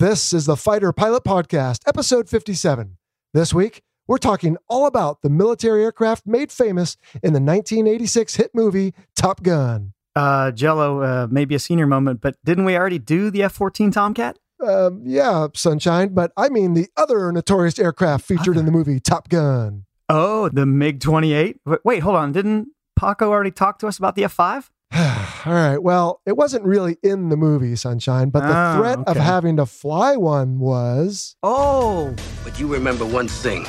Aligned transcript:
This 0.00 0.32
is 0.32 0.46
the 0.46 0.56
Fighter 0.56 0.92
Pilot 0.92 1.24
Podcast, 1.24 1.80
episode 1.84 2.28
57. 2.28 2.98
This 3.34 3.52
week, 3.52 3.82
we're 4.06 4.18
talking 4.18 4.56
all 4.68 4.86
about 4.86 5.22
the 5.22 5.28
military 5.28 5.82
aircraft 5.82 6.24
made 6.24 6.52
famous 6.52 6.96
in 7.14 7.32
the 7.32 7.40
1986 7.40 8.36
hit 8.36 8.52
movie 8.54 8.94
Top 9.16 9.42
Gun. 9.42 9.94
Uh, 10.14 10.52
Jello, 10.52 11.00
uh, 11.00 11.26
maybe 11.28 11.56
a 11.56 11.58
senior 11.58 11.88
moment, 11.88 12.20
but 12.20 12.36
didn't 12.44 12.64
we 12.64 12.76
already 12.76 13.00
do 13.00 13.28
the 13.32 13.42
F 13.42 13.54
14 13.54 13.90
Tomcat? 13.90 14.38
Uh, 14.64 14.90
yeah, 15.02 15.48
Sunshine, 15.56 16.10
but 16.10 16.30
I 16.36 16.48
mean 16.48 16.74
the 16.74 16.86
other 16.96 17.32
notorious 17.32 17.76
aircraft 17.80 18.24
featured 18.24 18.56
in 18.56 18.66
the 18.66 18.70
movie 18.70 19.00
Top 19.00 19.28
Gun. 19.28 19.84
Oh, 20.08 20.48
the 20.48 20.64
MiG 20.64 21.00
28? 21.00 21.56
Wait, 21.82 22.04
hold 22.04 22.14
on. 22.14 22.30
Didn't 22.30 22.68
Paco 22.94 23.30
already 23.30 23.50
talk 23.50 23.80
to 23.80 23.88
us 23.88 23.98
about 23.98 24.14
the 24.14 24.22
F 24.22 24.32
5? 24.32 24.70
All 24.94 25.52
right. 25.52 25.78
Well, 25.78 26.20
it 26.26 26.36
wasn't 26.36 26.64
really 26.64 26.96
in 27.02 27.28
the 27.28 27.36
movie 27.36 27.76
Sunshine, 27.76 28.30
but 28.30 28.40
the 28.40 28.54
Oh, 28.56 28.76
threat 28.78 28.98
of 29.06 29.16
having 29.16 29.56
to 29.56 29.66
fly 29.66 30.16
one 30.16 30.58
was. 30.58 31.36
Oh, 31.42 32.14
But 32.44 32.58
you 32.58 32.66
remember 32.72 33.04
one 33.04 33.28
thing. 33.28 33.66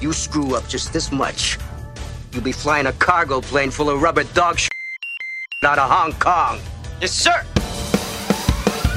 You 0.00 0.12
screw 0.12 0.54
up 0.56 0.68
just 0.68 0.92
this 0.92 1.12
much. 1.12 1.58
You'll 2.32 2.42
be 2.42 2.52
flying 2.52 2.86
a 2.86 2.92
cargo 2.94 3.40
plane 3.40 3.70
full 3.70 3.88
of 3.88 4.02
rubber 4.02 4.24
dog 4.24 4.58
sh- 4.58 4.68
out 5.64 5.78
of 5.78 5.88
Hong 5.90 6.12
Kong. 6.14 6.58
Yes, 7.00 7.12
sir. 7.12 7.42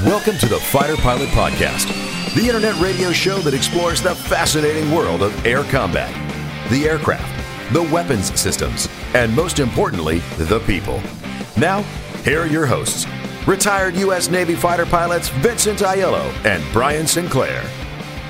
Welcome 0.04 0.36
to 0.38 0.46
the 0.46 0.58
Fighter 0.58 0.96
Pilot 0.96 1.28
Podcast, 1.30 1.86
the 2.34 2.46
internet 2.46 2.78
radio 2.80 3.12
show 3.12 3.38
that 3.40 3.54
explores 3.54 4.02
the 4.02 4.14
fascinating 4.14 4.90
world 4.92 5.22
of 5.22 5.46
air 5.46 5.62
combat, 5.64 6.10
the 6.70 6.84
aircraft, 6.86 7.72
the 7.72 7.82
weapons 7.84 8.38
systems, 8.38 8.88
and 9.14 9.34
most 9.34 9.58
importantly, 9.58 10.18
the 10.38 10.60
people. 10.60 11.00
Now, 11.56 11.82
here 12.24 12.40
are 12.40 12.46
your 12.46 12.66
hosts, 12.66 13.06
retired 13.46 13.94
U.S. 13.96 14.30
Navy 14.30 14.54
fighter 14.54 14.86
pilots 14.86 15.28
Vincent 15.28 15.80
Aiello 15.80 16.30
and 16.44 16.62
Brian 16.72 17.06
Sinclair. 17.06 17.62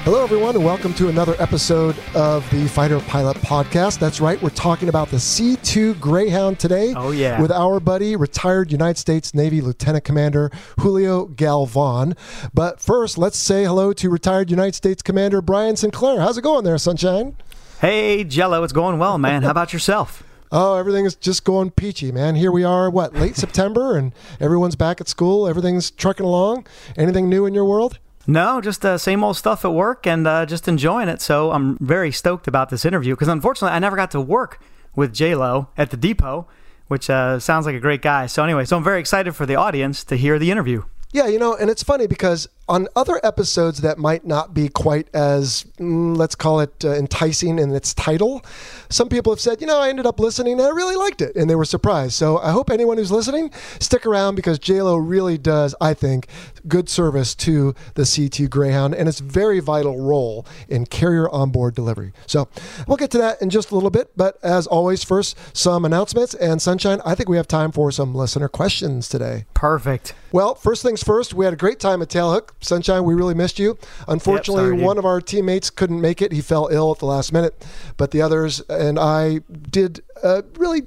Hello, 0.05 0.25
everyone, 0.25 0.57
and 0.57 0.65
welcome 0.65 0.95
to 0.95 1.09
another 1.09 1.37
episode 1.39 1.95
of 2.15 2.49
the 2.51 2.67
Fighter 2.69 3.01
Pilot 3.01 3.37
Podcast. 3.39 3.99
That's 3.99 4.19
right, 4.19 4.41
we're 4.41 4.49
talking 4.49 4.89
about 4.89 5.09
the 5.09 5.21
C 5.21 5.57
2 5.57 5.97
Greyhound 5.97 6.59
today. 6.59 6.95
Oh, 6.97 7.11
yeah. 7.11 7.39
With 7.39 7.53
our 7.53 7.81
buddy, 7.81 8.17
retired 8.17 8.73
United 8.73 8.99
States 8.99 9.35
Navy 9.35 9.61
Lieutenant 9.61 10.05
Commander 10.05 10.51
Julio 10.79 11.27
Galvan. 11.27 12.17
But 12.55 12.81
first, 12.81 13.19
let's 13.19 13.37
say 13.37 13.65
hello 13.65 13.93
to 13.93 14.09
retired 14.09 14.51
United 14.51 14.75
States 14.75 15.03
Commander 15.03 15.43
Brian 15.43 15.77
Sinclair. 15.77 16.21
How's 16.21 16.39
it 16.39 16.43
going 16.43 16.65
there, 16.65 16.79
Sunshine? 16.79 17.37
hey, 17.81 18.25
Jello, 18.25 18.63
it's 18.63 18.73
going 18.73 18.99
well, 18.99 19.19
man. 19.19 19.43
How 19.43 19.51
about 19.51 19.73
yourself? 19.73 20.23
Oh, 20.53 20.75
everything 20.75 21.05
is 21.05 21.15
just 21.15 21.45
going 21.45 21.71
peachy, 21.71 22.11
man. 22.11 22.35
Here 22.35 22.51
we 22.51 22.65
are, 22.65 22.91
what, 22.91 23.15
late 23.15 23.37
September, 23.45 23.97
and 23.97 24.13
everyone's 24.41 24.75
back 24.75 25.01
at 25.01 25.09
school. 25.09 25.47
Everything's 25.47 25.93
trucking 25.93 26.27
along. 26.27 26.67
Anything 26.97 27.29
new 27.29 27.47
in 27.47 27.55
your 27.55 27.65
world? 27.65 28.01
No, 28.27 28.61
just 28.61 28.85
uh, 28.85 28.99
same 28.99 29.23
old 29.23 29.37
stuff 29.37 29.65
at 29.65 29.73
work 29.73 30.07
and 30.07 30.27
uh, 30.27 30.47
just 30.47 30.67
enjoying 30.67 31.09
it. 31.09 31.21
So 31.23 31.53
I'm 31.53 31.79
very 31.79 32.11
stoked 32.11 32.49
about 32.49 32.69
this 32.69 32.85
interview 32.85 33.15
because 33.15 33.29
unfortunately 33.29 33.75
I 33.75 33.79
never 33.79 33.97
got 33.97 34.11
to 34.11 34.21
work 34.21 34.61
with 34.95 35.15
J 35.15 35.37
Lo 35.37 35.69
at 35.77 35.91
the 35.91 35.97
depot, 35.97 36.47
which 36.89 37.09
uh, 37.09 37.39
sounds 37.39 37.65
like 37.65 37.77
a 37.77 37.81
great 37.81 38.03
guy. 38.03 38.27
So 38.27 38.43
anyway, 38.45 38.65
so 38.65 38.77
I'm 38.77 38.85
very 38.85 39.01
excited 39.01 39.35
for 39.37 39.47
the 39.47 39.55
audience 39.55 40.05
to 40.05 40.17
hear 40.17 40.39
the 40.39 40.51
interview. 40.51 40.83
Yeah, 41.13 41.27
you 41.27 41.39
know, 41.39 41.55
and 41.55 41.71
it's 41.71 41.83
funny 41.83 42.07
because 42.07 42.49
on 42.71 42.87
other 42.95 43.21
episodes 43.25 43.81
that 43.81 43.99
might 43.99 44.25
not 44.25 44.55
be 44.55 44.69
quite 44.69 45.09
as, 45.13 45.65
mm, 45.81 46.17
let's 46.17 46.37
call 46.37 46.61
it, 46.61 46.85
uh, 46.85 46.93
enticing 46.93 47.59
in 47.59 47.75
its 47.75 47.93
title, 47.93 48.45
some 48.89 49.09
people 49.09 49.33
have 49.33 49.41
said, 49.41 49.61
you 49.61 49.67
know, 49.67 49.81
I 49.81 49.89
ended 49.89 50.07
up 50.07 50.21
listening 50.21 50.53
and 50.53 50.63
I 50.63 50.71
really 50.71 50.95
liked 50.95 51.21
it, 51.21 51.35
and 51.35 51.51
they 51.51 51.57
were 51.57 51.65
surprised. 51.65 52.13
So 52.13 52.39
I 52.39 52.53
hope 52.53 52.71
anyone 52.71 52.97
who's 52.97 53.11
listening 53.11 53.51
stick 53.81 54.07
around 54.07 54.37
because 54.37 54.61
JLo 54.61 55.01
really 55.05 55.37
does, 55.37 55.75
I 55.81 55.95
think, 55.95 56.29
good 56.69 56.89
service 56.89 57.35
to 57.37 57.75
the 57.95 58.03
C2 58.03 58.49
Greyhound 58.49 58.95
and 58.95 59.09
its 59.09 59.19
very 59.19 59.59
vital 59.59 60.01
role 60.01 60.47
in 60.69 60.87
carrier 60.87 61.29
onboard 61.31 61.75
delivery. 61.75 62.13
So 62.27 62.49
we'll 62.87 62.99
get 62.99 63.11
to 63.11 63.19
that 63.19 63.43
in 63.43 63.51
just 63.51 63.73
a 63.73 63.75
little 63.75 63.91
bit, 63.91 64.13
but 64.17 64.39
as 64.45 64.69
always, 64.69 65.03
first 65.03 65.37
some 65.57 65.85
announcements 65.85 66.35
and 66.35 66.63
sunshine. 66.63 67.01
I 67.05 67.17
think 67.17 67.29
we 67.29 67.37
have 67.37 67.49
time 67.49 67.73
for 67.73 67.91
some 67.91 68.15
listener 68.15 68.49
questions 68.49 69.09
today. 69.09 69.47
Perfect. 69.55 70.15
Well, 70.33 70.55
first 70.55 70.85
things 70.85 71.03
first, 71.03 71.35
we 71.35 71.45
had 71.45 71.55
a 71.55 71.57
great 71.57 71.81
time 71.81 72.01
at 72.03 72.09
Tailhook. 72.09 72.51
Sunshine, 72.61 73.05
we 73.05 73.15
really 73.15 73.35
missed 73.35 73.59
you. 73.59 73.79
Unfortunately, 74.09 74.71
sorry, 74.71 74.83
one 74.83 74.99
of 74.99 75.05
our 75.05 75.21
teammates 75.21 75.71
couldn't 75.71 76.01
make 76.01 76.23
it. 76.23 76.33
He 76.33 76.41
fell 76.41 76.69
ill 76.71 76.93
at 76.93 76.99
the 76.99 77.07
last 77.07 77.33
minute. 77.33 77.67
But 77.97 78.11
the 78.11 78.23
others 78.23 78.61
and 78.69 78.99
I 78.99 79.41
did 79.71 80.03
uh, 80.23 80.43
really 80.57 80.83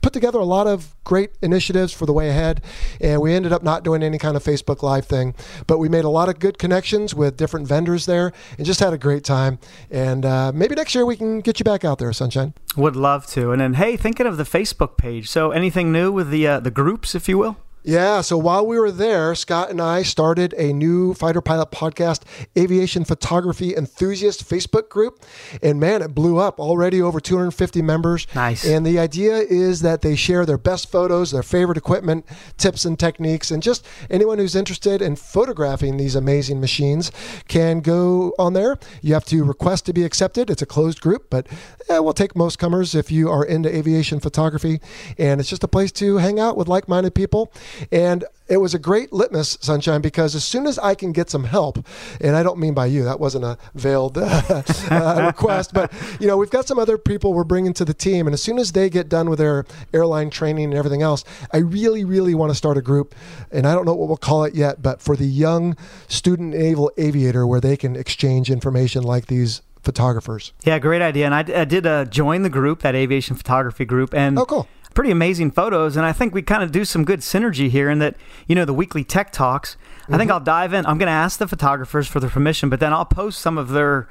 put 0.00 0.12
together 0.12 0.38
a 0.38 0.44
lot 0.44 0.66
of 0.66 0.94
great 1.04 1.30
initiatives 1.42 1.92
for 1.92 2.06
the 2.06 2.12
way 2.12 2.30
ahead. 2.30 2.62
And 3.00 3.20
we 3.20 3.34
ended 3.34 3.52
up 3.52 3.62
not 3.62 3.82
doing 3.82 4.02
any 4.02 4.16
kind 4.16 4.36
of 4.36 4.44
Facebook 4.44 4.82
Live 4.82 5.06
thing. 5.06 5.34
But 5.66 5.78
we 5.78 5.88
made 5.88 6.04
a 6.04 6.08
lot 6.08 6.28
of 6.28 6.38
good 6.38 6.58
connections 6.58 7.14
with 7.14 7.36
different 7.36 7.66
vendors 7.66 8.06
there 8.06 8.32
and 8.56 8.66
just 8.66 8.80
had 8.80 8.92
a 8.92 8.98
great 8.98 9.24
time. 9.24 9.58
And 9.90 10.24
uh, 10.24 10.52
maybe 10.54 10.74
next 10.74 10.94
year 10.94 11.04
we 11.04 11.16
can 11.16 11.40
get 11.40 11.58
you 11.58 11.64
back 11.64 11.84
out 11.84 11.98
there, 11.98 12.12
Sunshine. 12.12 12.54
Would 12.76 12.96
love 12.96 13.26
to. 13.28 13.50
And 13.52 13.60
then, 13.60 13.74
hey, 13.74 13.96
thinking 13.96 14.26
of 14.26 14.36
the 14.36 14.44
Facebook 14.44 14.96
page. 14.96 15.28
So 15.28 15.50
anything 15.50 15.92
new 15.92 16.10
with 16.12 16.30
the 16.30 16.46
uh, 16.46 16.60
the 16.60 16.70
groups, 16.70 17.14
if 17.14 17.28
you 17.28 17.36
will? 17.36 17.56
Yeah, 17.88 18.20
so 18.20 18.36
while 18.36 18.66
we 18.66 18.78
were 18.78 18.90
there, 18.90 19.34
Scott 19.34 19.70
and 19.70 19.80
I 19.80 20.02
started 20.02 20.52
a 20.58 20.74
new 20.74 21.14
Fighter 21.14 21.40
Pilot 21.40 21.70
Podcast 21.70 22.20
Aviation 22.54 23.02
Photography 23.02 23.74
Enthusiast 23.74 24.46
Facebook 24.46 24.90
group. 24.90 25.24
And 25.62 25.80
man, 25.80 26.02
it 26.02 26.14
blew 26.14 26.36
up 26.36 26.60
already 26.60 27.00
over 27.00 27.18
250 27.18 27.80
members. 27.80 28.26
Nice. 28.34 28.62
And 28.66 28.84
the 28.84 28.98
idea 28.98 29.38
is 29.38 29.80
that 29.80 30.02
they 30.02 30.16
share 30.16 30.44
their 30.44 30.58
best 30.58 30.92
photos, 30.92 31.30
their 31.30 31.42
favorite 31.42 31.78
equipment, 31.78 32.26
tips 32.58 32.84
and 32.84 32.98
techniques, 32.98 33.50
and 33.50 33.62
just 33.62 33.86
anyone 34.10 34.36
who's 34.36 34.54
interested 34.54 35.00
in 35.00 35.16
photographing 35.16 35.96
these 35.96 36.14
amazing 36.14 36.60
machines 36.60 37.10
can 37.48 37.80
go 37.80 38.34
on 38.38 38.52
there. 38.52 38.76
You 39.00 39.14
have 39.14 39.24
to 39.24 39.42
request 39.44 39.86
to 39.86 39.94
be 39.94 40.04
accepted. 40.04 40.50
It's 40.50 40.60
a 40.60 40.66
closed 40.66 41.00
group, 41.00 41.28
but 41.30 41.46
eh, 41.88 41.98
we'll 42.00 42.12
take 42.12 42.36
most 42.36 42.58
comers 42.58 42.94
if 42.94 43.10
you 43.10 43.30
are 43.30 43.46
into 43.46 43.74
aviation 43.74 44.20
photography. 44.20 44.82
And 45.16 45.40
it's 45.40 45.48
just 45.48 45.64
a 45.64 45.68
place 45.68 45.90
to 45.92 46.18
hang 46.18 46.38
out 46.38 46.54
with 46.54 46.68
like 46.68 46.86
minded 46.86 47.14
people. 47.14 47.50
And 47.92 48.24
it 48.48 48.56
was 48.58 48.74
a 48.74 48.78
great 48.78 49.12
litmus, 49.12 49.58
Sunshine, 49.60 50.00
because 50.00 50.34
as 50.34 50.44
soon 50.44 50.66
as 50.66 50.78
I 50.78 50.94
can 50.94 51.12
get 51.12 51.28
some 51.28 51.44
help, 51.44 51.84
and 52.20 52.34
I 52.34 52.42
don't 52.42 52.58
mean 52.58 52.72
by 52.74 52.86
you, 52.86 53.04
that 53.04 53.20
wasn't 53.20 53.44
a 53.44 53.58
veiled 53.74 54.16
uh, 54.18 54.62
uh, 54.90 55.22
request, 55.26 55.74
but 55.74 55.92
you 56.18 56.26
know, 56.26 56.36
we've 56.36 56.50
got 56.50 56.66
some 56.66 56.78
other 56.78 56.96
people 56.96 57.34
we're 57.34 57.44
bringing 57.44 57.74
to 57.74 57.84
the 57.84 57.94
team, 57.94 58.26
and 58.26 58.34
as 58.34 58.42
soon 58.42 58.58
as 58.58 58.72
they 58.72 58.88
get 58.88 59.08
done 59.08 59.28
with 59.28 59.38
their 59.38 59.66
airline 59.92 60.30
training 60.30 60.64
and 60.64 60.74
everything 60.74 61.02
else, 61.02 61.24
I 61.52 61.58
really, 61.58 62.04
really 62.04 62.34
want 62.34 62.50
to 62.50 62.54
start 62.54 62.78
a 62.78 62.82
group, 62.82 63.14
and 63.52 63.66
I 63.66 63.74
don't 63.74 63.84
know 63.84 63.94
what 63.94 64.08
we'll 64.08 64.16
call 64.16 64.44
it 64.44 64.54
yet, 64.54 64.82
but 64.82 65.02
for 65.02 65.14
the 65.14 65.26
young 65.26 65.76
student 66.08 66.54
naval 66.54 66.90
aviator, 66.96 67.46
where 67.46 67.60
they 67.60 67.76
can 67.76 67.96
exchange 67.96 68.50
information 68.50 69.02
like 69.02 69.26
these 69.26 69.60
photographers. 69.82 70.52
Yeah, 70.64 70.78
great 70.78 71.02
idea. 71.02 71.26
And 71.26 71.34
I, 71.34 71.60
I 71.60 71.64
did 71.64 71.86
uh, 71.86 72.04
join 72.04 72.42
the 72.42 72.50
group, 72.50 72.80
that 72.80 72.94
aviation 72.94 73.36
photography 73.36 73.84
group, 73.84 74.12
and 74.14 74.38
Oh, 74.38 74.44
cool. 74.44 74.68
Pretty 74.94 75.10
amazing 75.10 75.50
photos. 75.50 75.96
And 75.96 76.04
I 76.04 76.12
think 76.12 76.34
we 76.34 76.42
kind 76.42 76.62
of 76.62 76.72
do 76.72 76.84
some 76.84 77.04
good 77.04 77.20
synergy 77.20 77.70
here 77.70 77.90
in 77.90 77.98
that, 77.98 78.16
you 78.46 78.54
know, 78.54 78.64
the 78.64 78.74
weekly 78.74 79.04
tech 79.04 79.32
talks. 79.32 79.76
I 80.08 80.16
think 80.16 80.22
mm-hmm. 80.22 80.32
I'll 80.32 80.40
dive 80.40 80.72
in. 80.72 80.86
I'm 80.86 80.98
going 80.98 81.08
to 81.08 81.12
ask 81.12 81.38
the 81.38 81.48
photographers 81.48 82.08
for 82.08 82.20
their 82.20 82.30
permission, 82.30 82.68
but 82.68 82.80
then 82.80 82.92
I'll 82.92 83.04
post 83.04 83.40
some 83.40 83.58
of 83.58 83.68
their 83.70 84.08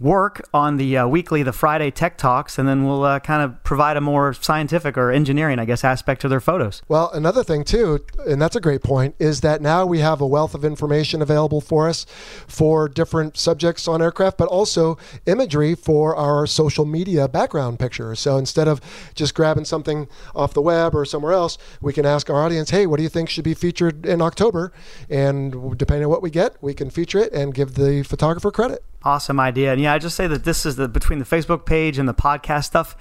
work 0.00 0.48
on 0.54 0.76
the 0.76 0.96
uh, 0.96 1.06
weekly, 1.06 1.42
the 1.42 1.52
Friday 1.52 1.90
tech 1.90 2.16
talks, 2.16 2.58
and 2.58 2.68
then 2.68 2.86
we'll 2.86 3.02
uh, 3.02 3.18
kind 3.20 3.42
of 3.42 3.62
provide 3.64 3.96
a 3.96 4.00
more 4.00 4.32
scientific 4.32 4.96
or 4.96 5.10
engineering, 5.10 5.58
I 5.58 5.64
guess, 5.64 5.84
aspect 5.84 6.20
to 6.22 6.28
their 6.28 6.40
photos. 6.40 6.82
Well, 6.88 7.10
another 7.12 7.42
thing 7.42 7.64
too, 7.64 8.04
and 8.26 8.40
that's 8.40 8.56
a 8.56 8.60
great 8.60 8.82
point, 8.82 9.14
is 9.18 9.40
that 9.40 9.60
now 9.60 9.86
we 9.86 9.98
have 9.98 10.20
a 10.20 10.26
wealth 10.26 10.54
of 10.54 10.64
information 10.64 11.20
available 11.20 11.60
for 11.60 11.88
us 11.88 12.06
for 12.46 12.88
different 12.88 13.36
subjects 13.36 13.88
on 13.88 14.00
aircraft, 14.00 14.38
but 14.38 14.48
also 14.48 14.98
imagery 15.26 15.74
for 15.74 16.14
our 16.14 16.46
social 16.46 16.84
media 16.84 17.26
background 17.26 17.78
pictures. 17.78 18.20
So 18.20 18.36
instead 18.36 18.68
of 18.68 18.80
just 19.14 19.34
grabbing 19.34 19.64
something 19.64 20.08
off 20.34 20.54
the 20.54 20.62
web 20.62 20.94
or 20.94 21.04
somewhere 21.04 21.32
else, 21.32 21.58
we 21.80 21.92
can 21.92 22.06
ask 22.06 22.30
our 22.30 22.42
audience, 22.42 22.70
"Hey, 22.70 22.86
what 22.86 22.98
do 22.98 23.02
you 23.02 23.08
think 23.08 23.28
should 23.28 23.44
be 23.44 23.54
featured 23.54 24.06
in 24.06 24.22
October?" 24.22 24.72
And 25.10 25.76
depending 25.76 26.04
on 26.04 26.10
what 26.10 26.22
we 26.22 26.30
get, 26.30 26.56
we 26.60 26.74
can 26.74 26.90
feature 26.90 27.18
it 27.18 27.32
and 27.32 27.52
give 27.52 27.74
the 27.74 28.02
photographer 28.04 28.50
credit. 28.50 28.84
Awesome 29.04 29.38
idea. 29.38 29.72
And 29.72 29.80
yeah, 29.80 29.87
I 29.88 29.98
just 29.98 30.16
say 30.16 30.26
that 30.26 30.44
this 30.44 30.64
is 30.66 30.76
the 30.76 30.88
between 30.88 31.18
the 31.18 31.24
Facebook 31.24 31.66
page 31.66 31.98
and 31.98 32.08
the 32.08 32.14
podcast 32.14 32.64
stuff. 32.64 32.96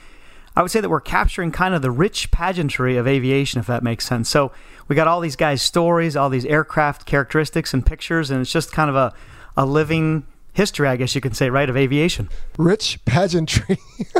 I 0.55 0.61
would 0.63 0.71
say 0.71 0.81
that 0.81 0.89
we're 0.89 1.01
capturing 1.01 1.51
kind 1.51 1.75
of 1.75 1.83
the 1.83 1.91
rich 1.91 2.31
pageantry 2.31 2.97
of 2.97 3.07
aviation, 3.07 3.59
if 3.59 3.67
that 3.67 3.83
makes 3.83 4.07
sense. 4.07 4.27
So 4.27 4.51
we 4.87 4.95
got 4.95 5.07
all 5.07 5.19
these 5.19 5.35
guys' 5.35 5.61
stories, 5.61 6.15
all 6.15 6.29
these 6.29 6.45
aircraft 6.45 7.05
characteristics 7.05 7.75
and 7.75 7.85
pictures, 7.85 8.31
and 8.31 8.41
it's 8.41 8.51
just 8.51 8.71
kind 8.71 8.89
of 8.89 8.95
a, 8.95 9.13
a 9.55 9.67
living 9.67 10.25
history, 10.53 10.87
I 10.87 10.95
guess 10.95 11.13
you 11.13 11.21
can 11.21 11.35
say, 11.35 11.51
right, 11.51 11.69
of 11.69 11.77
aviation. 11.77 12.29
Rich 12.57 13.05
pageantry. 13.05 13.77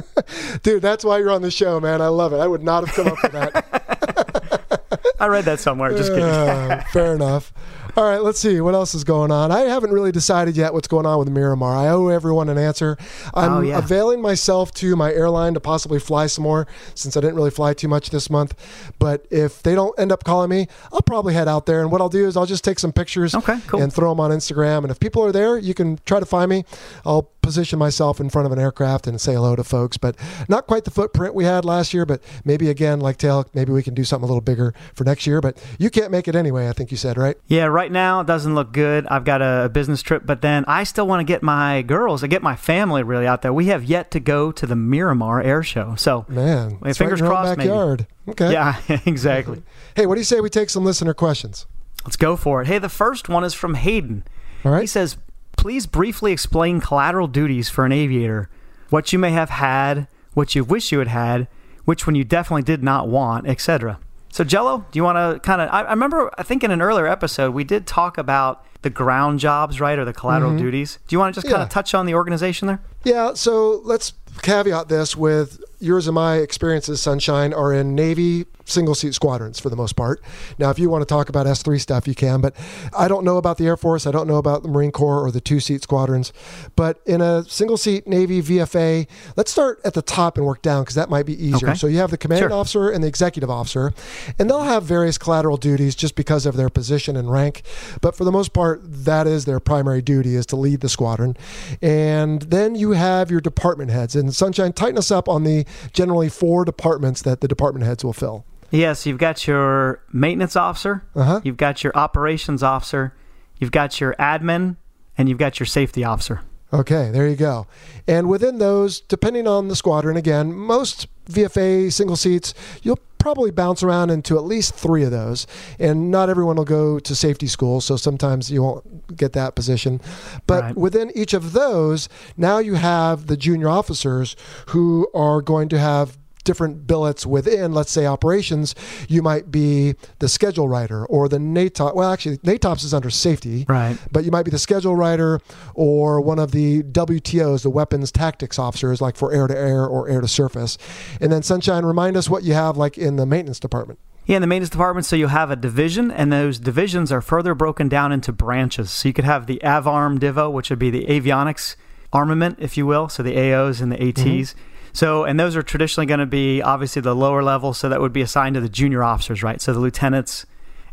Dude, 0.62 0.84
that's 0.84 1.04
why 1.04 1.18
you're 1.18 1.32
on 1.32 1.42
the 1.42 1.50
show, 1.50 1.80
man. 1.80 2.00
I 2.00 2.10
love 2.10 2.32
it. 2.32 2.38
I 2.38 2.48
would 2.48 2.62
not 2.62 2.88
have 2.88 2.96
come 2.96 3.08
up 3.08 3.24
with 3.24 3.32
that. 3.32 5.16
I 5.20 5.26
read 5.26 5.46
that 5.46 5.60
somewhere. 5.60 5.98
Just 5.98 6.12
kidding. 6.12 6.24
Uh, 6.28 6.84
fair 6.94 7.16
enough. 7.16 7.52
All 7.98 8.04
right, 8.04 8.22
let's 8.22 8.38
see 8.40 8.62
what 8.62 8.76
else 8.76 8.94
is 8.94 9.04
going 9.04 9.32
on. 9.32 9.52
I 9.52 9.62
haven't 9.62 9.90
really 9.92 10.12
decided 10.12 10.56
yet 10.56 10.72
what's 10.72 10.88
going 10.88 11.08
on 11.08 11.18
with 11.18 11.30
Miramar. 11.32 11.76
I 11.76 11.88
owe 11.88 12.10
everyone 12.10 12.48
an 12.48 12.56
answer. 12.60 12.96
I'm 13.34 13.52
Oh, 13.54 13.62
yeah. 13.62 13.80
availing 13.80 14.22
myself 14.22 14.72
to 14.76 14.96
my 14.96 15.12
airline 15.12 15.56
to 15.56 15.60
possibly 15.60 15.98
fly 16.00 16.28
some 16.28 16.44
more 16.44 16.68
since 16.94 17.18
I 17.18 17.22
didn't 17.22 17.38
really 17.38 17.50
fly 17.50 17.74
too 17.74 17.88
much 17.88 18.12
this 18.12 18.30
month. 18.30 18.54
But 19.00 19.26
if 19.32 19.64
they 19.64 19.74
don't 19.74 19.98
end 20.00 20.12
up 20.12 20.24
calling 20.24 20.52
me, 20.52 20.68
I'll 20.94 21.02
probably 21.02 21.34
head 21.34 21.48
out 21.48 21.66
there. 21.66 21.82
And 21.82 21.92
what 21.92 22.00
I'll 22.00 22.08
do 22.08 22.28
is 22.28 22.38
I'll 22.38 22.46
just 22.46 22.64
take 22.64 22.78
some 22.78 22.94
pictures 22.94 23.34
Okay, 23.34 23.60
cool. 23.66 23.82
and 23.82 23.92
throw 23.92 24.12
them 24.12 24.20
on 24.20 24.30
Instagram. 24.30 24.84
And 24.84 24.92
if 24.92 25.00
people 25.00 25.26
are 25.26 25.32
there, 25.32 25.58
you 25.58 25.74
can 25.74 26.00
try 26.06 26.20
to 26.20 26.26
find 26.28 26.52
me. 26.52 26.66
I'll 27.04 27.32
position 27.42 27.80
myself 27.80 28.20
in 28.20 28.30
front 28.30 28.46
of 28.46 28.52
an 28.52 28.60
aircraft 28.60 29.08
and 29.08 29.20
say 29.22 29.34
hello 29.34 29.56
to 29.56 29.64
folks. 29.64 29.98
But 29.98 30.16
not 30.48 30.68
quite 30.68 30.84
the 30.84 30.92
footprint 30.92 31.34
we 31.34 31.46
had 31.46 31.66
last 31.66 31.96
year. 31.96 32.06
But 32.06 32.22
maybe 32.46 32.70
again, 32.70 33.00
like 33.00 33.18
Tail, 33.18 33.48
maybe 33.56 33.72
we 33.72 33.82
can 33.82 33.96
do 33.96 34.04
something 34.04 34.26
a 34.26 34.28
little 34.28 34.42
bigger 34.42 34.74
for 34.94 35.04
next 35.04 35.26
year. 35.26 35.42
But 35.42 35.58
you 35.80 35.90
can't 35.90 36.12
make 36.12 36.28
it 36.28 36.36
anyway. 36.36 36.68
I 36.70 36.74
think 36.74 36.92
you 36.92 36.98
said 36.98 37.18
right. 37.18 37.38
Yeah, 37.48 37.66
right 37.66 37.87
now 37.92 38.22
it 38.22 38.28
doesn't 38.28 38.56
look 38.56 38.72
good. 38.72 39.06
I've 39.08 39.24
got 39.24 39.42
a 39.42 39.70
business 39.70 40.02
trip, 40.02 40.24
but 40.26 40.42
then 40.42 40.64
I 40.68 40.84
still 40.84 41.08
want 41.08 41.20
to 41.22 41.24
get 41.24 41.44
my 41.44 41.82
girls, 41.82 42.24
I 42.24 42.28
get 42.28 42.42
my 42.42 42.56
family 42.56 43.04
really 43.04 43.28
out 43.28 43.42
there. 43.42 43.54
We 43.54 43.66
have 43.68 43.84
yet 43.84 44.12
to 44.12 44.20
go 44.20 44.52
to 44.52 44.66
the 44.66 44.76
Miramar 44.76 45.42
Air 45.42 45.64
Show. 45.64 45.96
So, 45.96 46.26
Man, 46.28 46.78
fingers 46.80 47.00
right 47.00 47.12
in 47.12 47.18
your 47.18 47.26
own 47.28 47.32
crossed, 47.32 47.58
maybe. 47.58 47.70
backyard. 47.70 48.08
Okay. 48.30 48.52
yeah, 48.52 48.82
exactly. 49.06 49.64
Hey, 49.96 50.06
what 50.06 50.14
do 50.14 50.22
you 50.22 50.26
say 50.26 50.40
we 50.42 50.50
take 50.52 50.70
some 50.70 50.86
listener 50.86 51.16
questions? 51.16 51.66
Let's 52.06 52.18
go 52.18 52.36
for 52.36 52.62
it. 52.62 52.68
Hey, 52.68 52.78
the 52.78 52.88
first 52.88 53.30
one 53.30 53.44
is 53.44 53.56
from 53.56 53.74
Hayden. 53.74 54.24
All 54.64 54.72
right. 54.72 54.82
He 54.82 54.88
says, 54.88 55.18
please 55.58 55.88
briefly 55.88 56.32
explain 56.32 56.80
collateral 56.80 57.28
duties 57.28 57.68
for 57.68 57.84
an 57.84 57.92
aviator, 57.92 58.48
what 58.92 59.12
you 59.12 59.18
may 59.18 59.32
have 59.32 59.50
had, 59.50 60.08
what 60.36 60.54
you 60.54 60.64
wish 60.64 60.92
you 60.92 61.00
had 61.00 61.08
had, 61.08 61.48
which 61.86 62.06
one 62.06 62.16
you 62.16 62.24
definitely 62.24 62.62
did 62.62 62.84
not 62.84 63.08
want, 63.08 63.48
etc. 63.48 64.00
So, 64.38 64.44
Jello, 64.44 64.86
do 64.92 65.00
you 65.00 65.04
want 65.04 65.16
to 65.18 65.40
kind 65.40 65.62
of? 65.64 65.70
I, 65.70 65.82
I 65.82 65.90
remember, 65.90 66.30
I 66.38 66.44
think 66.44 66.64
in 66.64 66.70
an 66.70 66.80
earlier 66.80 67.08
episode, 67.08 67.56
we 67.56 67.64
did 67.64 67.88
talk 67.88 68.20
about 68.20 68.64
the 68.84 68.92
ground 68.92 69.40
jobs, 69.40 69.82
right, 69.82 69.98
or 69.98 70.06
the 70.06 70.14
collateral 70.14 70.56
duties. 70.56 71.00
Do 71.08 71.16
you 71.16 71.20
want 71.20 71.34
to 71.34 71.42
just 71.42 71.48
kind 71.48 71.56
Mm-hmm. 71.56 71.62
Yeah. 71.62 71.66
of 71.66 71.70
touch 71.70 71.96
on 71.96 72.06
the 72.06 72.14
organization 72.14 72.68
there? 72.68 72.80
Yeah, 73.04 73.34
so 73.34 73.82
let's 73.84 74.14
caveat 74.42 74.90
this 74.90 75.16
with 75.16 75.62
yours 75.80 76.08
and 76.08 76.16
my 76.16 76.38
experiences, 76.38 77.02
Sunshine, 77.02 77.54
are 77.54 77.74
in 77.74 77.96
Navy 77.96 78.46
single 78.66 78.96
seat 78.96 79.14
squadrons 79.14 79.60
for 79.60 79.70
the 79.70 79.76
most 79.78 79.96
part. 79.96 80.22
Now, 80.60 80.70
if 80.70 80.78
you 80.78 80.90
want 80.90 81.02
to 81.02 81.06
talk 81.06 81.30
about 81.30 81.46
S3 81.46 81.80
stuff, 81.80 82.06
you 82.06 82.14
can, 82.14 82.42
but 82.42 82.54
I 82.98 83.08
don't 83.08 83.24
know 83.24 83.38
about 83.38 83.58
the 83.58 83.66
Air 83.66 83.78
Force. 83.78 84.06
I 84.06 84.12
don't 84.12 84.28
know 84.28 84.36
about 84.38 84.64
the 84.64 84.68
Marine 84.68 84.92
Corps 84.92 85.22
or 85.22 85.32
the 85.32 85.40
two 85.40 85.62
seat 85.62 85.84
squadrons. 85.84 86.34
But 86.76 87.00
in 87.06 87.22
a 87.22 87.46
single 87.46 87.78
seat 87.78 88.08
Navy 88.08 88.42
VFA, 88.42 89.08
let's 89.38 89.52
start 89.52 89.80
at 89.86 89.94
the 89.94 90.02
top 90.02 90.36
and 90.36 90.46
work 90.46 90.62
down 90.62 90.84
because 90.84 90.96
that 90.96 91.10
might 91.10 91.26
be 91.26 91.34
easier. 91.42 91.70
Okay. 91.70 91.78
So 91.78 91.88
you 91.88 92.00
have 92.00 92.12
the 92.12 92.18
commanding 92.18 92.50
Sure. 92.50 92.58
officer 92.58 92.90
and 92.90 93.04
the 93.04 93.08
executive 93.08 93.50
officer, 93.50 93.94
and 94.38 94.50
they'll 94.50 94.64
have 94.64 94.84
various 94.84 95.18
collateral 95.18 95.58
duties 95.58 95.96
just 95.96 96.16
because 96.16 96.46
of 96.46 96.58
their 96.58 96.70
position 96.70 97.16
and 97.16 97.32
rank. 97.32 97.62
But 98.02 98.16
for 98.16 98.26
the 98.26 98.32
most 98.32 98.52
part, 98.52 98.82
that 98.84 99.28
is 99.28 99.46
their 99.46 99.62
primary 99.62 100.02
duty 100.02 100.36
is 100.36 100.46
to 100.48 100.56
lead 100.58 100.82
the 100.82 100.90
squadron. 100.90 101.38
And 101.82 102.42
then 102.42 102.76
you 102.76 102.92
have 102.92 103.32
your 103.32 103.40
department 103.40 103.92
heads. 103.92 104.16
And 104.16 104.27
Sunshine, 104.32 104.74
tighten 104.74 104.98
us 104.98 105.12
up 105.12 105.28
on 105.30 105.44
the 105.44 105.66
generally 105.94 106.30
four 106.30 106.66
departments 106.66 107.22
that 107.24 107.42
the 107.42 107.48
department 107.48 107.86
heads 107.86 108.04
will 108.04 108.14
fill. 108.14 108.46
Yes, 108.72 109.06
you've 109.06 109.18
got 109.18 109.48
your 109.48 110.02
maintenance 110.12 110.56
officer, 110.56 111.04
Uh-huh. 111.16 111.40
you've 111.44 111.58
got 111.58 111.84
your 111.84 111.96
operations 111.96 112.62
officer, 112.64 113.14
you've 113.58 113.72
got 113.72 114.00
your 114.02 114.14
admin, 114.20 114.76
and 115.18 115.30
you've 115.30 115.38
got 115.38 115.60
your 115.60 115.68
safety 115.68 116.04
officer. 116.04 116.42
Okay, 116.74 117.12
there 117.12 117.28
you 117.28 117.36
go. 117.36 117.66
And 118.08 118.28
within 118.28 118.58
those, 118.58 119.00
depending 119.00 119.48
on 119.48 119.70
the 119.70 119.76
squadron, 119.76 120.18
again, 120.18 120.54
most 120.54 121.08
VFA 121.30 121.92
single 121.92 122.16
seats, 122.18 122.54
you'll 122.84 123.00
probably 123.20 123.52
bounce 123.52 123.84
around 123.84 124.10
into 124.10 124.38
at 124.38 124.44
least 124.44 124.74
three 124.76 125.04
of 125.04 125.12
those. 125.12 125.48
And 125.80 126.12
not 126.12 126.30
everyone 126.30 126.58
will 126.58 126.66
go 126.66 127.00
to 127.00 127.16
safety 127.16 127.48
school, 127.48 127.82
so 127.82 127.96
sometimes 127.96 128.52
you 128.52 128.64
won't 128.64 129.16
get 129.16 129.34
that 129.34 129.56
position. 129.56 130.02
But 130.46 130.64
Right. 130.64 130.78
within 130.78 131.12
each 131.16 131.34
of 131.34 131.54
those, 131.54 132.10
now 132.36 132.60
you 132.60 132.76
have 132.76 133.28
the 133.28 133.38
junior 133.38 133.70
officers 133.70 134.36
who 134.68 135.08
are 135.14 135.42
going 135.42 135.70
to 135.70 135.80
have 135.80 136.18
different 136.48 136.88
billets 136.88 137.26
within, 137.28 137.74
let's 137.74 137.92
say, 137.92 138.08
operations, 138.08 138.74
you 139.08 139.22
might 139.22 139.52
be 139.52 139.94
the 140.18 140.28
schedule 140.28 140.68
writer 140.68 141.06
or 141.06 141.30
the 141.30 141.38
NATOP. 141.38 141.94
Well, 141.94 142.12
actually, 142.12 142.40
NATOPS 142.40 142.84
is 142.84 142.94
under 142.94 143.12
safety 143.12 143.66
Right. 143.70 143.98
but 144.12 144.26
you 144.26 144.32
might 144.32 144.44
be 144.46 144.52
the 144.52 144.58
schedule 144.58 144.96
writer 144.96 145.40
or 145.76 146.20
one 146.22 146.40
of 146.40 146.52
the 146.52 146.82
WTOs, 146.84 147.62
the 147.62 147.70
weapons 147.70 148.12
tactics 148.12 148.58
officers, 148.58 149.02
like 149.02 149.16
for 149.16 149.32
air 149.32 149.46
to 149.46 149.56
air 149.58 149.86
or 149.86 150.10
air 150.10 150.22
to 150.22 150.28
surface. 150.28 150.78
And 151.22 151.32
then, 151.32 151.44
Sunshine, 151.44 151.86
remind 151.86 152.18
us 152.18 152.30
what 152.30 152.44
you 152.44 152.54
have 152.54 152.78
like 152.78 152.98
in 152.98 153.18
the 153.18 153.26
maintenance 153.28 153.60
department. 153.60 154.00
Yeah, 154.26 154.38
in 154.38 154.42
the 154.42 154.48
maintenance 154.48 154.72
department, 154.72 155.06
so 155.06 155.16
you 155.16 155.28
have 155.28 155.52
a 155.52 155.56
division, 155.56 156.12
and 156.12 156.34
those 156.34 156.60
divisions 156.60 157.12
are 157.12 157.22
further 157.22 157.54
broken 157.56 157.88
down 157.88 158.12
into 158.12 158.32
branches. 158.34 158.90
So 158.90 159.10
you 159.10 159.14
could 159.14 159.24
have 159.26 159.46
the 159.48 159.60
AVARM 159.64 160.20
Divo, 160.20 160.52
which 160.52 160.70
would 160.70 160.80
be 160.80 160.90
the 160.90 161.06
avionics 161.06 161.76
armament, 162.12 162.58
if 162.60 162.78
you 162.78 162.86
will, 162.86 163.08
so 163.10 163.22
the 163.24 163.36
AOs 163.36 163.82
and 163.82 163.92
the 163.92 164.02
ATs. 164.02 164.20
Mm-hmm. 164.54 164.60
So, 164.98 165.26
and 165.26 165.40
those 165.40 165.56
are 165.56 165.62
traditionally 165.62 166.08
going 166.08 166.22
to 166.22 166.26
be 166.26 166.60
obviously 166.60 167.04
the 167.04 167.14
lower 167.14 167.44
level, 167.44 167.72
so 167.76 167.88
that 167.88 168.02
would 168.02 168.12
be 168.12 168.24
assigned 168.24 168.56
to 168.56 168.62
the 168.62 168.68
junior 168.68 169.04
officers, 169.04 169.44
right? 169.44 169.62
So 169.62 169.72
the 169.72 169.80
lieutenants 169.80 170.48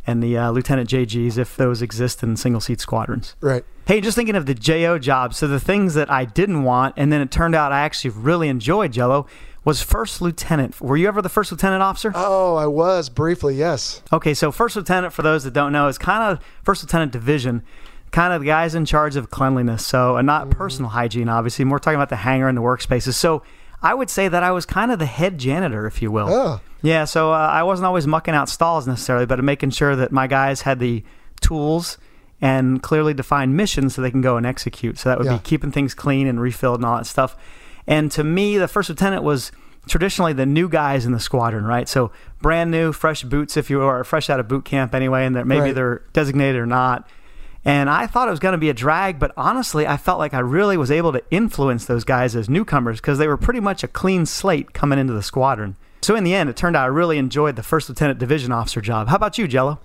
and 0.06 0.22
the 0.22 0.36
uh, 0.36 0.50
lieutenant 0.50 0.90
JGs, 0.90 1.38
if 1.38 1.56
those 1.56 1.80
exist 1.80 2.22
in 2.22 2.36
single 2.36 2.60
seat 2.60 2.82
squadrons. 2.82 3.34
Right. 3.40 3.64
Hey, 3.86 4.02
just 4.02 4.14
thinking 4.14 4.36
of 4.36 4.44
the 4.44 4.52
JO 4.52 4.98
job. 4.98 5.32
So 5.32 5.48
the 5.48 5.58
things 5.58 5.94
that 5.94 6.10
I 6.10 6.26
didn't 6.26 6.64
want, 6.64 6.92
and 6.98 7.10
then 7.10 7.22
it 7.22 7.30
turned 7.30 7.54
out 7.54 7.72
I 7.72 7.80
actually 7.80 8.10
really 8.10 8.48
enjoyed 8.50 8.92
Jello, 8.92 9.26
was 9.64 9.80
first 9.80 10.20
lieutenant. 10.20 10.82
Were 10.82 10.98
you 10.98 11.08
ever 11.08 11.22
the 11.22 11.30
first 11.30 11.50
lieutenant 11.50 11.82
officer? 11.82 12.12
Oh, 12.14 12.56
I 12.56 12.66
was 12.66 13.08
briefly, 13.08 13.54
yes. 13.54 14.02
Okay, 14.12 14.34
so 14.34 14.52
first 14.52 14.76
lieutenant, 14.76 15.14
for 15.14 15.22
those 15.22 15.44
that 15.44 15.54
don't 15.54 15.72
know, 15.72 15.88
is 15.88 15.96
kind 15.96 16.30
of 16.30 16.44
first 16.62 16.82
lieutenant 16.82 17.10
division, 17.10 17.62
kind 18.10 18.34
of 18.34 18.42
the 18.42 18.48
guys 18.48 18.74
in 18.74 18.84
charge 18.84 19.16
of 19.16 19.30
cleanliness. 19.30 19.86
So, 19.86 20.18
and 20.18 20.26
not 20.26 20.50
personal 20.50 20.90
hygiene, 20.90 21.30
obviously. 21.30 21.64
We're 21.64 21.78
talking 21.78 21.96
about 21.96 22.10
the 22.10 22.16
hangar 22.16 22.48
and 22.48 22.58
the 22.58 22.62
workspaces. 22.62 23.14
So, 23.14 23.42
I 23.84 23.94
would 23.94 24.10
say 24.10 24.26
that 24.28 24.42
I 24.42 24.50
was 24.50 24.64
kind 24.66 24.90
of 24.90 24.98
the 24.98 25.06
head 25.06 25.38
janitor, 25.38 25.86
if 25.86 26.00
you 26.02 26.10
will. 26.10 26.28
Oh. 26.30 26.60
Yeah, 26.82 27.04
so 27.04 27.32
uh, 27.32 27.36
I 27.36 27.62
wasn't 27.62 27.86
always 27.86 28.06
mucking 28.06 28.34
out 28.34 28.48
stalls 28.48 28.86
necessarily, 28.86 29.26
but 29.26 29.42
making 29.44 29.70
sure 29.70 29.94
that 29.94 30.10
my 30.10 30.26
guys 30.26 30.62
had 30.62 30.78
the 30.80 31.04
tools 31.40 31.98
and 32.40 32.82
clearly 32.82 33.14
defined 33.14 33.56
missions 33.56 33.94
so 33.94 34.02
they 34.02 34.10
can 34.10 34.20
go 34.20 34.36
and 34.36 34.44
execute. 34.46 34.98
So 34.98 35.08
that 35.08 35.18
would 35.18 35.26
Yeah. 35.26 35.34
be 35.36 35.42
keeping 35.44 35.70
things 35.70 35.94
clean 35.94 36.26
and 36.26 36.40
refilled 36.40 36.76
and 36.80 36.84
all 36.86 36.96
that 36.96 37.06
stuff. 37.06 37.36
And 37.86 38.10
to 38.12 38.24
me, 38.24 38.58
the 38.58 38.68
first 38.68 38.88
lieutenant 38.88 39.22
was 39.22 39.52
traditionally 39.86 40.32
the 40.32 40.46
new 40.46 40.68
guys 40.68 41.04
in 41.06 41.12
the 41.12 41.20
squadron, 41.20 41.64
right? 41.64 41.88
So 41.88 42.10
brand 42.40 42.70
new, 42.70 42.92
fresh 42.92 43.22
boots, 43.22 43.56
if 43.56 43.68
you 43.70 43.82
are 43.82 44.02
fresh 44.04 44.30
out 44.30 44.40
of 44.40 44.48
boot 44.48 44.64
camp 44.64 44.94
anyway, 44.94 45.26
and 45.26 45.36
that 45.36 45.46
maybe 45.46 45.60
Right. 45.66 45.74
they're 45.74 46.02
designated 46.14 46.60
or 46.60 46.66
not. 46.66 47.06
And 47.64 47.88
I 47.88 48.06
thought 48.06 48.28
it 48.28 48.30
was 48.30 48.40
going 48.40 48.52
to 48.52 48.58
be 48.58 48.68
a 48.68 48.74
drag, 48.74 49.18
but 49.18 49.32
honestly, 49.36 49.86
I 49.86 49.96
felt 49.96 50.18
like 50.18 50.34
I 50.34 50.40
really 50.40 50.76
was 50.76 50.90
able 50.90 51.12
to 51.12 51.22
influence 51.30 51.86
those 51.86 52.04
guys 52.04 52.36
as 52.36 52.48
newcomers 52.48 53.00
because 53.00 53.18
they 53.18 53.26
were 53.26 53.38
pretty 53.38 53.60
much 53.60 53.82
a 53.82 53.88
clean 53.88 54.26
slate 54.26 54.74
coming 54.74 54.98
into 54.98 55.14
the 55.14 55.22
squadron. 55.22 55.76
So 56.02 56.14
in 56.14 56.24
the 56.24 56.34
end, 56.34 56.50
it 56.50 56.56
turned 56.56 56.76
out 56.76 56.84
I 56.84 56.88
really 56.88 57.16
enjoyed 57.16 57.56
the 57.56 57.62
first 57.62 57.88
lieutenant 57.88 58.18
division 58.18 58.52
officer 58.52 58.82
job. 58.82 59.08
How 59.08 59.16
about 59.16 59.38
you, 59.38 59.48
Jello? 59.48 59.80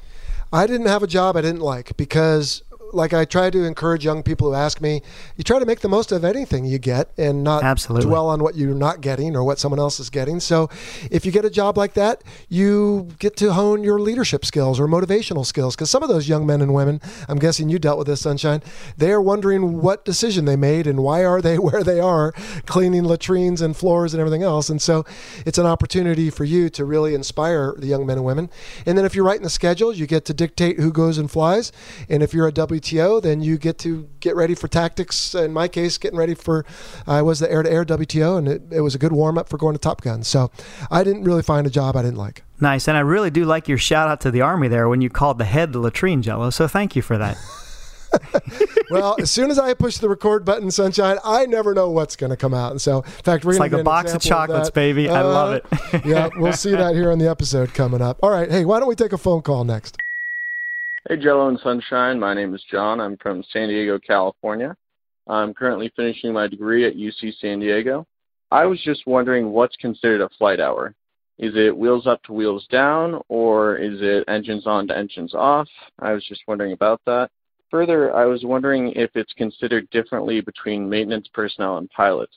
I 0.51 0.67
didn't 0.67 0.87
have 0.87 1.03
a 1.03 1.07
job 1.07 1.37
I 1.37 1.41
didn't 1.41 1.61
like 1.61 1.95
because, 1.95 2.63
like 2.93 3.13
I 3.13 3.25
try 3.25 3.49
to 3.49 3.63
encourage 3.63 4.03
young 4.05 4.23
people 4.23 4.49
who 4.49 4.55
ask 4.55 4.81
me, 4.81 5.01
you 5.37 5.43
try 5.43 5.59
to 5.59 5.65
make 5.65 5.79
the 5.79 5.89
most 5.89 6.11
of 6.11 6.23
anything 6.23 6.65
you 6.65 6.79
get 6.79 7.11
and 7.17 7.43
not 7.43 7.63
Absolutely. 7.63 8.07
dwell 8.07 8.27
on 8.29 8.43
what 8.43 8.55
you're 8.55 8.75
not 8.75 9.01
getting 9.01 9.35
or 9.35 9.43
what 9.43 9.59
someone 9.59 9.79
else 9.79 9.99
is 9.99 10.09
getting. 10.09 10.39
So, 10.39 10.69
if 11.11 11.25
you 11.25 11.31
get 11.31 11.45
a 11.45 11.49
job 11.49 11.77
like 11.77 11.93
that, 11.93 12.23
you 12.47 13.09
get 13.19 13.35
to 13.37 13.53
hone 13.53 13.83
your 13.83 13.99
leadership 13.99 14.45
skills 14.45 14.79
or 14.79 14.87
motivational 14.87 15.45
skills. 15.45 15.75
Because 15.75 15.89
some 15.89 16.03
of 16.03 16.09
those 16.09 16.27
young 16.27 16.45
men 16.45 16.61
and 16.61 16.73
women, 16.73 17.01
I'm 17.27 17.39
guessing 17.39 17.69
you 17.69 17.79
dealt 17.79 17.97
with 17.97 18.07
this, 18.07 18.21
Sunshine, 18.21 18.61
they 18.97 19.11
are 19.11 19.21
wondering 19.21 19.81
what 19.81 20.05
decision 20.05 20.45
they 20.45 20.55
made 20.55 20.87
and 20.87 21.03
why 21.03 21.25
are 21.25 21.41
they 21.41 21.57
where 21.59 21.83
they 21.83 21.99
are, 21.99 22.31
cleaning 22.65 23.03
latrines 23.03 23.61
and 23.61 23.75
floors 23.75 24.13
and 24.13 24.21
everything 24.21 24.43
else. 24.43 24.69
And 24.69 24.81
so, 24.81 25.05
it's 25.45 25.57
an 25.57 25.65
opportunity 25.65 26.29
for 26.29 26.43
you 26.43 26.69
to 26.71 26.85
really 26.85 27.13
inspire 27.13 27.73
the 27.77 27.87
young 27.87 28.05
men 28.05 28.17
and 28.17 28.25
women. 28.25 28.49
And 28.85 28.97
then, 28.97 29.05
if 29.05 29.15
you're 29.15 29.25
writing 29.25 29.43
the 29.43 29.49
schedule, 29.49 29.93
you 29.93 30.07
get 30.07 30.25
to 30.25 30.33
dictate 30.33 30.79
who 30.79 30.91
goes 30.91 31.17
and 31.17 31.29
flies. 31.29 31.71
And 32.09 32.23
if 32.23 32.33
you're 32.33 32.47
a 32.47 32.51
WTO, 32.79 33.21
then 33.21 33.41
you 33.41 33.57
get 33.57 33.77
to 33.79 34.09
get 34.19 34.35
ready 34.35 34.55
for 34.55 34.67
tactics. 34.67 35.35
In 35.35 35.53
my 35.53 35.67
case, 35.67 35.97
getting 35.97 36.17
ready 36.17 36.35
for, 36.35 36.65
I 37.07 37.21
was 37.21 37.39
the 37.39 37.51
air 37.51 37.63
to 37.63 37.71
air 37.71 37.85
WTO, 37.85 38.37
and 38.37 38.47
it, 38.47 38.61
it 38.71 38.81
was 38.81 38.95
a 38.95 38.97
good 38.97 39.11
warm 39.11 39.37
up 39.37 39.49
for 39.49 39.57
going 39.57 39.73
to 39.75 39.79
Top 39.79 40.01
Gun. 40.01 40.23
So 40.23 40.51
I 40.89 41.03
didn't 41.03 41.23
really 41.23 41.43
find 41.43 41.65
a 41.67 41.69
job 41.69 41.95
I 41.95 42.01
didn't 42.01 42.17
like. 42.17 42.43
Nice. 42.59 42.87
And 42.87 42.97
I 42.97 43.01
really 43.01 43.29
do 43.29 43.45
like 43.45 43.67
your 43.67 43.77
shout 43.77 44.09
out 44.09 44.21
to 44.21 44.31
the 44.31 44.41
Army 44.41 44.67
there 44.67 44.89
when 44.89 45.01
you 45.01 45.09
called 45.09 45.37
the 45.37 45.45
head 45.45 45.73
the 45.73 45.79
latrine, 45.79 46.21
Jello. 46.21 46.49
So 46.49 46.67
thank 46.67 46.95
you 46.95 47.01
for 47.01 47.17
that. 47.17 47.37
well, 48.89 49.15
as 49.19 49.29
soon 49.29 49.51
as 49.51 49.59
I 49.59 49.73
push 49.75 49.97
the 49.97 50.09
record 50.09 50.43
button, 50.43 50.71
Sunshine, 50.71 51.17
I 51.23 51.45
never 51.45 51.73
know 51.73 51.89
what's 51.89 52.15
going 52.15 52.31
to 52.31 52.37
come 52.37 52.53
out. 52.53 52.71
And 52.71 52.81
so, 52.81 53.01
in 53.01 53.23
fact, 53.23 53.45
we're 53.45 53.51
it's 53.51 53.59
like 53.59 53.71
a 53.71 53.83
box 53.83 54.13
of 54.13 54.21
chocolates, 54.21 54.69
of 54.69 54.73
baby. 54.73 55.07
I 55.09 55.21
love 55.21 55.53
it. 55.53 55.65
Uh, 55.71 55.99
yeah, 56.05 56.29
we'll 56.35 56.53
see 56.53 56.71
that 56.71 56.95
here 56.95 57.11
in 57.11 57.19
the 57.19 57.29
episode 57.29 57.73
coming 57.73 58.01
up. 58.01 58.19
All 58.23 58.31
right, 58.31 58.49
hey, 58.49 58.65
why 58.65 58.79
don't 58.79 58.89
we 58.89 58.95
take 58.95 59.13
a 59.13 59.17
phone 59.17 59.41
call 59.41 59.63
next? 59.63 59.97
Hey, 61.07 61.15
Jello 61.15 61.47
and 61.47 61.57
Sunshine. 61.61 62.19
My 62.19 62.33
name 62.33 62.53
is 62.53 62.61
John. 62.69 62.99
I'm 62.99 63.15
from 63.15 63.41
San 63.53 63.69
Diego, 63.69 63.97
California. 63.99 64.75
I'm 65.27 65.53
currently 65.53 65.93
finishing 65.95 66.33
my 66.33 66.47
degree 66.47 66.85
at 66.85 66.97
UC 66.97 67.39
San 67.39 67.61
Diego. 67.61 68.05
I 68.51 68.65
was 68.65 68.81
just 68.81 69.07
wondering 69.07 69.51
what's 69.51 69.77
considered 69.77 70.19
a 70.19 70.27
flight 70.37 70.59
hour. 70.59 70.93
Is 71.37 71.53
it 71.55 71.75
wheels 71.75 72.05
up 72.05 72.21
to 72.23 72.33
wheels 72.33 72.67
down, 72.69 73.21
or 73.29 73.77
is 73.77 74.01
it 74.01 74.25
engines 74.27 74.67
on 74.67 74.89
to 74.89 74.97
engines 74.97 75.33
off? 75.33 75.69
I 75.99 76.11
was 76.11 76.25
just 76.25 76.41
wondering 76.49 76.73
about 76.73 76.99
that. 77.05 77.31
Further, 77.71 78.13
I 78.13 78.25
was 78.25 78.43
wondering 78.43 78.91
if 78.91 79.11
it's 79.15 79.31
considered 79.33 79.89
differently 79.91 80.41
between 80.41 80.89
maintenance 80.89 81.29
personnel 81.33 81.77
and 81.77 81.89
pilots. 81.91 82.35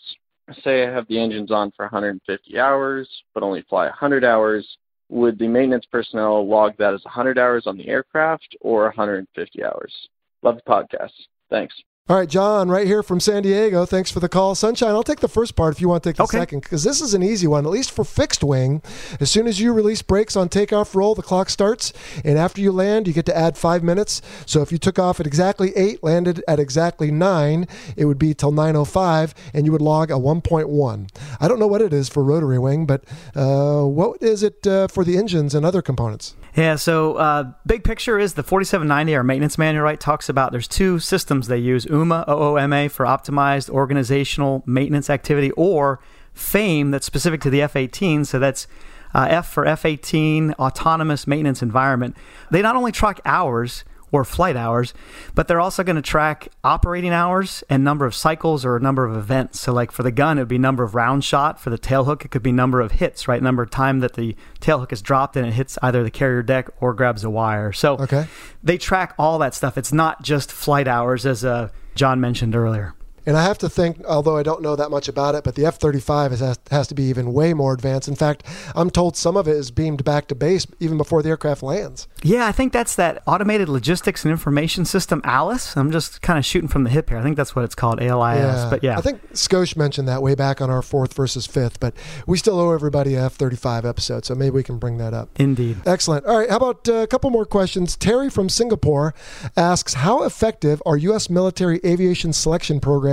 Say 0.62 0.87
I 0.87 0.90
have 0.92 1.09
the 1.09 1.19
engines 1.19 1.50
on 1.50 1.73
for 1.73 1.85
150 1.87 2.59
hours, 2.61 3.09
but 3.35 3.42
only 3.42 3.62
fly 3.62 3.87
100 3.87 4.25
hours. 4.25 4.76
Would 5.12 5.38
the 5.38 5.47
maintenance 5.47 5.85
personnel 5.92 6.49
log 6.49 6.75
that 6.78 6.95
as 6.95 7.04
100 7.04 7.38
hours 7.38 7.66
on 7.66 7.76
the 7.76 7.87
aircraft 7.87 8.57
or 8.62 8.85
150 8.85 9.62
hours? 9.62 9.92
Love 10.40 10.57
the 10.57 10.62
podcast. 10.62 11.12
Thanks. 11.50 11.75
All 12.12 12.19
right, 12.19 12.28
John, 12.28 12.69
right 12.69 12.87
here 12.87 13.02
from 13.02 13.21
San 13.21 13.42
Diego. 13.42 13.87
Thanks 13.87 14.11
for 14.11 14.21
the 14.21 14.28
call. 14.28 14.54
Sunshine, 14.54 14.90
I'll 14.90 15.02
take 15.02 15.21
the 15.21 15.28
first 15.28 15.57
part 15.57 15.73
if 15.73 15.81
you 15.81 15.88
want 15.88 16.02
to 16.02 16.11
take 16.11 16.19
the 16.19 16.25
okay. 16.25 16.40
second, 16.40 16.61
because 16.61 16.85
this 16.85 17.00
is 17.00 17.14
an 17.14 17.23
easy 17.23 17.47
one, 17.47 17.64
at 17.64 17.71
least 17.71 17.90
for 17.90 18.04
fixed 18.04 18.45
wing. 18.45 18.83
As 19.19 19.31
soon 19.31 19.47
as 19.47 19.59
you 19.61 19.73
release 19.73 20.02
brakes 20.02 20.37
on 20.37 20.50
takeoff 20.50 20.95
roll, 20.95 21.14
the 21.14 21.23
clock 21.23 21.49
starts. 21.49 21.95
And 22.23 22.37
after 22.37 22.61
you 22.61 22.71
land, 22.71 23.07
you 23.07 23.14
get 23.14 23.25
to 23.25 23.35
add 23.35 23.57
five 23.57 23.83
minutes. 23.83 24.21
So 24.45 24.61
if 24.61 24.71
you 24.71 24.76
took 24.76 24.99
off 24.99 25.21
at 25.21 25.26
exactly 25.26 25.75
eight, 25.75 26.04
landed 26.04 26.45
at 26.47 26.61
exactly 26.61 27.11
nine, 27.11 27.66
it 27.97 28.04
would 28.04 28.19
be 28.19 28.35
till 28.35 28.52
9.05, 28.52 29.33
and 29.54 29.64
you 29.64 29.73
would 29.73 29.81
log 29.81 30.11
a 30.11 30.16
1.1. 30.16 31.09
I 31.40 31.49
don't 31.49 31.59
know 31.59 31.66
what 31.66 31.81
it 31.81 31.95
is 31.95 32.11
for 32.11 32.23
rotary 32.23 32.59
wing, 32.59 32.85
but 32.85 33.04
uh, 33.35 33.85
what 33.85 34.23
is 34.23 34.42
it 34.42 34.66
uh, 34.66 34.87
for 34.87 35.02
the 35.02 35.16
engines 35.16 35.54
and 35.54 35.64
other 35.64 35.81
components? 35.81 36.35
Yeah, 36.54 36.76
so 36.76 37.14
uh, 37.14 37.52
big 37.64 37.83
picture 37.83 38.19
is 38.19 38.35
the 38.35 38.42
4790, 38.42 39.16
our 39.16 39.25
maintenance 39.25 39.57
manual, 39.57 39.85
right, 39.85 39.99
talks 39.99 40.28
about 40.28 40.52
there's 40.52 40.69
two 40.69 40.99
systems 40.99 41.49
they 41.49 41.57
use 41.57 41.87
OOMA, 42.02 42.25
O-O-M-A, 42.26 42.88
for 42.88 43.06
optimized 43.06 43.71
organizational 43.71 44.62
maintenance 44.66 45.09
activity, 45.11 45.50
or 45.52 46.00
FAME, 46.35 46.90
that's 46.90 47.06
specific 47.06 47.40
to 47.42 47.50
the 47.50 47.62
F 47.62 47.76
18. 47.76 48.25
So 48.25 48.38
that's 48.38 48.66
uh, 49.14 49.26
F 49.28 49.49
for 49.49 49.66
F 49.66 49.85
18, 49.85 50.52
autonomous 50.54 51.26
maintenance 51.26 51.62
environment. 51.62 52.16
They 52.50 52.62
not 52.62 52.76
only 52.76 52.92
track 52.92 53.21
hours, 53.25 53.85
or 54.12 54.25
flight 54.25 54.56
hours, 54.56 54.92
but 55.35 55.49
they're 55.49 55.61
also 55.61 55.82
going 55.82 55.97
to 55.97 56.02
track 56.02 56.49
operating 56.62 57.12
hours 57.12 57.64
and 57.71 57.82
number 57.82 58.04
of 58.04 58.14
cycles 58.14 58.64
or 58.64 58.76
a 58.76 58.80
number 58.80 59.06
of 59.06 59.16
events. 59.16 59.59
So, 59.59 59.73
like 59.73 59.90
for 59.90 60.02
the 60.02 60.12
gun, 60.12 60.37
it 60.37 60.42
would 60.42 60.49
be 60.49 60.59
number 60.59 60.85
of 60.85 60.94
round 60.94 61.25
shot. 61.25 61.59
For 61.59 61.71
the 61.71 61.78
tail 61.78 62.04
hook, 62.04 62.25
it 62.25 62.30
could 62.30 62.42
be 62.42 62.52
number 62.52 62.80
of 62.82 62.92
hits, 62.92 63.26
right? 63.26 63.42
Number 63.42 63.62
of 63.62 63.71
time 63.71 64.00
that 64.00 64.12
the 64.12 64.37
tail 64.61 64.78
hook 64.78 64.92
is 64.92 65.00
dropped 65.00 65.37
and 65.37 65.47
it 65.47 65.54
hits 65.54 65.78
either 65.82 66.04
the 66.04 66.11
carrier 66.11 66.42
deck 66.42 66.68
or 66.80 66.92
grabs 66.92 67.25
a 67.25 67.30
wire. 67.30 67.73
So, 67.73 67.94
okay. 67.94 68.26
they 68.62 68.76
track 68.76 69.14
all 69.18 69.38
that 69.38 69.54
stuff. 69.54 69.78
It's 69.78 69.92
not 69.92 70.23
just 70.23 70.52
flight 70.52 70.87
hours, 70.87 71.25
as 71.25 71.42
uh, 71.42 71.71
John 71.95 72.21
mentioned 72.21 72.55
earlier. 72.55 72.95
And 73.26 73.37
I 73.37 73.43
have 73.43 73.59
to 73.59 73.69
think, 73.69 74.05
although 74.07 74.37
I 74.37 74.43
don't 74.43 74.62
know 74.62 74.76
that 74.76 74.91
much 74.91 75.09
about 75.09 75.35
it, 75.35 75.45
but 75.45 75.55
the 75.55 75.64
F 75.64 75.79
35 75.79 76.33
has, 76.33 76.59
has 76.71 76.87
to 76.88 76.95
be 76.95 77.05
even 77.05 77.33
way 77.33 77.55
more 77.55 77.73
advanced. 77.73 78.09
In 78.09 78.17
fact, 78.17 78.45
I'm 78.75 78.91
told 78.91 79.17
some 79.17 79.37
of 79.37 79.47
it 79.47 79.57
is 79.57 79.71
beamed 79.71 80.05
back 80.05 80.29
to 80.29 80.35
base 80.35 80.67
even 80.81 80.97
before 80.97 81.23
the 81.23 81.29
aircraft 81.29 81.62
lands. 81.62 82.09
Yeah, 82.23 82.47
I 82.47 82.52
think 82.52 82.73
that's 82.73 82.97
that 82.97 83.23
Automated 83.26 83.69
Logistics 83.69 84.25
and 84.25 84.33
Information 84.33 84.85
System, 84.85 85.21
ALIS. 85.25 85.76
I'm 85.76 85.93
just 85.93 86.23
kind 86.23 86.38
of 86.38 86.45
shooting 86.45 86.69
from 86.69 86.85
the 86.85 86.91
hip 86.91 87.09
here. 87.09 87.19
I 87.19 87.23
think 87.23 87.37
that's 87.37 87.55
what 87.55 87.64
it's 87.64 87.75
called, 87.75 88.00
ALIS. 88.00 88.38
Yeah. 88.38 88.71
But 88.71 88.83
yeah. 88.83 88.99
I 88.99 89.00
think 89.00 89.33
Skosh 89.33 89.76
mentioned 89.76 90.09
that 90.09 90.23
way 90.23 90.35
back 90.35 90.61
on 90.61 90.71
our 90.71 90.83
fourth 90.83 91.14
versus 91.14 91.47
fifth, 91.47 91.79
but 91.79 91.95
we 92.26 92.38
still 92.38 92.59
owe 92.59 92.73
everybody 92.73 93.14
a 93.14 93.26
F 93.26 93.35
35 93.35 93.85
episode, 93.85 94.25
so 94.25 94.35
maybe 94.35 94.50
we 94.50 94.62
can 94.62 94.79
bring 94.79 94.99
that 94.99 95.14
up. 95.14 95.29
Indeed. 95.38 95.79
Excellent. 95.87 96.26
All 96.26 96.38
right, 96.38 96.50
how 96.50 96.57
about 96.57 96.88
uh, 96.88 96.95
a 96.95 97.07
couple 97.07 97.31
more 97.31 97.47
questions? 97.47 97.97
Terry 97.97 98.31
from 98.31 98.49
Singapore 98.49 99.14
asks 99.57 99.95
How 99.95 100.25
effective 100.25 100.83
are 100.85 100.97
U.S. 100.97 101.31
military 101.31 101.81
aviation 101.85 102.33
selection 102.33 102.81
programs 102.81 103.12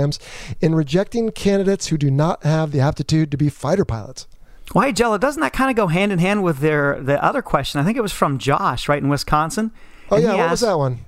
in 0.60 0.74
rejecting 0.74 1.30
candidates 1.30 1.88
who 1.88 1.98
do 1.98 2.10
not 2.10 2.42
have 2.44 2.72
the 2.72 2.80
aptitude 2.80 3.30
to 3.30 3.36
be 3.36 3.48
fighter 3.48 3.84
pilots? 3.84 4.26
Why, 4.72 4.92
Jello, 4.92 5.18
doesn't 5.18 5.40
that 5.40 5.52
kind 5.52 5.70
of 5.70 5.76
go 5.76 5.88
hand 5.88 6.12
in 6.12 6.18
hand 6.18 6.44
with 6.44 6.58
their 6.58 7.00
the 7.00 7.22
other 7.22 7.42
question? 7.42 7.80
I 7.80 7.84
think 7.84 7.96
it 7.96 8.02
was 8.02 8.12
from 8.12 8.38
Josh, 8.38 8.88
right 8.88 9.02
in 9.02 9.08
Wisconsin. 9.08 9.72
Oh 10.10 10.16
yeah, 10.16 10.34
what 10.34 10.50
was 10.50 10.60
that 10.60 10.78
one? 10.78 11.00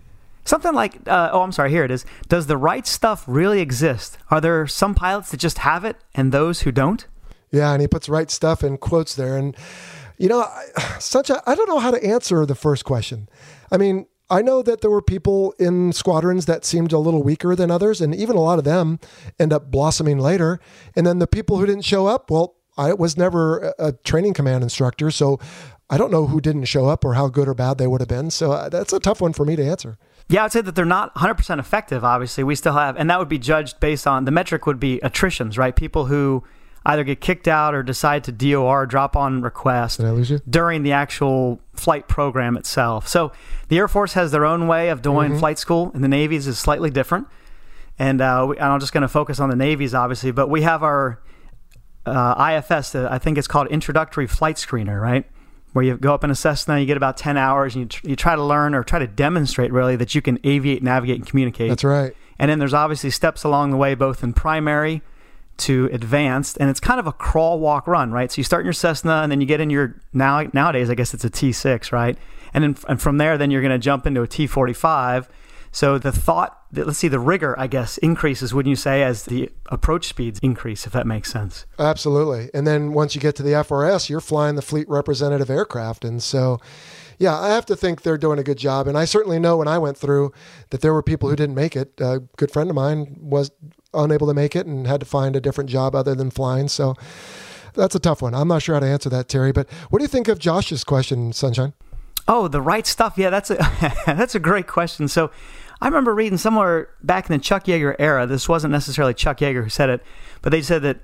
Something 0.44 0.74
like, 0.74 0.96
uh, 1.06 1.30
oh, 1.32 1.42
I'm 1.42 1.52
sorry, 1.52 1.70
here 1.70 1.84
it 1.84 1.90
is. 1.90 2.04
Does 2.28 2.48
the 2.48 2.56
right 2.56 2.84
stuff 2.86 3.22
really 3.28 3.60
exist? 3.60 4.18
Are 4.30 4.40
there 4.40 4.66
some 4.66 4.94
pilots 4.94 5.30
that 5.30 5.36
just 5.36 5.58
have 5.58 5.84
it 5.84 5.96
and 6.14 6.32
those 6.32 6.62
who 6.62 6.72
don't? 6.72 7.06
Yeah, 7.52 7.72
and 7.72 7.80
he 7.80 7.86
puts 7.86 8.08
right 8.08 8.28
stuff 8.28 8.64
in 8.64 8.78
quotes 8.78 9.14
there. 9.14 9.36
And, 9.36 9.56
you 10.18 10.28
know, 10.28 10.44
such 10.98 11.30
a, 11.30 11.48
I 11.48 11.54
don't 11.54 11.68
know 11.68 11.78
how 11.78 11.92
to 11.92 12.04
answer 12.04 12.44
the 12.44 12.56
first 12.56 12.84
question. 12.84 13.28
I 13.70 13.76
mean, 13.76 14.06
I 14.32 14.40
know 14.40 14.62
that 14.62 14.80
there 14.80 14.90
were 14.90 15.02
people 15.02 15.54
in 15.58 15.92
squadrons 15.92 16.46
that 16.46 16.64
seemed 16.64 16.90
a 16.92 16.98
little 16.98 17.22
weaker 17.22 17.54
than 17.54 17.70
others, 17.70 18.00
and 18.00 18.14
even 18.14 18.34
a 18.34 18.40
lot 18.40 18.58
of 18.58 18.64
them 18.64 18.98
end 19.38 19.52
up 19.52 19.70
blossoming 19.70 20.18
later. 20.18 20.58
And 20.96 21.06
then 21.06 21.18
the 21.18 21.26
people 21.26 21.58
who 21.58 21.66
didn't 21.66 21.84
show 21.84 22.06
up, 22.06 22.30
well, 22.30 22.56
I 22.78 22.94
was 22.94 23.18
never 23.18 23.74
a 23.78 23.92
training 23.92 24.32
command 24.32 24.62
instructor, 24.62 25.10
so 25.10 25.38
I 25.90 25.98
don't 25.98 26.10
know 26.10 26.26
who 26.26 26.40
didn't 26.40 26.64
show 26.64 26.88
up 26.88 27.04
or 27.04 27.12
how 27.12 27.28
good 27.28 27.46
or 27.46 27.52
bad 27.52 27.76
they 27.76 27.86
would 27.86 28.00
have 28.00 28.08
been. 28.08 28.30
So 28.30 28.52
uh, 28.52 28.70
that's 28.70 28.94
a 28.94 29.00
tough 29.00 29.20
one 29.20 29.34
for 29.34 29.44
me 29.44 29.54
to 29.56 29.62
answer. 29.62 29.98
Yeah, 30.30 30.44
I'd 30.44 30.52
say 30.52 30.62
that 30.62 30.74
they're 30.74 30.86
not 30.86 31.14
100% 31.16 31.58
effective, 31.58 32.02
obviously. 32.02 32.42
We 32.42 32.54
still 32.54 32.72
have, 32.72 32.96
and 32.96 33.10
that 33.10 33.18
would 33.18 33.28
be 33.28 33.38
judged 33.38 33.80
based 33.80 34.06
on 34.06 34.24
the 34.24 34.30
metric 34.30 34.64
would 34.64 34.80
be 34.80 34.98
attritions, 35.02 35.58
right? 35.58 35.76
People 35.76 36.06
who 36.06 36.42
either 36.84 37.04
get 37.04 37.20
kicked 37.20 37.46
out 37.46 37.74
or 37.74 37.82
decide 37.82 38.24
to 38.24 38.32
DOR, 38.32 38.86
drop 38.86 39.16
on 39.16 39.42
request 39.42 40.00
during 40.48 40.82
the 40.82 40.92
actual 40.92 41.60
flight 41.74 42.08
program 42.08 42.56
itself. 42.56 43.06
So 43.08 43.32
the 43.68 43.78
Air 43.78 43.88
Force 43.88 44.14
has 44.14 44.32
their 44.32 44.44
own 44.44 44.66
way 44.66 44.88
of 44.88 45.02
doing 45.02 45.30
mm-hmm. 45.30 45.38
flight 45.38 45.58
school, 45.58 45.90
and 45.94 46.02
the 46.02 46.08
Navy's 46.08 46.46
is 46.46 46.58
slightly 46.58 46.90
different. 46.90 47.28
And, 47.98 48.20
uh, 48.20 48.46
we, 48.48 48.56
and 48.56 48.66
I'm 48.66 48.80
just 48.80 48.92
going 48.92 49.02
to 49.02 49.08
focus 49.08 49.38
on 49.38 49.48
the 49.48 49.56
Navy's, 49.56 49.94
obviously, 49.94 50.32
but 50.32 50.48
we 50.48 50.62
have 50.62 50.82
our 50.82 51.20
uh, 52.04 52.60
IFS, 52.70 52.94
I 52.94 53.18
think 53.18 53.38
it's 53.38 53.48
called 53.48 53.68
Introductory 53.68 54.26
Flight 54.26 54.56
Screener, 54.56 55.00
right? 55.00 55.24
Where 55.72 55.84
you 55.84 55.96
go 55.96 56.12
up 56.12 56.24
in 56.24 56.30
a 56.30 56.34
Cessna, 56.34 56.78
you 56.80 56.86
get 56.86 56.96
about 56.96 57.16
10 57.16 57.36
hours, 57.36 57.74
and 57.74 57.82
you, 57.82 57.88
tr- 57.88 58.08
you 58.08 58.16
try 58.16 58.34
to 58.34 58.42
learn 58.42 58.74
or 58.74 58.82
try 58.82 58.98
to 58.98 59.06
demonstrate 59.06 59.72
really 59.72 59.96
that 59.96 60.14
you 60.14 60.20
can 60.20 60.38
aviate, 60.38 60.82
navigate, 60.82 61.16
and 61.16 61.26
communicate. 61.26 61.68
That's 61.70 61.84
right. 61.84 62.14
And 62.38 62.50
then 62.50 62.58
there's 62.58 62.74
obviously 62.74 63.10
steps 63.10 63.44
along 63.44 63.70
the 63.70 63.76
way, 63.76 63.94
both 63.94 64.24
in 64.24 64.32
primary 64.32 65.02
to 65.62 65.88
advanced, 65.92 66.56
and 66.60 66.70
it's 66.70 66.80
kind 66.80 67.00
of 67.00 67.06
a 67.06 67.12
crawl, 67.12 67.58
walk, 67.58 67.86
run, 67.86 68.12
right? 68.12 68.30
So 68.30 68.38
you 68.38 68.44
start 68.44 68.60
in 68.62 68.66
your 68.66 68.72
Cessna, 68.72 69.22
and 69.22 69.30
then 69.30 69.40
you 69.40 69.46
get 69.46 69.60
in 69.60 69.70
your 69.70 70.00
now 70.12 70.42
nowadays, 70.52 70.90
I 70.90 70.94
guess 70.94 71.14
it's 71.14 71.24
a 71.24 71.30
T6, 71.30 71.92
right? 71.92 72.16
And 72.54 72.64
then 72.64 72.76
and 72.88 73.00
from 73.00 73.18
there, 73.18 73.38
then 73.38 73.50
you're 73.50 73.62
going 73.62 73.72
to 73.72 73.78
jump 73.78 74.06
into 74.06 74.22
a 74.22 74.28
T45. 74.28 75.28
So 75.74 75.96
the 75.96 76.12
thought, 76.12 76.58
that, 76.72 76.86
let's 76.86 76.98
see, 76.98 77.08
the 77.08 77.18
rigor, 77.18 77.58
I 77.58 77.66
guess, 77.66 77.96
increases, 77.98 78.52
wouldn't 78.52 78.68
you 78.68 78.76
say, 78.76 79.02
as 79.02 79.24
the 79.24 79.50
approach 79.70 80.06
speeds 80.06 80.38
increase, 80.42 80.86
if 80.86 80.92
that 80.92 81.06
makes 81.06 81.32
sense? 81.32 81.64
Absolutely. 81.78 82.50
And 82.52 82.66
then 82.66 82.92
once 82.92 83.14
you 83.14 83.22
get 83.22 83.36
to 83.36 83.42
the 83.42 83.52
FRS, 83.52 84.10
you're 84.10 84.20
flying 84.20 84.56
the 84.56 84.62
fleet 84.62 84.86
representative 84.88 85.48
aircraft, 85.48 86.04
and 86.04 86.22
so 86.22 86.60
yeah, 87.22 87.38
I 87.38 87.50
have 87.50 87.64
to 87.66 87.76
think 87.76 88.02
they're 88.02 88.18
doing 88.18 88.40
a 88.40 88.42
good 88.42 88.58
job. 88.58 88.88
And 88.88 88.98
I 88.98 89.04
certainly 89.04 89.38
know 89.38 89.56
when 89.56 89.68
I 89.68 89.78
went 89.78 89.96
through 89.96 90.32
that 90.70 90.80
there 90.80 90.92
were 90.92 91.04
people 91.04 91.30
who 91.30 91.36
didn't 91.36 91.54
make 91.54 91.76
it. 91.76 91.92
A 92.00 92.18
good 92.36 92.50
friend 92.50 92.68
of 92.68 92.74
mine 92.74 93.16
was 93.20 93.52
unable 93.94 94.26
to 94.26 94.34
make 94.34 94.56
it 94.56 94.66
and 94.66 94.88
had 94.88 94.98
to 94.98 95.06
find 95.06 95.36
a 95.36 95.40
different 95.40 95.70
job 95.70 95.94
other 95.94 96.16
than 96.16 96.32
flying. 96.32 96.66
So 96.66 96.96
that's 97.74 97.94
a 97.94 98.00
tough 98.00 98.22
one. 98.22 98.34
I'm 98.34 98.48
not 98.48 98.62
sure 98.62 98.74
how 98.74 98.80
to 98.80 98.86
answer 98.86 99.08
that, 99.10 99.28
Terry. 99.28 99.52
But 99.52 99.70
what 99.90 100.00
do 100.00 100.02
you 100.02 100.08
think 100.08 100.26
of 100.26 100.40
Josh's 100.40 100.82
question, 100.82 101.32
Sunshine? 101.32 101.74
Oh, 102.26 102.48
the 102.48 102.60
right 102.60 102.88
stuff. 102.88 103.14
Yeah, 103.16 103.30
that's 103.30 103.52
a 103.52 103.54
that's 104.06 104.34
a 104.34 104.40
great 104.40 104.66
question. 104.66 105.06
So 105.06 105.30
I 105.80 105.86
remember 105.86 106.16
reading 106.16 106.38
somewhere 106.38 106.88
back 107.04 107.30
in 107.30 107.36
the 107.36 107.42
Chuck 107.42 107.66
Yeager 107.66 107.94
era. 108.00 108.26
This 108.26 108.48
wasn't 108.48 108.72
necessarily 108.72 109.14
Chuck 109.14 109.38
Yeager 109.38 109.62
who 109.62 109.70
said 109.70 109.90
it, 109.90 110.02
but 110.40 110.50
they 110.50 110.62
said 110.62 110.82
that 110.82 110.98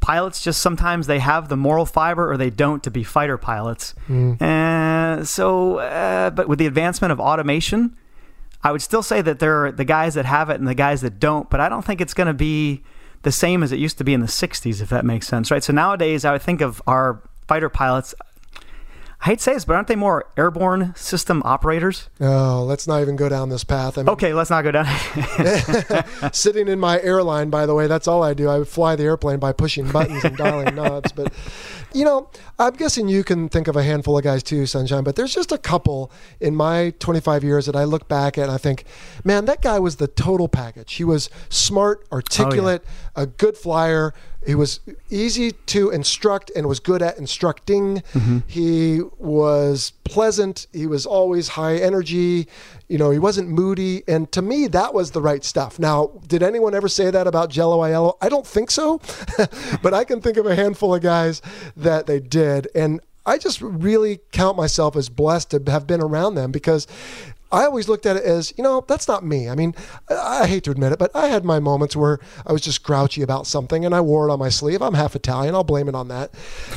pilots 0.00 0.42
just 0.42 0.60
sometimes 0.60 1.06
they 1.06 1.18
have 1.18 1.48
the 1.48 1.56
moral 1.56 1.86
fiber 1.86 2.30
or 2.30 2.36
they 2.36 2.50
don't 2.50 2.82
to 2.82 2.90
be 2.90 3.04
fighter 3.04 3.38
pilots. 3.38 3.94
Mm. 4.08 4.40
And 4.40 5.28
so, 5.28 5.78
uh, 5.78 6.30
but 6.30 6.48
with 6.48 6.58
the 6.58 6.66
advancement 6.66 7.12
of 7.12 7.20
automation, 7.20 7.96
I 8.62 8.72
would 8.72 8.82
still 8.82 9.02
say 9.02 9.22
that 9.22 9.38
there 9.38 9.64
are 9.64 9.72
the 9.72 9.84
guys 9.84 10.14
that 10.14 10.24
have 10.24 10.50
it 10.50 10.58
and 10.58 10.68
the 10.68 10.74
guys 10.74 11.00
that 11.02 11.18
don't, 11.18 11.48
but 11.48 11.60
I 11.60 11.68
don't 11.68 11.84
think 11.84 12.00
it's 12.00 12.14
going 12.14 12.26
to 12.26 12.34
be 12.34 12.82
the 13.22 13.32
same 13.32 13.62
as 13.62 13.72
it 13.72 13.78
used 13.78 13.98
to 13.98 14.04
be 14.04 14.14
in 14.14 14.20
the 14.20 14.26
60s, 14.26 14.80
if 14.80 14.88
that 14.88 15.04
makes 15.04 15.26
sense, 15.26 15.50
right? 15.50 15.62
So 15.62 15.72
nowadays, 15.72 16.24
I 16.24 16.32
would 16.32 16.42
think 16.42 16.60
of 16.60 16.82
our 16.86 17.22
fighter 17.46 17.68
pilots. 17.68 18.14
I 19.22 19.26
hate 19.26 19.38
to 19.38 19.42
say 19.44 19.52
this, 19.52 19.66
but 19.66 19.76
aren't 19.76 19.88
they 19.88 19.96
more 19.96 20.26
airborne 20.38 20.94
system 20.96 21.42
operators? 21.44 22.08
Oh, 22.22 22.64
let's 22.66 22.86
not 22.86 23.02
even 23.02 23.16
go 23.16 23.28
down 23.28 23.50
this 23.50 23.64
path. 23.64 23.98
I 23.98 24.02
mean, 24.02 24.08
Okay, 24.08 24.32
let's 24.32 24.48
not 24.48 24.62
go 24.62 24.70
down. 24.70 24.86
sitting 26.32 26.68
in 26.68 26.80
my 26.80 27.00
airline, 27.02 27.50
by 27.50 27.66
the 27.66 27.74
way, 27.74 27.86
that's 27.86 28.08
all 28.08 28.22
I 28.22 28.32
do. 28.32 28.48
I 28.48 28.64
fly 28.64 28.96
the 28.96 29.04
airplane 29.04 29.38
by 29.38 29.52
pushing 29.52 29.90
buttons 29.90 30.24
and 30.24 30.38
dialing 30.38 30.74
knobs. 30.74 31.12
But, 31.12 31.34
you 31.92 32.06
know, 32.06 32.30
I'm 32.58 32.72
guessing 32.74 33.08
you 33.08 33.22
can 33.22 33.50
think 33.50 33.68
of 33.68 33.76
a 33.76 33.82
handful 33.82 34.16
of 34.16 34.24
guys 34.24 34.42
too, 34.42 34.64
Sunshine, 34.64 35.04
but 35.04 35.16
there's 35.16 35.34
just 35.34 35.52
a 35.52 35.58
couple 35.58 36.10
in 36.40 36.56
my 36.56 36.94
25 36.98 37.44
years 37.44 37.66
that 37.66 37.76
I 37.76 37.84
look 37.84 38.08
back 38.08 38.38
at 38.38 38.44
and 38.44 38.52
I 38.52 38.56
think, 38.56 38.84
man, 39.22 39.44
that 39.44 39.60
guy 39.60 39.78
was 39.78 39.96
the 39.96 40.08
total 40.08 40.48
package. 40.48 40.94
He 40.94 41.04
was 41.04 41.28
smart, 41.50 42.06
oh, 42.10 42.16
articulate, 42.16 42.84
a 43.16 43.26
good 43.26 43.56
flyer. 43.56 44.14
He 44.46 44.54
was 44.54 44.80
easy 45.10 45.52
to 45.52 45.90
instruct 45.90 46.50
and 46.56 46.66
was 46.66 46.80
good 46.80 47.02
at 47.02 47.18
instructing. 47.18 48.02
Mm-hmm. 48.12 48.38
He 48.46 49.00
was 49.18 49.92
pleasant. 50.04 50.66
He 50.72 50.86
was 50.86 51.04
always 51.04 51.48
high 51.48 51.76
energy. 51.76 52.48
You 52.88 52.98
know, 52.98 53.10
he 53.10 53.18
wasn't 53.18 53.48
moody. 53.48 54.02
And 54.08 54.30
to 54.32 54.42
me, 54.42 54.66
that 54.68 54.94
was 54.94 55.10
the 55.10 55.20
right 55.20 55.44
stuff. 55.44 55.78
Now, 55.78 56.12
did 56.26 56.42
anyone 56.42 56.74
ever 56.74 56.88
say 56.88 57.10
that 57.10 57.26
about 57.26 57.50
Jello 57.50 57.80
Aiello? 57.80 58.16
I 58.20 58.28
don't 58.28 58.46
think 58.46 58.70
so. 58.70 59.00
but 59.82 59.92
I 59.92 60.04
can 60.04 60.20
think 60.20 60.36
of 60.36 60.46
a 60.46 60.54
handful 60.54 60.94
of 60.94 61.02
guys 61.02 61.42
that 61.76 62.06
they 62.06 62.20
did. 62.20 62.68
And 62.74 63.00
I 63.26 63.36
just 63.36 63.60
really 63.60 64.20
count 64.32 64.56
myself 64.56 64.96
as 64.96 65.08
blessed 65.08 65.50
to 65.50 65.62
have 65.70 65.86
been 65.86 66.00
around 66.00 66.34
them 66.34 66.50
because 66.50 66.86
I 67.52 67.64
always 67.64 67.88
looked 67.88 68.06
at 68.06 68.16
it 68.16 68.22
as, 68.22 68.52
you 68.56 68.62
know, 68.62 68.84
that's 68.86 69.08
not 69.08 69.24
me. 69.24 69.48
I 69.48 69.54
mean, 69.54 69.74
I 70.08 70.46
hate 70.46 70.64
to 70.64 70.70
admit 70.70 70.92
it, 70.92 70.98
but 70.98 71.14
I 71.14 71.26
had 71.26 71.44
my 71.44 71.58
moments 71.58 71.96
where 71.96 72.18
I 72.46 72.52
was 72.52 72.62
just 72.62 72.82
grouchy 72.82 73.22
about 73.22 73.46
something 73.46 73.84
and 73.84 73.94
I 73.94 74.00
wore 74.00 74.28
it 74.28 74.32
on 74.32 74.38
my 74.38 74.48
sleeve. 74.48 74.82
I'm 74.82 74.94
half 74.94 75.16
Italian. 75.16 75.54
I'll 75.54 75.64
blame 75.64 75.88
it 75.88 75.94
on 75.94 76.08
that. 76.08 76.32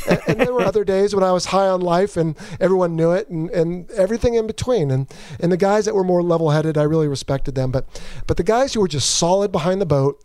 And, 0.09 0.19
and 0.27 0.39
there 0.41 0.53
were 0.53 0.63
other 0.63 0.83
days 0.83 1.13
when 1.13 1.23
I 1.23 1.31
was 1.31 1.45
high 1.45 1.67
on 1.67 1.81
life 1.81 2.17
and 2.17 2.35
everyone 2.59 2.95
knew 2.95 3.11
it 3.11 3.29
and, 3.29 3.49
and 3.51 3.89
everything 3.91 4.33
in 4.33 4.47
between. 4.47 4.89
And, 4.89 5.07
and 5.39 5.51
the 5.51 5.57
guys 5.57 5.85
that 5.85 5.93
were 5.93 6.03
more 6.03 6.23
level 6.23 6.49
headed, 6.49 6.77
I 6.77 6.83
really 6.83 7.07
respected 7.07 7.55
them. 7.55 7.71
But, 7.71 7.85
but 8.25 8.37
the 8.37 8.43
guys 8.43 8.73
who 8.73 8.81
were 8.81 8.87
just 8.87 9.11
solid 9.11 9.51
behind 9.51 9.79
the 9.79 9.85
boat, 9.85 10.23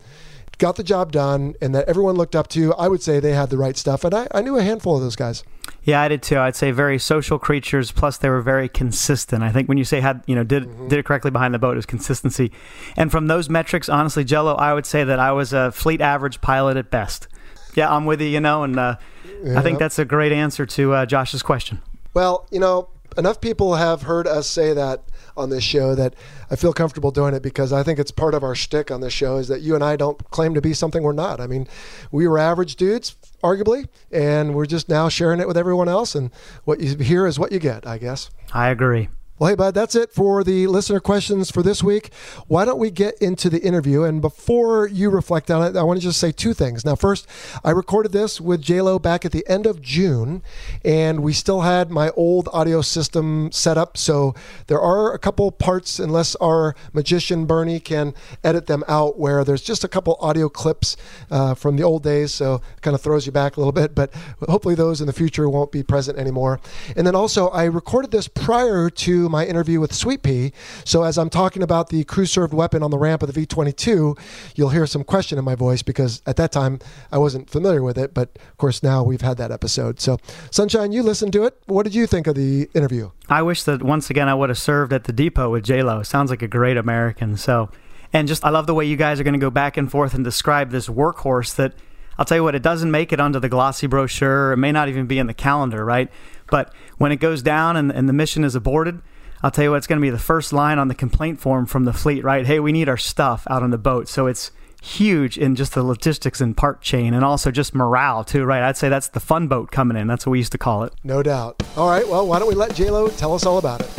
got 0.59 0.75
the 0.75 0.83
job 0.83 1.11
done, 1.11 1.55
and 1.61 1.73
that 1.73 1.87
everyone 1.89 2.15
looked 2.15 2.35
up 2.35 2.47
to, 2.49 2.73
I 2.75 2.87
would 2.87 3.01
say 3.01 3.19
they 3.19 3.33
had 3.33 3.49
the 3.49 3.57
right 3.57 3.75
stuff. 3.75 4.03
And 4.03 4.13
I, 4.13 4.27
I 4.31 4.41
knew 4.41 4.57
a 4.57 4.61
handful 4.61 4.95
of 4.95 5.01
those 5.01 5.15
guys. 5.15 5.43
Yeah, 5.83 6.01
I 6.01 6.07
did 6.07 6.21
too. 6.21 6.37
I'd 6.37 6.55
say 6.55 6.71
very 6.71 6.99
social 6.99 7.39
creatures. 7.39 7.91
Plus, 7.91 8.17
they 8.17 8.29
were 8.29 8.41
very 8.41 8.69
consistent. 8.69 9.41
I 9.41 9.51
think 9.51 9.67
when 9.67 9.77
you 9.77 9.83
say 9.83 10.01
had 10.01 10.23
you 10.27 10.35
know 10.35 10.43
did 10.43 10.89
did 10.89 10.99
it 10.99 11.05
correctly 11.05 11.31
behind 11.31 11.53
the 11.53 11.59
boat, 11.59 11.71
it 11.71 11.75
was 11.77 11.85
consistency. 11.85 12.51
And 12.95 13.11
from 13.11 13.27
those 13.27 13.49
metrics, 13.49 13.89
honestly, 13.89 14.23
Jello, 14.23 14.55
I 14.55 14.73
would 14.73 14.85
say 14.85 15.03
that 15.03 15.19
I 15.19 15.31
was 15.31 15.53
a 15.53 15.71
fleet 15.71 16.01
average 16.01 16.41
pilot 16.41 16.77
at 16.77 16.91
best. 16.91 17.27
Yeah, 17.75 17.93
I'm 17.93 18.05
with 18.05 18.21
you. 18.21 18.27
You 18.27 18.41
know, 18.41 18.63
and 18.63 18.77
uh, 18.77 18.97
I 19.55 19.61
think 19.61 19.79
that's 19.79 19.97
a 19.97 20.05
great 20.05 20.31
answer 20.31 20.65
to 20.65 20.93
uh, 20.93 21.05
Josh's 21.05 21.41
question. 21.41 21.81
Well, 22.13 22.47
you 22.51 22.59
know, 22.59 22.89
enough 23.17 23.39
people 23.39 23.75
have 23.75 24.03
heard 24.03 24.27
us 24.27 24.47
say 24.47 24.73
that 24.73 25.03
on 25.39 25.49
this 25.49 25.63
show 25.63 25.95
that 25.95 26.13
I 26.51 26.55
feel 26.55 26.73
comfortable 26.73 27.11
doing 27.11 27.33
it 27.33 27.41
because 27.41 27.73
I 27.73 27.83
think 27.83 27.99
it's 27.99 28.11
part 28.11 28.33
of 28.33 28.43
our 28.43 28.55
shtick 28.55 28.91
on 28.91 29.01
this 29.01 29.13
show 29.13 29.37
is 29.37 29.47
that 29.47 29.61
you 29.61 29.75
and 29.75 29.83
I 29.83 29.95
don't 29.95 30.17
claim 30.29 30.53
to 30.53 30.61
be 30.61 30.73
something 30.73 31.01
we're 31.01 31.13
not. 31.13 31.39
I 31.39 31.47
mean, 31.47 31.67
we 32.11 32.27
were 32.27 32.37
average 32.37 32.75
dudes, 32.75 33.15
arguably, 33.43 33.87
and 34.11 34.53
we're 34.53 34.65
just 34.65 34.89
now 34.89 35.09
sharing 35.09 35.39
it 35.39 35.47
with 35.47 35.57
everyone 35.57 35.89
else. 35.89 36.15
And 36.15 36.31
what 36.65 36.79
you 36.79 36.95
hear 36.97 37.25
is 37.25 37.39
what 37.39 37.51
you 37.51 37.59
get, 37.59 37.87
I 37.87 37.97
guess. 37.97 38.29
I 38.53 38.69
agree. 38.69 39.09
Well, 39.39 39.47
hey, 39.47 39.55
bud, 39.55 39.73
that's 39.73 39.95
it 39.95 40.11
for 40.11 40.43
the 40.43 40.67
listener 40.67 40.99
questions 40.99 41.49
for 41.49 41.63
this 41.63 41.81
week. 41.81 42.11
Why 42.47 42.65
don't 42.65 42.77
we 42.77 42.91
get 42.91 43.17
into 43.19 43.49
the 43.49 43.61
interview? 43.61 44.03
And 44.03 44.19
before 44.19 44.85
you 44.85 45.09
reflect 45.09 45.49
on 45.49 45.65
it, 45.65 45.77
I 45.77 45.83
want 45.83 45.97
to 45.97 46.03
just 46.03 46.19
say 46.19 46.33
two 46.33 46.53
things. 46.53 46.83
Now, 46.83 46.95
first, 46.95 47.25
I 47.63 47.69
recorded 47.69 48.11
this 48.11 48.41
with 48.41 48.61
JLo 48.61 49.01
back 49.01 49.23
at 49.23 49.31
the 49.31 49.47
end 49.47 49.65
of 49.65 49.81
June, 49.81 50.43
and 50.83 51.23
we 51.23 51.31
still 51.31 51.61
had 51.61 51.89
my 51.89 52.09
old 52.17 52.49
audio 52.51 52.81
system 52.81 53.49
set 53.53 53.77
up. 53.77 53.95
So 53.95 54.35
there 54.67 54.81
are 54.81 55.13
a 55.13 55.17
couple 55.17 55.49
parts, 55.53 55.99
unless 55.99 56.35
our 56.35 56.75
magician 56.91 57.45
Bernie 57.45 57.79
can 57.79 58.13
edit 58.43 58.67
them 58.67 58.83
out, 58.89 59.17
where 59.17 59.45
there's 59.45 59.63
just 59.63 59.85
a 59.85 59.87
couple 59.87 60.17
audio 60.19 60.49
clips 60.49 60.97
uh, 61.31 61.53
from 61.53 61.77
the 61.77 61.83
old 61.83 62.03
days. 62.03 62.33
So 62.33 62.55
it 62.55 62.81
kind 62.81 62.93
of 62.93 62.99
throws 62.99 63.25
you 63.25 63.31
back 63.31 63.55
a 63.55 63.61
little 63.61 63.71
bit, 63.71 63.95
but 63.95 64.13
hopefully 64.49 64.75
those 64.75 64.99
in 64.99 65.07
the 65.07 65.13
future 65.13 65.47
won't 65.47 65.71
be 65.71 65.81
present 65.81 66.19
anymore. 66.19 66.59
And 66.97 67.07
then 67.07 67.15
also, 67.15 67.47
I 67.47 67.63
recorded 67.63 68.11
this 68.11 68.27
prior 68.27 68.89
to 68.89 69.28
my 69.29 69.45
interview 69.45 69.79
with 69.79 69.93
Sweet 69.93 70.23
Pea. 70.23 70.51
So 70.83 71.03
as 71.03 71.17
I'm 71.17 71.29
talking 71.29 71.63
about 71.63 71.89
the 71.89 72.03
crew 72.03 72.25
served 72.25 72.53
weapon 72.53 72.83
on 72.83 72.91
the 72.91 72.97
ramp 72.97 73.21
of 73.21 73.27
the 73.27 73.33
V 73.33 73.45
22, 73.45 74.15
you'll 74.55 74.69
hear 74.69 74.85
some 74.85 75.03
question 75.03 75.37
in 75.37 75.45
my 75.45 75.55
voice 75.55 75.81
because 75.81 76.21
at 76.25 76.35
that 76.37 76.51
time 76.51 76.79
I 77.11 77.17
wasn't 77.17 77.49
familiar 77.49 77.83
with 77.83 77.97
it. 77.97 78.13
But 78.13 78.37
of 78.37 78.57
course, 78.57 78.83
now 78.83 79.03
we've 79.03 79.21
had 79.21 79.37
that 79.37 79.51
episode. 79.51 79.99
So, 79.99 80.17
Sunshine, 80.51 80.91
you 80.91 81.03
listened 81.03 81.33
to 81.33 81.45
it. 81.45 81.61
What 81.65 81.83
did 81.83 81.95
you 81.95 82.07
think 82.07 82.27
of 82.27 82.35
the 82.35 82.69
interview? 82.73 83.11
I 83.29 83.41
wish 83.41 83.63
that 83.63 83.83
once 83.83 84.09
again 84.09 84.27
I 84.27 84.33
would 84.33 84.49
have 84.49 84.57
served 84.57 84.93
at 84.93 85.05
the 85.05 85.13
depot 85.13 85.49
with 85.49 85.63
J 85.63 85.83
Lo. 85.83 86.03
Sounds 86.03 86.29
like 86.29 86.41
a 86.41 86.47
great 86.47 86.77
American. 86.77 87.37
So, 87.37 87.69
and 88.11 88.27
just 88.27 88.43
I 88.43 88.49
love 88.49 88.67
the 88.67 88.73
way 88.73 88.85
you 88.85 88.97
guys 88.97 89.19
are 89.19 89.23
going 89.23 89.33
to 89.33 89.39
go 89.39 89.51
back 89.51 89.77
and 89.77 89.89
forth 89.89 90.13
and 90.13 90.23
describe 90.23 90.71
this 90.71 90.87
workhorse 90.87 91.55
that 91.55 91.73
I'll 92.19 92.25
tell 92.25 92.37
you 92.37 92.43
what, 92.43 92.53
it 92.53 92.61
doesn't 92.61 92.91
make 92.91 93.13
it 93.13 93.21
onto 93.21 93.39
the 93.39 93.47
glossy 93.47 93.87
brochure. 93.87 94.51
It 94.51 94.57
may 94.57 94.73
not 94.73 94.89
even 94.89 95.07
be 95.07 95.19
in 95.19 95.27
the 95.27 95.33
calendar, 95.33 95.85
right? 95.85 96.11
But 96.51 96.73
when 96.97 97.13
it 97.13 97.15
goes 97.21 97.41
down 97.41 97.77
and, 97.77 97.91
and 97.91 98.09
the 98.09 98.13
mission 98.13 98.43
is 98.43 98.55
aborted, 98.55 99.01
I'll 99.41 99.51
tell 99.51 99.63
you 99.63 99.71
what, 99.71 99.77
it's 99.77 99.87
going 99.87 99.99
to 99.99 100.05
be 100.05 100.09
the 100.09 100.19
first 100.19 100.51
line 100.51 100.79
on 100.79 100.89
the 100.89 100.95
complaint 100.95 101.39
form 101.39 101.65
from 101.65 101.85
the 101.85 101.93
fleet, 101.93 102.23
right? 102.23 102.45
Hey, 102.45 102.59
we 102.59 102.73
need 102.73 102.89
our 102.89 102.97
stuff 102.97 103.47
out 103.49 103.63
on 103.63 103.69
the 103.69 103.77
boat. 103.77 104.09
So 104.09 104.27
it's 104.27 104.51
huge 104.81 105.37
in 105.37 105.55
just 105.55 105.73
the 105.73 105.83
logistics 105.83 106.41
and 106.41 106.55
part 106.55 106.81
chain 106.81 107.13
and 107.13 107.23
also 107.23 107.49
just 107.49 107.73
morale, 107.73 108.25
too, 108.25 108.43
right? 108.43 108.63
I'd 108.63 108.75
say 108.75 108.89
that's 108.89 109.09
the 109.09 109.21
fun 109.21 109.47
boat 109.47 109.71
coming 109.71 109.95
in. 109.95 110.07
That's 110.07 110.25
what 110.25 110.31
we 110.31 110.39
used 110.39 110.51
to 110.51 110.57
call 110.57 110.83
it. 110.83 110.93
No 111.05 111.23
doubt. 111.23 111.63
All 111.77 111.89
right. 111.89 112.07
Well, 112.07 112.27
why 112.27 112.39
don't 112.39 112.49
we 112.49 112.55
let 112.55 112.71
JLo 112.71 113.15
tell 113.17 113.33
us 113.33 113.45
all 113.45 113.57
about 113.57 113.81
it? 113.81 113.89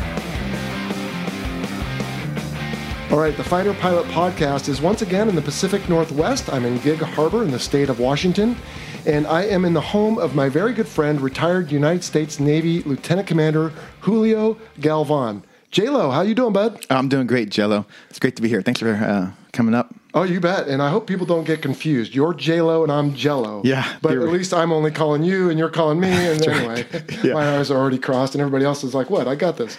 All 3.10 3.18
right, 3.18 3.36
the 3.36 3.42
Fighter 3.42 3.74
Pilot 3.74 4.06
Podcast 4.08 4.68
is 4.68 4.80
once 4.80 5.02
again 5.02 5.28
in 5.28 5.34
the 5.34 5.42
Pacific 5.42 5.88
Northwest. 5.88 6.48
I'm 6.52 6.64
in 6.64 6.78
Gig 6.78 7.00
Harbor 7.00 7.42
in 7.42 7.50
the 7.50 7.58
state 7.58 7.88
of 7.88 7.98
Washington, 7.98 8.56
and 9.06 9.26
I 9.26 9.42
am 9.44 9.64
in 9.64 9.72
the 9.74 9.80
home 9.80 10.18
of 10.18 10.34
my 10.34 10.48
very 10.48 10.72
good 10.72 10.88
friend, 10.88 11.20
retired 11.20 11.70
United 11.72 12.04
States 12.04 12.38
Navy 12.40 12.82
Lieutenant 12.82 13.26
Commander 13.26 13.72
Julio 14.00 14.56
Galvan. 14.80 15.42
J-Lo, 15.70 16.10
how 16.10 16.22
you 16.22 16.34
doing, 16.34 16.52
bud? 16.52 16.84
I'm 16.90 17.08
doing 17.08 17.26
great, 17.28 17.48
Jello. 17.50 17.86
It's 18.08 18.18
great 18.18 18.34
to 18.36 18.42
be 18.42 18.48
here. 18.48 18.60
Thanks 18.60 18.80
for 18.80 18.92
uh, 18.92 19.30
coming 19.52 19.74
up. 19.74 19.94
Oh, 20.14 20.24
you 20.24 20.40
bet. 20.40 20.66
And 20.66 20.82
I 20.82 20.90
hope 20.90 21.06
people 21.06 21.26
don't 21.26 21.44
get 21.44 21.62
confused. 21.62 22.12
You're 22.12 22.34
J-Lo 22.34 22.82
and 22.82 22.90
I'm 22.90 23.14
Jello. 23.14 23.62
Yeah, 23.64 23.96
But 24.02 24.12
at 24.14 24.24
least 24.30 24.52
I'm 24.52 24.72
only 24.72 24.90
calling 24.90 25.22
you 25.22 25.48
and 25.48 25.56
you're 25.58 25.68
calling 25.70 26.00
me. 26.00 26.08
And 26.10 26.44
anyway, 26.46 26.84
Yeah. 27.22 27.34
my 27.34 27.56
eyes 27.58 27.70
are 27.70 27.78
already 27.78 27.98
crossed 27.98 28.34
and 28.34 28.42
everybody 28.42 28.64
else 28.64 28.82
is 28.82 28.94
like, 28.94 29.10
what? 29.10 29.28
I 29.28 29.36
got 29.36 29.56
this. 29.56 29.78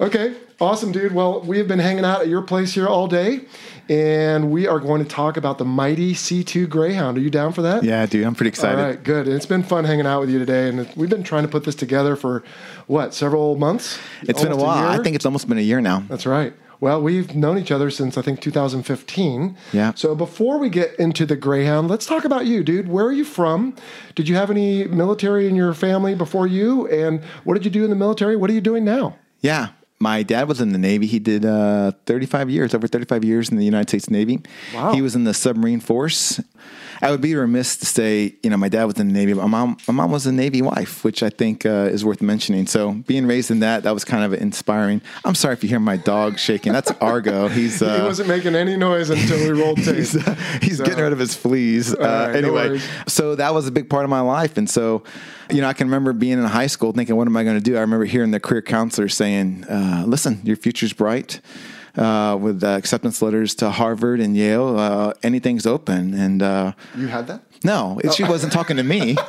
Okay. 0.00 0.36
Awesome, 0.60 0.90
dude. 0.90 1.12
Well, 1.12 1.42
we 1.42 1.58
have 1.58 1.68
been 1.68 1.78
hanging 1.78 2.04
out 2.04 2.22
at 2.22 2.28
your 2.28 2.40
place 2.40 2.72
here 2.72 2.86
all 2.86 3.08
day, 3.08 3.42
and 3.90 4.50
we 4.50 4.66
are 4.66 4.80
going 4.80 5.02
to 5.02 5.08
talk 5.08 5.36
about 5.36 5.58
the 5.58 5.66
mighty 5.66 6.14
C2 6.14 6.66
Greyhound. 6.68 7.18
Are 7.18 7.20
you 7.20 7.28
down 7.28 7.52
for 7.52 7.60
that? 7.62 7.84
Yeah, 7.84 8.06
dude, 8.06 8.26
I'm 8.26 8.34
pretty 8.34 8.48
excited. 8.48 8.78
All 8.78 8.86
right, 8.86 9.02
good. 9.02 9.26
And 9.26 9.36
it's 9.36 9.44
been 9.44 9.62
fun 9.62 9.84
hanging 9.84 10.06
out 10.06 10.20
with 10.20 10.30
you 10.30 10.38
today. 10.38 10.70
And 10.70 10.90
we've 10.96 11.10
been 11.10 11.22
trying 11.22 11.42
to 11.42 11.48
put 11.48 11.64
this 11.64 11.74
together 11.74 12.16
for 12.16 12.42
what, 12.86 13.12
several 13.12 13.56
months? 13.56 13.98
It's 14.22 14.42
been 14.42 14.52
a 14.52 14.56
while. 14.56 14.88
I 14.88 15.02
think 15.02 15.14
it's 15.14 15.26
almost 15.26 15.46
been 15.46 15.58
a 15.58 15.62
year 15.62 15.82
now. 15.82 16.04
That's 16.08 16.24
right. 16.24 16.54
Well, 16.80 17.02
we've 17.02 17.34
known 17.34 17.58
each 17.58 17.70
other 17.70 17.90
since 17.90 18.18
I 18.18 18.22
think 18.22 18.40
2015. 18.40 19.56
Yeah. 19.72 19.92
So 19.94 20.14
before 20.14 20.58
we 20.58 20.68
get 20.68 20.94
into 20.98 21.24
the 21.26 21.36
Greyhound, 21.36 21.88
let's 21.88 22.06
talk 22.06 22.24
about 22.24 22.46
you, 22.46 22.62
dude. 22.62 22.88
Where 22.88 23.06
are 23.06 23.12
you 23.12 23.24
from? 23.24 23.74
Did 24.14 24.28
you 24.28 24.36
have 24.36 24.50
any 24.50 24.84
military 24.84 25.48
in 25.48 25.54
your 25.54 25.74
family 25.74 26.14
before 26.14 26.46
you? 26.46 26.86
And 26.88 27.22
what 27.44 27.54
did 27.54 27.64
you 27.64 27.70
do 27.70 27.84
in 27.84 27.90
the 27.90 27.96
military? 27.96 28.36
What 28.36 28.50
are 28.50 28.54
you 28.54 28.60
doing 28.60 28.84
now? 28.84 29.16
Yeah. 29.40 29.68
My 29.98 30.22
dad 30.22 30.48
was 30.48 30.60
in 30.60 30.72
the 30.72 30.78
Navy. 30.78 31.06
He 31.06 31.18
did 31.18 31.44
uh, 31.44 31.92
35 32.04 32.50
years, 32.50 32.74
over 32.74 32.86
35 32.86 33.24
years 33.24 33.48
in 33.50 33.56
the 33.56 33.64
United 33.64 33.88
States 33.88 34.10
Navy. 34.10 34.40
Wow. 34.74 34.92
He 34.92 35.00
was 35.00 35.14
in 35.16 35.24
the 35.24 35.32
submarine 35.34 35.80
force. 35.80 36.40
I 37.02 37.10
would 37.10 37.20
be 37.20 37.34
remiss 37.34 37.76
to 37.78 37.86
say, 37.86 38.34
you 38.42 38.50
know, 38.50 38.56
my 38.56 38.68
dad 38.68 38.84
was 38.84 38.98
in 38.98 39.08
the 39.08 39.12
Navy, 39.12 39.32
but 39.32 39.42
my 39.42 39.48
mom, 39.48 39.76
my 39.86 39.94
mom 39.94 40.10
was 40.10 40.26
a 40.26 40.32
Navy 40.32 40.62
wife, 40.62 41.04
which 41.04 41.22
I 41.22 41.30
think 41.30 41.66
uh, 41.66 41.88
is 41.90 42.04
worth 42.04 42.22
mentioning. 42.22 42.66
So 42.66 42.92
being 42.92 43.26
raised 43.26 43.50
in 43.50 43.60
that, 43.60 43.82
that 43.82 43.92
was 43.92 44.04
kind 44.04 44.24
of 44.24 44.40
inspiring. 44.40 45.00
I'm 45.24 45.34
sorry 45.34 45.54
if 45.54 45.62
you 45.62 45.68
hear 45.68 45.80
my 45.80 45.96
dog 45.96 46.38
shaking. 46.38 46.72
That's 46.72 46.90
Argo. 47.00 47.48
He's 47.48 47.82
uh, 47.82 47.98
he 47.98 48.02
wasn't 48.02 48.28
making 48.28 48.54
any 48.54 48.76
noise 48.76 49.10
until 49.10 49.38
we 49.38 49.60
rolled 49.60 49.76
tape. 49.84 49.96
he's, 49.96 50.16
uh, 50.16 50.34
he's 50.62 50.80
getting 50.80 51.02
rid 51.02 51.12
of 51.12 51.18
his 51.18 51.34
fleas. 51.34 51.94
Uh, 51.94 51.98
right, 51.98 52.36
anyway, 52.36 52.68
worries. 52.68 52.88
so 53.06 53.34
that 53.34 53.52
was 53.52 53.66
a 53.66 53.72
big 53.72 53.90
part 53.90 54.04
of 54.04 54.10
my 54.10 54.20
life. 54.20 54.56
And 54.56 54.68
so, 54.68 55.02
you 55.50 55.60
know, 55.60 55.68
I 55.68 55.72
can 55.72 55.86
remember 55.86 56.12
being 56.12 56.38
in 56.38 56.44
high 56.44 56.66
school 56.66 56.92
thinking, 56.92 57.16
what 57.16 57.26
am 57.26 57.36
I 57.36 57.44
going 57.44 57.56
to 57.56 57.62
do? 57.62 57.76
I 57.76 57.80
remember 57.80 58.04
hearing 58.04 58.30
the 58.30 58.40
career 58.40 58.62
counselor 58.62 59.08
saying, 59.08 59.64
uh, 59.64 60.04
listen, 60.06 60.40
your 60.44 60.56
future's 60.56 60.92
bright. 60.92 61.40
Uh, 61.96 62.36
with 62.36 62.62
acceptance 62.62 63.22
letters 63.22 63.54
to 63.54 63.70
Harvard 63.70 64.20
and 64.20 64.36
Yale, 64.36 64.78
uh, 64.78 65.14
anything's 65.22 65.64
open. 65.64 66.12
And 66.12 66.42
uh, 66.42 66.72
you 66.94 67.06
had 67.06 67.26
that? 67.28 67.40
no, 67.64 68.00
it, 68.04 68.14
she 68.14 68.22
wasn't 68.22 68.52
talking 68.52 68.76
to 68.76 68.82
me. 68.82 69.16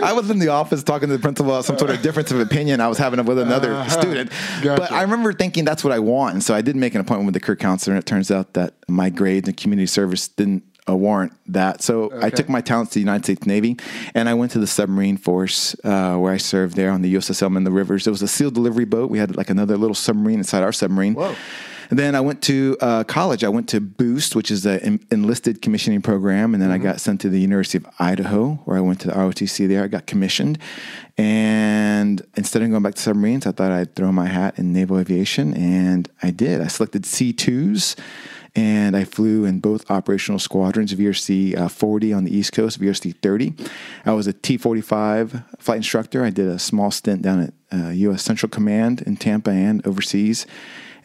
I 0.00 0.12
was 0.14 0.30
in 0.30 0.38
the 0.38 0.48
office 0.48 0.82
talking 0.82 1.08
to 1.08 1.16
the 1.16 1.20
principal 1.20 1.52
about 1.52 1.64
some 1.64 1.78
sort 1.78 1.90
of 1.90 2.02
difference 2.02 2.30
of 2.30 2.40
opinion 2.40 2.80
I 2.80 2.88
was 2.88 2.98
having 2.98 3.24
with 3.24 3.38
another 3.38 3.88
student. 3.88 4.30
Gotcha. 4.62 4.80
But 4.80 4.92
I 4.92 5.02
remember 5.02 5.32
thinking 5.32 5.64
that's 5.64 5.84
what 5.84 5.92
I 5.92 5.98
want. 5.98 6.34
And 6.34 6.42
so 6.42 6.54
I 6.54 6.60
did 6.60 6.76
make 6.76 6.94
an 6.94 7.00
appointment 7.00 7.26
with 7.26 7.34
the 7.34 7.40
career 7.40 7.56
counselor, 7.56 7.94
and 7.94 8.02
it 8.02 8.06
turns 8.06 8.30
out 8.30 8.54
that 8.54 8.74
my 8.88 9.10
grades 9.10 9.48
and 9.48 9.56
community 9.56 9.86
service 9.86 10.28
didn't 10.28 10.64
uh, 10.88 10.94
warrant 10.94 11.32
that. 11.46 11.82
So 11.82 12.10
I 12.22 12.30
took 12.30 12.48
my 12.48 12.60
talents 12.60 12.92
to 12.92 12.94
the 12.94 13.00
United 13.00 13.24
States 13.24 13.46
Navy, 13.46 13.76
and 14.14 14.28
I 14.28 14.34
went 14.34 14.52
to 14.52 14.58
the 14.58 14.66
submarine 14.66 15.16
force 15.16 15.74
uh, 15.84 16.16
where 16.16 16.32
I 16.32 16.38
served 16.38 16.76
there 16.76 16.90
on 16.90 17.02
the 17.02 17.14
USS 17.14 17.42
L. 17.42 17.50
Mendel 17.50 17.72
Rivers. 17.72 18.06
It 18.06 18.10
was 18.10 18.22
a 18.22 18.28
SEAL 18.28 18.52
delivery 18.52 18.84
boat. 18.84 19.10
We 19.10 19.18
had 19.18 19.36
like 19.36 19.50
another 19.50 19.76
little 19.76 19.94
submarine 19.94 20.38
inside 20.38 20.62
our 20.62 20.72
submarine. 20.72 21.14
Whoa. 21.14 21.34
And 21.90 21.98
then 21.98 22.14
I 22.14 22.20
went 22.20 22.42
to 22.42 22.76
uh, 22.80 23.04
college. 23.04 23.42
I 23.44 23.48
went 23.48 23.70
to 23.70 23.80
Boost, 23.80 24.36
which 24.36 24.50
is 24.50 24.66
an 24.66 25.00
enlisted 25.10 25.62
commissioning 25.62 26.02
program, 26.02 26.52
and 26.54 26.62
then 26.62 26.68
Mm-hmm. 26.68 26.86
I 26.86 26.92
got 26.92 27.00
sent 27.00 27.22
to 27.22 27.30
the 27.30 27.40
University 27.40 27.78
of 27.78 27.86
Idaho, 27.98 28.56
where 28.66 28.76
I 28.76 28.80
went 28.80 29.00
to 29.00 29.08
the 29.08 29.14
ROTC. 29.14 29.66
There, 29.68 29.82
I 29.82 29.88
got 29.88 30.06
commissioned, 30.06 30.58
and 31.16 32.20
instead 32.36 32.60
of 32.60 32.68
going 32.68 32.82
back 32.82 32.94
to 32.94 33.00
submarines, 33.00 33.46
I 33.46 33.52
thought 33.52 33.72
I'd 33.72 33.96
throw 33.96 34.12
my 34.12 34.26
hat 34.26 34.58
in 34.58 34.74
naval 34.74 34.98
aviation, 34.98 35.54
and 35.54 36.10
I 36.22 36.30
did. 36.30 36.60
I 36.60 36.66
selected 36.66 37.06
C 37.06 37.32
twos. 37.32 37.96
And 38.54 38.96
I 38.96 39.04
flew 39.04 39.44
in 39.44 39.60
both 39.60 39.90
operational 39.90 40.38
squadrons, 40.38 40.94
VRC 40.94 41.56
uh, 41.56 41.68
40 41.68 42.12
on 42.12 42.24
the 42.24 42.34
East 42.34 42.52
Coast, 42.52 42.80
VRC 42.80 43.14
30. 43.22 43.54
I 44.04 44.12
was 44.12 44.26
a 44.26 44.32
T 44.32 44.56
45 44.56 45.42
flight 45.58 45.76
instructor. 45.76 46.24
I 46.24 46.30
did 46.30 46.48
a 46.48 46.58
small 46.58 46.90
stint 46.90 47.22
down 47.22 47.40
at 47.40 47.54
uh, 47.72 47.90
U.S. 47.90 48.22
Central 48.22 48.50
Command 48.50 49.02
in 49.02 49.16
Tampa 49.16 49.50
and 49.50 49.86
overseas. 49.86 50.46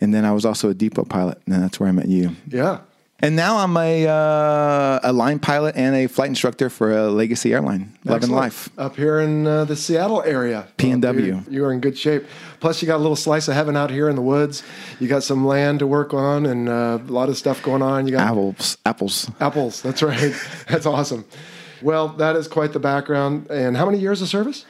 And 0.01 0.13
then 0.13 0.25
I 0.25 0.31
was 0.31 0.45
also 0.45 0.69
a 0.69 0.73
depot 0.73 1.05
pilot, 1.05 1.41
and 1.45 1.61
that's 1.61 1.79
where 1.79 1.87
I 1.87 1.91
met 1.91 2.07
you. 2.07 2.35
Yeah. 2.47 2.79
And 3.23 3.37
now 3.37 3.55
I'm 3.59 3.77
a 3.77 4.05
uh, 4.05 4.99
a 5.01 5.13
line 5.13 5.39
pilot 5.39 5.77
and 5.77 5.95
a 5.95 6.07
flight 6.07 6.27
instructor 6.27 6.69
for 6.69 6.91
a 6.91 7.09
legacy 7.09 7.53
airline, 7.53 7.97
and 8.03 8.11
Excellent. 8.11 8.35
Life. 8.35 8.69
Up 8.77 8.97
here 8.97 9.21
in 9.21 9.47
uh, 9.47 9.63
the 9.63 9.77
Seattle 9.77 10.21
area. 10.23 10.67
PNW. 10.77 11.25
You, 11.25 11.43
you 11.49 11.63
are 11.63 11.71
in 11.71 11.79
good 11.79 11.97
shape. 11.97 12.25
Plus, 12.59 12.81
you 12.81 12.85
got 12.85 12.97
a 12.97 13.03
little 13.05 13.15
slice 13.15 13.47
of 13.47 13.53
heaven 13.53 13.77
out 13.77 13.91
here 13.91 14.09
in 14.09 14.17
the 14.17 14.21
woods. 14.21 14.61
You 14.99 15.07
got 15.07 15.23
some 15.23 15.47
land 15.47 15.79
to 15.79 15.87
work 15.87 16.13
on 16.13 16.45
and 16.45 16.67
uh, 16.67 16.99
a 17.01 17.11
lot 17.11 17.29
of 17.29 17.37
stuff 17.37 17.63
going 17.63 17.81
on. 17.81 18.07
You 18.07 18.11
got 18.11 18.27
Apples, 18.27 18.77
apples. 18.85 19.31
apples. 19.39 19.81
That's 19.81 20.03
right. 20.03 20.33
That's 20.67 20.85
awesome. 20.85 21.23
Well, 21.81 22.09
that 22.09 22.35
is 22.35 22.49
quite 22.49 22.73
the 22.73 22.79
background. 22.79 23.49
And 23.49 23.77
how 23.77 23.85
many 23.85 23.99
years 23.99 24.21
of 24.21 24.27
service? 24.27 24.65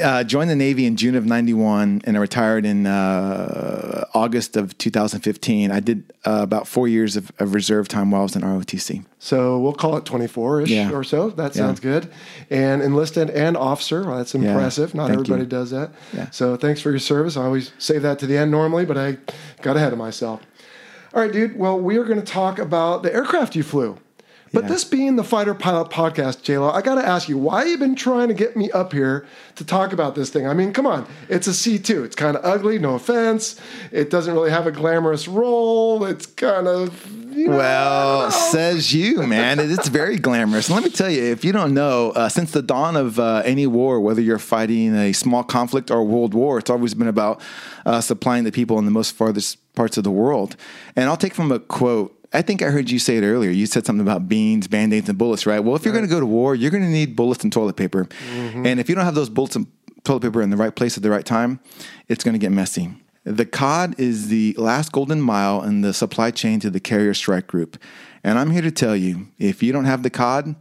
Uh, 0.00 0.22
joined 0.22 0.48
the 0.48 0.54
Navy 0.54 0.86
in 0.86 0.94
June 0.96 1.16
of 1.16 1.26
'91, 1.26 2.02
and 2.04 2.16
I 2.16 2.20
retired 2.20 2.64
in 2.64 2.86
uh, 2.86 4.04
August 4.14 4.56
of 4.56 4.78
2015. 4.78 5.72
I 5.72 5.80
did 5.80 6.12
uh, 6.24 6.40
about 6.42 6.68
four 6.68 6.86
years 6.86 7.16
of, 7.16 7.32
of 7.40 7.54
reserve 7.54 7.88
time 7.88 8.12
while 8.12 8.20
I 8.20 8.22
was 8.22 8.36
in 8.36 8.42
ROTC. 8.42 9.04
So 9.18 9.58
we'll 9.58 9.72
call 9.72 9.96
it 9.96 10.04
24 10.04 10.60
ish 10.62 10.70
Yeah. 10.70 10.92
or 10.92 11.02
so. 11.02 11.30
That 11.30 11.56
Yeah. 11.56 11.62
sounds 11.62 11.80
good. 11.80 12.08
And 12.50 12.82
enlisted 12.82 13.30
and 13.30 13.56
officer. 13.56 14.04
Well, 14.06 14.18
that's 14.18 14.32
impressive. 14.32 14.94
Not 14.94 15.08
Thank 15.08 15.20
everybody 15.22 15.42
you. 15.42 15.48
does 15.48 15.70
that. 15.72 15.90
Yeah. 16.14 16.30
So 16.30 16.56
thanks 16.56 16.80
for 16.80 16.90
your 16.90 17.00
service. 17.00 17.36
I 17.36 17.42
always 17.44 17.72
save 17.78 18.02
that 18.02 18.20
to 18.20 18.26
the 18.28 18.36
end 18.38 18.52
normally, 18.52 18.84
but 18.86 18.96
I 18.96 19.16
got 19.60 19.76
ahead 19.76 19.92
of 19.92 19.98
myself. 19.98 20.40
All 21.12 21.20
right, 21.20 21.32
dude. 21.32 21.58
Well, 21.58 21.80
we 21.80 21.96
are 21.96 22.04
going 22.04 22.20
to 22.20 22.24
talk 22.24 22.60
about 22.60 23.02
the 23.02 23.12
aircraft 23.12 23.56
you 23.56 23.64
flew. 23.64 23.98
But 24.52 24.64
Yeah. 24.64 24.68
this 24.70 24.84
being 24.84 25.14
the 25.16 25.22
Fighter 25.22 25.54
Pilot 25.54 25.90
Podcast, 25.90 26.42
JLo, 26.42 26.72
I 26.74 26.82
got 26.82 26.96
to 26.96 27.06
ask 27.06 27.28
you, 27.28 27.38
why 27.38 27.64
you 27.64 27.78
been 27.78 27.94
trying 27.94 28.26
to 28.28 28.34
get 28.34 28.56
me 28.56 28.68
up 28.72 28.92
here 28.92 29.24
to 29.54 29.64
talk 29.64 29.92
about 29.92 30.16
this 30.16 30.28
thing? 30.30 30.46
I 30.48 30.54
mean, 30.54 30.72
come 30.72 30.86
on, 30.86 31.06
it's 31.28 31.46
a 31.46 31.50
C2. 31.52 32.04
It's 32.04 32.16
kind 32.16 32.36
of 32.36 32.44
ugly, 32.44 32.78
no 32.78 32.94
offense. 32.94 33.54
It 33.92 34.10
doesn't 34.10 34.34
really 34.34 34.50
have 34.50 34.66
a 34.66 34.72
glamorous 34.72 35.28
role. 35.28 36.04
It's 36.04 36.26
kind 36.26 36.66
of, 36.66 37.08
you 37.32 37.46
know, 37.46 37.58
Well, 37.58 38.30
says 38.32 38.92
you, 38.92 39.22
man. 39.24 39.60
It's 39.60 39.88
very 39.88 40.18
glamorous. 40.18 40.66
And 40.68 40.74
let 40.74 40.82
me 40.84 40.90
tell 40.90 41.10
you, 41.10 41.22
if 41.22 41.44
you 41.44 41.52
don't 41.52 41.72
know, 41.72 42.10
uh, 42.10 42.28
since 42.28 42.50
the 42.50 42.62
dawn 42.62 42.96
of 42.96 43.20
uh, 43.20 43.42
any 43.44 43.68
war, 43.68 44.00
whether 44.00 44.20
you're 44.20 44.40
fighting 44.40 44.96
a 44.96 45.12
small 45.12 45.44
conflict 45.44 45.92
or 45.92 45.98
a 45.98 46.04
world 46.04 46.34
war, 46.34 46.58
it's 46.58 46.70
always 46.70 46.94
been 46.94 47.06
about 47.08 47.40
uh, 47.86 48.00
supplying 48.00 48.42
the 48.42 48.52
people 48.52 48.80
in 48.80 48.84
the 48.84 48.90
most 48.90 49.12
farthest 49.12 49.58
parts 49.76 49.96
of 49.96 50.02
the 50.02 50.10
world. 50.10 50.56
And 50.96 51.08
I'll 51.08 51.16
take 51.16 51.34
from 51.34 51.52
a 51.52 51.60
quote. 51.60 52.16
I 52.32 52.42
think 52.42 52.62
I 52.62 52.66
heard 52.66 52.90
you 52.90 52.98
say 52.98 53.16
it 53.16 53.22
earlier. 53.22 53.50
You 53.50 53.66
said 53.66 53.84
something 53.84 54.06
about 54.06 54.28
beans, 54.28 54.68
band 54.68 54.94
aids, 54.94 55.08
and 55.08 55.18
bullets, 55.18 55.46
right? 55.46 55.58
Well, 55.58 55.74
if 55.74 55.84
you're 55.84 55.94
going 55.94 56.06
to 56.06 56.10
go 56.10 56.20
to 56.20 56.26
war, 56.26 56.54
you're 56.54 56.70
going 56.70 56.84
to 56.84 56.88
need 56.88 57.16
bullets 57.16 57.42
and 57.42 57.52
toilet 57.52 57.76
paper. 57.76 58.04
Mm-hmm. 58.04 58.66
And 58.66 58.78
if 58.78 58.88
you 58.88 58.94
don't 58.94 59.04
have 59.04 59.16
those 59.16 59.28
bullets 59.28 59.56
and 59.56 59.66
toilet 60.04 60.20
paper 60.20 60.40
in 60.40 60.50
the 60.50 60.56
right 60.56 60.74
place 60.74 60.96
at 60.96 61.02
the 61.02 61.10
right 61.10 61.24
time, 61.24 61.60
it's 62.08 62.22
going 62.22 62.34
to 62.34 62.38
get 62.38 62.52
messy. 62.52 62.94
The 63.24 63.44
COD 63.44 63.98
is 63.98 64.28
the 64.28 64.54
last 64.56 64.92
golden 64.92 65.20
mile 65.20 65.62
in 65.62 65.82
the 65.82 65.92
supply 65.92 66.30
chain 66.30 66.60
to 66.60 66.70
the 66.70 66.80
carrier 66.80 67.14
strike 67.14 67.46
group. 67.46 67.76
And 68.24 68.38
I'm 68.38 68.50
here 68.50 68.62
to 68.62 68.70
tell 68.70 68.96
you 68.96 69.28
if 69.38 69.62
you 69.62 69.72
don't 69.72 69.84
have 69.84 70.02
the 70.02 70.10
COD, 70.10 70.54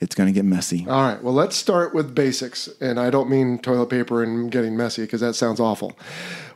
it's 0.00 0.14
going 0.14 0.26
to 0.26 0.32
get 0.32 0.44
messy. 0.44 0.86
All 0.88 1.00
right. 1.02 1.22
Well, 1.22 1.32
let's 1.32 1.56
start 1.56 1.94
with 1.94 2.14
basics. 2.14 2.68
And 2.80 3.00
I 3.00 3.10
don't 3.10 3.30
mean 3.30 3.58
toilet 3.58 3.88
paper 3.88 4.22
and 4.22 4.50
getting 4.50 4.76
messy 4.76 5.02
because 5.02 5.20
that 5.20 5.34
sounds 5.34 5.60
awful. 5.60 5.96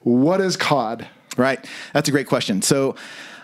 What 0.03 0.41
is 0.41 0.57
COD? 0.57 1.07
Right. 1.37 1.65
That's 1.95 2.09
a 2.09 2.13
great 2.13 2.27
question. 2.27 2.61
So 2.61 2.97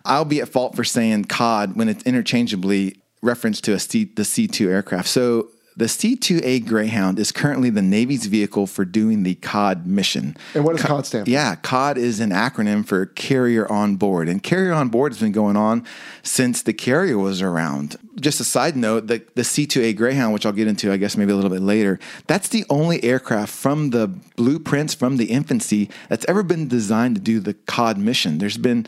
I'll 0.04 0.24
be 0.24 0.40
at 0.40 0.48
fault 0.48 0.76
for 0.76 0.84
saying 0.84 1.24
COD 1.24 1.76
when 1.76 1.88
it's 1.88 2.02
interchangeably 2.04 2.96
referenced 3.22 3.64
to 3.64 3.72
a 3.72 3.78
C, 3.78 4.04
the 4.04 4.22
C2 4.22 4.68
aircraft. 4.68 5.08
So 5.08 5.48
the 5.76 5.86
C2A 5.86 6.66
Greyhound 6.66 7.18
is 7.18 7.32
currently 7.32 7.68
the 7.68 7.82
Navy's 7.82 8.26
vehicle 8.26 8.68
for 8.68 8.84
doing 8.84 9.24
the 9.24 9.34
COD 9.36 9.86
mission. 9.86 10.36
And 10.54 10.64
what 10.64 10.76
does 10.76 10.84
COD 10.84 11.06
stand 11.06 11.24
for? 11.26 11.30
Yeah, 11.30 11.56
COD 11.56 11.98
is 11.98 12.20
an 12.20 12.30
acronym 12.30 12.86
for 12.86 13.06
Carrier 13.06 13.70
On 13.72 13.96
Board. 13.96 14.28
And 14.28 14.40
Carrier 14.40 14.72
On 14.72 14.88
Board 14.88 15.12
has 15.12 15.20
been 15.20 15.32
going 15.32 15.56
on 15.56 15.84
since 16.22 16.62
the 16.62 16.72
carrier 16.72 17.18
was 17.18 17.42
around. 17.42 17.96
Just 18.20 18.38
a 18.38 18.44
side 18.44 18.76
note, 18.76 19.08
the, 19.08 19.24
the 19.34 19.42
C2A 19.42 19.96
Greyhound, 19.96 20.32
which 20.32 20.46
I'll 20.46 20.52
get 20.52 20.68
into, 20.68 20.92
I 20.92 20.96
guess, 20.96 21.16
maybe 21.16 21.32
a 21.32 21.34
little 21.34 21.50
bit 21.50 21.62
later, 21.62 21.98
that's 22.28 22.48
the 22.48 22.64
only 22.70 23.02
aircraft 23.02 23.52
from 23.52 23.90
the 23.90 24.06
blueprints 24.36 24.94
from 24.94 25.16
the 25.16 25.26
infancy 25.26 25.90
that's 26.08 26.24
ever 26.28 26.44
been 26.44 26.68
designed 26.68 27.16
to 27.16 27.20
do 27.20 27.40
the 27.40 27.54
COD 27.54 27.98
mission. 27.98 28.38
There's 28.38 28.58
been 28.58 28.86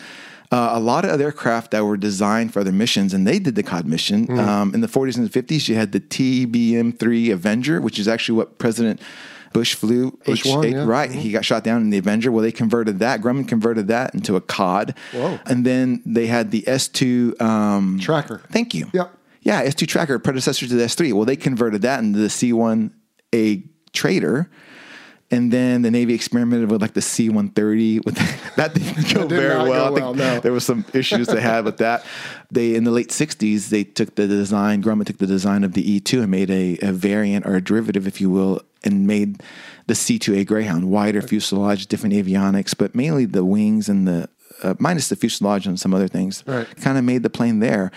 uh, 0.51 0.71
a 0.73 0.81
lot 0.81 1.05
of 1.05 1.11
other 1.11 1.25
aircraft 1.25 1.73
that 1.73 1.85
were 1.85 1.97
designed 1.97 2.53
for 2.53 2.61
other 2.61 2.73
missions, 2.73 3.13
and 3.13 3.27
they 3.27 3.39
did 3.39 3.55
the 3.55 3.63
COD 3.63 3.87
mission. 3.87 4.27
Hmm. 4.27 4.39
Um, 4.39 4.75
in 4.75 4.81
the 4.81 4.89
40s 4.89 5.17
and 5.17 5.29
the 5.29 5.43
50s, 5.43 5.69
you 5.69 5.75
had 5.75 5.93
the 5.93 6.01
TBM 6.01 6.99
3 6.99 7.31
Avenger, 7.31 7.81
which 7.81 7.99
is 7.99 8.09
actually 8.09 8.37
what 8.37 8.59
President 8.59 9.01
Bush 9.53 9.75
flew. 9.75 10.11
Bush 10.25 10.45
one, 10.45 10.71
yeah. 10.71 10.85
Right. 10.85 11.09
Mm-hmm. 11.09 11.19
He 11.19 11.33
got 11.33 11.45
shot 11.45 11.65
down 11.65 11.81
in 11.81 11.91
the 11.91 11.99
Avenger. 11.99 12.31
Well, 12.31 12.43
they 12.43 12.53
converted 12.53 12.99
that. 12.99 13.23
Grumman 13.23 13.49
converted 13.49 13.89
that 13.89 14.15
into 14.15 14.37
a 14.37 14.41
COD. 14.41 14.95
Whoa. 15.13 15.39
And 15.47 15.65
then 15.65 16.03
they 16.05 16.27
had 16.27 16.51
the 16.51 16.63
S2 16.63 17.41
um, 17.41 17.99
Tracker. 17.99 18.43
Thank 18.51 18.75
you. 18.75 18.91
Yep. 18.93 19.13
Yeah, 19.41 19.65
S2 19.65 19.87
Tracker, 19.87 20.19
predecessor 20.19 20.67
to 20.67 20.75
the 20.75 20.85
S3. 20.85 21.13
Well, 21.13 21.25
they 21.25 21.37
converted 21.37 21.83
that 21.83 22.01
into 22.01 22.19
the 22.19 22.29
C1A 22.29 23.63
Trader. 23.93 24.51
And 25.31 25.53
then 25.53 25.83
the 25.83 25.91
Navy 25.91 26.15
experimented 26.15 26.71
with 26.71 26.81
like 26.81 26.95
the 26.95 27.03
C-130. 27.03 28.05
With 28.05 28.15
that 28.57 28.75
didn't 28.75 29.13
go 29.13 29.27
did 29.27 29.31
very 29.31 29.55
not 29.55 29.65
go 29.65 29.71
well. 29.71 29.85
I 29.85 29.89
think 29.89 30.01
well, 30.01 30.15
no. 30.15 30.41
There 30.41 30.53
was 30.53 30.65
some 30.65 30.85
issues 30.93 31.27
they 31.27 31.41
had 31.41 31.65
with 31.65 31.79
that. 31.79 32.05
They 32.51 32.77
in 32.77 32.85
the 32.85 32.93
late 32.93 33.09
'60s 33.09 33.69
they 33.71 33.83
took 33.83 34.15
the 34.15 34.29
design. 34.29 34.83
Grumman 34.83 35.05
took 35.07 35.19
the 35.19 35.27
design 35.27 35.65
of 35.65 35.73
the 35.73 36.01
E2 36.01 36.23
and 36.23 36.31
made 36.31 36.51
a, 36.51 36.79
a 36.81 36.93
variant 36.93 37.45
or 37.45 37.57
a 37.57 37.61
derivative, 37.61 38.07
if 38.07 38.21
you 38.21 38.31
will, 38.31 38.61
and 38.85 39.07
made 39.07 39.43
the 39.87 39.95
C2A 39.95 40.47
Greyhound 40.47 40.91
wider 40.91 41.23
fuselage, 41.23 41.87
different 41.87 42.15
avionics, 42.15 42.77
but 42.77 42.95
mainly 42.95 43.25
the 43.25 43.45
wings 43.45 43.89
and 43.89 44.07
the 44.07 44.29
uh, 44.63 44.75
minus 44.79 45.09
the 45.09 45.17
fuselage 45.17 45.67
and 45.67 45.79
some 45.79 45.93
other 45.93 46.09
things. 46.09 46.43
Right. 46.47 46.67
Kind 46.81 46.99
of 46.99 47.05
made 47.05 47.23
the 47.23 47.31
plane 47.31 47.61
there. 47.61 47.91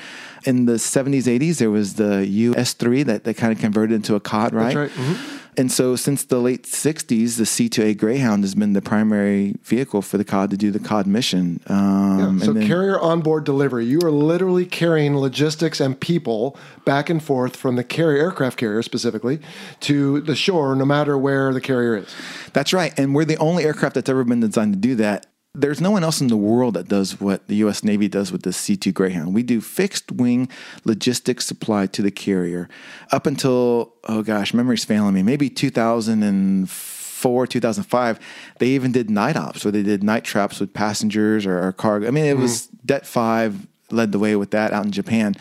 In 0.45 0.65
the 0.65 0.73
70s, 0.73 1.23
80s, 1.23 1.57
there 1.57 1.71
was 1.71 1.95
the 1.95 2.25
US3 2.25 3.05
that, 3.05 3.23
that 3.23 3.37
kind 3.37 3.53
of 3.53 3.59
converted 3.59 3.95
into 3.95 4.15
a 4.15 4.19
COD, 4.19 4.53
right? 4.53 4.75
right. 4.75 4.91
Mhm. 4.91 5.39
And 5.57 5.71
so 5.71 5.95
since 5.95 6.23
the 6.23 6.39
late 6.39 6.63
60s, 6.63 7.37
the 7.37 7.43
C2A 7.43 7.97
Greyhound 7.97 8.43
has 8.43 8.55
been 8.55 8.73
the 8.73 8.81
primary 8.81 9.55
vehicle 9.63 10.01
for 10.01 10.17
the 10.17 10.23
COD 10.23 10.51
to 10.51 10.57
do 10.57 10.71
the 10.71 10.79
COD 10.79 11.07
mission. 11.07 11.59
Um, 11.67 12.19
Yeah, 12.39 12.45
so 12.45 12.51
and 12.51 12.61
then- 12.61 12.67
carrier 12.67 12.99
onboard 12.99 13.43
delivery. 13.43 13.85
You 13.85 13.99
are 14.03 14.11
literally 14.11 14.65
carrying 14.65 15.17
logistics 15.17 15.79
and 15.79 15.99
people 15.99 16.57
back 16.85 17.09
and 17.09 17.21
forth 17.21 17.55
from 17.55 17.75
the 17.75 17.83
carrier 17.83 18.21
aircraft 18.21 18.57
carrier 18.57 18.81
specifically 18.81 19.39
to 19.81 20.21
the 20.21 20.35
shore, 20.35 20.75
no 20.75 20.85
matter 20.85 21.17
where 21.17 21.53
the 21.53 21.61
carrier 21.61 21.97
is. 21.97 22.13
That's 22.53 22.71
right. 22.73 22.93
And 22.97 23.13
we're 23.15 23.25
the 23.25 23.37
only 23.37 23.63
aircraft 23.65 23.95
that's 23.95 24.09
ever 24.09 24.23
been 24.23 24.39
designed 24.39 24.73
to 24.73 24.79
do 24.79 24.95
that. 24.95 25.25
There's 25.55 25.81
no 25.81 25.89
one 25.89 26.03
else 26.03 26.21
in 26.21 26.27
the 26.27 26.37
world 26.37 26.75
that 26.75 26.87
does 26.87 27.19
what 27.19 27.47
the 27.47 27.55
US 27.57 27.83
Navy 27.83 28.07
does 28.07 28.31
with 28.31 28.43
the 28.43 28.53
C 28.53 28.77
2 28.77 28.91
Greyhound. 28.91 29.33
We 29.33 29.41
do 29.41 29.61
fixed 29.61 30.11
wing 30.11 30.47
logistics 30.85 31.45
supply 31.45 31.87
to 31.87 32.03
the 32.03 32.11
carrier 32.11 32.69
up 33.11 33.25
until, 33.25 33.93
oh 34.07 34.21
gosh, 34.21 34.53
memory's 34.53 34.85
failing 34.85 35.15
me, 35.15 35.23
maybe 35.23 35.49
2004, 35.49 37.47
2005. 37.47 38.19
They 38.59 38.67
even 38.67 38.91
did 38.91 39.09
night 39.09 39.35
ops 39.35 39.65
where 39.65 39.71
they 39.71 39.81
did 39.81 40.03
night 40.03 40.23
traps 40.23 40.59
with 40.59 40.71
passengers 40.71 41.47
or, 41.47 41.59
or 41.59 41.71
cargo. 41.71 42.07
I 42.07 42.11
mean, 42.11 42.25
it 42.25 42.37
was 42.37 42.67
mm-hmm. 42.67 42.85
Det 42.85 43.07
5 43.07 43.67
led 43.89 44.11
the 44.11 44.19
way 44.19 44.35
with 44.35 44.51
that 44.51 44.71
out 44.71 44.85
in 44.85 44.91
Japan. 44.91 45.33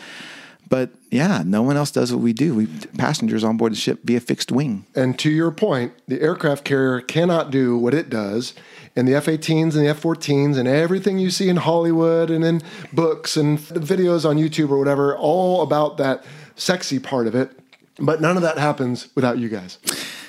But 0.69 0.91
yeah, 1.09 1.41
no 1.45 1.63
one 1.63 1.77
else 1.77 1.89
does 1.91 2.13
what 2.13 2.21
we 2.21 2.31
do. 2.31 2.53
We 2.53 2.67
passengers 2.97 3.43
on 3.43 3.57
board 3.57 3.73
the 3.73 3.77
ship 3.77 4.01
via 4.03 4.19
fixed 4.19 4.51
wing. 4.51 4.85
And 4.95 5.17
to 5.19 5.29
your 5.29 5.51
point, 5.51 5.93
the 6.07 6.21
aircraft 6.21 6.63
carrier 6.63 7.01
cannot 7.01 7.49
do 7.49 7.75
what 7.77 7.95
it 7.95 8.09
does. 8.09 8.53
And 8.99 9.07
the 9.07 9.15
F 9.15 9.25
18s 9.25 9.75
and 9.75 9.85
the 9.85 9.87
F 9.87 10.01
14s 10.01 10.57
and 10.57 10.67
everything 10.67 11.17
you 11.17 11.29
see 11.29 11.49
in 11.49 11.55
Hollywood 11.55 12.29
and 12.29 12.43
in 12.43 12.61
books 12.93 13.37
and 13.37 13.57
videos 13.57 14.29
on 14.29 14.37
YouTube 14.37 14.69
or 14.69 14.77
whatever, 14.77 15.17
all 15.17 15.61
about 15.61 15.97
that 15.97 16.23
sexy 16.55 16.99
part 16.99 17.25
of 17.25 17.33
it. 17.33 17.57
But 17.97 18.21
none 18.21 18.35
of 18.35 18.43
that 18.43 18.57
happens 18.57 19.09
without 19.15 19.37
you 19.39 19.49
guys. 19.49 19.79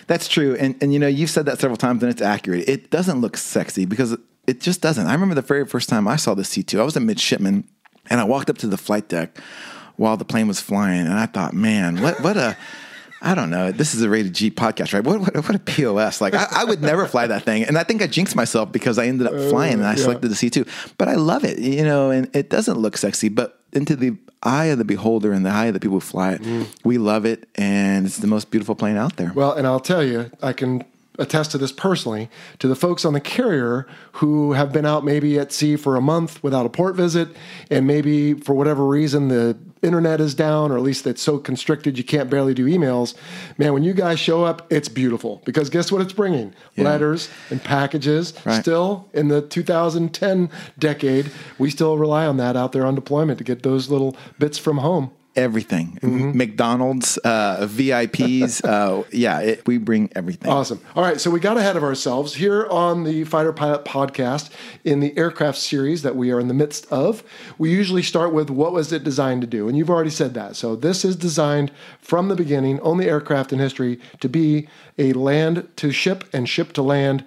That's 0.06 0.28
true. 0.28 0.56
And, 0.58 0.80
and 0.82 0.92
you 0.92 0.98
know, 0.98 1.06
you've 1.06 1.30
said 1.30 1.46
that 1.46 1.60
several 1.60 1.76
times 1.76 2.02
and 2.02 2.10
it's 2.10 2.22
accurate. 2.22 2.68
It 2.68 2.90
doesn't 2.90 3.20
look 3.20 3.36
sexy 3.36 3.84
because 3.84 4.16
it 4.46 4.60
just 4.60 4.80
doesn't. 4.80 5.06
I 5.06 5.12
remember 5.12 5.34
the 5.34 5.42
very 5.42 5.66
first 5.66 5.88
time 5.88 6.08
I 6.08 6.16
saw 6.16 6.34
the 6.34 6.42
C2, 6.42 6.80
I 6.80 6.84
was 6.84 6.96
a 6.96 7.00
midshipman 7.00 7.68
and 8.08 8.20
I 8.20 8.24
walked 8.24 8.50
up 8.50 8.58
to 8.58 8.66
the 8.66 8.78
flight 8.78 9.08
deck 9.08 9.38
while 9.96 10.16
the 10.16 10.24
plane 10.24 10.48
was 10.48 10.60
flying, 10.60 11.06
and 11.06 11.12
I 11.12 11.26
thought, 11.26 11.52
man, 11.52 12.00
what 12.00 12.22
what 12.22 12.38
a 12.38 12.56
I 13.22 13.34
don't 13.34 13.50
know. 13.50 13.70
This 13.70 13.94
is 13.94 14.02
a 14.02 14.08
rated 14.08 14.32
G 14.32 14.50
podcast, 14.50 14.94
right? 14.94 15.04
What 15.04 15.20
what, 15.20 15.34
what 15.34 15.54
a 15.54 15.58
POS! 15.58 16.20
Like 16.20 16.34
I, 16.34 16.46
I, 16.50 16.64
would 16.64 16.80
never 16.80 17.06
fly 17.06 17.26
that 17.26 17.42
thing, 17.42 17.64
and 17.64 17.76
I 17.76 17.84
think 17.84 18.00
I 18.00 18.06
jinxed 18.06 18.34
myself 18.34 18.72
because 18.72 18.98
I 18.98 19.06
ended 19.06 19.26
up 19.26 19.34
flying 19.50 19.74
and 19.74 19.84
I 19.84 19.90
yeah. 19.90 19.96
selected 19.96 20.28
the 20.28 20.34
C 20.34 20.48
two. 20.48 20.64
But 20.96 21.08
I 21.08 21.16
love 21.16 21.44
it, 21.44 21.58
you 21.58 21.84
know, 21.84 22.10
and 22.10 22.34
it 22.34 22.48
doesn't 22.48 22.78
look 22.78 22.96
sexy, 22.96 23.28
but 23.28 23.60
into 23.72 23.94
the 23.94 24.16
eye 24.42 24.66
of 24.66 24.78
the 24.78 24.84
beholder 24.84 25.32
and 25.32 25.44
the 25.44 25.50
eye 25.50 25.66
of 25.66 25.74
the 25.74 25.80
people 25.80 25.96
who 25.96 26.00
fly 26.00 26.32
it, 26.32 26.42
mm. 26.42 26.66
we 26.82 26.96
love 26.96 27.26
it, 27.26 27.46
and 27.56 28.06
it's 28.06 28.18
the 28.18 28.26
most 28.26 28.50
beautiful 28.50 28.74
plane 28.74 28.96
out 28.96 29.16
there. 29.16 29.32
Well, 29.34 29.52
and 29.52 29.66
I'll 29.66 29.80
tell 29.80 30.02
you, 30.02 30.30
I 30.42 30.54
can 30.54 30.84
attest 31.18 31.50
to 31.50 31.58
this 31.58 31.72
personally 31.72 32.30
to 32.58 32.68
the 32.68 32.76
folks 32.76 33.04
on 33.04 33.12
the 33.12 33.20
carrier 33.20 33.86
who 34.12 34.52
have 34.52 34.72
been 34.72 34.86
out 34.86 35.04
maybe 35.04 35.38
at 35.38 35.52
sea 35.52 35.76
for 35.76 35.96
a 35.96 36.00
month 36.00 36.42
without 36.42 36.64
a 36.64 36.68
port 36.68 36.94
visit 36.94 37.28
and 37.70 37.86
maybe 37.86 38.34
for 38.34 38.54
whatever 38.54 38.86
reason 38.86 39.28
the 39.28 39.56
internet 39.82 40.20
is 40.20 40.34
down 40.34 40.70
or 40.70 40.76
at 40.76 40.82
least 40.82 41.06
it's 41.06 41.22
so 41.22 41.38
constricted 41.38 41.98
you 41.98 42.04
can't 42.04 42.30
barely 42.30 42.54
do 42.54 42.66
emails 42.66 43.14
man 43.58 43.72
when 43.72 43.82
you 43.82 43.92
guys 43.92 44.20
show 44.20 44.44
up 44.44 44.66
it's 44.70 44.88
beautiful 44.88 45.42
because 45.44 45.68
guess 45.68 45.90
what 45.90 46.00
it's 46.00 46.12
bringing 46.12 46.54
yeah. 46.76 46.84
letters 46.84 47.28
and 47.50 47.62
packages 47.62 48.34
right. 48.46 48.60
still 48.60 49.08
in 49.12 49.28
the 49.28 49.42
2010 49.42 50.48
decade 50.78 51.30
we 51.58 51.70
still 51.70 51.98
rely 51.98 52.26
on 52.26 52.36
that 52.36 52.56
out 52.56 52.72
there 52.72 52.86
on 52.86 52.94
deployment 52.94 53.38
to 53.38 53.44
get 53.44 53.62
those 53.62 53.90
little 53.90 54.16
bits 54.38 54.58
from 54.58 54.78
home 54.78 55.10
everything. 55.36 55.98
Mm-hmm. 56.02 56.36
McDonald's, 56.36 57.18
uh, 57.18 57.66
VIPs. 57.68 58.64
uh, 58.68 59.04
yeah, 59.12 59.40
it, 59.40 59.66
we 59.66 59.78
bring 59.78 60.10
everything. 60.14 60.50
Awesome. 60.50 60.80
All 60.94 61.02
right, 61.02 61.20
so 61.20 61.30
we 61.30 61.40
got 61.40 61.56
ahead 61.56 61.76
of 61.76 61.82
ourselves 61.82 62.34
here 62.34 62.66
on 62.66 63.04
the 63.04 63.24
Fighter 63.24 63.52
Pilot 63.52 63.84
podcast 63.84 64.50
in 64.84 65.00
the 65.00 65.16
aircraft 65.16 65.58
series 65.58 66.02
that 66.02 66.16
we 66.16 66.30
are 66.30 66.40
in 66.40 66.48
the 66.48 66.54
midst 66.54 66.90
of. 66.92 67.22
We 67.58 67.70
usually 67.70 68.02
start 68.02 68.32
with 68.32 68.50
what 68.50 68.72
was 68.72 68.92
it 68.92 69.04
designed 69.04 69.40
to 69.42 69.46
do, 69.46 69.68
and 69.68 69.76
you've 69.76 69.90
already 69.90 70.10
said 70.10 70.34
that. 70.34 70.56
So 70.56 70.76
this 70.76 71.04
is 71.04 71.16
designed 71.16 71.70
from 72.00 72.28
the 72.28 72.36
beginning, 72.36 72.80
only 72.80 73.08
aircraft 73.08 73.52
in 73.52 73.58
history 73.58 74.00
to 74.20 74.28
be 74.28 74.68
a 74.98 75.12
land 75.12 75.68
to 75.76 75.92
ship 75.92 76.24
and 76.32 76.48
ship 76.48 76.72
to 76.74 76.82
land 76.82 77.24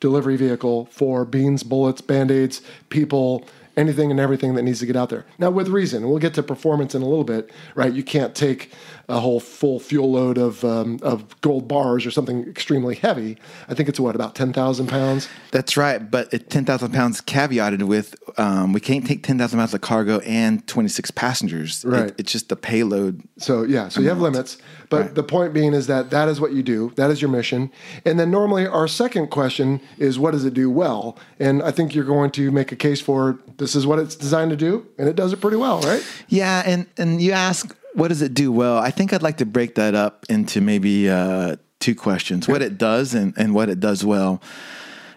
delivery 0.00 0.36
vehicle 0.36 0.86
for 0.86 1.24
beans, 1.24 1.62
bullets, 1.62 2.00
band 2.00 2.30
aids, 2.30 2.62
people 2.88 3.44
anything 3.78 4.10
and 4.10 4.18
everything 4.18 4.54
that 4.54 4.62
needs 4.62 4.80
to 4.80 4.86
get 4.86 4.96
out 4.96 5.08
there. 5.08 5.24
Now, 5.38 5.50
with 5.50 5.68
reason, 5.68 6.08
we'll 6.08 6.18
get 6.18 6.34
to 6.34 6.42
performance 6.42 6.94
in 6.94 7.02
a 7.02 7.08
little 7.08 7.24
bit, 7.24 7.50
right? 7.74 7.92
You 7.92 8.02
can't 8.02 8.34
take 8.34 8.72
a 9.08 9.20
whole 9.20 9.40
full 9.40 9.80
fuel 9.80 10.10
load 10.12 10.36
of 10.36 10.62
um, 10.64 10.98
of 11.02 11.40
gold 11.40 11.66
bars 11.66 12.04
or 12.04 12.10
something 12.10 12.46
extremely 12.46 12.96
heavy. 12.96 13.38
I 13.68 13.74
think 13.74 13.88
it's 13.88 13.98
what 13.98 14.14
about 14.14 14.34
ten 14.34 14.52
thousand 14.52 14.88
pounds. 14.88 15.28
That's 15.50 15.76
right, 15.76 15.98
but 16.10 16.50
ten 16.50 16.64
thousand 16.64 16.92
pounds 16.92 17.20
caveated 17.22 17.84
with 17.84 18.16
um, 18.38 18.72
we 18.72 18.80
can't 18.80 19.06
take 19.06 19.22
ten 19.22 19.38
thousand 19.38 19.58
pounds 19.58 19.72
of 19.72 19.80
cargo 19.80 20.18
and 20.20 20.66
twenty 20.66 20.88
six 20.88 21.10
passengers. 21.10 21.84
Right, 21.86 22.08
it, 22.08 22.16
it's 22.18 22.32
just 22.32 22.48
the 22.48 22.56
payload. 22.56 23.22
So 23.38 23.62
yeah, 23.62 23.88
so 23.88 24.00
amount. 24.00 24.02
you 24.02 24.08
have 24.08 24.20
limits, 24.20 24.58
but 24.90 25.00
right. 25.00 25.14
the 25.14 25.22
point 25.22 25.54
being 25.54 25.72
is 25.72 25.86
that 25.86 26.10
that 26.10 26.28
is 26.28 26.40
what 26.40 26.52
you 26.52 26.62
do. 26.62 26.92
That 26.96 27.10
is 27.10 27.22
your 27.22 27.30
mission, 27.30 27.70
and 28.04 28.18
then 28.18 28.30
normally 28.30 28.66
our 28.66 28.88
second 28.88 29.28
question 29.28 29.80
is 29.96 30.18
what 30.18 30.32
does 30.32 30.44
it 30.44 30.52
do 30.52 30.68
well? 30.68 31.16
And 31.38 31.62
I 31.62 31.70
think 31.70 31.94
you're 31.94 32.04
going 32.04 32.30
to 32.32 32.50
make 32.50 32.72
a 32.72 32.76
case 32.76 33.00
for 33.00 33.38
this 33.58 33.74
is 33.74 33.86
what 33.86 33.98
it's 33.98 34.16
designed 34.16 34.50
to 34.50 34.56
do, 34.56 34.86
and 34.98 35.08
it 35.08 35.16
does 35.16 35.32
it 35.32 35.40
pretty 35.40 35.56
well, 35.56 35.80
right? 35.80 36.04
Yeah, 36.28 36.62
and 36.64 36.86
and 36.96 37.20
you 37.20 37.32
ask 37.32 37.76
what 37.94 38.08
does 38.08 38.22
it 38.22 38.32
do 38.32 38.52
well? 38.52 38.78
I 38.78 38.90
think 38.90 39.12
I'd 39.12 39.22
like 39.22 39.38
to 39.38 39.46
break 39.46 39.74
that 39.74 39.94
up 39.94 40.24
into 40.28 40.60
maybe 40.60 41.10
uh, 41.10 41.56
two 41.80 41.94
questions: 41.94 42.48
what 42.48 42.62
it 42.62 42.78
does 42.78 43.14
and, 43.14 43.34
and 43.36 43.54
what 43.54 43.68
it 43.68 43.80
does 43.80 44.04
well. 44.04 44.40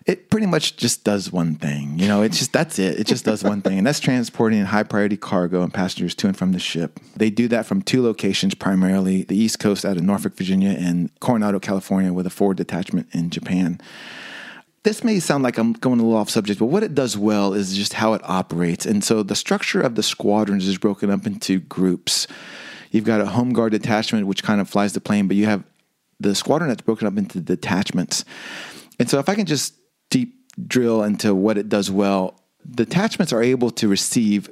It 0.07 0.31
pretty 0.31 0.47
much 0.47 0.77
just 0.77 1.03
does 1.03 1.31
one 1.31 1.55
thing. 1.55 1.99
You 1.99 2.07
know, 2.07 2.23
it's 2.23 2.39
just 2.39 2.51
that's 2.51 2.79
it. 2.79 2.99
It 2.99 3.05
just 3.05 3.23
does 3.23 3.43
one 3.43 3.61
thing, 3.61 3.77
and 3.77 3.85
that's 3.85 3.99
transporting 3.99 4.65
high 4.65 4.81
priority 4.81 5.15
cargo 5.15 5.61
and 5.61 5.71
passengers 5.71 6.15
to 6.15 6.27
and 6.27 6.35
from 6.35 6.53
the 6.53 6.59
ship. 6.59 6.99
They 7.15 7.29
do 7.29 7.47
that 7.49 7.67
from 7.67 7.83
two 7.83 8.01
locations 8.01 8.55
primarily: 8.55 9.21
the 9.23 9.37
East 9.37 9.59
Coast 9.59 9.85
out 9.85 9.97
of 9.97 10.03
Norfolk, 10.03 10.35
Virginia, 10.35 10.71
and 10.71 11.11
Coronado, 11.19 11.59
California, 11.59 12.11
with 12.11 12.25
a 12.25 12.31
forward 12.31 12.57
detachment 12.57 13.09
in 13.11 13.29
Japan 13.29 13.79
this 14.83 15.03
may 15.03 15.19
sound 15.19 15.43
like 15.43 15.57
I'm 15.57 15.73
going 15.73 15.99
a 15.99 16.03
little 16.03 16.17
off 16.17 16.29
subject, 16.29 16.59
but 16.59 16.65
what 16.65 16.83
it 16.83 16.95
does 16.95 17.17
well 17.17 17.53
is 17.53 17.75
just 17.75 17.93
how 17.93 18.13
it 18.13 18.21
operates. 18.23 18.85
And 18.85 19.03
so 19.03 19.21
the 19.21 19.35
structure 19.35 19.81
of 19.81 19.95
the 19.95 20.03
squadrons 20.03 20.67
is 20.67 20.77
broken 20.77 21.11
up 21.11 21.27
into 21.27 21.59
groups. 21.59 22.25
You've 22.89 23.05
got 23.05 23.21
a 23.21 23.27
home 23.27 23.53
guard 23.53 23.73
detachment, 23.73 24.25
which 24.25 24.43
kind 24.43 24.59
of 24.59 24.69
flies 24.69 24.93
the 24.93 25.01
plane, 25.01 25.27
but 25.27 25.37
you 25.37 25.45
have 25.45 25.63
the 26.19 26.33
squadron 26.35 26.69
that's 26.69 26.81
broken 26.81 27.07
up 27.07 27.17
into 27.17 27.39
detachments. 27.39 28.25
And 28.99 29.09
so, 29.09 29.19
if 29.19 29.29
I 29.29 29.35
can 29.35 29.45
just 29.45 29.75
deep 30.09 30.35
drill 30.67 31.03
into 31.03 31.33
what 31.33 31.57
it 31.57 31.69
does 31.69 31.89
well, 31.89 32.39
detachments 32.69 33.31
are 33.31 33.41
able 33.41 33.71
to 33.71 33.87
receive 33.87 34.49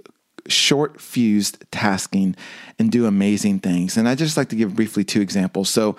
short 0.48 1.02
fused 1.02 1.64
tasking 1.72 2.36
and 2.80 2.92
do 2.92 3.06
amazing 3.06 3.60
things. 3.60 3.98
And 3.98 4.08
I 4.08 4.16
just 4.16 4.38
like 4.38 4.50
to 4.50 4.56
give 4.56 4.76
briefly 4.76 5.04
two 5.04 5.22
examples. 5.22 5.70
So, 5.70 5.96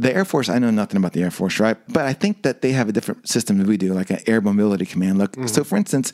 the 0.00 0.14
Air 0.14 0.24
Force, 0.24 0.48
I 0.48 0.58
know 0.58 0.70
nothing 0.70 0.96
about 0.96 1.12
the 1.12 1.22
Air 1.22 1.30
Force, 1.30 1.60
right? 1.60 1.76
But 1.88 2.06
I 2.06 2.12
think 2.12 2.42
that 2.42 2.62
they 2.62 2.72
have 2.72 2.88
a 2.88 2.92
different 2.92 3.28
system 3.28 3.58
than 3.58 3.66
we 3.66 3.76
do, 3.76 3.92
like 3.92 4.10
an 4.10 4.20
air 4.26 4.40
mobility 4.40 4.86
command. 4.86 5.18
Look, 5.18 5.32
mm-hmm. 5.32 5.46
so 5.46 5.62
for 5.62 5.76
instance, 5.76 6.12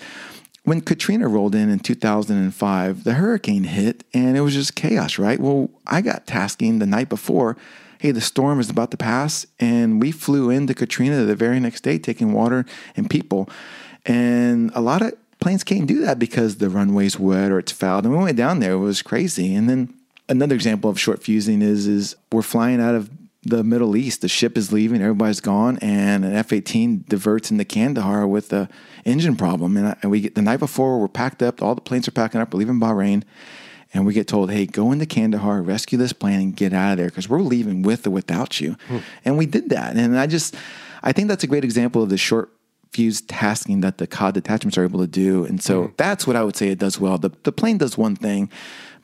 when 0.64 0.80
Katrina 0.80 1.28
rolled 1.28 1.54
in 1.54 1.70
in 1.70 1.78
2005, 1.78 3.04
the 3.04 3.14
hurricane 3.14 3.64
hit 3.64 4.02
and 4.12 4.36
it 4.36 4.40
was 4.40 4.54
just 4.54 4.74
chaos, 4.74 5.18
right? 5.18 5.38
Well, 5.38 5.70
I 5.86 6.00
got 6.00 6.26
tasking 6.26 6.80
the 6.80 6.86
night 6.86 7.08
before 7.08 7.56
hey, 7.98 8.10
the 8.10 8.20
storm 8.20 8.60
is 8.60 8.68
about 8.68 8.90
to 8.90 8.96
pass. 8.96 9.46
And 9.58 10.00
we 10.00 10.12
flew 10.12 10.50
into 10.50 10.74
Katrina 10.74 11.24
the 11.24 11.34
very 11.34 11.60
next 11.60 11.80
day, 11.80 11.98
taking 11.98 12.32
water 12.32 12.66
and 12.94 13.08
people. 13.08 13.48
And 14.04 14.70
a 14.74 14.80
lot 14.80 15.02
of 15.02 15.14
planes 15.40 15.64
can't 15.64 15.86
do 15.86 16.00
that 16.00 16.18
because 16.18 16.56
the 16.56 16.68
runway's 16.68 17.18
wet 17.18 17.50
or 17.50 17.58
it's 17.58 17.72
fouled. 17.72 18.04
And 18.04 18.16
we 18.16 18.22
went 18.22 18.36
down 18.36 18.60
there, 18.60 18.72
it 18.72 18.78
was 18.78 19.02
crazy. 19.02 19.54
And 19.54 19.68
then 19.68 19.94
another 20.28 20.54
example 20.54 20.90
of 20.90 21.00
short 21.00 21.22
fusing 21.22 21.62
is 21.62 21.86
is 21.86 22.16
we're 22.32 22.42
flying 22.42 22.80
out 22.80 22.94
of 22.94 23.10
the 23.48 23.64
Middle 23.64 23.96
East. 23.96 24.20
The 24.20 24.28
ship 24.28 24.56
is 24.56 24.72
leaving, 24.72 25.00
everybody's 25.00 25.40
gone, 25.40 25.78
and 25.78 26.24
an 26.24 26.34
F 26.34 26.52
18 26.52 27.04
diverts 27.08 27.50
into 27.50 27.64
Kandahar 27.64 28.26
with 28.26 28.52
a 28.52 28.68
engine 29.04 29.36
problem. 29.36 29.76
And, 29.76 29.88
I, 29.88 29.96
and 30.02 30.10
we 30.10 30.20
get 30.20 30.34
the 30.34 30.42
night 30.42 30.58
before, 30.58 30.98
we're 30.98 31.08
packed 31.08 31.42
up, 31.42 31.62
all 31.62 31.74
the 31.74 31.80
planes 31.80 32.08
are 32.08 32.12
packing 32.12 32.40
up, 32.40 32.52
we're 32.52 32.58
leaving 32.58 32.80
Bahrain, 32.80 33.22
and 33.94 34.04
we 34.04 34.12
get 34.12 34.28
told, 34.28 34.50
hey, 34.50 34.66
go 34.66 34.92
into 34.92 35.06
Kandahar, 35.06 35.62
rescue 35.62 35.96
this 35.96 36.12
plane, 36.12 36.40
and 36.40 36.56
get 36.56 36.72
out 36.72 36.92
of 36.92 36.98
there 36.98 37.06
because 37.06 37.28
we're 37.28 37.40
leaving 37.40 37.82
with 37.82 38.06
or 38.06 38.10
without 38.10 38.60
you. 38.60 38.76
Hmm. 38.88 38.98
And 39.24 39.38
we 39.38 39.46
did 39.46 39.70
that. 39.70 39.96
And 39.96 40.18
I 40.18 40.26
just, 40.26 40.56
I 41.02 41.12
think 41.12 41.28
that's 41.28 41.44
a 41.44 41.46
great 41.46 41.64
example 41.64 42.02
of 42.02 42.08
the 42.08 42.18
short 42.18 42.52
fuse 42.92 43.20
tasking 43.20 43.82
that 43.82 43.98
the 43.98 44.06
COD 44.06 44.34
detachments 44.34 44.78
are 44.78 44.84
able 44.84 45.00
to 45.00 45.06
do. 45.06 45.44
And 45.44 45.62
so 45.62 45.84
hmm. 45.84 45.92
that's 45.96 46.26
what 46.26 46.36
I 46.36 46.42
would 46.42 46.56
say 46.56 46.68
it 46.68 46.78
does 46.78 46.98
well. 46.98 47.18
The, 47.18 47.30
the 47.44 47.52
plane 47.52 47.78
does 47.78 47.96
one 47.96 48.16
thing, 48.16 48.50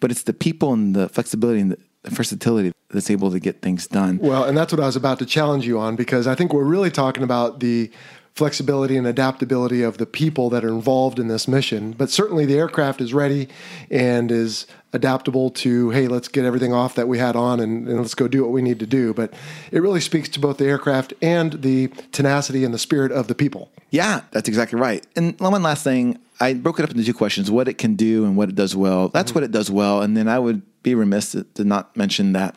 but 0.01 0.11
it's 0.11 0.25
the 0.25 0.33
people 0.33 0.73
and 0.73 0.97
the 0.97 1.09
flexibility 1.09 1.61
and 1.61 1.73
the, 1.73 1.79
versatility 2.05 2.73
that's 2.91 3.11
able 3.11 3.31
to 3.31 3.41
get 3.41 3.63
things 3.63 3.87
done. 3.87 4.19
Well, 4.19 4.45
and 4.45 4.57
that's 4.57 4.73
what 4.73 4.81
I 4.81 4.87
was 4.87 4.97
about 4.97 5.19
to 5.21 5.27
challenge 5.27 5.67
you 5.67 5.79
on 5.79 5.97
because 5.97 6.27
I 6.27 6.35
think 6.35 6.53
we're 6.53 6.65
really 6.65 6.91
talking 6.91 7.23
about 7.23 7.61
the 7.61 7.91
flexibility 8.35 8.97
and 8.97 9.07
adaptability 9.07 9.83
of 9.83 9.99
the 9.99 10.07
people 10.07 10.49
that 10.51 10.65
are 10.65 10.69
involved 10.69 11.19
in 11.19 11.29
this 11.29 11.47
mission. 11.47 11.93
But 11.93 12.11
certainly 12.11 12.47
the 12.47 12.57
aircraft 12.57 13.01
is 13.03 13.13
ready 13.13 13.49
and 13.91 14.33
is 14.33 14.67
adaptable 14.95 15.51
to, 15.51 15.91
hey, 15.91 16.09
let's 16.09 16.29
get 16.29 16.45
everything 16.45 16.73
off 16.73 16.95
that 16.95 17.09
we 17.09 17.19
had 17.19 17.37
on 17.37 17.61
and, 17.61 17.87
and, 17.87 17.99
let's 17.99 18.15
go 18.15 18.29
do 18.29 18.43
what 18.43 18.51
we 18.51 18.63
need 18.63 18.79
to 18.79 18.87
do. 18.87 19.13
But 19.13 19.35
it 19.71 19.81
really 19.81 20.01
speaks 20.01 20.29
to 20.31 20.41
both 20.41 20.57
the 20.57 20.67
aircraft 20.67 21.13
and 21.21 21.63
the 21.63 21.89
tenacity 22.13 22.65
and 22.65 22.73
the 22.73 22.79
spirit 22.79 23.13
of 23.13 23.29
the 23.29 23.35
people. 23.35 23.71
Yeah, 23.91 24.23
that's 24.31 24.49
exactly 24.49 24.81
right. 24.81 25.07
And 25.15 25.39
one 25.39 25.63
last 25.63 25.85
thing, 25.85 26.19
I 26.41 26.55
broke 26.55 26.79
it 26.79 26.85
up 26.85 26.91
into 26.91 27.05
two 27.05 27.15
questions 27.15 27.51
what 27.51 27.69
it 27.69 27.75
can 27.75 27.97
do 27.97 28.25
and 28.25 28.37
what 28.37 28.49
it 28.49 28.55
does 28.55 28.75
well. 28.75 29.09
That's 29.09 29.31
mm-hmm. 29.31 29.37
what 29.37 29.45
it 29.45 29.51
does 29.51 29.71
well. 29.71 30.01
And 30.01 30.17
then 30.17 30.29
I 30.29 30.39
would 30.39 30.63
be 30.83 30.95
remiss 30.95 31.33
to, 31.33 31.45
to 31.45 31.65
not 31.65 31.97
mention 31.97 32.33
that 32.33 32.57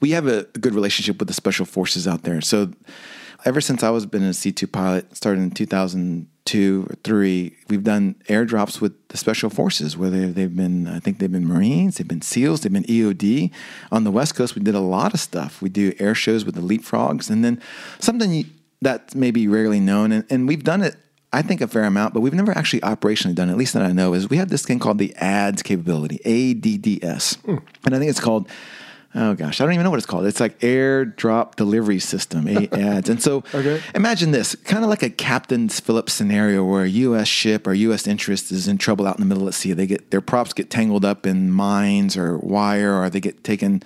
we 0.00 0.10
have 0.10 0.26
a, 0.26 0.42
good 0.58 0.74
relationship 0.74 1.18
with 1.18 1.28
the 1.28 1.34
special 1.34 1.64
forces 1.64 2.06
out 2.06 2.24
there. 2.24 2.40
So 2.40 2.72
ever 3.44 3.60
since 3.60 3.82
I 3.82 3.90
was 3.90 4.04
been 4.04 4.22
a 4.22 4.34
C 4.34 4.52
two 4.52 4.66
pilot, 4.66 5.16
started 5.16 5.40
in 5.40 5.50
two 5.52 5.66
thousand 5.66 6.28
two 6.44 6.86
or 6.90 6.96
three, 7.04 7.56
we've 7.68 7.84
done 7.84 8.16
airdrops 8.28 8.80
with 8.80 8.92
the 9.08 9.16
special 9.16 9.48
forces. 9.48 9.96
Whether 9.96 10.32
they've 10.32 10.54
been, 10.54 10.88
I 10.88 10.98
think 10.98 11.18
they've 11.18 11.30
been 11.30 11.46
Marines, 11.46 11.96
they've 11.96 12.08
been 12.08 12.20
SEALs, 12.20 12.60
they've 12.60 12.72
been 12.72 12.82
EOD. 12.84 13.52
On 13.92 14.02
the 14.02 14.10
West 14.10 14.34
Coast, 14.34 14.56
we 14.56 14.62
did 14.62 14.74
a 14.74 14.80
lot 14.80 15.14
of 15.14 15.20
stuff. 15.20 15.62
We 15.62 15.68
do 15.68 15.94
air 16.00 16.16
shows 16.16 16.44
with 16.44 16.56
the 16.56 16.60
Leapfrogs, 16.60 17.30
and 17.30 17.44
then 17.44 17.62
something 18.00 18.50
that 18.80 19.14
may 19.14 19.30
be 19.30 19.46
rarely 19.46 19.78
known, 19.78 20.10
and, 20.10 20.24
and 20.28 20.48
we've 20.48 20.64
done 20.64 20.82
it 20.82 20.96
I 21.32 21.42
think 21.42 21.60
a 21.60 21.66
fair 21.66 21.84
amount, 21.84 22.14
but 22.14 22.20
we've 22.20 22.34
never 22.34 22.52
actually 22.56 22.80
operationally 22.80 23.34
done, 23.34 23.48
it, 23.48 23.52
at 23.52 23.58
least 23.58 23.72
that 23.72 23.82
I 23.82 23.92
know, 23.92 24.12
is 24.12 24.28
we 24.28 24.36
have 24.36 24.50
this 24.50 24.64
thing 24.64 24.78
called 24.78 24.98
the 24.98 25.14
ADS 25.16 25.62
capability, 25.62 26.20
A 26.24 26.54
D 26.54 26.76
D 26.76 27.00
S. 27.02 27.36
Mm. 27.46 27.62
And 27.84 27.94
I 27.94 27.98
think 27.98 28.10
it's 28.10 28.20
called 28.20 28.48
oh 29.14 29.34
gosh, 29.34 29.60
I 29.60 29.64
don't 29.64 29.74
even 29.74 29.84
know 29.84 29.90
what 29.90 29.98
it's 29.98 30.06
called. 30.06 30.26
It's 30.26 30.40
like 30.40 30.58
airdrop 30.60 31.56
delivery 31.56 31.98
system, 31.98 32.48
ADS. 32.48 33.08
and 33.08 33.22
so 33.22 33.44
okay. 33.54 33.82
imagine 33.94 34.30
this 34.30 34.54
kind 34.54 34.84
of 34.84 34.90
like 34.90 35.02
a 35.02 35.10
Captain's 35.10 35.80
Phillips 35.80 36.12
scenario 36.12 36.64
where 36.64 36.84
a 36.84 36.88
U.S. 36.88 37.28
ship 37.28 37.66
or 37.66 37.74
U.S. 37.74 38.06
interest 38.06 38.50
is 38.50 38.68
in 38.68 38.78
trouble 38.78 39.06
out 39.06 39.16
in 39.16 39.20
the 39.20 39.26
middle 39.26 39.42
of 39.42 39.48
the 39.48 39.52
sea. 39.52 39.72
They 39.72 39.86
get 39.86 40.10
their 40.10 40.20
props 40.20 40.52
get 40.52 40.70
tangled 40.70 41.04
up 41.04 41.26
in 41.26 41.50
mines 41.50 42.16
or 42.16 42.38
wire, 42.38 43.00
or 43.00 43.10
they 43.10 43.20
get 43.20 43.44
taken 43.44 43.82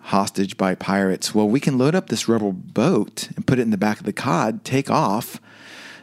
hostage 0.00 0.56
by 0.56 0.74
pirates. 0.74 1.34
Well, 1.34 1.48
we 1.48 1.60
can 1.60 1.78
load 1.78 1.94
up 1.94 2.08
this 2.08 2.28
rebel 2.28 2.52
boat 2.52 3.28
and 3.36 3.46
put 3.46 3.58
it 3.58 3.62
in 3.62 3.70
the 3.70 3.76
back 3.76 3.98
of 3.98 4.06
the 4.06 4.12
cod, 4.12 4.64
take 4.64 4.90
off 4.90 5.40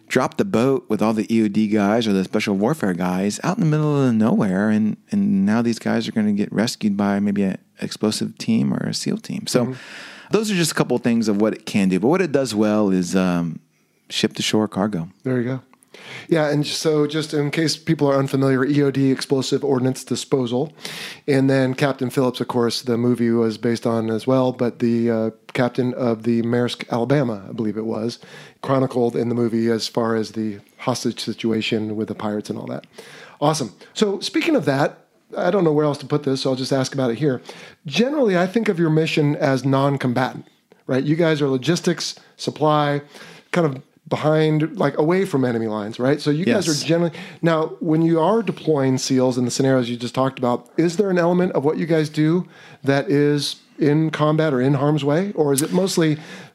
drop 0.07 0.37
the 0.37 0.45
boat 0.45 0.85
with 0.89 1.01
all 1.01 1.13
the 1.13 1.25
EOD 1.27 1.71
guys 1.71 2.07
or 2.07 2.13
the 2.13 2.23
special 2.23 2.55
warfare 2.55 2.93
guys 2.93 3.39
out 3.43 3.57
in 3.57 3.63
the 3.63 3.69
middle 3.69 4.03
of 4.03 4.13
nowhere, 4.13 4.69
and 4.69 4.97
and 5.11 5.45
now 5.45 5.61
these 5.61 5.79
guys 5.79 6.07
are 6.07 6.11
going 6.11 6.27
to 6.27 6.33
get 6.33 6.51
rescued 6.51 6.95
by 6.95 7.19
maybe 7.19 7.43
an 7.43 7.57
explosive 7.81 8.37
team 8.37 8.73
or 8.73 8.77
a 8.87 8.93
SEAL 8.93 9.17
team. 9.17 9.47
So 9.47 9.75
those 10.31 10.51
are 10.51 10.55
just 10.55 10.71
a 10.71 10.75
couple 10.75 10.95
of 10.95 11.03
things 11.03 11.27
of 11.27 11.39
what 11.41 11.53
it 11.53 11.65
can 11.65 11.89
do. 11.89 11.99
But 11.99 12.07
what 12.07 12.21
it 12.21 12.31
does 12.31 12.53
well 12.55 12.89
is 12.89 13.15
um, 13.15 13.59
ship 14.09 14.33
to 14.33 14.41
shore 14.41 14.67
cargo. 14.67 15.09
There 15.23 15.39
you 15.39 15.43
go. 15.43 15.61
Yeah, 16.27 16.49
and 16.49 16.65
so 16.65 17.08
just 17.08 17.34
in 17.34 17.51
case 17.51 17.75
people 17.75 18.10
are 18.10 18.17
unfamiliar, 18.17 18.65
EOD, 18.65 19.12
Explosive 19.12 19.63
Ordnance 19.63 20.03
Disposal, 20.03 20.73
and 21.27 21.49
then 21.49 21.73
Captain 21.73 22.10
Phillips, 22.10 22.41
of 22.41 22.47
course, 22.47 22.82
the 22.82 22.97
movie 22.97 23.29
was 23.29 23.58
based 23.58 23.86
on 23.86 24.10
as 24.10 24.25
well, 24.25 24.51
but 24.51 24.79
the 24.79 25.12
uh, 25.12 25.29
captain 25.53 25.93
of 25.93 26.23
the 26.23 26.41
Maersk, 26.43 26.89
Alabama, 26.89 27.45
I 27.49 27.53
believe 27.53 27.77
it 27.77 27.86
was, 27.86 28.19
chronicled 28.62 29.15
in 29.15 29.29
the 29.29 29.36
movie 29.36 29.69
as 29.69 29.88
far 29.88 30.15
as 30.15 30.32
the 30.32 30.60
hostage 30.77 31.19
situation 31.19 31.95
with 31.95 32.08
the 32.08 32.15
pirates 32.15 32.49
and 32.49 32.58
all 32.58 32.67
that. 32.67 32.86
Awesome. 33.41 33.73
So 33.93 34.19
speaking 34.19 34.56
of 34.56 34.65
that, 34.65 34.99
I 35.38 35.51
don't 35.51 35.63
know 35.63 35.73
where 35.73 35.86
else 35.86 35.97
to 35.99 36.06
put 36.06 36.23
this, 36.23 36.41
so 36.41 36.51
I'll 36.51 36.56
just 36.56 36.73
ask 36.73 36.93
about 36.93 37.12
it 37.12 37.17
here. 37.17 37.41
Generally, 37.86 38.38
I 38.38 38.47
think 38.47 38.69
of 38.69 38.79
your 38.79 38.89
mission 38.89 39.36
as 39.36 39.65
non-combatant, 39.65 40.47
right? 40.88 41.03
You 41.03 41.15
guys 41.15 41.41
are 41.41 41.47
logistics, 41.47 42.19
supply, 42.38 43.01
kind 43.51 43.67
of 43.67 43.82
behind, 44.07 44.77
like 44.77 44.97
away 44.97 45.25
from 45.25 45.45
enemy 45.45 45.67
lines, 45.67 45.99
right? 45.99 46.19
So 46.19 46.29
you 46.29 46.45
guys 46.45 46.67
are 46.67 46.85
generally 46.85 47.13
now 47.41 47.67
when 47.79 48.01
you 48.01 48.19
are 48.19 48.43
deploying 48.43 48.97
SEALs 48.97 49.37
in 49.37 49.45
the 49.45 49.51
scenarios 49.51 49.89
you 49.89 49.97
just 49.97 50.15
talked 50.15 50.37
about. 50.39 50.69
Is 50.77 50.97
there 50.97 51.09
an 51.09 51.17
element 51.17 51.53
of 51.53 51.63
what 51.63 51.77
you 51.77 51.85
guys 51.85 52.09
do 52.09 52.47
that 52.83 53.09
is 53.09 53.57
in 53.79 54.11
combat 54.11 54.53
or 54.53 54.61
in 54.61 54.73
harm's 54.75 55.03
way, 55.03 55.31
or 55.33 55.53
is 55.53 55.61
it 55.61 55.71
mostly 55.71 56.13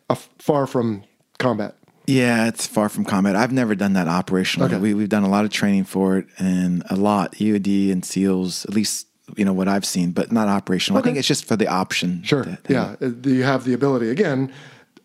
a 0.08 0.12
f- 0.12 0.28
far 0.38 0.66
from 0.66 1.04
combat? 1.38 1.74
Yeah, 2.06 2.46
it's 2.48 2.66
far 2.66 2.88
from 2.88 3.04
combat. 3.04 3.36
I've 3.36 3.52
never 3.52 3.74
done 3.74 3.92
that 3.94 4.06
operationally. 4.06 4.66
Okay. 4.66 4.78
We, 4.78 4.94
we've 4.94 5.08
done 5.10 5.24
a 5.24 5.28
lot 5.28 5.44
of 5.44 5.50
training 5.50 5.84
for 5.84 6.16
it 6.18 6.26
and 6.38 6.82
a 6.88 6.96
lot 6.96 7.32
EOD 7.34 7.92
and 7.92 8.02
SEALs, 8.04 8.64
at 8.66 8.72
least 8.74 9.06
you 9.36 9.44
know 9.44 9.52
what 9.52 9.68
I've 9.68 9.84
seen, 9.84 10.12
but 10.12 10.32
not 10.32 10.48
operational. 10.48 10.98
I 10.98 11.02
think 11.02 11.18
it's 11.18 11.28
just 11.28 11.44
for 11.44 11.54
the 11.56 11.66
option. 11.66 12.22
Sure. 12.22 12.44
that- 12.44 12.60
yeah. 12.68 12.96
Uh, 13.02 13.10
You 13.24 13.42
have 13.42 13.64
the 13.64 13.74
ability 13.74 14.08
again, 14.08 14.50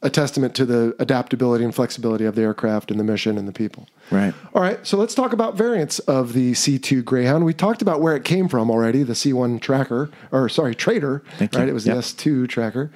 a 0.04 0.10
testament 0.10 0.54
to 0.56 0.66
the 0.66 0.96
adaptability 1.00 1.64
and 1.64 1.74
flexibility 1.74 2.26
of 2.26 2.36
the 2.36 2.42
aircraft 2.42 2.92
and 2.92 3.00
the 3.00 3.04
mission 3.04 3.38
and 3.38 3.48
the 3.48 3.54
people. 3.54 3.88
Right. 4.12 4.34
All 4.54 4.62
right. 4.62 4.86
So 4.86 4.98
let's 4.98 5.16
talk 5.16 5.34
about 5.34 5.56
variants 5.56 6.00
of 6.00 6.34
the 6.34 6.52
C2 6.52 7.04
Greyhound. 7.04 7.46
We 7.46 7.54
talked 7.54 7.82
about 7.82 8.02
where 8.02 8.16
it 8.16 8.24
came 8.24 8.48
from 8.50 8.70
already, 8.70 9.04
the 9.04 9.14
C1 9.14 9.62
tracker, 9.62 10.12
or 10.32 10.50
sorry, 10.50 10.76
Trader. 10.76 11.24
Thank 11.38 11.54
you. 11.54 11.60
right. 11.60 11.70
It 11.70 11.74
was 11.74 11.88
Yep. 11.88 11.96
the 11.96 12.02
S2 12.02 12.48
tracker. 12.50 12.92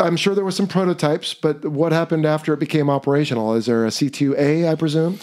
I'm 0.00 0.16
sure 0.16 0.34
there 0.34 0.44
were 0.44 0.50
some 0.50 0.66
prototypes, 0.66 1.34
but 1.34 1.64
what 1.64 1.92
happened 1.92 2.26
after 2.26 2.52
it 2.54 2.60
became 2.60 2.88
operational? 2.88 3.54
Is 3.54 3.66
there 3.66 3.84
a 3.84 3.90
C2A, 3.90 4.68
I 4.70 4.74
presume? 4.74 5.18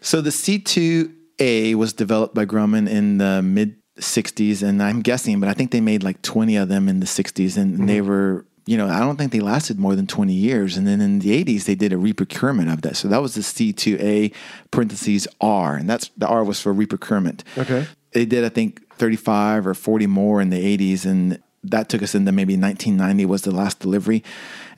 So 0.00 0.20
the 0.20 0.30
C2A 0.30 1.74
was 1.74 1.92
developed 1.92 2.34
by 2.34 2.46
Grumman 2.46 2.88
in 2.88 3.18
the 3.18 3.42
mid 3.42 3.76
60s, 3.98 4.62
and 4.62 4.82
I'm 4.82 5.00
guessing, 5.00 5.40
but 5.40 5.48
I 5.48 5.54
think 5.54 5.70
they 5.70 5.80
made 5.80 6.02
like 6.02 6.22
20 6.22 6.56
of 6.56 6.68
them 6.68 6.88
in 6.88 7.00
the 7.00 7.06
60s, 7.06 7.56
and 7.56 7.74
mm-hmm. 7.74 7.86
they 7.86 8.00
were, 8.00 8.46
you 8.66 8.76
know, 8.76 8.88
I 8.88 8.98
don't 8.98 9.16
think 9.16 9.30
they 9.32 9.40
lasted 9.40 9.78
more 9.78 9.94
than 9.94 10.08
20 10.08 10.32
years. 10.32 10.76
And 10.76 10.86
then 10.86 11.00
in 11.00 11.20
the 11.20 11.44
80s, 11.44 11.64
they 11.64 11.76
did 11.76 11.92
a 11.92 11.96
reprocurement 11.96 12.72
of 12.72 12.82
that. 12.82 12.96
So 12.96 13.06
that 13.08 13.22
was 13.22 13.34
the 13.34 13.40
C2A 13.40 14.34
parentheses 14.72 15.28
R, 15.40 15.76
and 15.76 15.88
that's 15.88 16.10
the 16.16 16.26
R 16.26 16.42
was 16.42 16.60
for 16.60 16.74
reprocurement. 16.74 17.42
Okay. 17.56 17.86
They 18.12 18.24
did, 18.24 18.44
I 18.44 18.48
think, 18.48 18.88
35 18.94 19.66
or 19.66 19.74
40 19.74 20.06
more 20.08 20.40
in 20.40 20.50
the 20.50 20.78
80s, 20.78 21.06
and 21.06 21.40
that 21.62 21.88
took 21.88 22.02
us 22.02 22.14
into 22.14 22.32
maybe 22.32 22.56
1990 22.56 23.26
was 23.26 23.42
the 23.42 23.50
last 23.50 23.80
delivery. 23.80 24.24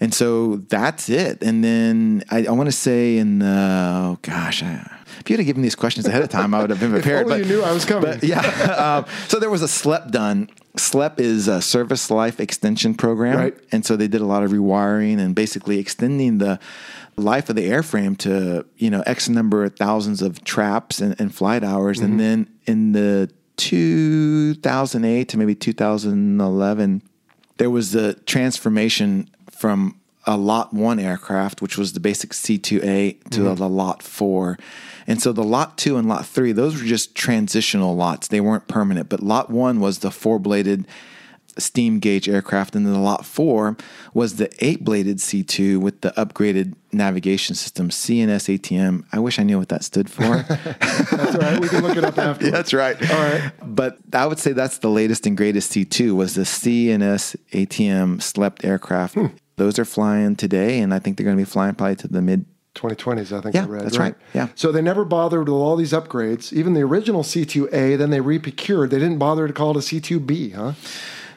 And 0.00 0.12
so 0.14 0.56
that's 0.56 1.08
it. 1.08 1.42
And 1.42 1.62
then 1.64 2.24
I, 2.30 2.46
I 2.46 2.50
want 2.52 2.68
to 2.68 2.72
say 2.72 3.16
in 3.16 3.40
the, 3.40 3.46
oh 3.46 4.18
gosh, 4.22 4.62
I, 4.62 4.97
if 5.20 5.30
you'd 5.30 5.38
have 5.38 5.46
given 5.46 5.62
these 5.62 5.74
questions 5.74 6.06
ahead 6.06 6.22
of 6.22 6.28
time, 6.28 6.54
I 6.54 6.60
would 6.60 6.70
have 6.70 6.80
been 6.80 6.90
prepared. 7.00 7.26
only 7.26 7.40
but 7.40 7.48
you 7.48 7.56
knew 7.56 7.62
I 7.62 7.72
was 7.72 7.84
coming. 7.84 8.10
but 8.10 8.24
yeah. 8.24 8.40
um, 9.04 9.12
so 9.28 9.38
there 9.38 9.50
was 9.50 9.62
a 9.62 9.68
SLEP 9.68 10.10
done. 10.10 10.50
SLEP 10.76 11.20
is 11.20 11.48
a 11.48 11.60
service 11.60 12.10
life 12.10 12.40
extension 12.40 12.94
program. 12.94 13.36
Right. 13.36 13.58
And 13.72 13.84
so 13.84 13.96
they 13.96 14.08
did 14.08 14.20
a 14.20 14.26
lot 14.26 14.42
of 14.42 14.50
rewiring 14.50 15.18
and 15.18 15.34
basically 15.34 15.78
extending 15.78 16.38
the 16.38 16.58
life 17.16 17.48
of 17.50 17.56
the 17.56 17.68
airframe 17.68 18.16
to, 18.18 18.64
you 18.76 18.90
know, 18.90 19.02
X 19.06 19.28
number 19.28 19.64
of 19.64 19.76
thousands 19.76 20.22
of 20.22 20.44
traps 20.44 21.00
and, 21.00 21.20
and 21.20 21.34
flight 21.34 21.64
hours. 21.64 21.98
Mm-hmm. 21.98 22.12
And 22.12 22.20
then 22.20 22.48
in 22.66 22.92
the 22.92 23.30
2008 23.56 25.28
to 25.28 25.36
maybe 25.36 25.54
2011, 25.54 27.02
there 27.56 27.70
was 27.70 27.90
the 27.90 28.14
transformation 28.26 29.28
from 29.50 29.98
a 30.26 30.36
Lot 30.36 30.72
1 30.72 30.98
aircraft, 30.98 31.62
which 31.62 31.76
was 31.76 31.94
the 31.94 32.00
basic 32.00 32.30
C2A, 32.30 33.30
to 33.30 33.54
the 33.54 33.68
Lot 33.68 34.02
4. 34.02 34.58
And 35.08 35.22
so 35.22 35.32
the 35.32 35.42
Lot 35.42 35.78
2 35.78 35.96
and 35.96 36.06
Lot 36.06 36.26
3, 36.26 36.52
those 36.52 36.80
were 36.80 36.86
just 36.86 37.14
transitional 37.14 37.96
lots. 37.96 38.28
They 38.28 38.42
weren't 38.42 38.68
permanent. 38.68 39.08
But 39.08 39.22
Lot 39.22 39.50
1 39.50 39.80
was 39.80 40.00
the 40.00 40.10
four 40.10 40.38
bladed 40.38 40.86
steam 41.56 41.98
gauge 41.98 42.28
aircraft. 42.28 42.76
And 42.76 42.86
then 42.86 42.92
the 42.92 43.00
Lot 43.00 43.24
4 43.24 43.74
was 44.12 44.36
the 44.36 44.50
eight 44.64 44.84
bladed 44.84 45.16
C2 45.16 45.80
with 45.80 46.02
the 46.02 46.10
upgraded 46.10 46.74
navigation 46.92 47.54
system, 47.54 47.88
CNS 47.88 48.58
ATM. 48.58 49.06
I 49.10 49.18
wish 49.18 49.38
I 49.38 49.44
knew 49.44 49.58
what 49.58 49.70
that 49.70 49.82
stood 49.82 50.10
for. 50.10 50.22
That's 50.80 51.36
right. 51.36 51.58
We 51.58 51.68
can 51.68 51.82
look 51.82 51.96
it 51.96 52.04
up 52.04 52.18
after. 52.18 52.44
Yeah, 52.44 52.50
that's 52.52 52.74
right. 52.74 53.10
All 53.10 53.18
right. 53.18 53.50
But 53.62 53.98
I 54.12 54.26
would 54.26 54.38
say 54.38 54.52
that's 54.52 54.78
the 54.78 54.90
latest 54.90 55.26
and 55.26 55.36
greatest 55.36 55.72
C2 55.72 56.14
was 56.14 56.34
the 56.34 56.42
CNS 56.42 57.36
ATM 57.52 58.22
slept 58.22 58.64
aircraft. 58.64 59.14
Hmm. 59.14 59.26
Those 59.56 59.78
are 59.78 59.84
flying 59.84 60.36
today, 60.36 60.80
and 60.80 60.94
I 60.94 60.98
think 60.98 61.16
they're 61.16 61.24
going 61.24 61.36
to 61.36 61.40
be 61.40 61.50
flying 61.50 61.74
probably 61.74 61.96
to 61.96 62.08
the 62.08 62.22
mid. 62.22 62.44
2020s, 62.78 63.36
I 63.36 63.40
think 63.40 63.54
Yeah, 63.54 63.64
I 63.64 63.66
read. 63.66 63.84
that's 63.84 63.98
right. 63.98 64.14
Yeah. 64.34 64.48
So 64.54 64.72
they 64.72 64.80
never 64.82 65.04
bothered 65.04 65.40
with 65.48 65.48
all 65.50 65.76
these 65.76 65.92
upgrades. 65.92 66.52
Even 66.52 66.74
the 66.74 66.82
original 66.82 67.22
C2A, 67.22 67.98
then 67.98 68.10
they 68.10 68.20
reprocured. 68.20 68.90
They 68.90 68.98
didn't 68.98 69.18
bother 69.18 69.46
to 69.46 69.52
call 69.52 69.70
it 69.70 69.76
a 69.76 69.80
C2B, 69.80 70.54
huh? 70.54 70.72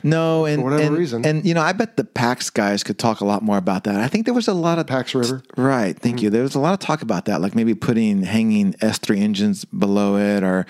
No, 0.04 0.46
and 0.46 0.64
whatever 0.64 0.82
and, 0.84 0.98
reason. 0.98 1.24
and 1.26 1.46
you 1.46 1.54
know, 1.54 1.62
I 1.62 1.74
bet 1.74 1.96
the 1.96 2.04
PAX 2.04 2.50
guys 2.50 2.84
could 2.84 2.98
talk 2.98 3.22
a 3.22 3.26
lot 3.26 3.44
more 3.44 3.58
about 3.58 3.84
that. 3.84 3.98
I 3.98 4.08
think 4.08 4.26
there 4.26 4.34
was 4.34 4.48
a 4.48 4.54
lot 4.54 4.80
of 4.80 4.88
Pax 4.88 5.14
River. 5.14 5.44
Right. 5.56 5.98
Thank 5.98 6.16
Mm-hmm. 6.18 6.24
you. 6.24 6.30
There 6.32 6.42
was 6.42 6.56
a 6.56 6.60
lot 6.60 6.74
of 6.74 6.80
talk 6.80 7.04
about 7.04 7.26
that, 7.26 7.40
like 7.40 7.54
maybe 7.54 7.76
putting 7.76 8.24
hanging 8.24 8.74
S3 8.74 9.20
engines 9.20 9.64
below 9.66 10.18
it, 10.18 10.44
or 10.44 10.66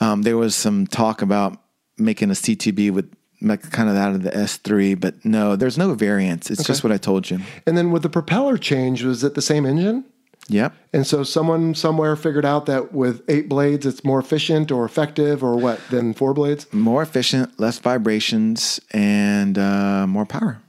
um, 0.00 0.22
there 0.22 0.36
was 0.36 0.54
some 0.54 0.86
talk 0.86 1.20
about 1.20 1.58
making 1.98 2.30
a 2.30 2.34
CTB 2.34 2.92
with 2.92 3.10
like 3.42 3.70
kind 3.70 3.88
of 3.88 3.96
out 3.96 4.14
of 4.14 4.22
the 4.22 4.30
S3. 4.30 4.98
But 4.98 5.24
no, 5.24 5.56
there's 5.56 5.78
no 5.78 5.94
variance. 5.94 6.50
It's 6.50 6.64
just 6.64 6.84
what 6.84 6.92
I 6.92 6.98
told 6.98 7.30
you. 7.30 7.40
And 7.66 7.76
then 7.76 7.90
with 7.90 8.02
the 8.02 8.10
propeller 8.10 8.58
change, 8.58 9.02
was 9.02 9.24
it 9.24 9.34
the 9.34 9.42
same 9.42 9.66
engine? 9.66 10.04
Yep. 10.48 10.74
And 10.92 11.06
so 11.06 11.22
someone 11.22 11.74
somewhere 11.74 12.16
figured 12.16 12.44
out 12.44 12.66
that 12.66 12.92
with 12.92 13.22
eight 13.28 13.48
blades, 13.48 13.86
it's 13.86 14.04
more 14.04 14.18
efficient 14.18 14.72
or 14.72 14.84
effective 14.84 15.44
or 15.44 15.56
what 15.56 15.80
than 15.90 16.12
four 16.12 16.34
blades? 16.34 16.72
More 16.72 17.02
efficient, 17.02 17.58
less 17.60 17.78
vibrations, 17.78 18.80
and 18.90 19.56
uh, 19.56 20.06
more 20.08 20.26
power. 20.26 20.60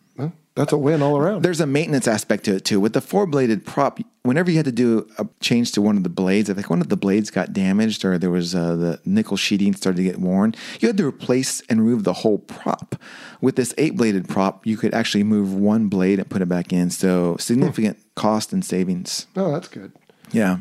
That's 0.55 0.73
a 0.73 0.77
win 0.77 1.01
all 1.01 1.17
around. 1.17 1.43
There's 1.43 1.61
a 1.61 1.65
maintenance 1.65 2.07
aspect 2.07 2.43
to 2.45 2.55
it 2.55 2.65
too. 2.65 2.79
With 2.79 2.91
the 2.93 2.99
four 2.99 3.25
bladed 3.25 3.65
prop, 3.65 3.99
whenever 4.23 4.51
you 4.51 4.57
had 4.57 4.65
to 4.65 4.71
do 4.71 5.07
a 5.17 5.25
change 5.39 5.71
to 5.73 5.81
one 5.81 5.95
of 5.95 6.03
the 6.03 6.09
blades, 6.09 6.49
if 6.49 6.57
like 6.57 6.69
one 6.69 6.81
of 6.81 6.89
the 6.89 6.97
blades 6.97 7.31
got 7.31 7.53
damaged 7.53 8.03
or 8.03 8.17
there 8.17 8.29
was 8.29 8.53
uh, 8.53 8.75
the 8.75 8.99
nickel 9.05 9.37
sheeting 9.37 9.73
started 9.73 9.97
to 9.97 10.03
get 10.03 10.19
worn, 10.19 10.53
you 10.81 10.89
had 10.89 10.97
to 10.97 11.07
replace 11.07 11.61
and 11.69 11.79
remove 11.79 12.03
the 12.03 12.13
whole 12.13 12.39
prop. 12.39 12.95
With 13.39 13.55
this 13.55 13.73
eight 13.77 13.95
bladed 13.95 14.27
prop, 14.27 14.67
you 14.67 14.75
could 14.75 14.93
actually 14.93 15.23
move 15.23 15.53
one 15.53 15.87
blade 15.87 16.19
and 16.19 16.29
put 16.29 16.41
it 16.41 16.49
back 16.49 16.73
in. 16.73 16.89
So 16.89 17.37
significant 17.37 17.97
cost 18.15 18.51
and 18.51 18.63
savings. 18.63 19.27
Oh, 19.37 19.53
that's 19.53 19.69
good. 19.69 19.93
Yeah. 20.33 20.59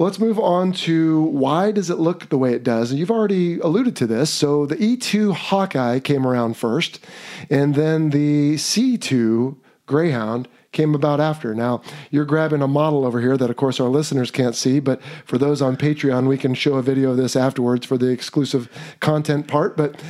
Let's 0.00 0.20
move 0.20 0.38
on 0.38 0.72
to 0.84 1.22
why 1.22 1.72
does 1.72 1.90
it 1.90 1.98
look 1.98 2.28
the 2.28 2.38
way 2.38 2.54
it 2.54 2.62
does? 2.62 2.90
And 2.90 3.00
you've 3.00 3.10
already 3.10 3.58
alluded 3.58 3.96
to 3.96 4.06
this. 4.06 4.30
So 4.30 4.64
the 4.64 4.76
E2 4.76 5.34
Hawkeye 5.34 5.98
came 5.98 6.24
around 6.24 6.56
first, 6.56 7.04
and 7.50 7.74
then 7.74 8.10
the 8.10 8.54
C2 8.54 9.56
Greyhound 9.86 10.46
came 10.70 10.94
about 10.94 11.18
after. 11.18 11.52
Now, 11.52 11.82
you're 12.12 12.24
grabbing 12.24 12.62
a 12.62 12.68
model 12.68 13.04
over 13.04 13.20
here 13.20 13.36
that, 13.36 13.50
of 13.50 13.56
course, 13.56 13.80
our 13.80 13.88
listeners 13.88 14.30
can't 14.30 14.54
see, 14.54 14.78
but 14.78 15.02
for 15.24 15.36
those 15.36 15.60
on 15.60 15.76
Patreon, 15.76 16.28
we 16.28 16.38
can 16.38 16.54
show 16.54 16.74
a 16.74 16.82
video 16.82 17.10
of 17.10 17.16
this 17.16 17.34
afterwards 17.34 17.84
for 17.84 17.98
the 17.98 18.10
exclusive 18.10 18.68
content 19.00 19.48
part. 19.48 19.76
But 19.76 20.00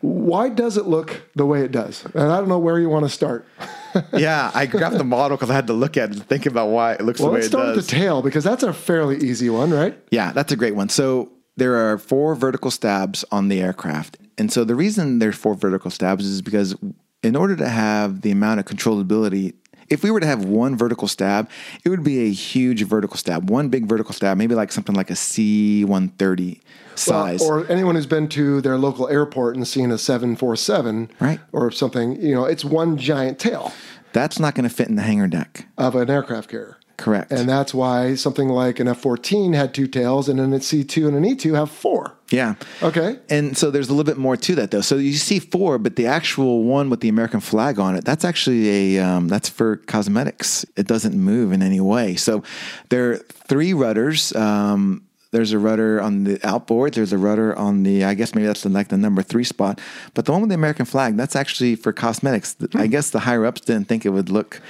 why 0.00 0.50
does 0.50 0.76
it 0.76 0.86
look 0.86 1.22
the 1.34 1.46
way 1.46 1.62
it 1.62 1.72
does? 1.72 2.04
And 2.14 2.30
I 2.30 2.38
don't 2.38 2.50
know 2.50 2.58
where 2.58 2.78
you 2.78 2.90
want 2.90 3.06
to 3.06 3.10
start. 3.10 3.46
yeah, 4.12 4.50
I 4.54 4.66
grabbed 4.66 4.98
the 4.98 5.04
model 5.04 5.36
because 5.36 5.50
I 5.50 5.54
had 5.54 5.66
to 5.68 5.72
look 5.72 5.96
at 5.96 6.10
it 6.10 6.16
and 6.16 6.26
think 6.26 6.46
about 6.46 6.68
why 6.68 6.92
it 6.94 7.00
looks 7.02 7.20
Well, 7.20 7.28
the 7.28 7.34
way 7.34 7.38
let's 7.38 7.46
it 7.46 7.50
start 7.50 7.66
does. 7.68 7.76
with 7.76 7.86
the 7.88 7.96
tail 7.96 8.22
because 8.22 8.44
that's 8.44 8.62
a 8.62 8.72
fairly 8.72 9.16
easy 9.18 9.50
one, 9.50 9.70
right? 9.70 9.98
Yeah, 10.10 10.32
that's 10.32 10.52
a 10.52 10.56
great 10.56 10.74
one. 10.74 10.88
So 10.88 11.30
there 11.56 11.76
are 11.76 11.98
four 11.98 12.34
vertical 12.34 12.70
stabs 12.70 13.24
on 13.32 13.48
the 13.48 13.60
aircraft. 13.60 14.18
And 14.36 14.52
so 14.52 14.64
the 14.64 14.74
reason 14.74 15.18
there's 15.18 15.36
four 15.36 15.54
vertical 15.54 15.90
stabs 15.90 16.24
is 16.24 16.42
because 16.42 16.76
in 17.22 17.34
order 17.34 17.56
to 17.56 17.68
have 17.68 18.20
the 18.20 18.30
amount 18.30 18.60
of 18.60 18.66
controllability, 18.66 19.54
if 19.90 20.02
we 20.02 20.10
were 20.10 20.20
to 20.20 20.26
have 20.26 20.44
one 20.44 20.76
vertical 20.76 21.08
stab, 21.08 21.48
it 21.84 21.88
would 21.88 22.02
be 22.04 22.20
a 22.26 22.30
huge 22.32 22.84
vertical 22.84 23.16
stab, 23.16 23.50
one 23.50 23.68
big 23.68 23.86
vertical 23.86 24.12
stab, 24.14 24.36
maybe 24.38 24.54
like 24.54 24.72
something 24.72 24.94
like 24.94 25.10
a 25.10 25.16
C 25.16 25.84
130 25.84 26.60
size. 26.94 27.40
Well, 27.40 27.50
or 27.50 27.66
anyone 27.70 27.94
who's 27.94 28.06
been 28.06 28.28
to 28.30 28.60
their 28.60 28.76
local 28.78 29.08
airport 29.08 29.56
and 29.56 29.66
seen 29.68 29.90
a 29.90 29.98
747 29.98 31.10
Right. 31.20 31.40
or 31.52 31.70
something, 31.70 32.20
you 32.20 32.34
know, 32.34 32.44
it's 32.44 32.64
one 32.64 32.96
giant 32.96 33.38
tail 33.38 33.72
That's 34.12 34.38
not 34.40 34.54
going 34.54 34.68
to 34.68 34.74
fit 34.74 34.88
in 34.88 34.96
the 34.96 35.02
hangar 35.02 35.28
deck. 35.28 35.66
of 35.76 35.94
an 35.94 36.08
aircraft 36.10 36.50
carrier. 36.50 36.77
Correct. 36.98 37.30
And 37.30 37.48
that's 37.48 37.72
why 37.72 38.16
something 38.16 38.48
like 38.48 38.80
an 38.80 38.88
F 38.88 38.98
14 38.98 39.52
had 39.52 39.72
two 39.72 39.86
tails, 39.86 40.28
and 40.28 40.40
then 40.40 40.52
a 40.52 40.60
C 40.60 40.82
2 40.82 41.06
and 41.06 41.16
an 41.16 41.24
E 41.24 41.36
2 41.36 41.54
have 41.54 41.70
four. 41.70 42.12
Yeah. 42.30 42.56
Okay. 42.82 43.18
And 43.30 43.56
so 43.56 43.70
there's 43.70 43.88
a 43.88 43.92
little 43.92 44.04
bit 44.04 44.18
more 44.18 44.36
to 44.36 44.54
that 44.56 44.72
though. 44.72 44.80
So 44.80 44.96
you 44.96 45.12
see 45.12 45.38
four, 45.38 45.78
but 45.78 45.94
the 45.94 46.06
actual 46.06 46.64
one 46.64 46.90
with 46.90 47.00
the 47.00 47.08
American 47.08 47.38
flag 47.40 47.78
on 47.78 47.94
it, 47.94 48.04
that's 48.04 48.24
actually 48.24 48.96
a 48.96 49.02
um, 49.02 49.28
that's 49.28 49.48
for 49.48 49.76
cosmetics. 49.76 50.66
It 50.76 50.88
doesn't 50.88 51.14
move 51.14 51.52
in 51.52 51.62
any 51.62 51.80
way. 51.80 52.16
So 52.16 52.42
there 52.90 53.12
are 53.12 53.16
three 53.16 53.72
rudders. 53.72 54.34
Um, 54.34 55.08
there's 55.30 55.52
a 55.52 55.58
rudder 55.58 56.00
on 56.00 56.24
the 56.24 56.40
outboard. 56.42 56.94
There's 56.94 57.12
a 57.12 57.18
rudder 57.18 57.54
on 57.56 57.82
the, 57.82 58.04
I 58.04 58.14
guess 58.14 58.34
maybe 58.34 58.46
that's 58.46 58.62
the, 58.62 58.70
like 58.70 58.88
the 58.88 58.96
number 58.96 59.22
three 59.22 59.44
spot. 59.44 59.78
But 60.14 60.24
the 60.24 60.32
one 60.32 60.40
with 60.40 60.48
the 60.48 60.54
American 60.54 60.86
flag, 60.86 61.16
that's 61.16 61.36
actually 61.36 61.76
for 61.76 61.92
cosmetics. 61.92 62.56
I 62.74 62.86
guess 62.86 63.10
the 63.10 63.20
higher 63.20 63.44
ups 63.44 63.60
didn't 63.60 63.88
think 63.88 64.06
it 64.06 64.10
would 64.10 64.30
look 64.30 64.62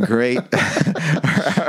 great. 0.00 0.40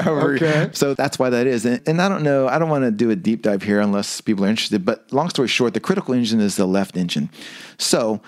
Okay. 0.05 0.69
So 0.73 0.93
that's 0.93 1.17
why 1.17 1.29
that 1.29 1.47
is. 1.47 1.65
And, 1.65 1.81
and 1.87 2.01
I 2.01 2.09
don't 2.09 2.23
know, 2.23 2.47
I 2.47 2.59
don't 2.59 2.69
want 2.69 2.83
to 2.83 2.91
do 2.91 3.09
a 3.09 3.15
deep 3.15 3.41
dive 3.41 3.63
here 3.63 3.79
unless 3.79 4.21
people 4.21 4.45
are 4.45 4.49
interested. 4.49 4.85
But 4.85 5.11
long 5.11 5.29
story 5.29 5.47
short, 5.47 5.73
the 5.73 5.79
critical 5.79 6.13
engine 6.13 6.39
is 6.39 6.55
the 6.55 6.65
left 6.65 6.97
engine. 6.97 7.29
So 7.77 8.21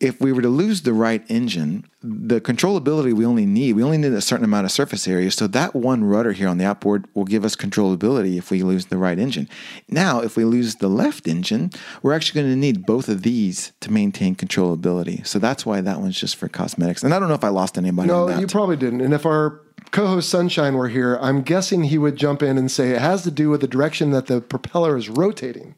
if 0.00 0.18
we 0.18 0.32
were 0.32 0.40
to 0.40 0.48
lose 0.48 0.80
the 0.82 0.94
right 0.94 1.22
engine, 1.28 1.84
the 2.02 2.40
controllability 2.40 3.12
we 3.12 3.26
only 3.26 3.44
need, 3.44 3.74
we 3.74 3.82
only 3.82 3.98
need 3.98 4.12
a 4.12 4.20
certain 4.22 4.44
amount 4.46 4.64
of 4.64 4.72
surface 4.72 5.06
area. 5.06 5.30
So 5.30 5.46
that 5.48 5.74
one 5.74 6.02
rudder 6.04 6.32
here 6.32 6.48
on 6.48 6.56
the 6.56 6.64
outboard 6.64 7.06
will 7.12 7.26
give 7.26 7.44
us 7.44 7.54
controllability 7.54 8.38
if 8.38 8.50
we 8.50 8.62
lose 8.62 8.86
the 8.86 8.96
right 8.96 9.18
engine. 9.18 9.46
Now, 9.88 10.20
if 10.22 10.36
we 10.38 10.44
lose 10.44 10.76
the 10.76 10.88
left 10.88 11.28
engine, 11.28 11.70
we're 12.02 12.14
actually 12.14 12.40
going 12.40 12.52
to 12.52 12.58
need 12.58 12.86
both 12.86 13.08
of 13.10 13.22
these 13.22 13.72
to 13.80 13.92
maintain 13.92 14.34
controllability. 14.34 15.26
So 15.26 15.38
that's 15.38 15.66
why 15.66 15.82
that 15.82 16.00
one's 16.00 16.18
just 16.18 16.36
for 16.36 16.48
cosmetics. 16.48 17.04
And 17.04 17.12
I 17.12 17.18
don't 17.18 17.28
know 17.28 17.34
if 17.34 17.44
I 17.44 17.48
lost 17.48 17.76
anybody 17.76 18.08
No, 18.08 18.22
on 18.22 18.28
that. 18.30 18.40
you 18.40 18.46
probably 18.46 18.76
didn't. 18.76 19.02
And 19.02 19.12
if 19.12 19.26
our 19.26 19.60
co-host 19.90 20.30
Sunshine 20.30 20.74
were 20.76 20.88
here, 20.88 21.18
I'm 21.20 21.42
guessing 21.42 21.84
he 21.84 21.98
would 21.98 22.16
jump 22.16 22.42
in 22.42 22.56
and 22.56 22.70
say 22.70 22.90
it 22.92 23.00
has 23.02 23.22
to 23.24 23.30
do 23.30 23.50
with 23.50 23.60
the 23.60 23.68
direction 23.68 24.12
that 24.12 24.28
the 24.28 24.40
propeller 24.40 24.96
is 24.96 25.10
rotating. 25.10 25.74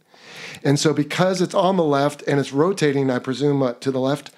And 0.64 0.78
so 0.78 0.92
because 0.92 1.40
it's 1.40 1.54
on 1.54 1.76
the 1.76 1.84
left 1.84 2.22
and 2.26 2.38
it's 2.40 2.52
rotating, 2.52 3.10
I 3.10 3.18
presume 3.18 3.60
what, 3.60 3.80
to 3.82 3.90
the 3.90 4.00
left 4.00 4.30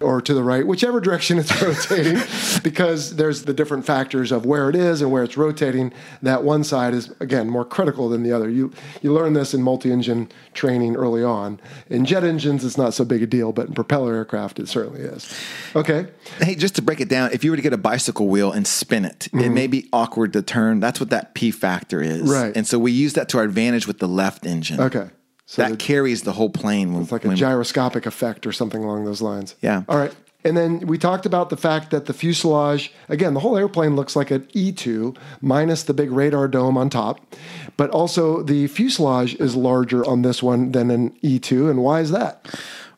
or 0.00 0.20
to 0.20 0.34
the 0.34 0.42
right, 0.42 0.66
whichever 0.66 1.00
direction 1.04 1.38
it's 1.38 1.62
rotating, 1.62 2.20
because 2.62 3.16
there's 3.16 3.44
the 3.44 3.54
different 3.54 3.86
factors 3.86 4.32
of 4.32 4.44
where 4.44 4.68
it 4.68 4.76
is 4.76 5.00
and 5.00 5.10
where 5.10 5.22
it's 5.22 5.36
rotating. 5.36 5.92
That 6.22 6.42
one 6.42 6.64
side 6.64 6.94
is 6.94 7.12
again 7.20 7.48
more 7.48 7.64
critical 7.64 8.08
than 8.08 8.22
the 8.22 8.32
other. 8.32 8.50
You 8.50 8.72
you 9.02 9.12
learn 9.12 9.34
this 9.34 9.54
in 9.54 9.62
multi-engine 9.62 10.30
training 10.52 10.96
early 10.96 11.22
on. 11.22 11.60
In 11.88 12.04
jet 12.04 12.24
engines, 12.24 12.64
it's 12.64 12.78
not 12.78 12.94
so 12.94 13.04
big 13.04 13.22
a 13.22 13.26
deal, 13.26 13.52
but 13.52 13.68
in 13.68 13.74
propeller 13.74 14.14
aircraft, 14.14 14.58
it 14.58 14.68
certainly 14.68 15.00
is. 15.00 15.32
Okay. 15.76 16.06
Hey, 16.40 16.54
just 16.54 16.74
to 16.76 16.82
break 16.82 17.00
it 17.00 17.08
down, 17.08 17.32
if 17.32 17.44
you 17.44 17.50
were 17.50 17.56
to 17.56 17.62
get 17.62 17.72
a 17.72 17.78
bicycle 17.78 18.28
wheel 18.28 18.52
and 18.52 18.66
spin 18.66 19.04
it, 19.04 19.28
it 19.32 19.50
may 19.50 19.66
be 19.66 19.88
awkward 19.92 20.32
to 20.32 20.42
turn. 20.42 20.80
That's 20.80 21.00
what 21.00 21.10
that 21.10 21.34
P 21.34 21.50
factor 21.50 22.02
is. 22.02 22.22
Mm-hmm. 22.22 22.30
Right. 22.30 22.56
And 22.56 22.66
so 22.66 22.78
we 22.78 22.92
use 22.92 23.12
that 23.14 23.28
to 23.30 23.38
our 23.38 23.44
advantage 23.44 23.86
with 23.86 23.98
the 23.98 24.08
left 24.08 24.46
engine. 24.46 24.80
Okay. 24.80 25.08
So 25.46 25.62
that 25.62 25.70
the- 25.72 25.76
carries 25.76 26.22
the 26.22 26.32
whole 26.32 26.50
plane. 26.50 26.92
When, 26.92 27.02
It's 27.02 27.12
like 27.12 27.24
a 27.24 27.28
when- 27.28 27.36
gyroscopic 27.36 28.06
effect 28.06 28.46
or 28.46 28.52
something 28.52 28.82
along 28.82 29.04
those 29.04 29.20
lines. 29.22 29.54
Yeah. 29.60 29.82
All 29.88 29.98
right. 29.98 30.12
And 30.46 30.56
then 30.58 30.80
we 30.80 30.98
talked 30.98 31.24
about 31.24 31.48
the 31.48 31.56
fact 31.56 31.90
that 31.90 32.04
the 32.04 32.12
fuselage, 32.12 32.92
again, 33.08 33.32
the 33.32 33.40
whole 33.40 33.56
airplane 33.56 33.96
looks 33.96 34.14
like 34.14 34.30
an 34.30 34.46
E2 34.54 35.16
minus 35.40 35.82
the 35.84 35.94
big 35.94 36.10
radar 36.12 36.48
dome 36.48 36.76
on 36.76 36.90
top. 36.90 37.34
But 37.78 37.88
also 37.90 38.42
the 38.42 38.66
fuselage 38.66 39.34
is 39.36 39.56
larger 39.56 40.04
on 40.04 40.20
this 40.20 40.42
one 40.42 40.72
than 40.72 40.90
an 40.90 41.12
E2. 41.22 41.70
And 41.70 41.82
why 41.82 42.00
is 42.00 42.10
that? 42.10 42.46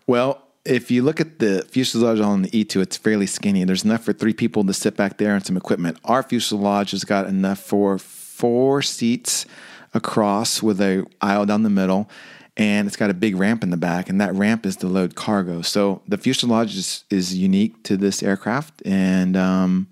Well, 0.08 0.42
if 0.64 0.90
you 0.90 1.02
look 1.02 1.20
at 1.20 1.38
the 1.38 1.64
fuselage 1.70 2.18
on 2.18 2.42
the 2.42 2.50
E2, 2.50 2.80
it's 2.80 2.96
fairly 2.96 3.26
skinny. 3.26 3.62
There's 3.62 3.84
enough 3.84 4.02
for 4.02 4.12
three 4.12 4.32
people 4.32 4.64
to 4.64 4.72
sit 4.72 4.96
back 4.96 5.18
there 5.18 5.36
and 5.36 5.46
some 5.46 5.56
equipment. 5.56 5.98
Our 6.04 6.24
fuselage 6.24 6.90
has 6.90 7.04
got 7.04 7.28
enough 7.28 7.60
for 7.60 7.96
four 7.98 8.82
seats 8.82 9.46
across 9.94 10.64
with 10.64 10.80
a 10.80 11.06
aisle 11.20 11.46
down 11.46 11.62
the 11.62 11.70
middle, 11.70 12.10
and 12.56 12.86
it's 12.86 12.96
got 12.96 13.10
a 13.10 13.14
big 13.14 13.36
ramp 13.36 13.62
in 13.62 13.70
the 13.70 13.76
back, 13.76 14.08
and 14.08 14.20
that 14.20 14.34
ramp 14.34 14.64
is 14.64 14.76
to 14.76 14.86
load 14.86 15.14
cargo. 15.14 15.62
So 15.62 16.02
the 16.08 16.16
fuselage 16.16 16.76
is, 16.76 17.04
is 17.10 17.36
unique 17.36 17.82
to 17.84 17.96
this 17.96 18.22
aircraft, 18.22 18.82
and 18.86 19.36
um, 19.36 19.88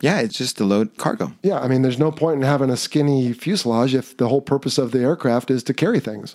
yeah, 0.00 0.20
it's 0.20 0.36
just 0.36 0.56
to 0.58 0.64
load 0.64 0.96
cargo. 0.96 1.32
Yeah. 1.42 1.58
I 1.58 1.68
mean, 1.68 1.82
there's 1.82 1.98
no 1.98 2.10
point 2.10 2.36
in 2.36 2.42
having 2.42 2.70
a 2.70 2.76
skinny 2.76 3.32
fuselage 3.32 3.94
if 3.94 4.16
the 4.16 4.28
whole 4.28 4.40
purpose 4.40 4.78
of 4.78 4.92
the 4.92 5.00
aircraft 5.00 5.50
is 5.50 5.62
to 5.64 5.74
carry 5.74 6.00
things. 6.00 6.34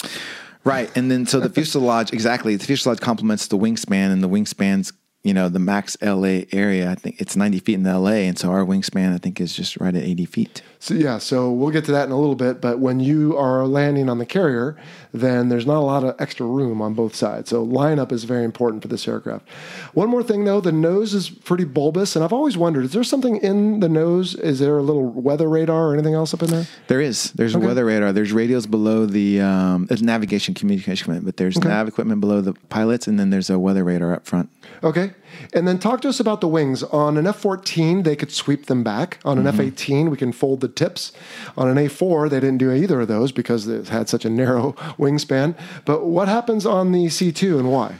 Right. 0.63 0.95
And 0.95 1.09
then 1.09 1.25
so 1.25 1.39
the 1.39 1.49
fuselage, 1.53 2.11
exactly, 2.13 2.55
the 2.55 2.65
fuselage 2.65 2.99
complements 2.99 3.47
the 3.47 3.57
wingspan, 3.57 4.11
and 4.11 4.23
the 4.23 4.29
wingspan's, 4.29 4.93
you 5.23 5.33
know, 5.33 5.47
the 5.47 5.59
max 5.59 5.97
LA 6.01 6.41
area. 6.51 6.91
I 6.91 6.95
think 6.95 7.21
it's 7.21 7.35
90 7.35 7.59
feet 7.59 7.75
in 7.75 7.83
the 7.83 7.97
LA. 7.97 8.11
And 8.11 8.37
so 8.37 8.49
our 8.49 8.65
wingspan, 8.65 9.13
I 9.13 9.17
think, 9.17 9.39
is 9.39 9.55
just 9.55 9.77
right 9.77 9.95
at 9.95 10.03
80 10.03 10.25
feet. 10.25 10.61
So 10.83 10.95
yeah, 10.95 11.17
so 11.17 11.49
we'll 11.49 11.71
get 11.71 11.85
to 11.85 11.93
that 11.93 12.07
in 12.07 12.11
a 12.11 12.19
little 12.19 12.35
bit. 12.35 12.59
But 12.59 12.79
when 12.79 12.99
you 12.99 13.37
are 13.37 13.65
landing 13.65 14.09
on 14.09 14.17
the 14.17 14.25
carrier, 14.25 14.75
then 15.13 15.47
there's 15.47 15.65
not 15.65 15.77
a 15.77 15.85
lot 15.85 16.03
of 16.03 16.13
extra 16.19 16.45
room 16.45 16.81
on 16.81 16.93
both 16.93 17.15
sides. 17.15 17.51
So 17.51 17.65
lineup 17.65 18.11
is 18.11 18.25
very 18.25 18.43
important 18.43 18.81
for 18.81 18.89
this 18.89 19.07
aircraft. 19.07 19.47
One 19.93 20.09
more 20.09 20.23
thing 20.23 20.43
though, 20.43 20.59
the 20.59 20.73
nose 20.73 21.13
is 21.13 21.29
pretty 21.29 21.63
bulbous, 21.63 22.17
and 22.17 22.25
I've 22.25 22.33
always 22.33 22.57
wondered: 22.57 22.83
is 22.83 22.91
there 22.91 23.05
something 23.05 23.37
in 23.37 23.79
the 23.79 23.87
nose? 23.87 24.35
Is 24.35 24.59
there 24.59 24.77
a 24.77 24.83
little 24.83 25.05
weather 25.05 25.47
radar 25.47 25.87
or 25.87 25.93
anything 25.93 26.15
else 26.15 26.33
up 26.33 26.43
in 26.43 26.49
there? 26.49 26.67
There 26.87 26.99
is. 26.99 27.31
There's 27.31 27.55
a 27.55 27.59
weather 27.59 27.85
radar. 27.85 28.11
There's 28.11 28.33
radios 28.33 28.67
below 28.67 29.05
the 29.05 29.39
um, 29.39 29.87
navigation 30.01 30.53
communication 30.53 31.05
equipment, 31.05 31.23
but 31.23 31.37
there's 31.37 31.57
nav 31.63 31.87
equipment 31.87 32.19
below 32.19 32.41
the 32.41 32.55
pilots, 32.67 33.07
and 33.07 33.17
then 33.17 33.29
there's 33.29 33.49
a 33.49 33.57
weather 33.57 33.85
radar 33.85 34.13
up 34.13 34.25
front. 34.25 34.49
Okay. 34.83 35.13
And 35.53 35.67
then 35.67 35.79
talk 35.79 36.01
to 36.01 36.09
us 36.09 36.19
about 36.19 36.41
the 36.41 36.47
wings. 36.47 36.83
On 36.83 37.17
an 37.17 37.27
F 37.27 37.37
14, 37.37 38.03
they 38.03 38.15
could 38.15 38.31
sweep 38.31 38.67
them 38.67 38.83
back. 38.83 39.19
On 39.25 39.37
an 39.37 39.45
mm-hmm. 39.45 39.59
F 39.59 39.65
18, 39.65 40.09
we 40.09 40.17
can 40.17 40.31
fold 40.31 40.61
the 40.61 40.67
tips. 40.67 41.11
On 41.57 41.67
an 41.67 41.77
A 41.77 41.87
4, 41.87 42.29
they 42.29 42.39
didn't 42.39 42.57
do 42.57 42.71
either 42.71 43.01
of 43.01 43.07
those 43.07 43.31
because 43.31 43.67
it 43.67 43.89
had 43.89 44.09
such 44.09 44.25
a 44.25 44.29
narrow 44.29 44.73
wingspan. 44.97 45.57
But 45.85 46.05
what 46.05 46.27
happens 46.27 46.65
on 46.65 46.91
the 46.91 47.09
C 47.09 47.31
2 47.31 47.59
and 47.59 47.71
why? 47.71 47.95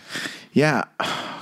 Yeah, 0.53 0.83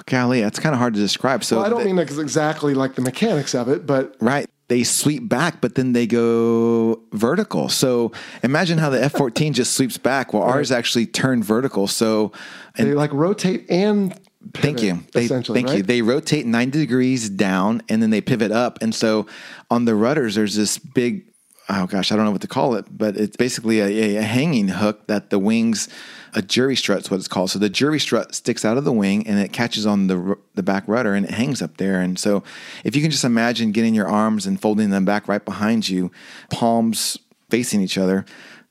golly, 0.06 0.42
it's 0.42 0.60
kind 0.60 0.74
of 0.74 0.80
hard 0.80 0.94
to 0.94 1.00
describe. 1.00 1.44
So 1.44 1.58
Well, 1.58 1.66
I 1.66 1.70
don't 1.70 1.80
the- 1.80 1.86
mean 1.86 2.00
ex- 2.00 2.18
exactly 2.18 2.74
like 2.74 2.96
the 2.96 3.02
mechanics 3.02 3.54
of 3.54 3.68
it, 3.68 3.86
but 3.86 4.16
Right. 4.20 4.48
They 4.68 4.86
sweep 4.86 5.28
back, 5.28 5.60
but 5.60 5.76
then 5.76 5.92
they 5.92 6.08
go 6.08 7.02
vertical. 7.12 7.68
So 7.68 8.14
imagine 8.42 8.78
how 8.78 8.90
the 8.90 9.04
F 9.04 9.12
14 9.12 9.52
just 9.60 9.74
sweeps 9.74 9.98
back. 9.98 10.34
Well, 10.34 10.44
ours 10.44 10.72
actually 10.72 11.08
turned 11.08 11.44
vertical. 11.44 11.88
So, 11.88 12.32
and 12.78 12.88
they 12.88 12.94
like 12.94 13.12
rotate 13.12 13.70
and 13.70 14.18
Thank 14.54 14.82
you. 14.82 15.04
They, 15.14 15.26
essentially, 15.26 15.62
thank 15.62 15.78
you. 15.78 15.84
They 15.84 16.02
rotate 16.02 16.46
90 16.46 16.80
degrees 16.80 17.30
down 17.30 17.82
and 17.90 18.02
then 18.02 18.10
they 18.10 18.22
pivot 18.22 18.52
up. 18.52 18.80
And 18.82 18.94
so 18.94 19.28
on 19.70 19.86
the 19.86 19.96
rudders, 19.96 20.36
there's 20.36 20.56
this 20.56 20.78
big, 20.78 21.26
oh 21.70 21.86
gosh, 21.86 22.12
I 22.12 22.16
don't 22.16 22.26
know 22.26 22.32
what 22.32 22.42
to 22.42 22.48
call 22.48 22.76
it, 22.76 22.86
but 22.90 23.16
it's 23.18 23.38
basically 23.38 23.80
a, 23.80 24.18
a 24.18 24.22
hanging 24.22 24.68
hook 24.68 25.08
that 25.08 25.30
the 25.30 25.40
wings, 25.40 25.90
a 26.34 26.42
jury 26.42 26.76
strut's 26.76 27.12
what 27.12 27.18
it's 27.18 27.28
called. 27.28 27.52
So 27.52 27.60
the 27.60 27.70
jury 27.70 28.00
strut 28.00 28.34
sticks 28.34 28.66
out 28.66 28.78
of 28.78 28.84
the 28.84 28.92
wing 28.92 29.28
and 29.28 29.40
it 29.40 29.54
catches 29.54 29.86
on 29.86 30.08
the, 30.08 30.38
the 30.56 30.64
back 30.64 30.84
rudder 30.88 31.14
and 31.14 31.26
it 31.26 31.32
hangs 31.32 31.62
up 31.62 31.78
there. 31.78 32.02
And 32.02 32.18
so 32.18 32.44
if 32.84 32.96
you 32.96 33.02
can 33.02 33.12
just 33.12 33.24
imagine 33.24 33.72
getting 33.72 33.94
your 33.94 34.08
arms 34.08 34.48
and 34.48 34.60
folding 34.60 34.90
them 34.90 35.06
back 35.06 35.28
right 35.28 35.44
behind 35.44 35.88
you, 35.88 36.12
palms 36.50 37.18
facing 37.50 37.82
each 37.82 37.98
other, 37.98 38.26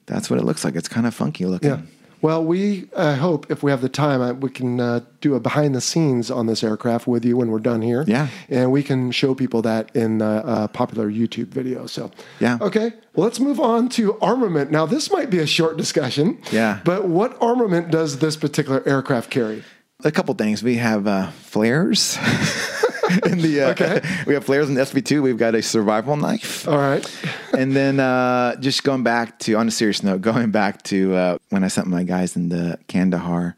that's 0.06 0.28
what 0.28 0.38
it 0.38 0.44
looks 0.44 0.64
like. 0.64 0.74
It's 0.74 0.88
kind 0.88 1.06
of 1.06 1.14
funky 1.14 1.46
looking. 1.46 1.70
Yeah. 1.70 1.80
Well, 2.22 2.44
we 2.44 2.88
uh, 2.94 3.16
hope 3.16 3.50
if 3.50 3.62
we 3.62 3.70
have 3.70 3.80
the 3.80 3.88
time, 3.88 4.20
uh, 4.20 4.32
we 4.34 4.50
can 4.50 4.80
uh, 4.80 5.00
do 5.20 5.34
a 5.34 5.40
behind 5.40 5.74
the 5.74 5.80
scenes 5.80 6.30
on 6.30 6.46
this 6.46 6.62
aircraft 6.62 7.06
with 7.06 7.24
you 7.24 7.36
when 7.36 7.50
we're 7.50 7.60
done 7.60 7.82
here. 7.82 8.04
Yeah. 8.06 8.28
And 8.48 8.70
we 8.72 8.82
can 8.82 9.10
show 9.10 9.34
people 9.34 9.62
that 9.62 9.94
in 9.94 10.22
uh, 10.22 10.42
a 10.44 10.68
popular 10.68 11.10
YouTube 11.10 11.48
video. 11.48 11.86
So, 11.86 12.10
Yeah. 12.38 12.58
Okay. 12.60 12.92
Well, 13.14 13.24
let's 13.24 13.40
move 13.40 13.58
on 13.58 13.88
to 13.90 14.18
armament. 14.20 14.70
Now, 14.70 14.86
this 14.86 15.10
might 15.10 15.30
be 15.30 15.38
a 15.38 15.46
short 15.46 15.76
discussion. 15.76 16.38
Yeah. 16.52 16.80
But 16.84 17.08
what 17.08 17.36
armament 17.40 17.90
does 17.90 18.18
this 18.18 18.36
particular 18.36 18.86
aircraft 18.86 19.30
carry? 19.30 19.64
a 20.04 20.10
couple 20.10 20.34
things. 20.34 20.62
We 20.62 20.76
have 20.76 21.06
uh, 21.06 21.30
flares. 21.30 22.16
in 23.24 23.38
the 23.38 23.62
uh, 23.62 23.70
Okay. 23.70 24.00
we 24.26 24.34
have 24.34 24.44
flares 24.44 24.68
in 24.68 24.74
the 24.74 24.82
SV2. 24.82 25.22
We've 25.22 25.36
got 25.36 25.54
a 25.54 25.62
survival 25.62 26.16
knife. 26.16 26.66
All 26.66 26.78
right. 26.78 27.04
and 27.56 27.74
then 27.74 28.00
uh, 28.00 28.56
just 28.56 28.84
going 28.84 29.02
back 29.02 29.38
to 29.40 29.54
on 29.54 29.68
a 29.68 29.70
serious 29.70 30.02
note, 30.02 30.20
going 30.20 30.50
back 30.50 30.82
to 30.84 31.14
uh, 31.14 31.38
when 31.50 31.64
I 31.64 31.68
sent 31.68 31.86
my 31.86 32.02
guys 32.02 32.36
into 32.36 32.78
Kandahar, 32.88 33.56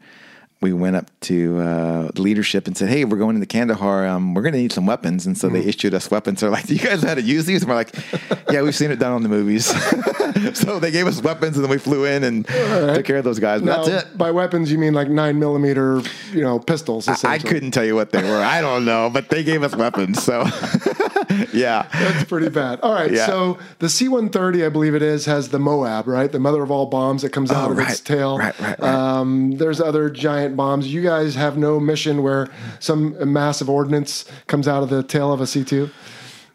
we 0.63 0.73
went 0.73 0.95
up 0.95 1.11
to 1.21 1.59
uh, 1.59 2.11
leadership 2.15 2.65
and 2.67 2.75
said, 2.75 2.89
"Hey, 2.89 3.05
we're 3.05 3.17
going 3.17 3.35
into 3.35 3.45
Kandahar. 3.45 4.07
Um, 4.07 4.33
we're 4.33 4.41
going 4.41 4.53
to 4.53 4.59
need 4.59 4.71
some 4.71 4.85
weapons." 4.87 5.27
And 5.27 5.37
so 5.37 5.47
Mm-hmm. 5.49 5.57
they 5.61 5.65
issued 5.67 5.93
us 5.93 6.09
weapons. 6.09 6.39
They're 6.41 6.49
like, 6.49 6.65
"Do 6.65 6.73
you 6.73 6.79
guys 6.79 7.03
know 7.03 7.09
how 7.09 7.15
to 7.15 7.21
use 7.21 7.45
these?" 7.45 7.61
And 7.61 7.69
we're 7.69 7.75
like, 7.75 7.93
"Yeah, 8.49 8.61
we've 8.63 8.73
seen 8.75 8.89
it 8.89 8.97
done 8.97 9.11
on 9.11 9.21
the 9.21 9.29
movies." 9.29 9.65
so 10.57 10.79
they 10.79 10.89
gave 10.89 11.05
us 11.05 11.21
weapons, 11.21 11.57
and 11.57 11.63
then 11.63 11.69
we 11.69 11.77
flew 11.77 12.05
in 12.05 12.23
and 12.23 12.47
took 12.47 13.05
care 13.05 13.17
of 13.17 13.23
those 13.23 13.39
guys. 13.39 13.61
But 13.61 13.65
Now, 13.67 13.83
that's 13.83 14.05
it. 14.05 14.17
By 14.17 14.31
weapons, 14.31 14.71
you 14.71 14.77
mean 14.79 14.93
like 14.93 15.09
nine 15.09 15.37
millimeter, 15.37 16.01
you 16.31 16.41
know, 16.41 16.57
pistols. 16.59 17.07
I 17.07 17.13
essentially. 17.13 17.51
couldn't 17.51 17.71
tell 17.71 17.85
you 17.85 17.95
what 17.95 18.11
they 18.11 18.23
were. 18.23 18.41
I 18.41 18.61
don't 18.61 18.85
know, 18.85 19.09
but 19.11 19.29
they 19.29 19.43
gave 19.43 19.61
us 19.63 19.75
weapons. 19.75 20.23
So, 20.23 20.43
yeah. 21.53 21.87
That's 21.91 22.23
pretty 22.25 22.49
bad. 22.49 22.79
All 22.81 22.93
right. 22.93 23.11
Yeah. 23.11 23.25
So 23.25 23.57
the 23.79 23.89
C 23.89 24.07
130, 24.07 24.65
I 24.65 24.69
believe 24.69 24.95
it 24.95 25.01
is, 25.01 25.25
has 25.25 25.49
the 25.49 25.59
Moab, 25.59 26.07
right? 26.07 26.31
The 26.31 26.39
mother 26.39 26.61
of 26.63 26.71
all 26.71 26.85
bombs 26.85 27.21
that 27.21 27.29
comes 27.31 27.51
out 27.51 27.69
Oh, 27.69 27.73
of 27.73 27.79
its 27.79 27.99
tail. 27.99 28.37
Right, 28.37 28.57
right, 28.59 28.79
right. 28.79 28.89
Um, 28.93 29.51
there's 29.57 29.79
other 29.81 30.09
giant 30.09 30.55
bombs. 30.55 30.93
You 30.93 31.01
guys 31.03 31.35
have 31.35 31.57
no 31.57 31.79
mission 31.79 32.23
where 32.23 32.49
some 32.79 33.31
massive 33.31 33.69
ordnance 33.69 34.25
comes 34.47 34.67
out 34.67 34.83
of 34.83 34.89
the 34.89 35.03
tail 35.03 35.31
of 35.31 35.41
a 35.41 35.47
C 35.47 35.63
2? 35.63 35.89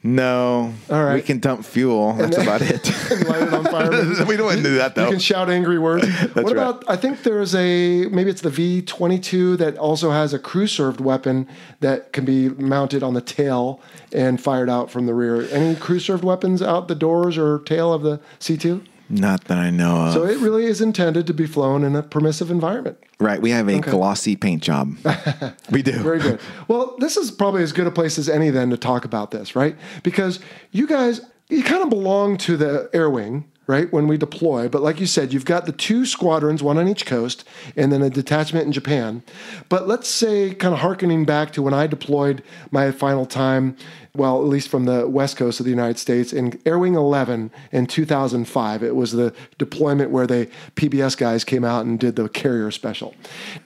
No. 0.03 0.73
All 0.91 1.05
right. 1.05 1.15
We 1.15 1.23
can 1.23 1.41
dump 1.41 1.65
fuel. 1.65 2.13
That's 2.15 2.37
then- 2.37 2.47
about 2.47 2.63
it. 2.63 2.87
light 3.29 3.43
it 3.43 3.53
on 3.53 3.65
fire. 3.65 3.91
we 4.27 4.37
don't 4.37 4.47
want 4.47 4.59
to 4.59 4.63
do 4.63 4.77
that 4.77 4.97
You 4.97 5.03
though. 5.03 5.11
can 5.11 5.19
shout 5.19 5.51
angry 5.51 5.79
words. 5.79 6.07
what 6.35 6.45
right. 6.45 6.53
about? 6.53 6.85
I 6.89 6.97
think 6.97 7.25
there's 7.25 7.55
a 7.55 8.07
maybe 8.07 8.31
it's 8.31 8.41
the 8.43 8.51
V22 8.51 9.59
that 9.59 9.77
also 9.77 10.11
has 10.11 10.33
a 10.33 10.39
crew 10.39 10.67
served 10.69 11.01
weapon 11.01 11.49
that 11.81 12.13
can 12.13 12.25
be 12.25 12.49
mounted 12.49 13.03
on 13.03 13.15
the 13.15 13.21
tail 13.21 13.81
and 14.13 14.41
fired 14.41 14.71
out 14.71 14.91
from 14.91 15.07
the 15.07 15.15
rear. 15.15 15.49
Any 15.51 15.75
crew 15.75 15.99
served 15.99 16.23
weapons 16.23 16.63
out 16.63 16.87
the 16.89 16.95
doors 16.95 17.37
or 17.37 17.59
tail 17.61 17.93
of 17.93 18.03
the 18.03 18.21
C2? 18.39 18.85
Not 19.11 19.45
that 19.45 19.59
I 19.59 19.71
know 19.71 20.07
of. 20.07 20.13
So 20.13 20.25
it 20.25 20.39
really 20.39 20.67
is 20.67 20.81
intended 20.81 21.27
to 21.27 21.35
be 21.35 21.47
flown 21.47 21.83
in 21.83 21.97
a 21.97 22.03
permissive 22.03 22.51
environment. 22.51 22.99
right. 23.19 23.41
We 23.41 23.51
have 23.51 23.69
a 23.69 23.81
glossy 23.81 24.37
paint 24.37 24.63
job. 24.63 24.97
we 25.71 25.83
do. 25.83 25.93
Very 25.93 26.19
good. 26.19 26.41
Well, 26.69 26.95
this 26.99 27.17
is 27.17 27.31
probably 27.31 27.63
as 27.63 27.73
good 27.73 27.87
a 27.87 27.91
place 27.91 28.19
as 28.19 28.29
any 28.29 28.51
then 28.51 28.71
to 28.71 28.77
talk 28.77 29.05
about 29.05 29.31
this, 29.31 29.57
right? 29.57 29.77
Because 30.03 30.41
you 30.73 30.87
guys, 30.87 31.23
you 31.49 31.63
kind 31.63 31.83
of 31.83 31.89
belong 31.89 32.37
to 32.39 32.57
the 32.57 32.91
air 32.93 33.09
wing, 33.09 33.51
right? 33.69 33.93
When 33.93 34.09
we 34.09 34.17
deploy. 34.17 34.67
But 34.67 34.83
like 34.83 34.99
you 34.99 35.07
said, 35.07 35.33
you've 35.33 35.45
got 35.45 35.67
the 35.67 35.73
two 35.73 36.07
squadrons, 36.07 36.63
one 36.63 36.79
on 36.79 36.89
each 36.89 37.05
coast, 37.05 37.45
and 37.77 37.93
then 37.93 38.03
a 38.03 38.09
detachment 38.09 38.65
in 38.65 38.73
Japan. 38.73 39.23
But 39.69 39.87
let's 39.87 40.09
say, 40.09 40.55
kind 40.55 40.73
of 40.73 40.81
harkening 40.81 41.27
back 41.27 41.53
to 41.53 41.63
when 41.63 41.75
I 41.75 41.87
deployed 41.87 42.43
my 42.71 42.91
final 42.91 43.27
time, 43.27 43.77
well, 44.17 44.41
at 44.41 44.49
least 44.49 44.71
from 44.71 44.87
the 44.87 45.07
west 45.07 45.37
coast 45.37 45.61
of 45.61 45.65
the 45.65 45.71
United 45.71 45.99
States, 45.99 46.33
in 46.33 46.59
Air 46.65 46.79
Wing 46.79 46.95
11 46.95 47.51
in 47.71 47.87
2005. 47.87 48.83
It 48.83 48.97
was 48.97 49.13
the 49.13 49.35
deployment 49.59 50.11
where 50.11 50.27
the 50.27 50.49
PBS 50.75 51.17
guys 51.17 51.45
came 51.45 51.63
out 51.63 51.85
and 51.85 52.01
did 52.01 52.17
the 52.17 52.31
carrier 52.31 52.71
special. 52.71 53.15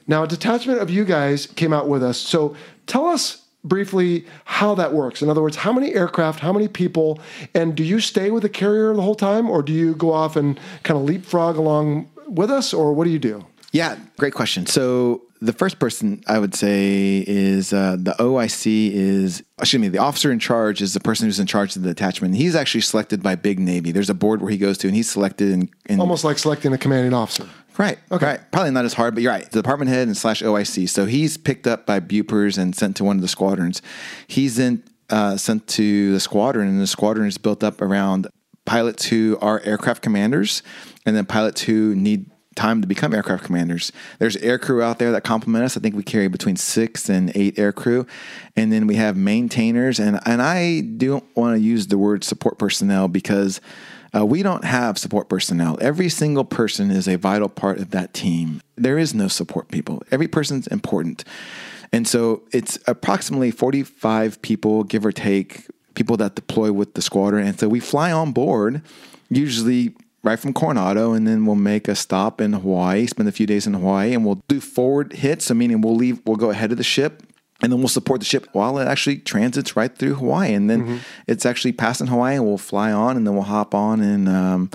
Now, 0.08 0.24
a 0.24 0.28
detachment 0.28 0.80
of 0.80 0.90
you 0.90 1.04
guys 1.04 1.46
came 1.46 1.72
out 1.72 1.88
with 1.88 2.02
us. 2.02 2.18
So 2.18 2.56
tell 2.88 3.06
us 3.06 3.41
briefly 3.64 4.26
how 4.44 4.74
that 4.74 4.92
works. 4.92 5.22
In 5.22 5.28
other 5.28 5.42
words, 5.42 5.56
how 5.56 5.72
many 5.72 5.94
aircraft, 5.94 6.40
how 6.40 6.52
many 6.52 6.68
people, 6.68 7.20
and 7.54 7.74
do 7.74 7.84
you 7.84 8.00
stay 8.00 8.30
with 8.30 8.42
the 8.42 8.48
carrier 8.48 8.94
the 8.94 9.02
whole 9.02 9.14
time, 9.14 9.48
or 9.48 9.62
do 9.62 9.72
you 9.72 9.94
go 9.94 10.12
off 10.12 10.36
and 10.36 10.58
kind 10.82 10.98
of 10.98 11.04
leapfrog 11.04 11.56
along 11.56 12.10
with 12.26 12.50
us, 12.50 12.72
or 12.74 12.92
what 12.92 13.04
do 13.04 13.10
you 13.10 13.18
do? 13.18 13.44
Yeah, 13.72 13.96
great 14.18 14.34
question. 14.34 14.66
So 14.66 15.22
the 15.40 15.52
first 15.52 15.78
person 15.78 16.22
I 16.28 16.38
would 16.38 16.54
say 16.54 17.24
is 17.26 17.72
uh, 17.72 17.96
the 17.98 18.12
OIC 18.12 18.92
is 18.92 19.42
excuse 19.58 19.80
me 19.80 19.88
the 19.88 19.98
officer 19.98 20.30
in 20.30 20.38
charge 20.38 20.80
is 20.80 20.94
the 20.94 21.00
person 21.00 21.26
who's 21.26 21.40
in 21.40 21.46
charge 21.46 21.74
of 21.74 21.82
the 21.82 21.88
detachment. 21.88 22.36
He's 22.36 22.54
actually 22.54 22.82
selected 22.82 23.22
by 23.22 23.34
Big 23.34 23.58
Navy. 23.58 23.90
There's 23.90 24.10
a 24.10 24.14
board 24.14 24.40
where 24.40 24.50
he 24.50 24.58
goes 24.58 24.78
to 24.78 24.86
and 24.86 24.94
he's 24.94 25.10
selected 25.10 25.68
and, 25.88 26.00
Almost 26.00 26.22
like 26.22 26.38
selecting 26.38 26.72
a 26.72 26.78
commanding 26.78 27.12
officer. 27.12 27.48
Right. 27.78 27.98
Okay. 28.10 28.26
Right. 28.26 28.52
Probably 28.52 28.70
not 28.70 28.84
as 28.84 28.94
hard, 28.94 29.14
but 29.14 29.22
you're 29.22 29.32
right. 29.32 29.50
The 29.50 29.62
department 29.62 29.90
head 29.90 30.06
and 30.06 30.16
slash 30.16 30.42
OIC. 30.42 30.88
So 30.88 31.06
he's 31.06 31.36
picked 31.36 31.66
up 31.66 31.86
by 31.86 32.00
Bupers 32.00 32.58
and 32.58 32.74
sent 32.74 32.96
to 32.96 33.04
one 33.04 33.16
of 33.16 33.22
the 33.22 33.28
squadrons. 33.28 33.80
He's 34.26 34.56
then 34.56 34.82
uh, 35.10 35.36
sent 35.36 35.66
to 35.68 36.12
the 36.12 36.20
squadron, 36.20 36.68
and 36.68 36.80
the 36.80 36.86
squadron 36.86 37.28
is 37.28 37.38
built 37.38 37.62
up 37.62 37.80
around 37.80 38.26
pilots 38.64 39.06
who 39.06 39.38
are 39.40 39.60
aircraft 39.64 40.02
commanders, 40.02 40.62
and 41.04 41.16
then 41.16 41.26
pilots 41.26 41.62
who 41.62 41.94
need 41.94 42.30
time 42.54 42.82
to 42.82 42.86
become 42.86 43.14
aircraft 43.14 43.44
commanders. 43.44 43.92
There's 44.18 44.36
air 44.36 44.58
crew 44.58 44.82
out 44.82 44.98
there 44.98 45.12
that 45.12 45.24
complement 45.24 45.64
us. 45.64 45.76
I 45.76 45.80
think 45.80 45.94
we 45.94 46.02
carry 46.02 46.28
between 46.28 46.56
six 46.56 47.08
and 47.08 47.32
eight 47.34 47.58
air 47.58 47.72
crew, 47.72 48.06
and 48.56 48.72
then 48.72 48.86
we 48.86 48.96
have 48.96 49.16
maintainers. 49.16 49.98
and 49.98 50.20
And 50.26 50.42
I 50.42 50.80
don't 50.80 51.24
want 51.36 51.56
to 51.56 51.62
use 51.62 51.86
the 51.86 51.98
word 51.98 52.24
support 52.24 52.58
personnel 52.58 53.08
because 53.08 53.60
uh, 54.14 54.26
we 54.26 54.42
don't 54.42 54.64
have 54.64 54.98
support 54.98 55.28
personnel. 55.28 55.78
Every 55.80 56.08
single 56.08 56.44
person 56.44 56.90
is 56.90 57.08
a 57.08 57.16
vital 57.16 57.48
part 57.48 57.78
of 57.78 57.90
that 57.90 58.12
team. 58.12 58.60
There 58.76 58.98
is 58.98 59.14
no 59.14 59.28
support 59.28 59.68
people. 59.68 60.02
Every 60.10 60.28
person's 60.28 60.66
important. 60.66 61.24
And 61.92 62.06
so 62.06 62.42
it's 62.52 62.78
approximately 62.86 63.50
45 63.50 64.40
people, 64.42 64.84
give 64.84 65.04
or 65.04 65.12
take, 65.12 65.66
people 65.94 66.16
that 66.18 66.34
deploy 66.34 66.72
with 66.72 66.94
the 66.94 67.02
squadron. 67.02 67.46
And 67.46 67.58
so 67.58 67.68
we 67.68 67.80
fly 67.80 68.12
on 68.12 68.32
board, 68.32 68.82
usually 69.28 69.94
right 70.22 70.38
from 70.38 70.52
Coronado, 70.52 71.12
and 71.12 71.26
then 71.26 71.44
we'll 71.46 71.56
make 71.56 71.88
a 71.88 71.94
stop 71.94 72.40
in 72.40 72.52
Hawaii, 72.52 73.06
spend 73.06 73.28
a 73.28 73.32
few 73.32 73.46
days 73.46 73.66
in 73.66 73.74
Hawaii, 73.74 74.14
and 74.14 74.24
we'll 74.24 74.40
do 74.48 74.60
forward 74.60 75.14
hits. 75.14 75.46
So, 75.46 75.54
meaning 75.54 75.80
we'll 75.80 75.96
leave, 75.96 76.20
we'll 76.24 76.36
go 76.36 76.50
ahead 76.50 76.70
of 76.70 76.78
the 76.78 76.84
ship, 76.84 77.22
and 77.62 77.70
then 77.72 77.78
we'll 77.78 77.88
support 77.88 78.20
the 78.20 78.26
ship 78.26 78.48
while 78.52 78.78
it 78.78 78.86
actually 78.88 79.18
transits 79.18 79.76
right 79.76 79.94
through 79.96 80.14
Hawaii. 80.14 80.52
And 80.52 80.68
then 80.68 81.00
it's 81.26 81.46
actually 81.46 81.72
passing 81.72 82.08
Hawaii, 82.08 82.36
and 82.36 82.44
we'll 82.44 82.58
fly 82.58 82.90
on, 82.92 83.16
and 83.16 83.26
then 83.26 83.34
we'll 83.34 83.44
hop 83.44 83.74
on 83.74 84.00
and 84.00 84.28
um, 84.28 84.70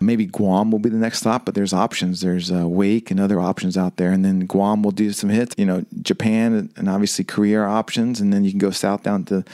maybe 0.00 0.26
Guam 0.26 0.70
will 0.70 0.78
be 0.78 0.88
the 0.90 0.96
next 0.96 1.18
stop. 1.20 1.44
But 1.44 1.54
there's 1.54 1.72
options. 1.72 2.20
There's 2.20 2.50
uh, 2.50 2.66
Wake 2.68 3.10
and 3.10 3.20
other 3.20 3.40
options 3.40 3.76
out 3.76 3.96
there, 3.96 4.12
and 4.12 4.24
then 4.24 4.40
Guam 4.46 4.82
will 4.82 4.90
do 4.92 5.12
some 5.12 5.30
hits. 5.30 5.54
You 5.58 5.66
know, 5.66 5.84
Japan 6.02 6.70
and 6.76 6.88
obviously 6.88 7.24
Korea 7.24 7.60
are 7.60 7.68
options, 7.68 8.20
and 8.20 8.32
then 8.32 8.44
you 8.44 8.50
can 8.50 8.58
go 8.58 8.70
south 8.70 9.02
down 9.02 9.24
to. 9.24 9.44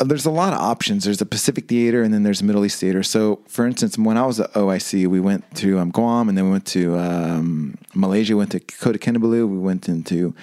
uh, 0.00 0.04
There's 0.04 0.26
a 0.26 0.30
lot 0.30 0.52
of 0.52 0.60
options. 0.60 1.04
There's 1.04 1.20
a 1.20 1.26
Pacific 1.26 1.66
theater, 1.68 2.02
and 2.02 2.12
then 2.14 2.22
there's 2.22 2.40
a 2.40 2.44
Middle 2.44 2.64
East 2.64 2.80
theater. 2.80 3.02
So, 3.02 3.40
for 3.48 3.66
instance, 3.66 3.98
when 3.98 4.16
I 4.16 4.26
was 4.26 4.38
at 4.40 4.52
OIC, 4.54 5.06
we 5.08 5.20
went 5.20 5.42
to 5.56 5.78
um, 5.80 5.90
Guam, 5.90 6.28
and 6.28 6.36
then 6.38 6.44
we 6.46 6.50
went 6.52 6.66
to 6.66 6.96
um, 6.98 7.76
Malaysia, 7.94 8.36
went 8.36 8.52
to 8.52 8.60
Kota 8.60 8.98
Kinabalu, 8.98 9.48
we 9.48 9.58
went 9.58 9.88
into 9.88 10.34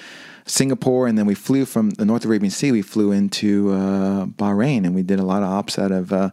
Singapore, 0.46 1.08
and 1.08 1.18
then 1.18 1.26
we 1.26 1.34
flew 1.36 1.66
from 1.66 1.92
the 1.92 2.06
North 2.06 2.24
Arabian 2.26 2.52
Sea. 2.52 2.72
We 2.72 2.82
flew 2.82 3.12
into 3.12 3.72
uh, 3.72 4.26
Bahrain, 4.28 4.86
and 4.86 4.94
we 4.94 5.02
did 5.02 5.20
a 5.20 5.24
lot 5.24 5.42
of 5.42 5.50
ops 5.50 5.80
out 5.80 5.92
of 5.92 6.14
uh, 6.14 6.30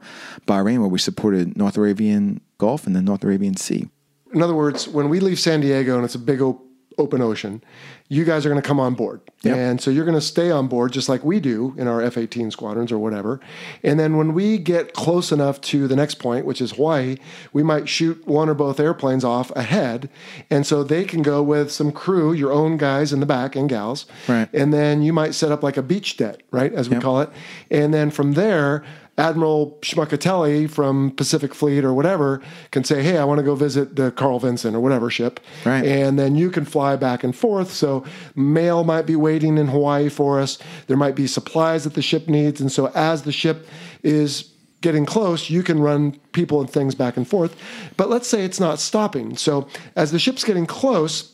Bahrain, 0.46 0.80
where 0.80 0.88
we 0.88 0.98
supported 0.98 1.56
North 1.56 1.76
Arabian 1.76 2.40
Gulf 2.58 2.86
and 2.86 2.94
the 2.94 3.02
North 3.02 3.24
Arabian 3.24 3.56
Sea. 3.56 3.88
In 4.34 4.42
other 4.42 4.54
words, 4.54 4.86
when 4.88 5.08
we 5.08 5.20
leave 5.20 5.38
San 5.38 5.60
Diego 5.60 5.96
and 5.96 6.04
it's 6.04 6.14
a 6.14 6.18
big 6.18 6.40
op- 6.40 6.62
open 6.98 7.20
ocean, 7.22 7.62
you 8.08 8.24
guys 8.24 8.44
are 8.44 8.48
going 8.50 8.60
to 8.60 8.66
come 8.66 8.80
on 8.80 8.94
board. 8.94 9.20
Yep. 9.43 9.57
And 9.57 9.80
so 9.80 9.90
you're 9.90 10.05
going 10.05 10.16
to 10.16 10.20
stay 10.20 10.51
on 10.51 10.68
board 10.68 10.93
just 10.93 11.09
like 11.09 11.24
we 11.24 11.40
do 11.40 11.74
in 11.76 11.88
our 11.88 12.01
F 12.01 12.16
18 12.16 12.51
squadrons 12.51 12.93
or 12.93 12.99
whatever. 12.99 13.40
And 13.82 13.99
then 13.99 14.16
when 14.16 14.34
we 14.34 14.57
get 14.59 14.95
close 14.95 15.32
enough 15.32 15.61
to 15.62 15.88
the 15.88 15.97
next 15.97 16.16
point, 16.16 16.47
which 16.47 16.61
is 16.61 16.72
Hawaii, 16.72 17.16
we 17.53 17.62
might 17.62 17.88
shoot 17.88 18.24
one 18.26 18.49
or 18.49 18.55
both 18.55 18.78
airplanes 18.78 19.24
off 19.24 19.51
ahead. 19.57 20.09
And 20.49 20.64
so 20.66 20.84
they 20.84 21.05
can 21.05 21.22
go 21.22 21.43
with 21.43 21.72
some 21.72 21.90
crew, 21.90 22.32
your 22.32 22.53
own 22.53 22.76
guys 22.76 23.12
in 23.12 23.20
the 23.20 23.26
back 23.26 23.57
and 23.57 23.68
gals. 23.68 24.07
Right. 24.28 24.49
And 24.53 24.72
then 24.72 25.03
you 25.03 25.12
might 25.12 25.34
set 25.34 25.51
up 25.51 25.62
like 25.62 25.76
a 25.76 25.82
beach 25.82 26.16
deck, 26.16 26.43
right, 26.51 26.72
as 26.72 26.88
we 26.88 26.99
call 26.99 27.20
it. 27.20 27.30
And 27.70 27.93
then 27.93 28.11
from 28.11 28.34
there, 28.34 28.84
Admiral 29.18 29.78
Schmuckatelli 29.82 30.70
from 30.70 31.10
Pacific 31.10 31.54
Fleet 31.54 31.84
or 31.84 31.92
whatever 31.92 32.40
can 32.70 32.82
say, 32.82 33.02
"Hey, 33.02 33.18
I 33.18 33.24
want 33.24 33.38
to 33.38 33.44
go 33.44 33.54
visit 33.54 33.96
the 33.96 34.10
Carl 34.10 34.38
Vinson 34.38 34.74
or 34.74 34.80
whatever 34.80 35.10
ship," 35.10 35.38
Right. 35.66 35.84
and 35.84 36.18
then 36.18 36.34
you 36.34 36.50
can 36.50 36.64
fly 36.64 36.96
back 36.96 37.22
and 37.22 37.36
forth. 37.36 37.72
So 37.72 38.04
mail 38.34 38.84
might 38.84 39.04
be 39.04 39.14
waiting 39.16 39.58
in 39.58 39.68
Hawaii 39.68 40.08
for 40.08 40.40
us. 40.40 40.56
There 40.86 40.96
might 40.96 41.14
be 41.14 41.26
supplies 41.26 41.84
that 41.84 41.92
the 41.94 42.02
ship 42.02 42.26
needs, 42.28 42.60
and 42.60 42.72
so 42.72 42.90
as 42.94 43.22
the 43.22 43.32
ship 43.32 43.66
is 44.02 44.44
getting 44.80 45.04
close, 45.06 45.50
you 45.50 45.62
can 45.62 45.78
run 45.78 46.16
people 46.32 46.60
and 46.60 46.68
things 46.68 46.94
back 46.94 47.16
and 47.16 47.28
forth. 47.28 47.54
But 47.96 48.10
let's 48.10 48.26
say 48.26 48.44
it's 48.44 48.58
not 48.58 48.80
stopping. 48.80 49.36
So 49.36 49.66
as 49.94 50.10
the 50.10 50.18
ship's 50.18 50.42
getting 50.42 50.66
close, 50.66 51.32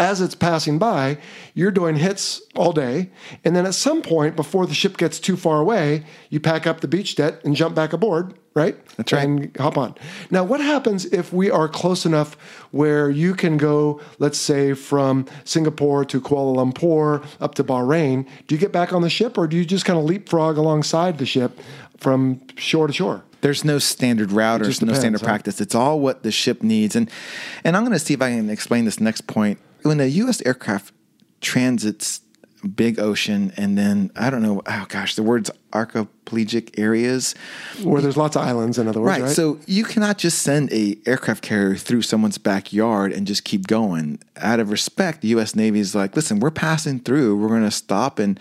as 0.00 0.22
it's 0.22 0.34
passing 0.34 0.78
by, 0.78 1.18
you're 1.52 1.70
doing 1.70 1.94
hits 1.94 2.40
all 2.56 2.72
day. 2.72 3.10
And 3.44 3.54
then 3.54 3.66
at 3.66 3.74
some 3.74 4.00
point, 4.00 4.34
before 4.34 4.66
the 4.66 4.72
ship 4.72 4.96
gets 4.96 5.20
too 5.20 5.36
far 5.36 5.60
away, 5.60 6.04
you 6.30 6.40
pack 6.40 6.66
up 6.66 6.80
the 6.80 6.88
beach 6.88 7.16
deck 7.16 7.44
and 7.44 7.54
jump 7.54 7.74
back 7.74 7.92
aboard, 7.92 8.32
right? 8.54 8.78
That's 8.96 9.12
right. 9.12 9.22
And 9.22 9.56
hop 9.58 9.76
on. 9.76 9.94
Now, 10.30 10.42
what 10.42 10.62
happens 10.62 11.04
if 11.04 11.34
we 11.34 11.50
are 11.50 11.68
close 11.68 12.06
enough 12.06 12.34
where 12.70 13.10
you 13.10 13.34
can 13.34 13.58
go, 13.58 14.00
let's 14.18 14.38
say, 14.38 14.72
from 14.72 15.26
Singapore 15.44 16.06
to 16.06 16.20
Kuala 16.22 16.56
Lumpur 16.56 17.22
up 17.38 17.54
to 17.56 17.62
Bahrain? 17.62 18.26
Do 18.46 18.54
you 18.54 18.58
get 18.58 18.72
back 18.72 18.94
on 18.94 19.02
the 19.02 19.10
ship 19.10 19.36
or 19.36 19.46
do 19.46 19.58
you 19.58 19.66
just 19.66 19.84
kind 19.84 19.98
of 19.98 20.06
leapfrog 20.06 20.56
alongside 20.56 21.18
the 21.18 21.26
ship 21.26 21.60
from 21.98 22.40
shore 22.56 22.86
to 22.86 22.92
shore? 22.94 23.22
There's 23.42 23.66
no 23.66 23.78
standard 23.78 24.32
route 24.32 24.62
or 24.62 24.64
no 24.64 24.94
standard 24.94 25.20
huh? 25.20 25.26
practice. 25.26 25.60
It's 25.60 25.74
all 25.74 26.00
what 26.00 26.22
the 26.22 26.32
ship 26.32 26.62
needs. 26.62 26.96
And 26.96 27.10
and 27.64 27.76
I'm 27.76 27.82
going 27.82 27.92
to 27.92 27.98
see 27.98 28.14
if 28.14 28.22
I 28.22 28.30
can 28.30 28.48
explain 28.48 28.86
this 28.86 28.98
next 28.98 29.26
point. 29.26 29.58
When 29.82 30.00
a 30.00 30.06
U.S. 30.06 30.42
aircraft 30.44 30.92
transits 31.40 32.20
big 32.76 32.98
ocean 33.00 33.52
and 33.56 33.78
then 33.78 34.10
I 34.16 34.28
don't 34.28 34.42
know, 34.42 34.60
oh 34.66 34.86
gosh, 34.90 35.14
the 35.14 35.22
words 35.22 35.50
archipelagic 35.72 36.78
areas. 36.78 37.34
Where 37.82 38.02
there's 38.02 38.18
lots 38.18 38.36
of 38.36 38.42
islands, 38.42 38.76
in 38.78 38.86
other 38.86 39.00
words, 39.00 39.08
Right. 39.10 39.22
right? 39.22 39.30
So 39.30 39.58
you 39.66 39.82
cannot 39.84 40.18
just 40.18 40.40
send 40.42 40.70
a 40.72 40.98
aircraft 41.06 41.42
carrier 41.42 41.76
through 41.76 42.02
someone's 42.02 42.36
backyard 42.38 43.12
and 43.12 43.26
just 43.26 43.44
keep 43.44 43.66
going. 43.66 44.18
Out 44.36 44.60
of 44.60 44.70
respect, 44.70 45.22
the 45.22 45.28
U.S. 45.28 45.54
Navy 45.56 45.80
is 45.80 45.94
like, 45.94 46.14
listen, 46.14 46.38
we're 46.40 46.50
passing 46.50 47.00
through. 47.00 47.36
We're 47.36 47.48
going 47.48 47.64
to 47.64 47.70
stop 47.70 48.18
and 48.18 48.38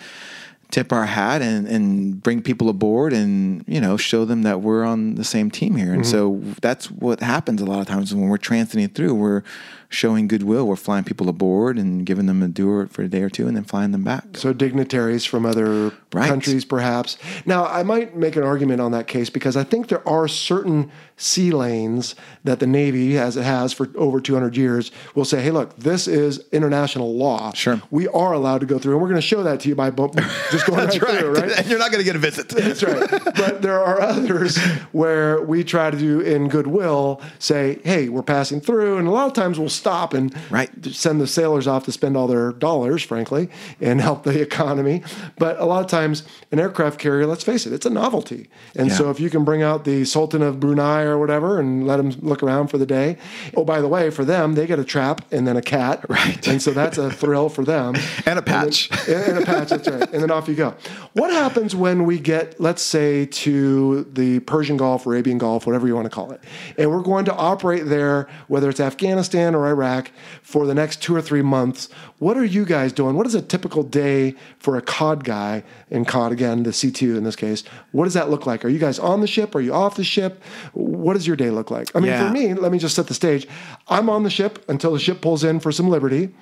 tip 0.71 0.93
our 0.93 1.05
hat 1.05 1.41
and, 1.41 1.67
and 1.67 2.21
bring 2.21 2.41
people 2.41 2.69
aboard 2.69 3.11
and 3.11 3.63
you 3.67 3.81
know 3.81 3.97
show 3.97 4.23
them 4.23 4.43
that 4.43 4.61
we're 4.61 4.83
on 4.83 5.15
the 5.15 5.23
same 5.23 5.49
team 5.49 5.75
here. 5.75 5.93
And 5.93 6.03
mm-hmm. 6.03 6.11
so 6.11 6.55
that's 6.61 6.91
what 6.91 7.21
happens 7.21 7.61
a 7.61 7.65
lot 7.65 7.79
of 7.79 7.87
times 7.87 8.13
when 8.13 8.29
we're 8.29 8.37
transiting 8.37 8.93
through. 8.93 9.15
We're 9.15 9.43
showing 9.89 10.27
goodwill. 10.27 10.67
We're 10.67 10.75
flying 10.75 11.03
people 11.03 11.27
aboard 11.29 11.79
and 11.79 12.05
giving 12.05 12.27
them 12.27 12.43
a 12.43 12.49
tour 12.49 12.87
for 12.87 13.01
a 13.01 13.07
day 13.07 13.23
or 13.23 13.29
two 13.29 13.47
and 13.47 13.57
then 13.57 13.63
flying 13.63 13.91
them 13.91 14.03
back. 14.03 14.37
So 14.37 14.53
dignitaries 14.53 15.25
from 15.25 15.45
other 15.45 15.91
Right. 16.13 16.27
countries, 16.27 16.65
perhaps. 16.65 17.17
Now, 17.45 17.65
I 17.65 17.83
might 17.83 18.15
make 18.15 18.35
an 18.35 18.43
argument 18.43 18.81
on 18.81 18.91
that 18.93 19.07
case 19.07 19.29
because 19.29 19.55
I 19.55 19.63
think 19.63 19.87
there 19.89 20.07
are 20.07 20.27
certain 20.27 20.91
sea 21.19 21.51
lanes 21.51 22.15
that 22.45 22.59
the 22.59 22.65
Navy, 22.65 23.17
as 23.17 23.37
it 23.37 23.43
has 23.43 23.73
for 23.73 23.89
over 23.95 24.19
200 24.19 24.55
years, 24.57 24.89
will 25.13 25.25
say, 25.25 25.41
hey, 25.41 25.51
look, 25.51 25.75
this 25.75 26.07
is 26.07 26.43
international 26.51 27.13
law. 27.15 27.51
Sure. 27.53 27.81
We 27.91 28.07
are 28.07 28.33
allowed 28.33 28.59
to 28.61 28.65
go 28.65 28.79
through, 28.79 28.93
and 28.93 29.01
we're 29.01 29.09
going 29.09 29.21
to 29.21 29.27
show 29.27 29.43
that 29.43 29.59
to 29.59 29.69
you 29.69 29.75
by 29.75 29.91
just 29.91 30.65
going 30.65 30.79
right, 30.87 30.93
through, 30.93 31.33
right? 31.35 31.51
And 31.51 31.67
you're 31.69 31.77
not 31.77 31.91
going 31.91 31.99
to 31.99 32.05
get 32.05 32.15
a 32.15 32.19
visit. 32.19 32.49
That's 32.49 32.81
right. 32.81 33.09
But 33.35 33.61
there 33.61 33.79
are 33.83 34.01
others 34.01 34.57
where 34.93 35.41
we 35.41 35.63
try 35.63 35.91
to 35.91 35.97
do 35.97 36.21
in 36.21 36.47
goodwill 36.47 37.21
say, 37.37 37.79
hey, 37.83 38.07
we're 38.09 38.23
passing 38.23 38.61
through. 38.61 38.97
And 38.97 39.07
a 39.07 39.11
lot 39.11 39.27
of 39.27 39.33
times 39.33 39.59
we'll 39.59 39.69
stop 39.69 40.13
and 40.13 40.33
Right. 40.49 40.69
send 40.85 41.19
the 41.19 41.27
sailors 41.27 41.67
off 41.67 41.83
to 41.85 41.91
spend 41.91 42.15
all 42.15 42.27
their 42.27 42.53
dollars, 42.53 43.03
frankly, 43.03 43.49
and 43.81 43.99
help 43.99 44.23
the 44.23 44.39
economy. 44.41 45.03
But 45.37 45.59
a 45.59 45.65
lot 45.65 45.83
of 45.83 45.87
times, 45.91 46.23
an 46.51 46.59
aircraft 46.59 46.97
carrier, 46.99 47.25
let's 47.27 47.43
face 47.43 47.65
it, 47.67 47.73
it's 47.73 47.85
a 47.85 47.89
novelty. 47.89 48.49
And 48.75 48.87
Yeah. 48.87 48.95
so 48.95 49.09
if 49.09 49.19
you 49.19 49.29
can 49.29 49.43
bring 49.43 49.61
out 49.61 49.83
the 49.83 50.05
Sultan 50.05 50.41
of 50.41 50.59
Brunei 50.59 51.08
or 51.11 51.19
whatever 51.19 51.59
and 51.59 51.87
let 51.87 51.97
them 51.97 52.11
look 52.21 52.43
around 52.43 52.67
for 52.67 52.77
the 52.77 52.85
day. 52.85 53.17
Oh, 53.55 53.63
by 53.63 53.81
the 53.81 53.87
way, 53.87 54.09
for 54.09 54.25
them, 54.25 54.53
they 54.53 54.67
get 54.67 54.79
a 54.79 54.83
trap 54.83 55.21
and 55.31 55.47
then 55.47 55.57
a 55.57 55.61
cat. 55.61 56.05
Right. 56.19 56.45
And 56.47 56.61
so 56.61 56.71
that's 56.71 56.97
a 56.97 57.09
thrill 57.09 57.49
for 57.49 57.63
them. 57.63 57.95
And 58.25 58.37
a 58.37 58.41
patch. 58.41 58.89
And, 59.07 59.23
and 59.23 59.37
a 59.39 59.45
patch, 59.45 59.69
that's 59.69 59.87
right. 59.87 60.11
And 60.11 60.21
then 60.21 60.31
off 60.31 60.47
you 60.47 60.55
go. 60.55 60.75
What 61.13 61.31
happens 61.31 61.75
when 61.75 62.05
we 62.05 62.19
get, 62.19 62.59
let's 62.59 62.81
say, 62.81 63.25
to 63.25 64.03
the 64.03 64.39
Persian 64.41 64.75
Gulf, 64.75 65.05
Arabian 65.05 65.37
Gulf, 65.37 65.65
whatever 65.65 65.87
you 65.87 65.95
want 65.95 66.05
to 66.05 66.09
call 66.09 66.31
it, 66.31 66.43
and 66.77 66.91
we're 66.91 67.01
going 67.01 67.25
to 67.25 67.33
operate 67.33 67.85
there, 67.85 68.27
whether 68.47 68.69
it's 68.69 68.79
Afghanistan 68.79 69.55
or 69.55 69.67
Iraq, 69.67 70.11
for 70.41 70.65
the 70.65 70.75
next 70.75 71.01
two 71.01 71.15
or 71.15 71.21
three 71.21 71.41
months? 71.41 71.89
What 72.19 72.35
are 72.37 72.43
you 72.43 72.65
guys 72.65 72.91
doing? 72.91 73.15
What 73.15 73.25
is 73.27 73.33
a 73.33 73.41
typical 73.41 73.81
day 73.81 74.35
for 74.59 74.75
a 74.75 74.81
COD 74.81 75.23
guy 75.23 75.63
in 75.89 76.03
COD, 76.03 76.33
again, 76.33 76.63
the 76.63 76.71
C2 76.71 77.17
in 77.17 77.23
this 77.23 77.37
case? 77.37 77.63
What 77.93 78.03
does 78.03 78.13
that 78.13 78.29
look 78.29 78.45
like? 78.45 78.65
Are 78.65 78.69
you 78.69 78.77
guys 78.77 78.99
on 78.99 79.21
the 79.21 79.27
ship? 79.27 79.55
Are 79.55 79.61
you 79.61 79.73
off 79.73 79.95
the 79.95 80.03
ship? 80.03 80.43
What 80.73 81.13
does 81.13 81.25
your 81.25 81.37
day 81.37 81.49
look 81.49 81.71
like? 81.71 81.89
I 81.95 81.99
mean, 81.99 82.11
Yeah. 82.11 82.27
for 82.27 82.33
me, 82.33 82.53
let 82.53 82.73
me 82.73 82.77
just 82.77 82.93
set 82.93 83.07
the 83.07 83.13
stage. 83.13 83.47
I'm 83.89 84.09
on 84.09 84.23
the 84.23 84.29
ship 84.29 84.63
until 84.69 84.93
the 84.93 84.99
ship 84.99 85.21
pulls 85.21 85.43
in 85.43 85.59
for 85.59 85.71
some 85.71 85.89
liberty, 85.89 86.33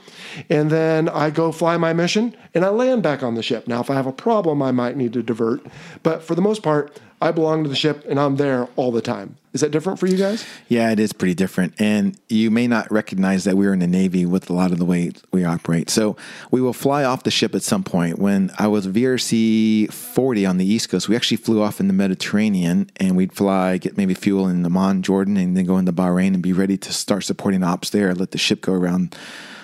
and 0.50 0.70
then 0.70 1.08
I 1.08 1.30
go 1.30 1.52
fly 1.52 1.78
my 1.78 1.94
mission 1.94 2.36
and 2.54 2.66
I 2.66 2.70
land 2.70 3.04
back 3.04 3.24
on 3.24 3.36
the 3.36 3.44
ship. 3.44 3.68
Now, 3.68 3.80
if 3.80 3.90
I 3.90 3.96
have 3.96 4.08
a 4.08 4.12
problem, 4.12 4.62
I 4.62 4.72
might 4.72 4.98
need 4.98 5.14
to 5.14 5.24
divert, 5.24 5.66
but 6.04 6.24
for 6.24 6.36
the 6.36 6.42
most 6.42 6.62
part, 6.62 7.00
I 7.20 7.32
belong 7.32 7.64
to 7.64 7.70
the 7.70 7.76
ship 7.76 8.06
and 8.08 8.20
I'm 8.20 8.36
there 8.36 8.68
all 8.76 8.92
the 8.92 9.02
time. 9.02 9.38
Is 9.54 9.62
that 9.62 9.72
different 9.72 9.98
for 9.98 10.06
you 10.06 10.18
guys? 10.18 10.46
Yeah, 10.68 10.92
it 10.92 11.00
is 11.00 11.14
pretty 11.14 11.34
different. 11.34 11.74
And 11.80 12.16
you 12.30 12.52
may 12.52 12.68
not 12.68 12.92
recognize 12.92 13.44
that 13.46 13.58
we're 13.58 13.74
in 13.74 13.80
the 13.80 13.88
Navy 13.88 14.24
with 14.24 14.52
a 14.52 14.54
lot 14.54 14.72
of 14.72 14.78
the 14.78 14.86
way 14.86 15.14
we 15.32 15.44
operate. 15.44 15.90
So 15.90 16.16
we 16.52 16.62
will 16.62 16.74
fly 16.74 17.04
off 17.04 17.24
the 17.24 17.32
ship 17.32 17.56
at 17.56 17.64
some 17.64 17.84
point. 17.84 18.20
When 18.20 18.52
I 18.60 18.68
was 18.68 18.86
VRC 18.86 19.92
40 19.92 20.46
on 20.46 20.58
the 20.58 20.66
East 20.66 20.90
Coast, 20.90 21.10
we 21.10 21.16
actually 21.16 21.38
flew 21.38 21.64
off 21.64 21.80
in 21.80 21.88
the 21.88 21.94
Mediterranean 21.94 22.92
and 22.98 23.18
we'd 23.18 23.34
fly, 23.34 23.80
get 23.80 23.98
maybe 23.98 24.14
fuel 24.14 24.48
in 24.48 24.64
Amman, 24.64 25.02
Jordan, 25.02 25.38
and 25.38 25.58
then 25.58 25.66
go 25.66 25.80
into 25.80 25.92
Bahrain 25.92 26.36
and 26.36 26.44
be 26.44 26.54
ready 26.54 26.78
to 26.78 26.94
start 26.94 27.24
supporting 27.38 27.64
ops 27.64 27.92
there, 27.92 28.16
let 28.16 28.32
the 28.32 28.38
ship 28.38 28.62
go 28.62 28.74
around. 28.74 29.16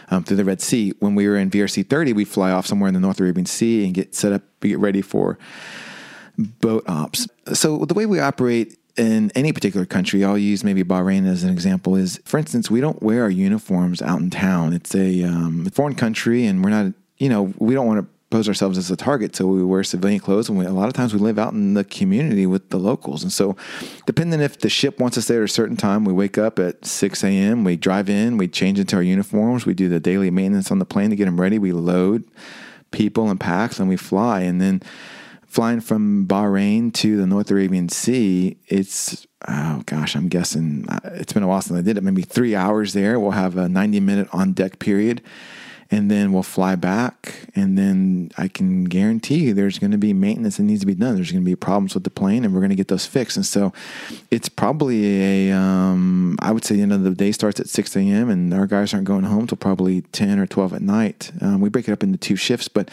Um, 0.09 0.24
through 0.24 0.38
the 0.38 0.45
Red 0.45 0.61
Sea. 0.61 0.93
When 0.99 1.15
we 1.15 1.28
were 1.28 1.38
in 1.38 1.49
VRC 1.49 1.89
30, 1.89 2.13
we 2.13 2.26
fly 2.26 2.51
off 2.51 2.67
somewhere 2.67 2.89
in 2.89 2.93
the 2.93 2.99
North 2.99 3.19
Arabian 3.19 3.47
Sea 3.47 3.86
and 3.86 3.95
get 3.95 4.13
set 4.13 4.34
up, 4.34 4.43
get 4.61 4.78
ready 4.78 5.01
for 5.01 5.39
boat 6.38 6.84
ops. 6.88 7.28
So 7.53 7.86
the 7.86 7.93
way 7.93 8.05
we 8.05 8.19
operate 8.19 8.78
in 8.95 9.32
any 9.34 9.53
particular 9.53 9.86
country, 9.86 10.24
I'll 10.24 10.38
use 10.38 10.63
maybe 10.63 10.84
Bahrain 10.84 11.26
as 11.26 11.43
an 11.43 11.49
example, 11.49 11.95
is 11.95 12.21
for 12.26 12.38
instance, 12.38 12.69
we 12.69 12.82
don't 12.82 13.01
wear 13.01 13.24
our 13.24 13.30
uniforms 13.30 14.01
out 14.01 14.19
in 14.19 14.30
town. 14.30 14.74
It's 14.74 14.93
a 14.93 15.24
um, 15.24 15.65
foreign 15.74 15.95
country 15.95 16.45
and 16.45 16.63
we're 16.63 16.69
not, 16.69 16.93
you 17.17 17.30
know, 17.30 17.53
we 17.57 17.74
don't 17.74 17.88
want 17.88 18.01
to 18.01 18.12
pose 18.34 18.47
ourselves 18.47 18.79
as 18.79 18.89
a 18.89 18.95
target. 18.95 19.36
So 19.36 19.45
we 19.45 19.63
wear 19.63 19.84
civilian 19.84 20.19
clothes 20.19 20.49
and 20.49 20.57
we, 20.57 20.65
a 20.65 20.71
lot 20.71 20.88
of 20.88 20.93
times 20.93 21.13
we 21.13 21.19
live 21.19 21.38
out 21.38 21.53
in 21.53 21.75
the 21.75 21.84
community 21.84 22.47
with 22.47 22.69
the 22.69 22.79
locals. 22.79 23.21
And 23.21 23.31
so 23.31 23.55
depending 24.07 24.41
if 24.41 24.57
the 24.57 24.69
ship 24.69 24.99
wants 24.99 25.19
us 25.19 25.27
there 25.27 25.43
at 25.43 25.49
a 25.49 25.53
certain 25.53 25.77
time, 25.77 26.03
we 26.03 26.13
wake 26.13 26.39
up 26.39 26.57
at 26.57 26.84
6 26.84 27.23
a.m., 27.23 27.63
we 27.63 27.77
drive 27.77 28.09
in, 28.09 28.38
we 28.38 28.47
change 28.47 28.79
into 28.79 28.95
our 28.95 29.03
uniforms, 29.03 29.67
we 29.67 29.75
do 29.75 29.88
the 29.88 29.99
daily 29.99 30.31
maintenance 30.31 30.71
on 30.71 30.79
the 30.79 30.86
plane 30.86 31.11
to 31.11 31.15
get 31.15 31.25
them 31.25 31.39
ready, 31.39 31.59
we 31.59 31.71
load 31.71 32.23
people 32.89 33.29
and 33.29 33.39
pax 33.39 33.79
and 33.79 33.88
we 33.88 33.97
fly. 33.97 34.41
And 34.41 34.59
then 34.59 34.81
flying 35.45 35.79
from 35.79 36.25
Bahrain 36.25 36.91
to 36.95 37.15
the 37.15 37.27
North 37.27 37.51
Arabian 37.51 37.88
Sea, 37.88 38.57
it's 38.67 39.27
oh 39.47 39.84
gosh, 39.86 40.15
I'm 40.15 40.27
guessing 40.27 40.88
uh, 40.89 40.99
it's 41.13 41.34
been 41.34 41.43
a 41.43 41.47
while 41.47 41.61
since 41.61 41.77
I 41.77 41.84
did 41.84 41.97
it. 41.97 42.03
Maybe 42.03 42.23
three 42.23 42.55
hours 42.55 42.93
there. 42.93 43.19
We'll 43.19 43.31
have 43.31 43.57
a 43.57 43.69
90 43.69 43.99
minute 43.99 44.27
on 44.34 44.53
deck 44.53 44.79
period, 44.79 45.21
and 45.94 46.10
then 46.10 46.34
we'll 46.34 46.41
fly 46.41 46.76
back. 46.76 47.48
And 47.56 47.78
then 47.78 48.32
I 48.36 48.48
can 48.48 48.86
guarantee 48.86 49.44
you 49.44 49.54
there's 49.54 49.78
going 49.78 49.91
to 49.91 49.98
be 50.00 50.12
maintenance 50.12 50.58
that 50.58 50.64
needs 50.64 50.80
to 50.80 50.88
be 50.88 50.96
done. 50.96 51.14
There's 51.14 51.32
going 51.32 51.44
to 51.44 51.50
be 51.50 51.56
problems 51.56 51.94
with 51.94 52.04
the 52.04 52.10
plane, 52.10 52.44
and 52.44 52.52
we're 52.52 52.62
going 52.62 52.72
to 52.72 52.76
get 52.76 52.88
those 52.88 53.06
fixed. 53.06 53.38
And 53.38 53.46
so 53.46 53.72
it's 54.32 54.50
probably 54.50 55.50
a 55.50 55.56
um, 55.56 56.36
I 56.41 56.52
would 56.52 56.66
say 56.66 56.76
you 56.76 56.88
know 56.88 56.98
the 56.98 57.12
day 57.12 57.32
starts 57.32 57.60
at 57.60 57.70
6 57.70 57.96
a.m. 57.96 58.32
and 58.32 58.52
our 58.56 58.66
guys 58.66 58.91
aren't 58.91 59.06
going 59.06 59.26
home 59.26 59.46
till 59.46 59.58
probably 59.58 60.02
10 60.02 60.39
or 60.39 60.48
12 60.48 60.74
at 60.74 60.82
night. 60.82 61.32
Um, 61.41 61.62
we 61.62 61.70
break 61.70 61.88
it 61.88 61.91
up 61.91 62.02
into 62.02 62.18
two 62.18 62.36
shifts, 62.36 62.68
but 62.68 62.89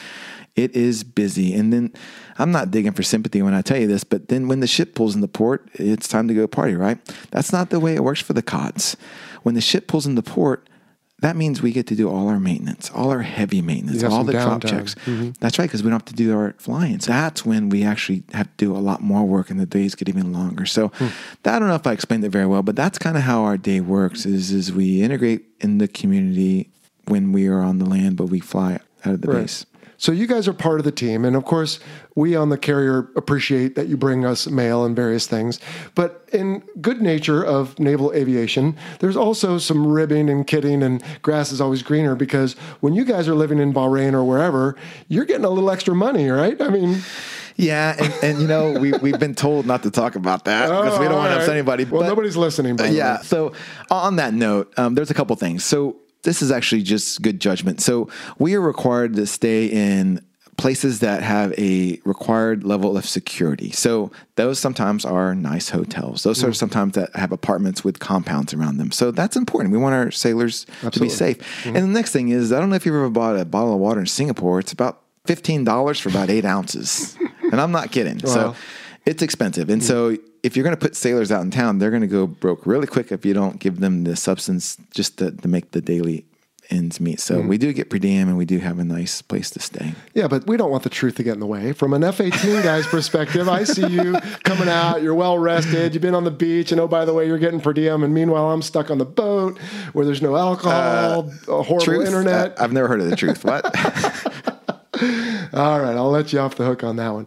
it 0.55 0.77
is 0.77 1.03
busy. 1.03 1.55
And 1.55 1.73
then 1.73 1.95
I'm 2.39 2.53
not 2.53 2.71
digging 2.71 2.93
for 2.93 3.03
sympathy 3.03 3.41
when 3.41 3.55
I 3.55 3.63
tell 3.63 3.79
you 3.79 3.87
this, 3.87 4.05
but 4.05 4.29
then 4.29 4.47
when 4.47 4.61
the 4.61 4.67
ship 4.67 4.95
pulls 4.95 5.15
into 5.15 5.29
port, 5.29 5.67
it's 5.73 6.07
time 6.07 6.29
to 6.29 6.35
go 6.35 6.47
party, 6.47 6.75
right? 6.75 6.99
That's 7.31 7.51
not 7.51 7.71
the 7.71 7.81
way 7.81 7.95
it 7.95 8.05
works 8.05 8.21
for 8.21 8.35
the 8.35 8.43
CODs. 8.43 8.99
When 9.43 9.55
the 9.55 9.63
ship 9.63 9.87
pulls 9.87 10.07
into 10.07 10.21
port, 10.21 10.69
that 11.21 11.37
means 11.37 11.63
we 11.63 11.73
get 11.73 11.87
to 11.89 11.95
do 11.95 12.09
all 12.09 12.29
our 12.29 12.41
maintenance, 12.41 12.91
all 12.95 13.11
our 13.11 13.23
heavy 13.23 13.63
maintenance, 13.63 14.03
all 14.03 14.25
the 14.25 14.33
drop 14.33 14.63
checks. 14.63 14.95
That's 15.41 15.59
right, 15.59 15.67
because 15.67 15.83
we 15.83 15.91
don't 15.91 16.01
have 16.01 16.05
to 16.07 16.15
do 16.15 16.37
our 16.37 16.55
flying. 16.59 17.01
So 17.01 17.13
that's 17.13 17.45
when 17.45 17.69
we 17.69 17.83
actually 17.83 18.23
have 18.33 18.47
to 18.47 18.57
do 18.57 18.77
a 18.77 18.79
lot 18.79 19.01
more 19.03 19.25
work, 19.25 19.51
and 19.51 19.61
the 19.61 19.67
days 19.67 19.95
get 19.95 20.09
even 20.09 20.33
longer. 20.33 20.67
So 20.67 20.91
I 21.01 21.59
don't 21.59 21.69
know 21.69 21.75
if 21.75 21.87
I 21.87 21.93
explained 21.93 22.25
it 22.25 22.31
very 22.31 22.47
well, 22.47 22.63
but 22.63 22.77
that's 22.77 22.99
kind 22.99 23.17
of 23.17 23.23
how 23.23 23.43
our 23.45 23.57
day 23.57 23.81
works. 23.81 24.27
Is 24.27 24.51
is 24.51 24.73
we 24.73 25.03
integrate 25.03 25.45
in 25.61 25.79
the 25.79 25.89
community 25.89 26.71
when 27.07 27.33
we 27.33 27.47
are 27.49 27.61
on 27.61 27.79
the 27.79 27.87
land, 27.87 28.17
but 28.17 28.27
we 28.27 28.41
fly 28.41 28.79
out 29.05 29.15
of 29.15 29.21
the 29.23 29.29
Right. 29.29 29.43
base. 29.43 29.67
So 30.01 30.13
you 30.13 30.27
guys 30.27 30.49
are 30.49 30.55
part 30.55 30.81
of 30.81 30.85
the 30.85 30.93
team, 30.93 31.27
and 31.27 31.37
of 31.37 31.45
course, 31.45 31.79
we 32.15 32.35
on 32.35 32.49
the 32.49 32.57
carrier 32.57 33.11
appreciate 33.17 33.75
that 33.75 33.87
you 33.87 33.99
bring 33.99 34.25
us 34.25 34.47
mail 34.47 34.83
and 34.83 34.97
various 34.97 35.27
things. 35.27 35.61
But 35.95 36.27
in 36.33 36.61
good 36.81 37.03
nature 37.03 37.45
of 37.45 37.79
naval 37.79 38.11
aviation, 38.15 38.79
there's 39.01 39.15
also 39.15 39.59
some 39.59 39.87
ribbing 39.87 40.31
and 40.31 40.47
kidding, 40.47 40.83
and 40.83 41.05
grass 41.21 41.53
is 41.53 41.61
always 41.61 41.83
greener 41.83 42.15
because 42.15 42.55
when 42.81 42.95
you 42.95 43.05
guys 43.05 43.29
are 43.29 43.35
living 43.35 43.59
in 43.59 43.75
Bahrain 43.75 44.15
or 44.15 44.25
wherever, 44.25 44.75
you're 45.09 45.27
getting 45.27 45.45
a 45.45 45.51
little 45.51 45.71
extra 45.71 45.95
money, 45.95 46.31
right? 46.31 46.59
I 46.63 46.71
mean, 46.71 47.03
Yeah, 47.57 47.95
and, 47.99 48.15
and 48.23 48.41
you 48.41 48.49
know 48.49 48.81
we 48.81 48.93
we've 49.03 49.21
been 49.21 49.35
told 49.35 49.67
not 49.67 49.83
to 49.83 49.91
talk 49.91 50.15
about 50.17 50.47
that 50.47 50.69
because 50.69 50.99
we 50.99 51.05
don't 51.05 51.17
want 51.17 51.29
to 51.29 51.35
all 51.35 51.41
upset 51.41 51.55
anybody. 51.55 51.85
Well, 51.85 52.01
but- 52.01 52.09
nobody's 52.09 52.39
listening. 52.39 52.77
By 52.77 52.87
the 52.89 52.95
yeah. 52.95 53.19
So 53.19 53.53
on 53.91 54.17
that 54.17 54.33
note, 54.33 54.73
um, 54.79 54.95
there's 54.95 55.11
a 55.11 55.15
couple 55.15 55.37
things. 55.37 55.63
So 55.63 55.97
this 56.23 56.43
is 56.43 56.51
actually 56.51 56.83
just 56.83 57.23
good 57.23 57.41
judgment. 57.41 57.81
So 57.81 58.09
we 58.39 58.55
are 58.55 58.61
required 58.61 59.15
to 59.17 59.27
stay 59.27 59.67
in 59.67 60.21
places 60.61 61.01
that 61.01 61.23
have 61.23 61.55
a 61.59 61.99
required 62.05 62.65
level 62.65 62.97
of 62.97 63.07
security. 63.07 63.71
So 63.71 64.11
those 64.37 64.59
sometimes 64.59 65.07
are 65.07 65.35
nice 65.35 65.71
hotels. 65.71 66.23
Those 66.23 66.45
are 66.45 66.51
mm. 66.51 66.57
sometimes 66.57 66.95
that 66.95 67.17
have 67.17 67.33
apartments 67.33 67.83
with 67.83 67.99
compounds 67.99 68.53
around 68.53 68.77
them. 68.77 68.91
So 68.91 69.11
that's 69.11 69.37
important. 69.37 69.73
We 69.73 69.79
want 69.79 69.95
our 69.95 70.11
sailors 70.11 70.67
to 70.91 71.01
be 71.01 71.09
safe. 71.09 71.39
Mm-hmm. 71.39 71.77
And 71.77 71.85
the 71.89 71.93
next 71.93 72.13
thing 72.13 72.29
is, 72.29 72.53
I 72.53 72.61
don't 72.61 72.69
know 72.69 72.77
if 72.77 72.85
you've 72.85 72.95
ever 72.95 73.09
bought 73.09 73.39
a 73.39 73.47
bottle 73.47 73.73
of 73.73 73.81
water 73.81 74.01
in 74.01 74.07
Singapore. 74.07 74.61
It's 74.61 74.73
about 74.73 75.01
fifteen 75.25 75.65
dollars 75.65 75.99
for 75.99 76.11
about 76.11 76.29
eight 76.29 76.45
ounces, 76.45 77.17
and 77.53 77.61
I'm 77.61 77.73
not 77.73 77.91
kidding. 77.91 78.19
So 78.27 78.55
it's 79.07 79.23
expensive. 79.23 79.71
And 79.71 79.83
so 79.83 80.17
mm. 80.17 80.30
If 80.43 80.57
you're 80.57 80.65
going 80.65 80.77
to 80.77 80.81
put 80.81 80.97
sailors 80.97 81.31
out 81.31 81.43
in 81.43 81.51
town, 81.51 81.79
they're 81.79 81.91
going 81.91 82.03
to 82.03 82.09
go 82.09 82.27
broke 82.27 82.67
really 82.67 82.87
quick 82.87 83.13
if 83.13 83.25
you 83.25 83.35
don't 83.35 83.59
give 83.59 83.81
them 83.81 84.05
the 84.05 84.17
substance 84.17 84.77
just 84.93 85.19
to, 85.19 85.31
to 85.33 85.49
make 85.49 85.73
the 85.73 85.81
daily 85.81 86.25
ends 86.71 87.01
meet. 87.01 87.21
So 87.21 87.39
mm-hmm. 87.39 87.49
we 87.49 87.59
do 87.59 87.73
get 87.73 87.91
per 87.91 87.99
diem 87.99 88.29
and 88.29 88.39
we 88.39 88.45
do 88.45 88.59
have 88.59 88.79
a 88.79 88.85
nice 88.85 89.23
place 89.23 89.51
to 89.51 89.61
stay. 89.61 89.95
Yeah, 90.15 90.29
but 90.29 90.47
we 90.47 90.57
don't 90.57 90.71
want 90.71 90.85
the 90.85 90.91
truth 90.91 91.17
to 91.17 91.23
get 91.23 91.35
in 91.35 91.41
the 91.41 91.47
way. 91.47 91.73
From 91.73 91.93
an 91.93 92.05
F 92.05 92.21
18 92.21 92.63
guy's 92.63 92.87
perspective, 92.87 93.49
I 93.49 93.65
see 93.65 93.87
you 93.87 94.15
coming 94.45 94.69
out, 94.69 95.03
you're 95.03 95.15
well 95.15 95.39
rested, 95.39 95.95
you've 95.95 96.03
been 96.03 96.15
on 96.15 96.25
the 96.25 96.31
beach, 96.31 96.73
and 96.73 96.81
oh, 96.81 96.89
by 96.89 97.05
the 97.05 97.13
way, 97.13 97.27
you're 97.27 97.39
getting 97.39 97.61
per 97.61 97.73
diem. 97.73 98.03
And 98.03 98.15
meanwhile, 98.15 98.51
I'm 98.51 98.63
stuck 98.63 98.91
on 98.91 98.99
the 98.99 99.05
boat 99.05 99.59
where 99.93 100.05
there's 100.05 100.23
no 100.23 100.37
alcohol, 100.37 101.31
uh, 101.49 101.53
a 101.53 101.63
horrible 101.63 101.85
Truth? 101.85 102.07
internet. 102.07 102.59
I- 102.59 102.65
I've 102.65 102.73
never 102.73 102.89
heard 102.89 103.01
of 103.01 103.11
the 103.11 103.17
truth. 103.17 103.45
What? 103.45 103.65
All 105.55 105.81
right, 105.81 105.97
I'll 105.97 106.11
let 106.11 106.33
you 106.33 106.39
off 106.39 106.55
the 106.57 106.65
hook 106.65 106.85
on 106.85 106.97
that 106.97 107.11
one. 107.11 107.27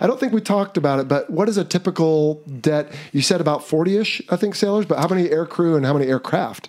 I 0.00 0.06
don't 0.06 0.18
think 0.20 0.32
we 0.32 0.40
talked 0.40 0.76
about 0.76 0.98
it, 1.00 1.08
but 1.08 1.30
what 1.30 1.48
is 1.48 1.56
a 1.56 1.64
typical 1.64 2.42
det? 2.60 2.92
You 3.12 3.22
said 3.22 3.40
about 3.40 3.66
40 3.66 3.96
ish, 3.96 4.22
I 4.28 4.36
think, 4.36 4.54
sailors, 4.54 4.86
but 4.86 4.98
how 4.98 5.08
many 5.08 5.30
air 5.30 5.46
crew 5.46 5.76
and 5.76 5.84
how 5.86 5.92
many 5.92 6.06
aircraft? 6.06 6.68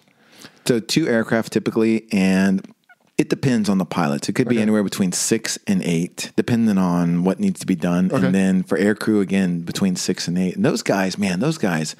So 0.65 0.79
two 0.79 1.07
aircraft 1.07 1.53
typically, 1.53 2.07
and 2.11 2.73
it 3.17 3.29
depends 3.29 3.67
on 3.69 3.79
the 3.79 3.85
pilots. 3.85 4.29
It 4.29 4.33
could 4.33 4.47
be 4.47 4.61
anywhere 4.61 4.83
between 4.83 5.11
six 5.11 5.57
and 5.65 5.81
eight, 5.81 6.31
depending 6.35 6.77
on 6.77 7.23
what 7.23 7.39
needs 7.39 7.59
to 7.61 7.65
be 7.65 7.75
done. 7.75 8.11
Okay. 8.11 8.25
And 8.25 8.35
then 8.35 8.63
for 8.63 8.77
air 8.77 8.93
crew, 8.93 9.21
again, 9.21 9.61
between 9.61 9.95
six 9.95 10.27
and 10.27 10.37
eight. 10.37 10.55
And 10.55 10.63
those 10.63 10.83
guys, 10.83 11.17
man, 11.17 11.39
those 11.39 11.57
guys, 11.57 11.95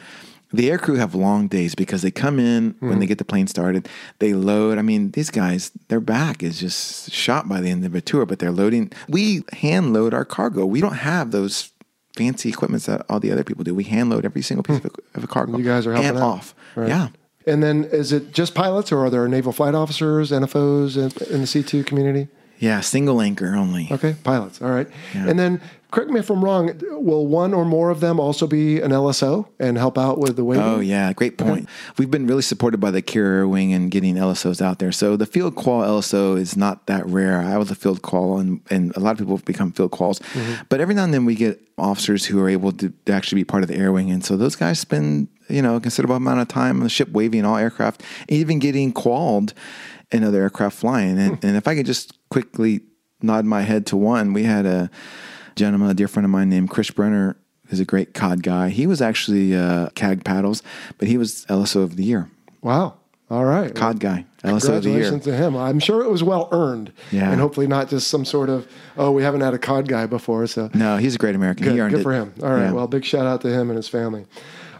the 0.53 0.69
air 0.71 0.77
crew 0.77 0.95
have 0.95 1.13
long 1.13 1.47
days 1.47 1.75
because 1.75 2.01
they 2.01 2.11
come 2.11 2.39
in 2.39 2.75
when 2.79 2.91
Mm-hmm. 2.91 2.99
they 3.01 3.05
get 3.05 3.17
the 3.17 3.25
plane 3.25 3.47
started, 3.47 3.87
they 4.19 4.33
load. 4.33 4.77
I 4.77 4.81
mean, 4.81 5.11
these 5.11 5.29
guys, 5.29 5.71
their 5.89 5.99
back 5.99 6.41
is 6.43 6.59
just 6.59 7.11
shot 7.11 7.49
by 7.49 7.59
the 7.61 7.69
end 7.69 7.83
of 7.85 7.93
a 7.95 8.01
tour, 8.01 8.25
but 8.25 8.39
they're 8.39 8.51
loading. 8.51 8.91
We 9.09 9.43
hand 9.53 9.93
load 9.93 10.13
our 10.13 10.25
cargo. 10.25 10.65
We 10.65 10.79
don't 10.81 10.93
have 10.95 11.31
those 11.31 11.71
fancy 12.15 12.49
equipments 12.49 12.85
that 12.87 13.05
all 13.09 13.19
the 13.19 13.31
other 13.31 13.43
people 13.43 13.63
do. 13.63 13.75
We 13.75 13.83
hand 13.83 14.09
load 14.09 14.25
every 14.25 14.41
single 14.41 14.63
piece 14.63 14.83
of, 14.83 14.95
of 15.15 15.23
a 15.23 15.27
cargo. 15.27 15.51
Hmm. 15.53 15.59
You 15.59 15.65
guys 15.65 15.85
are 15.85 15.91
helping 15.93 16.09
and 16.09 16.17
out. 16.17 16.23
off. 16.23 16.55
Right. 16.75 16.87
Yeah. 16.89 17.09
And 17.45 17.61
then 17.63 17.85
is 17.85 18.11
it 18.11 18.31
just 18.33 18.55
pilots 18.55 18.91
or 18.91 19.05
are 19.05 19.09
there 19.09 19.27
naval 19.27 19.53
flight 19.53 19.75
officers, 19.75 20.31
NFOs 20.31 20.97
in, 20.97 21.03
in 21.33 21.41
the 21.41 21.47
C2 21.47 21.85
community? 21.85 22.27
Yeah, 22.59 22.81
single 22.81 23.21
anchor 23.21 23.55
only. 23.55 23.87
Okay, 23.91 24.15
pilots. 24.23 24.61
All 24.61 24.69
right. 24.69 24.87
And 25.13 25.37
then 25.37 25.61
correct 25.91 26.09
me 26.09 26.19
if 26.19 26.29
I'm 26.29 26.43
wrong, 26.43 26.79
will 26.81 27.27
one 27.27 27.53
or 27.53 27.65
more 27.65 27.89
of 27.89 27.99
them 27.99 28.19
also 28.19 28.45
be 28.45 28.81
an 28.81 28.91
LSO 28.91 29.47
and 29.59 29.77
help 29.77 29.97
out 29.97 30.19
with 30.19 30.35
the 30.35 30.43
wing? 30.43 30.59
Oh 30.59 30.79
yeah, 30.79 31.13
great 31.13 31.37
point. 31.37 31.67
We've 31.97 32.11
been 32.11 32.27
really 32.27 32.41
supported 32.41 32.79
by 32.79 32.91
the 32.91 33.01
carrier 33.01 33.47
wing 33.47 33.73
and 33.73 33.89
getting 33.89 34.15
LSOs 34.15 34.61
out 34.61 34.79
there. 34.79 34.91
So 34.91 35.15
the 35.15 35.25
field 35.25 35.55
qual 35.55 35.81
LSO 35.81 36.37
is 36.37 36.57
not 36.57 36.87
that 36.87 37.05
rare. 37.05 37.39
I 37.41 37.57
was 37.57 37.71
a 37.71 37.75
field 37.75 38.01
qual, 38.01 38.37
and, 38.37 38.61
and 38.69 38.95
a 38.95 38.99
lot 38.99 39.11
of 39.11 39.17
people 39.19 39.35
have 39.35 39.45
become 39.45 39.71
field 39.71 39.91
quals. 39.91 40.19
Mm-hmm. 40.19 40.63
But 40.69 40.81
every 40.81 40.95
now 40.95 41.03
and 41.03 41.13
then 41.13 41.25
we 41.25 41.35
get 41.35 41.61
officers 41.77 42.25
who 42.25 42.39
are 42.41 42.49
able 42.49 42.71
to, 42.73 42.91
to 43.05 43.13
actually 43.13 43.41
be 43.41 43.45
part 43.45 43.63
of 43.63 43.69
the 43.69 43.75
air 43.75 43.91
wing, 43.91 44.11
and 44.11 44.23
so 44.23 44.35
those 44.35 44.55
guys 44.55 44.79
spend 44.79 45.29
you 45.47 45.61
know 45.61 45.77
a 45.77 45.79
considerable 45.79 46.15
amount 46.15 46.41
of 46.41 46.47
time 46.47 46.77
on 46.77 46.83
the 46.83 46.89
ship 46.89 47.09
waving 47.09 47.45
all 47.45 47.57
aircraft, 47.57 48.03
even 48.27 48.59
getting 48.59 48.91
qualled 48.91 49.53
in 50.11 50.23
other 50.23 50.41
aircraft 50.41 50.77
flying. 50.77 51.17
And, 51.17 51.37
hmm. 51.37 51.45
and 51.45 51.57
if 51.57 51.67
I 51.67 51.75
could 51.75 51.85
just 51.85 52.16
quickly 52.29 52.81
nod 53.21 53.45
my 53.45 53.61
head 53.61 53.85
to 53.87 53.97
one, 53.97 54.33
we 54.33 54.43
had 54.43 54.65
a 54.65 54.89
gentleman, 55.55 55.89
a 55.89 55.93
dear 55.93 56.07
friend 56.07 56.25
of 56.25 56.29
mine 56.29 56.49
named 56.49 56.69
Chris 56.69 56.91
Brenner, 56.91 57.37
who's 57.67 57.79
a 57.79 57.85
great 57.85 58.13
COD 58.13 58.43
guy. 58.43 58.69
He 58.69 58.87
was 58.87 59.01
actually 59.01 59.55
uh, 59.55 59.89
CAG 59.95 60.23
paddles, 60.23 60.63
but 60.97 61.07
he 61.07 61.17
was 61.17 61.45
LSO 61.49 61.83
of 61.83 61.95
the 61.95 62.03
year. 62.03 62.29
Wow. 62.61 62.95
All 63.29 63.43
right. 63.43 63.75
COD 63.75 63.99
guy, 63.99 64.25
LSO 64.43 64.77
of 64.77 64.83
the 64.83 64.89
year. 64.91 65.09
Congratulations 65.09 65.23
to 65.25 65.35
him. 65.35 65.57
I'm 65.57 65.79
sure 65.79 66.01
it 66.01 66.09
was 66.09 66.23
well 66.23 66.47
earned. 66.53 66.93
Yeah. 67.11 67.29
And 67.29 67.41
hopefully 67.41 67.67
not 67.67 67.89
just 67.89 68.07
some 68.07 68.23
sort 68.23 68.49
of, 68.49 68.67
oh, 68.97 69.11
we 69.11 69.21
haven't 69.21 69.41
had 69.41 69.53
a 69.53 69.57
COD 69.57 69.87
guy 69.87 70.05
before. 70.05 70.47
So 70.47 70.69
No, 70.73 70.95
he's 70.95 71.15
a 71.15 71.17
great 71.17 71.35
American. 71.35 71.65
Good, 71.65 71.73
he 71.73 71.81
earned 71.81 71.91
good 71.91 71.99
it. 71.99 72.03
for 72.03 72.13
him. 72.13 72.33
All 72.41 72.49
right. 72.51 72.63
Yeah. 72.65 72.71
Well, 72.71 72.87
big 72.87 73.03
shout 73.03 73.25
out 73.25 73.41
to 73.41 73.49
him 73.49 73.69
and 73.69 73.75
his 73.75 73.89
family. 73.89 74.25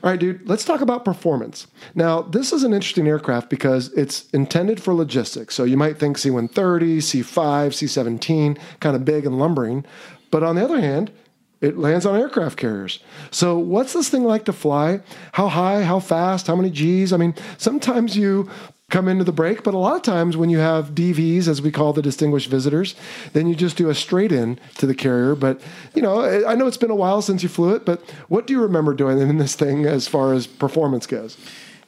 All 0.07 0.13
right, 0.13 0.19
dude, 0.21 0.47
let's 0.47 0.63
talk 0.63 0.79
about 0.79 1.03
performance. 1.03 1.67
Now, 1.93 2.21
this 2.21 2.53
is 2.53 2.63
an 2.63 2.73
interesting 2.73 3.09
aircraft 3.09 3.49
because 3.49 3.91
it's 3.91 4.29
intended 4.29 4.81
for 4.81 4.93
logistics. 4.93 5.53
So 5.53 5.65
you 5.65 5.75
might 5.75 5.97
think 5.97 6.17
C 6.17 6.29
130, 6.29 7.01
C 7.01 7.21
5, 7.21 7.75
C 7.75 7.87
17, 7.87 8.57
kind 8.79 8.95
of 8.95 9.03
big 9.03 9.25
and 9.25 9.37
lumbering. 9.37 9.83
But 10.31 10.43
on 10.43 10.55
the 10.55 10.63
other 10.63 10.79
hand, 10.79 11.11
it 11.59 11.77
lands 11.77 12.05
on 12.05 12.17
aircraft 12.17 12.57
carriers. 12.57 12.99
So, 13.31 13.59
what's 13.59 13.91
this 13.91 14.07
thing 14.07 14.23
like 14.23 14.45
to 14.45 14.53
fly? 14.53 15.01
How 15.33 15.49
high? 15.49 15.83
How 15.83 15.99
fast? 15.99 16.47
How 16.47 16.55
many 16.55 16.69
G's? 16.69 17.11
I 17.11 17.17
mean, 17.17 17.35
sometimes 17.57 18.15
you 18.15 18.49
come 18.89 19.09
into 19.09 19.25
the 19.25 19.33
break, 19.33 19.63
but 19.63 19.73
a 19.73 19.77
lot 19.77 19.97
of 19.97 20.01
times 20.01 20.37
when 20.37 20.49
you 20.49 20.59
have 20.59 20.91
DVs, 20.95 21.49
as 21.49 21.61
we 21.61 21.71
call 21.71 21.91
the 21.91 22.01
distinguished 22.01 22.49
visitors, 22.49 22.95
then 23.33 23.45
you 23.45 23.53
just 23.53 23.75
do 23.75 23.89
a 23.89 23.95
straight 23.95 24.31
in 24.31 24.57
to 24.77 24.85
the 24.85 24.95
carrier. 24.95 25.35
But, 25.35 25.59
you 25.93 26.01
know, 26.01 26.21
I 26.47 26.55
know 26.55 26.67
it's 26.67 26.77
been 26.77 26.89
a 26.91 26.95
while 26.95 27.21
since 27.21 27.43
you 27.43 27.49
flew 27.49 27.75
it, 27.75 27.85
but 27.85 28.01
what 28.29 28.47
do 28.47 28.53
you 28.53 28.61
remember 28.61 28.93
doing 28.93 29.19
in 29.19 29.39
this 29.39 29.55
thing 29.55 29.85
as 29.85 30.07
far 30.07 30.33
as 30.33 30.47
performance 30.47 31.05
goes? 31.05 31.35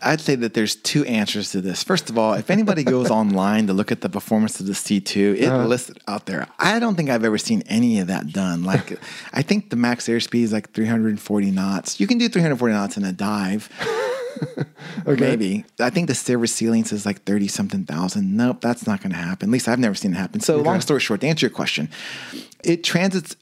I'd 0.01 0.19
say 0.19 0.35
that 0.35 0.53
there's 0.53 0.75
two 0.75 1.05
answers 1.05 1.51
to 1.51 1.61
this. 1.61 1.83
First 1.83 2.09
of 2.09 2.17
all, 2.17 2.33
if 2.33 2.49
anybody 2.49 2.83
goes 2.83 3.09
online 3.11 3.67
to 3.67 3.73
look 3.73 3.93
at 3.93 4.01
the 4.01 4.09
performance 4.09 4.59
of 4.59 4.65
the 4.65 4.73
C2, 4.73 5.37
it 5.37 5.45
Uh-huh. 5.45 5.65
lists 5.67 5.89
it 5.91 5.99
out 6.05 6.25
there. 6.25 6.47
I 6.59 6.79
don't 6.79 6.95
think 6.95 7.09
I've 7.09 7.23
ever 7.23 7.37
seen 7.37 7.63
any 7.67 7.99
of 7.99 8.07
that 8.07 8.33
done. 8.33 8.65
Like, 8.65 8.99
I 9.33 9.41
think 9.41 9.69
the 9.69 9.77
max 9.77 10.07
airspeed 10.09 10.43
is 10.43 10.51
like 10.51 10.71
340 10.73 11.51
knots. 11.51 11.97
You 12.01 12.07
can 12.07 12.17
do 12.17 12.27
340 12.27 12.73
knots 12.73 12.97
in 12.97 13.05
a 13.05 13.13
dive. 13.13 13.69
Maybe. 15.05 15.65
I 15.79 15.89
think 15.89 16.07
the 16.07 16.15
service 16.15 16.53
ceiling 16.53 16.81
is 16.83 17.05
like 17.05 17.23
30 17.23 17.47
something 17.47 17.85
thousand. 17.85 18.35
Nope, 18.35 18.61
that's 18.61 18.85
not 18.87 19.01
going 19.01 19.11
to 19.11 19.17
happen. 19.17 19.49
At 19.49 19.51
least 19.53 19.67
I've 19.67 19.79
never 19.79 19.95
seen 19.95 20.13
it 20.13 20.17
happen. 20.17 20.39
So, 20.39 20.57
long 20.61 20.81
story 20.81 20.99
short, 20.99 21.21
to 21.21 21.27
answer 21.27 21.45
your 21.45 21.51
question, 21.55 21.89
it 22.63 22.83
transits 22.83 23.35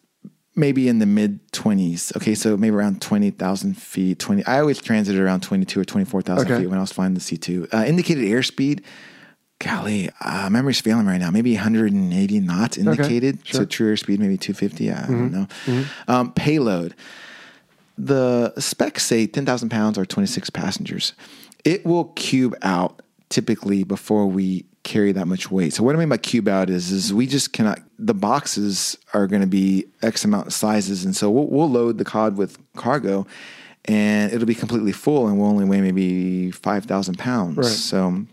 maybe 0.56 0.88
in 0.88 1.00
the 1.00 1.06
mid 1.06 1.40
20s. 1.52 2.16
Okay, 2.18 2.34
so 2.36 2.58
maybe 2.58 2.76
around 2.76 3.02
20,000 3.02 3.78
feet. 3.78 4.20
20. 4.20 4.46
I 4.46 4.60
always 4.60 4.80
transited 4.82 5.22
around 5.22 5.44
22 5.44 5.80
or 5.80 5.86
24,000 5.86 6.46
Okay. 6.46 6.62
feet 6.64 6.68
when 6.68 6.78
I 6.78 6.82
was 6.82 6.92
flying 6.92 7.14
the 7.14 7.20
C2. 7.20 7.74
Uh, 7.74 7.84
indicated 7.86 8.24
airspeed. 8.24 8.84
Golly, 9.60 10.10
uh, 10.22 10.50
memory's 10.52 10.80
failing 10.82 11.08
right 11.08 11.20
now. 11.20 11.32
Maybe 11.32 11.56
180 11.56 12.40
knots 12.42 12.78
indicated. 12.78 13.40
sure. 13.44 13.62
So 13.62 13.66
true 13.66 13.92
airspeed, 13.96 14.20
maybe 14.20 14.38
250. 14.38 14.92
I 14.92 15.06
don't 15.08 15.32
know. 15.32 15.48
Um, 16.08 16.32
payload. 16.34 16.94
The 17.98 18.54
specs 18.60 19.06
say 19.06 19.28
10,000 19.28 19.70
pounds 19.70 19.98
or 19.98 20.06
26 20.06 20.50
passengers. 20.52 21.14
It 21.64 21.86
will 21.86 22.06
cube 22.16 22.56
out 22.62 23.02
typically 23.30 23.84
before 23.84 24.28
we 24.28 24.66
carry 24.84 25.12
that 25.12 25.28
much 25.28 25.52
weight. 25.52 25.74
So 25.74 25.84
what 25.84 25.96
I 25.96 26.00
mean 26.00 26.10
by 26.10 26.18
cube 26.18 26.48
out 26.48 26.70
is, 26.70 26.92
is 26.92 27.14
we 27.14 27.28
just 27.28 27.52
cannot, 27.52 27.80
the 28.00 28.14
boxes 28.14 28.98
are 29.14 29.28
going 29.28 29.42
to 29.42 29.48
be 29.48 29.86
X 30.02 30.24
amount 30.24 30.48
of 30.48 30.54
sizes. 30.54 31.04
And 31.04 31.16
so 31.16 31.30
we'll, 31.30 31.48
we'll 31.48 31.70
load 31.70 31.98
the 31.98 32.06
cod 32.06 32.38
with 32.38 32.58
cargo 32.76 33.28
and 33.86 34.32
it'll 34.32 34.48
be 34.48 34.56
completely 34.56 34.94
full 34.94 35.28
and 35.28 35.38
we'll 35.38 35.50
only 35.50 35.66
weigh 35.66 35.82
maybe 35.82 36.52
5,000 36.52 37.18
pounds. 37.18 37.58
Right. 37.58 37.66
So 37.66 38.26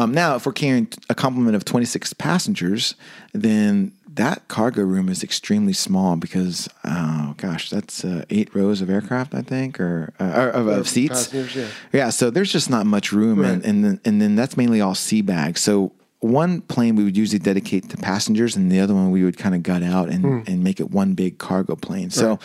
um, 0.00 0.12
now, 0.12 0.34
if 0.36 0.46
we're 0.46 0.52
carrying 0.52 0.88
a 1.08 1.14
complement 1.14 1.54
of 1.56 1.64
26 1.64 2.12
passengers, 2.14 2.94
then 3.32 3.92
that 4.14 4.48
cargo 4.48 4.82
room 4.82 5.08
is 5.08 5.22
extremely 5.22 5.72
small 5.72 6.16
because, 6.16 6.68
oh 6.84 7.34
gosh, 7.36 7.70
that's 7.70 8.04
uh, 8.04 8.24
eight 8.30 8.54
rows 8.54 8.80
of 8.80 8.90
aircraft, 8.90 9.34
I 9.34 9.42
think, 9.42 9.78
or, 9.80 10.12
uh, 10.18 10.24
or 10.24 10.48
of, 10.50 10.66
of 10.66 10.88
seats. 10.88 11.28
passengers, 11.28 11.72
yeah. 11.92 12.10
so 12.10 12.30
there's 12.30 12.50
just 12.52 12.68
not 12.70 12.86
much 12.86 13.12
room, 13.12 13.44
and 13.44 13.62
Right. 13.62 13.64
and 13.70 13.84
then, 13.84 14.00
and 14.04 14.20
then 14.20 14.34
that's 14.36 14.56
mainly 14.56 14.80
all 14.80 14.94
sea 14.96 15.22
bags. 15.22 15.60
So 15.60 15.92
one 16.18 16.60
plane 16.62 16.96
we 16.96 17.04
would 17.04 17.16
usually 17.16 17.38
dedicate 17.38 17.88
to 17.90 17.96
passengers, 17.96 18.56
and 18.56 18.70
the 18.70 18.80
other 18.80 18.94
one 18.94 19.10
we 19.10 19.22
would 19.24 19.38
kind 19.38 19.54
of 19.54 19.62
gut 19.62 19.82
out 19.82 20.08
and, 20.08 20.24
Hmm. 20.24 20.40
and 20.46 20.64
make 20.64 20.80
it 20.80 20.90
one 20.90 21.14
big 21.14 21.38
cargo 21.38 21.76
plane. 21.76 22.10
So 22.10 22.38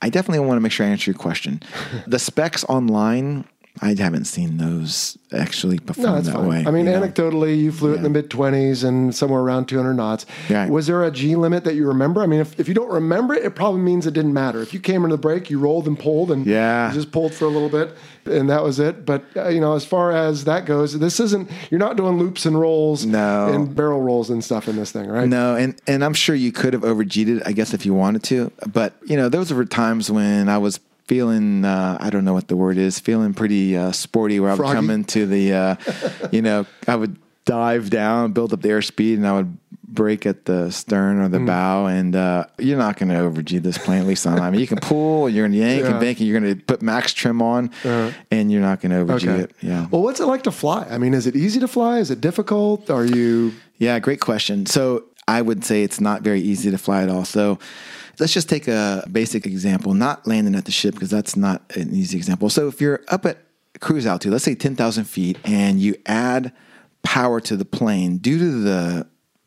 I 0.00 0.10
definitely 0.10 0.46
want 0.46 0.56
to 0.58 0.60
make 0.60 0.72
sure 0.72 0.86
I 0.86 0.90
answer 0.90 1.10
your 1.10 1.18
question. 1.18 1.60
the 2.06 2.18
specs 2.18 2.62
online, 2.64 3.44
I 3.82 3.94
haven't 3.98 4.26
seen 4.26 4.56
those 4.58 5.18
actually 5.32 5.80
perform 5.80 6.06
No, 6.06 6.20
that 6.20 6.32
fine. 6.32 6.46
way. 6.46 6.64
I 6.64 6.70
mean, 6.70 6.86
you 6.86 6.92
know? 6.92 7.00
anecdotally, 7.02 7.58
you 7.58 7.72
flew 7.72 7.92
it 7.92 7.96
in 7.96 8.02
the 8.04 8.08
mid 8.08 8.30
20s 8.30 8.84
and 8.84 9.12
somewhere 9.12 9.40
around 9.40 9.66
200 9.66 9.94
knots. 9.94 10.26
Right. 10.48 10.70
Was 10.70 10.86
there 10.86 11.02
a 11.02 11.10
G 11.10 11.34
limit 11.34 11.64
that 11.64 11.74
you 11.74 11.88
remember? 11.88 12.22
I 12.22 12.26
mean, 12.26 12.38
if, 12.38 12.58
if 12.60 12.68
you 12.68 12.74
don't 12.74 12.90
remember 12.90 13.34
it, 13.34 13.44
it 13.44 13.56
probably 13.56 13.80
means 13.80 14.06
it 14.06 14.14
didn't 14.14 14.32
matter. 14.32 14.62
If 14.62 14.72
you 14.72 14.78
came 14.78 15.02
into 15.04 15.16
the 15.16 15.20
break, 15.20 15.50
you 15.50 15.58
rolled 15.58 15.88
and 15.88 15.98
pulled 15.98 16.30
and 16.30 16.46
Yeah. 16.46 16.88
you 16.88 16.94
just 16.94 17.10
pulled 17.10 17.34
for 17.34 17.46
a 17.46 17.48
little 17.48 17.68
bit 17.68 17.96
and 18.26 18.48
that 18.48 18.62
was 18.62 18.78
it. 18.78 19.04
But, 19.04 19.24
uh, 19.34 19.48
you 19.48 19.60
know, 19.60 19.74
as 19.74 19.84
far 19.84 20.12
as 20.12 20.44
that 20.44 20.66
goes, 20.66 20.96
this 20.98 21.18
isn't, 21.18 21.50
you're 21.70 21.80
not 21.80 21.96
doing 21.96 22.16
loops 22.16 22.46
and 22.46 22.58
rolls 22.58 23.04
No. 23.04 23.48
and 23.48 23.74
barrel 23.74 24.00
rolls 24.00 24.30
and 24.30 24.42
stuff 24.42 24.68
in 24.68 24.76
this 24.76 24.92
thing, 24.92 25.08
right? 25.08 25.28
No, 25.28 25.56
and 25.56 25.74
and 25.88 26.04
I'm 26.04 26.14
sure 26.14 26.36
you 26.36 26.52
could 26.52 26.74
have 26.74 26.82
overjeeted, 26.82 27.42
I 27.44 27.50
guess, 27.52 27.74
if 27.74 27.84
you 27.84 27.92
wanted 27.92 28.22
to. 28.24 28.52
But 28.72 28.94
you 29.04 29.16
know, 29.16 29.28
those 29.28 29.52
were 29.52 29.64
times 29.64 30.10
when 30.12 30.48
I 30.48 30.58
was 30.58 30.78
feeling 31.06 31.64
uh, 31.64 31.98
I 32.00 32.10
don't 32.10 32.24
know 32.24 32.32
what 32.32 32.48
the 32.48 32.56
word 32.56 32.78
is, 32.78 32.98
feeling 32.98 33.34
pretty 33.34 33.76
uh, 33.76 33.92
sporty. 33.92 34.40
Where 34.40 34.50
I 34.50 34.54
would 34.54 34.58
Froggy? 34.58 34.74
come 34.74 34.90
into 34.90 35.26
the, 35.26 35.52
uh, 35.52 35.76
you 36.32 36.42
know, 36.42 36.66
I 36.88 36.96
would 36.96 37.16
dive 37.44 37.90
down, 37.90 38.32
build 38.32 38.52
up 38.52 38.62
the 38.62 38.68
airspeed, 38.70 39.14
and 39.16 39.26
I 39.26 39.32
would 39.34 39.56
break 39.86 40.26
at 40.26 40.46
the 40.46 40.70
stern 40.72 41.20
or 41.20 41.28
the 41.28 41.38
Mm. 41.38 41.46
bow, 41.46 41.86
and 41.86 42.16
uh, 42.16 42.46
you're 42.58 42.78
not 42.78 42.96
going 42.98 43.10
to 43.10 43.14
overg 43.16 43.62
this 43.62 43.78
plane. 43.78 44.00
At 44.00 44.06
least 44.06 44.26
on. 44.26 44.40
I 44.40 44.50
mean, 44.50 44.60
you 44.60 44.66
can 44.66 44.78
pull, 44.82 45.28
you're 45.28 45.46
going 45.46 45.52
to 45.52 45.58
yank 45.58 45.84
Yeah. 45.84 45.90
and 45.92 46.00
bank, 46.00 46.18
and 46.18 46.26
you're 46.28 46.40
going 46.40 46.56
to 46.56 46.60
put 46.64 46.82
max 46.82 47.12
trim 47.12 47.40
on, 47.42 47.66
Uh-huh. 47.84 48.10
and 48.30 48.50
you're 48.50 48.62
not 48.62 48.80
going 48.80 48.90
to 48.92 49.04
overg 49.12 49.28
Okay. 49.28 49.40
it. 49.42 49.52
Yeah. 49.60 49.86
Well, 49.90 50.02
what's 50.02 50.20
it 50.20 50.26
like 50.26 50.42
to 50.44 50.50
fly? 50.50 50.86
I 50.90 50.98
mean, 50.98 51.12
is 51.14 51.26
it 51.26 51.36
easy 51.36 51.60
to 51.60 51.68
fly? 51.68 51.98
Is 51.98 52.10
it 52.10 52.20
difficult? 52.20 52.90
Are 52.90 53.04
you 53.04 53.52
Yeah, 53.78 53.98
great 54.00 54.20
question. 54.20 54.66
So 54.66 55.04
I 55.28 55.42
would 55.42 55.64
say 55.64 55.82
it's 55.84 56.00
not 56.00 56.22
very 56.22 56.40
easy 56.40 56.70
to 56.70 56.78
fly 56.78 57.02
at 57.02 57.08
all. 57.08 57.24
So 57.24 57.58
let's 58.18 58.32
just 58.32 58.48
take 58.48 58.68
a 58.68 59.06
basic 59.10 59.46
example, 59.46 59.94
not 59.94 60.26
landing 60.26 60.54
at 60.54 60.64
the 60.64 60.72
ship, 60.72 60.94
because 60.94 61.10
that's 61.10 61.36
not 61.36 61.62
an 61.76 61.94
easy 61.94 62.16
example. 62.16 62.50
So 62.50 62.68
if 62.68 62.80
you're 62.80 63.00
up 63.08 63.26
at 63.26 63.38
cruise 63.80 64.06
altitude, 64.06 64.32
let's 64.32 64.44
say 64.44 64.54
10,000 64.54 65.04
feet, 65.04 65.38
and 65.44 65.80
you 65.80 65.96
add 66.06 66.52
power 67.02 67.40
to 67.40 67.56
the 67.56 67.64
plane 67.64 68.18
due 68.18 68.38
to 68.38 68.62
the 68.62 69.06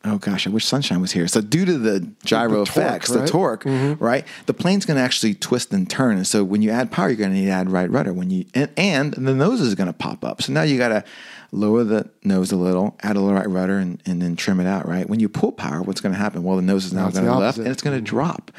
Oh 0.10 0.18
gosh, 0.20 0.48
I 0.48 0.52
wish 0.52 0.64
Sunshine 0.64 1.02
was 1.02 1.12
here. 1.12 1.28
So 1.28 1.42
due 1.42 1.66
to 1.66 1.78
the 1.78 2.00
gyro 2.24 2.64
The 2.64 2.66
torque, 2.66 2.78
effects, 2.78 3.10
right? 3.10 3.22
the 3.22 3.28
torque, 3.28 3.64
mm-hmm. 3.64 4.04
right? 4.04 4.26
The 4.46 4.54
plane's 4.54 4.86
going 4.86 4.96
to 4.96 5.04
actually 5.04 5.34
twist 5.34 5.74
and 5.74 5.90
turn, 5.90 6.16
and 6.18 6.26
so 6.26 6.44
when 6.44 6.62
you 6.62 6.70
add 6.70 6.92
power, 6.92 7.10
you're 7.10 7.18
going 7.18 7.32
to 7.32 7.36
need 7.36 7.48
to 7.48 7.52
add 7.52 7.70
right 7.70 7.90
rudder. 7.90 8.14
When 8.14 8.30
you 8.30 8.46
and, 8.54 8.70
and 8.78 9.14
the 9.14 9.34
nose 9.34 9.60
is 9.60 9.76
going 9.76 9.88
to 9.88 9.94
pop 9.94 10.24
up. 10.24 10.42
So 10.42 10.54
now 10.54 10.62
you 10.62 10.78
got 10.78 10.90
to 10.90 11.04
lower 11.52 11.84
the 11.84 12.10
nose 12.24 12.52
a 12.52 12.56
little, 12.58 12.96
add 13.02 13.16
a 13.16 13.20
little 13.20 13.36
right 13.38 13.50
rudder, 13.50 13.78
and, 13.78 14.02
and 14.06 14.22
then 14.22 14.36
trim 14.36 14.60
it 14.60 14.68
out. 14.68 14.88
Right? 14.88 15.08
When 15.10 15.20
you 15.20 15.30
pull 15.30 15.52
power, 15.52 15.82
what's 15.82 16.02
going 16.02 16.14
to 16.14 16.20
happen? 16.20 16.44
Well, 16.44 16.56
the 16.56 16.62
nose 16.62 16.86
is 16.86 16.94
now 16.94 17.10
going 17.10 17.26
to 17.26 17.38
left, 17.38 17.58
and 17.58 17.68
it's 17.68 17.82
going 17.82 17.98
to 17.98 18.02
drop. 18.02 18.52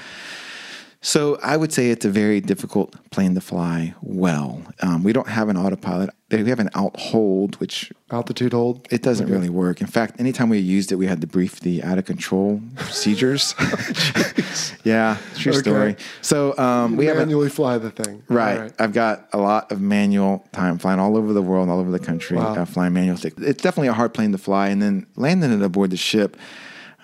So 1.00 1.38
I 1.44 1.56
would 1.56 1.72
say 1.72 1.90
it's 1.90 2.04
a 2.04 2.10
very 2.10 2.40
difficult 2.40 2.92
plane 3.10 3.34
to 3.36 3.40
fly 3.40 3.94
well. 4.02 4.62
Um, 4.82 5.04
we 5.04 5.12
don't 5.12 5.28
have 5.28 5.48
an 5.48 5.56
autopilot. 5.56 6.10
We 6.30 6.48
have 6.50 6.58
an 6.58 6.70
alt 6.74 6.98
hold, 6.98 7.54
which 7.60 7.92
altitude 8.10 8.52
hold? 8.52 8.86
it 8.90 9.00
doesn't 9.02 9.30
really 9.30 9.48
work. 9.48 9.80
In 9.80 9.86
fact, 9.86 10.18
anytime 10.18 10.48
we 10.48 10.58
used 10.58 10.90
it, 10.90 10.96
we 10.96 11.06
had 11.06 11.20
to 11.20 11.26
brief 11.28 11.60
the 11.60 11.82
out 11.84 11.98
of 11.98 12.04
control 12.04 12.60
procedures. 12.74 13.54
yeah, 14.84 15.16
true 15.36 15.52
Okay. 15.52 15.60
story. 15.60 15.96
So 16.20 16.58
um, 16.58 16.96
we 16.96 17.06
manually 17.06 17.48
fly 17.48 17.78
the 17.78 17.90
thing. 17.92 18.24
right. 18.28 18.58
All 18.60 18.70
I've 18.80 18.92
got 18.92 19.28
a 19.32 19.38
lot 19.38 19.70
of 19.70 19.80
manual 19.80 20.44
time 20.52 20.78
flying 20.78 20.98
all 20.98 21.16
over 21.16 21.32
the 21.32 21.42
world, 21.42 21.68
all 21.70 21.78
over 21.78 21.92
the 21.92 21.98
country, 22.00 22.36
Wow. 22.36 22.54
uh, 22.56 22.64
flying 22.64 22.92
manual. 22.92 23.16
stick. 23.16 23.34
It's 23.38 23.62
definitely 23.62 23.88
a 23.88 23.92
hard 23.94 24.12
plane 24.14 24.32
to 24.32 24.38
fly, 24.38 24.68
and 24.68 24.82
then 24.82 25.06
landing 25.16 25.52
it 25.52 25.62
aboard 25.62 25.90
the 25.90 25.96
ship. 25.96 26.36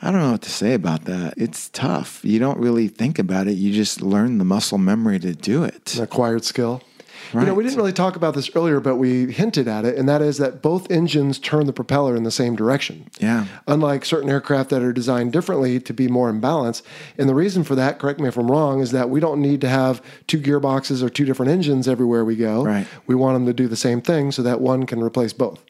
I 0.03 0.11
don't 0.11 0.21
know 0.21 0.33
what 0.33 0.43
to 0.43 0.51
say 0.51 0.75
about 0.75 1.05
that. 1.05 1.35
It's 1.37 1.69
tough. 1.71 2.25
You 2.25 2.39
don't 2.39 2.59
really 2.59 2.89
think 2.89 3.19
about 3.19 3.47
it. 3.47 3.53
You 3.53 3.73
just 3.73 4.03
learn 4.03 4.39
the 4.39 4.45
muscle 4.45 4.79
memory 4.79 5.19
to 5.21 5.35
do 5.35 5.65
it. 5.65 5.95
An 5.97 6.03
acquired 6.03 6.45
skill. 6.45 6.83
You 7.41 7.47
know, 7.47 7.55
we 7.55 7.65
didn't 7.65 7.77
really 7.77 7.93
talk 7.93 8.17
about 8.17 8.35
this 8.35 8.49
earlier, 8.55 8.81
but 8.81 8.97
we 8.97 9.33
hinted 9.33 9.67
at 9.69 9.85
it, 9.85 9.97
and 9.97 10.09
that 10.09 10.23
is 10.23 10.39
that 10.39 10.63
both 10.63 10.91
engines 10.91 11.39
turn 11.39 11.67
the 11.67 11.73
propeller 11.73 12.15
in 12.15 12.23
the 12.23 12.31
same 12.31 12.55
direction. 12.55 13.09
Yeah. 13.19 13.47
Unlike 13.67 14.05
certain 14.05 14.31
aircraft 14.31 14.71
that 14.71 14.83
are 14.83 14.93
designed 14.93 15.33
differently 15.33 15.81
to 15.81 15.93
be 15.93 16.09
more 16.09 16.31
in 16.31 16.41
balance. 16.41 16.83
And 17.19 17.29
the 17.29 17.35
reason 17.35 17.65
for 17.65 17.75
that, 17.75 17.99
correct 17.99 18.21
me 18.21 18.29
if 18.29 18.37
I'm 18.37 18.51
wrong, 18.51 18.81
is 18.81 18.93
that 18.93 19.11
we 19.11 19.21
don't 19.21 19.41
need 19.41 19.61
to 19.63 19.69
have 19.69 20.03
two 20.27 20.39
gearboxes 20.39 21.03
or 21.03 21.09
two 21.09 21.25
different 21.25 21.51
engines 21.51 21.89
everywhere 21.89 22.25
we 22.25 22.37
go. 22.37 22.65
Right. 22.65 22.87
We 23.07 23.15
want 23.15 23.35
them 23.37 23.47
to 23.47 23.53
do 23.53 23.69
the 23.69 23.77
same 23.77 24.01
thing 24.01 24.33
so 24.33 24.43
that 24.43 24.61
one 24.61 24.87
can 24.87 25.03
replace 25.03 25.33
both. 25.33 25.63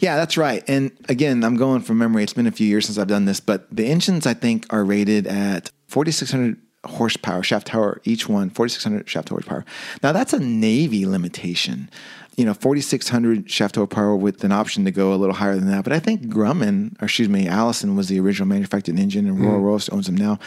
Yeah, 0.00 0.16
that's 0.16 0.36
right. 0.36 0.62
And 0.68 0.92
again, 1.08 1.42
I'm 1.42 1.56
going 1.56 1.80
from 1.82 1.98
memory. 1.98 2.22
It's 2.22 2.34
been 2.34 2.46
a 2.46 2.52
few 2.52 2.66
years 2.66 2.86
since 2.86 2.98
I've 2.98 3.08
done 3.08 3.24
this, 3.24 3.40
but 3.40 3.66
the 3.74 3.86
engines 3.86 4.26
I 4.26 4.34
think 4.34 4.66
are 4.70 4.84
rated 4.84 5.26
at 5.26 5.70
4,600 5.88 6.58
horsepower, 6.84 7.42
shaft 7.42 7.68
tower, 7.68 8.00
each 8.04 8.28
one, 8.28 8.50
4,600 8.50 9.08
shaft 9.08 9.28
horsepower. 9.28 9.64
Now, 10.02 10.12
that's 10.12 10.32
a 10.32 10.38
Navy 10.38 11.06
limitation. 11.06 11.90
You 12.36 12.44
know, 12.44 12.54
4,600 12.54 13.50
shaft 13.50 13.74
horsepower 13.74 14.14
with 14.14 14.44
an 14.44 14.52
option 14.52 14.84
to 14.84 14.92
go 14.92 15.12
a 15.12 15.16
little 15.16 15.34
higher 15.34 15.56
than 15.56 15.68
that. 15.70 15.82
But 15.82 15.92
I 15.92 15.98
think 15.98 16.22
Grumman, 16.26 17.00
or 17.02 17.06
excuse 17.06 17.28
me, 17.28 17.48
Allison 17.48 17.96
was 17.96 18.06
the 18.08 18.20
original 18.20 18.46
manufactured 18.46 18.96
engine, 18.96 19.26
and 19.26 19.40
Rolls-Royce 19.40 19.88
owns 19.88 20.06
them 20.06 20.16
now. 20.16 20.38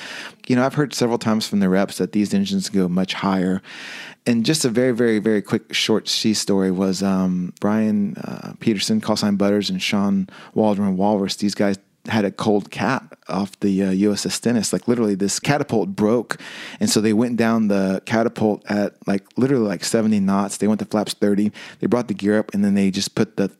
You 0.47 0.55
know, 0.55 0.65
I've 0.65 0.75
heard 0.75 0.93
several 0.93 1.17
times 1.17 1.47
from 1.47 1.59
the 1.59 1.67
reps 1.67 1.97
that 1.97 2.13
these 2.13 2.33
engines 2.33 2.69
go 2.69 2.87
much 2.87 3.13
higher. 3.13 3.61
And 4.25 4.45
just 4.45 4.63
a 4.63 4.69
very, 4.69 4.91
very, 4.91 5.19
very 5.19 5.41
quick, 5.41 5.73
short 5.73 6.07
sea 6.07 6.33
story 6.33 6.71
was 6.71 7.03
um, 7.03 7.53
Brian 7.59 8.15
uh, 8.17 8.53
Peterson, 8.61 9.01
call 9.01 9.17
sign 9.17 9.35
Butters, 9.35 9.69
and 9.69 9.81
Sean 9.81 10.29
Waldron 10.53 10.95
Walrus. 10.95 11.35
These 11.35 11.55
guys 11.55 11.77
had 12.07 12.25
a 12.25 12.31
cold 12.31 12.71
cat 12.71 13.03
off 13.27 13.59
the 13.59 13.83
uh, 13.83 13.91
USS 13.91 14.31
Stennis. 14.31 14.73
Like 14.73 14.87
literally, 14.87 15.15
this 15.15 15.39
catapult 15.39 15.89
broke, 15.89 16.39
and 16.79 16.89
so 16.89 17.01
they 17.01 17.13
went 17.13 17.37
down 17.37 17.67
the 17.67 18.01
catapult 18.05 18.63
at 18.69 18.95
like 19.07 19.25
literally 19.37 19.67
like 19.67 19.83
70 19.83 20.19
knots. 20.19 20.57
They 20.57 20.67
went 20.67 20.79
to 20.79 20.85
flaps 20.85 21.13
30. 21.13 21.51
They 21.79 21.87
brought 21.87 22.07
the 22.07 22.13
gear 22.13 22.39
up, 22.39 22.53
and 22.53 22.63
then 22.63 22.73
they 22.73 22.91
just 22.91 23.15
put 23.15 23.37
the 23.37 23.51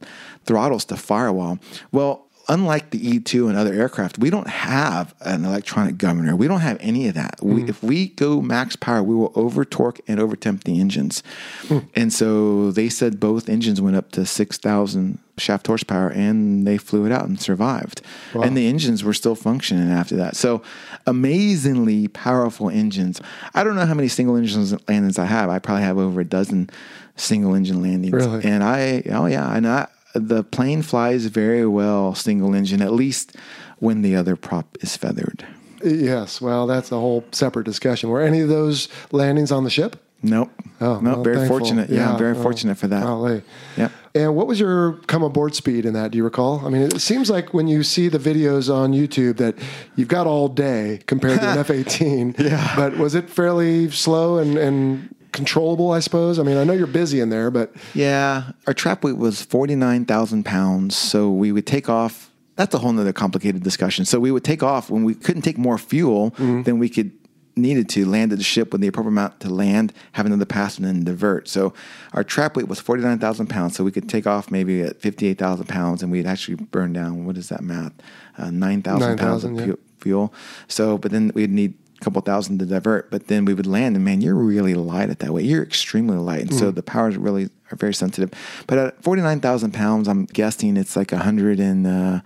throttles 0.45 0.85
to 0.85 0.97
firewall. 0.97 1.59
Well. 1.91 2.27
Unlike 2.47 2.89
the 2.89 3.19
E2 3.19 3.49
and 3.49 3.57
other 3.57 3.73
aircraft, 3.73 4.17
we 4.17 4.29
don't 4.29 4.47
have 4.47 5.13
an 5.21 5.45
electronic 5.45 5.97
governor. 5.97 6.35
We 6.35 6.47
don't 6.47 6.61
have 6.61 6.77
any 6.81 7.07
of 7.07 7.13
that. 7.13 7.35
We, 7.41 7.61
hmm. 7.61 7.69
if 7.69 7.83
we 7.83 8.09
go 8.09 8.41
max 8.41 8.75
power, 8.75 9.03
we 9.03 9.15
will 9.15 9.31
over 9.35 9.63
torque 9.63 10.01
and 10.07 10.19
over 10.19 10.35
temp 10.35 10.63
the 10.63 10.79
engines. 10.79 11.23
Hmm. 11.67 11.79
And 11.95 12.11
so 12.11 12.71
they 12.71 12.89
said 12.89 13.19
both 13.19 13.47
engines 13.47 13.79
went 13.79 13.95
up 13.95 14.11
to 14.13 14.25
6,000 14.25 15.19
shaft 15.37 15.67
horsepower 15.67 16.09
and 16.09 16.67
they 16.67 16.77
flew 16.77 17.05
it 17.05 17.11
out 17.11 17.25
and 17.25 17.39
survived. 17.39 18.01
And 18.33 18.55
the 18.55 18.67
engines 18.67 19.03
were 19.03 19.13
still 19.13 19.35
functioning 19.35 19.89
after 19.89 20.15
that. 20.17 20.35
So 20.35 20.61
amazingly 21.05 22.07
powerful 22.07 22.69
engines. 22.69 23.21
I 23.53 23.63
don't 23.63 23.75
know 23.75 23.85
how 23.85 23.93
many 23.93 24.07
single 24.07 24.35
engine 24.35 24.79
landings 24.87 25.17
I 25.17 25.25
have. 25.25 25.49
I 25.49 25.59
probably 25.59 25.83
have 25.83 25.97
over 25.97 26.21
a 26.21 26.25
dozen 26.25 26.69
single 27.15 27.55
engine 27.55 27.81
landings. 27.81 28.13
Really? 28.13 28.43
And 28.45 28.63
I, 28.63 29.03
oh 29.11 29.25
yeah, 29.25 29.55
and 29.55 29.67
I, 29.67 29.87
the 30.13 30.43
plane 30.43 30.81
flies 30.81 31.25
very 31.27 31.65
well 31.65 32.15
single 32.15 32.53
engine, 32.53 32.81
at 32.81 32.93
least 32.93 33.35
when 33.79 34.01
the 34.01 34.15
other 34.15 34.35
prop 34.35 34.77
is 34.81 34.95
feathered. 34.95 35.45
Yes. 35.83 36.39
Well, 36.39 36.67
that's 36.67 36.91
a 36.91 36.95
whole 36.95 37.23
separate 37.31 37.65
discussion. 37.65 38.09
Were 38.09 38.21
any 38.21 38.41
of 38.41 38.49
those 38.49 38.87
landings 39.11 39.51
on 39.51 39.63
the 39.63 39.69
ship? 39.69 40.01
Nope. 40.23 40.51
Oh, 40.79 40.99
nope. 40.99 41.03
well, 41.03 41.23
very 41.23 41.35
thankful. 41.37 41.59
fortunate. 41.59 41.89
Yeah, 41.89 42.11
I'm 42.11 42.17
very 42.17 42.37
oh, 42.37 42.41
fortunate 42.41 42.77
for 42.77 42.87
that. 42.87 43.01
golly. 43.01 43.41
Yep. 43.77 43.91
And 44.13 44.35
what 44.35 44.45
was 44.45 44.59
your 44.59 44.93
come 45.07 45.23
aboard 45.23 45.55
speed 45.55 45.85
in 45.85 45.93
that? 45.93 46.11
Do 46.11 46.17
you 46.17 46.23
recall? 46.23 46.65
I 46.65 46.69
mean, 46.69 46.83
it 46.83 47.01
seems 47.01 47.29
like 47.29 47.53
when 47.53 47.67
you 47.67 47.81
see 47.81 48.07
the 48.07 48.19
videos 48.19 48.73
on 48.73 48.93
YouTube 48.93 49.37
that 49.37 49.55
you've 49.95 50.09
got 50.09 50.27
all 50.27 50.47
day 50.47 50.99
compared 51.07 51.39
to 51.39 51.49
an 51.49 51.57
F 51.59 51.71
18. 51.71 52.35
Yeah. 52.37 52.75
But 52.75 52.97
was 52.97 53.15
it 53.15 53.29
fairly 53.29 53.89
slow 53.89 54.37
and, 54.37 54.57
and 54.57 55.15
controllable, 55.31 55.91
I 55.91 55.99
suppose? 55.99 56.39
I 56.39 56.43
mean, 56.43 56.57
I 56.57 56.63
know 56.63 56.73
you're 56.73 56.87
busy 56.87 57.19
in 57.19 57.29
there, 57.29 57.51
but 57.51 57.73
Yeah, 57.93 58.51
our 58.67 58.73
trap 58.73 59.03
weight 59.03 59.17
was 59.17 59.41
49,000 59.41 60.43
pounds. 60.43 60.95
So 60.95 61.29
we 61.29 61.51
would 61.51 61.67
take 61.67 61.89
off. 61.89 62.29
That's 62.55 62.75
a 62.75 62.79
whole 62.79 62.91
nother 62.91 63.13
complicated 63.13 63.63
discussion. 63.63 64.05
So 64.05 64.19
we 64.19 64.31
would 64.31 64.43
take 64.43 64.61
off 64.61 64.89
when 64.89 65.03
we 65.03 65.15
couldn't 65.15 65.41
take 65.41 65.57
more 65.57 65.77
fuel 65.77 66.31
than 66.37 66.79
we 66.79 66.89
could 66.89 67.11
needed 67.55 67.89
to 67.89 68.05
land 68.05 68.31
at 68.31 68.37
the 68.37 68.43
ship 68.43 68.71
with 68.71 68.81
the 68.81 68.87
appropriate 68.87 69.11
amount 69.11 69.39
to 69.41 69.49
land, 69.49 69.93
have 70.13 70.25
another 70.25 70.45
pass, 70.45 70.77
and 70.77 70.85
then 70.85 71.03
divert. 71.03 71.47
So 71.47 71.73
our 72.13 72.23
trap 72.23 72.55
weight 72.55 72.67
was 72.67 72.79
49,000 72.79 73.47
pounds. 73.47 73.75
So 73.75 73.83
we 73.83 73.91
could 73.91 74.09
take 74.09 74.27
off 74.27 74.51
maybe 74.51 74.81
at 74.81 75.01
58,000 75.01 75.67
pounds 75.67 76.03
and 76.03 76.11
we'd 76.11 76.25
actually 76.25 76.55
burn 76.55 76.93
down, 76.93 77.25
what 77.25 77.37
is 77.37 77.49
that 77.49 77.61
math? 77.61 77.93
Uh, 78.37 78.51
9,000 78.51 79.17
pounds 79.17 79.43
of 79.43 79.53
yeah. 79.53 79.65
fu- 79.65 79.79
fuel. 79.99 80.33
So, 80.67 80.97
but 80.97 81.11
then 81.11 81.31
we'd 81.33 81.51
need 81.51 81.75
couple 82.01 82.21
thousand 82.21 82.57
to 82.59 82.65
divert, 82.65 83.09
but 83.11 83.27
then 83.27 83.45
we 83.45 83.53
would 83.53 83.67
land 83.67 83.95
and 83.95 84.03
man, 84.03 84.21
you're 84.21 84.35
really 84.35 84.73
light 84.73 85.09
at 85.09 85.19
that 85.19 85.31
weight. 85.33 85.45
You're 85.45 85.63
extremely 85.63 86.17
light. 86.17 86.41
And 86.41 86.49
Mm. 86.51 86.59
so 86.59 86.71
the 86.71 86.83
powers 86.83 87.15
really 87.17 87.45
are 87.71 87.75
very 87.77 87.93
sensitive. 87.93 88.31
But 88.67 88.77
at 88.77 89.03
49,000 89.03 89.71
pounds, 89.71 90.07
I'm 90.07 90.25
guessing 90.25 90.75
it's 90.77 90.95
like 90.95 91.11
100 91.11 91.59
and, 91.59 91.87
uh, 91.87 92.19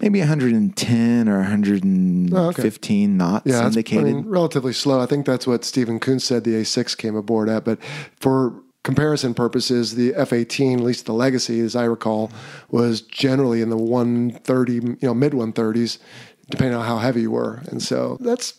maybe 0.00 0.20
110 0.20 1.28
or 1.28 1.38
115 1.38 3.16
knots 3.16 3.46
yeah, 3.46 3.66
it's, 3.66 3.76
I 3.76 3.80
mean, 4.02 4.24
relatively 4.28 4.72
slow. 4.72 5.00
I 5.00 5.06
think 5.06 5.26
that's 5.26 5.46
what 5.46 5.64
Stephen 5.64 5.98
Coonts 5.98 6.24
said 6.24 6.44
the 6.44 6.54
A6 6.54 6.96
came 6.96 7.16
aboard 7.16 7.48
at. 7.48 7.64
But 7.64 7.78
for 8.20 8.54
comparison 8.82 9.34
purposes, 9.34 9.94
the 9.94 10.14
F-18, 10.14 10.74
at 10.78 10.80
least 10.84 11.06
the 11.06 11.14
legacy, 11.14 11.60
as 11.60 11.74
I 11.74 11.84
recall, 11.84 12.30
was 12.70 13.00
generally 13.00 13.62
in 13.62 13.70
the 13.70 13.78
130, 13.78 14.74
you 14.74 14.96
know, 15.02 15.14
mid 15.14 15.32
130s, 15.32 15.98
depending 16.50 16.76
on 16.76 16.84
how 16.84 16.98
heavy 16.98 17.22
you 17.22 17.30
were. 17.30 17.62
And 17.68 17.82
so 17.82 18.18
that's, 18.20 18.54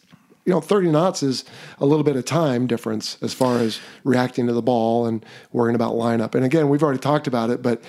you 0.45 0.51
know, 0.53 0.61
30 0.61 0.89
knots 0.91 1.23
is 1.23 1.43
a 1.79 1.85
little 1.85 2.03
bit 2.03 2.15
of 2.15 2.23
time 2.25 2.67
difference 2.67 3.17
as 3.21 3.33
far 3.33 3.57
as 3.57 3.79
reacting 4.03 4.45
to 4.47 4.53
the 4.53 4.61
ball 4.61 5.05
and 5.07 5.25
worrying 5.51 5.75
about 5.75 5.93
lineup. 5.93 6.35
And 6.35 6.45
again, 6.45 6.69
we've 6.69 6.83
already 6.83 6.99
talked 6.99 7.25
about 7.27 7.49
it, 7.49 7.61
but 7.63 7.81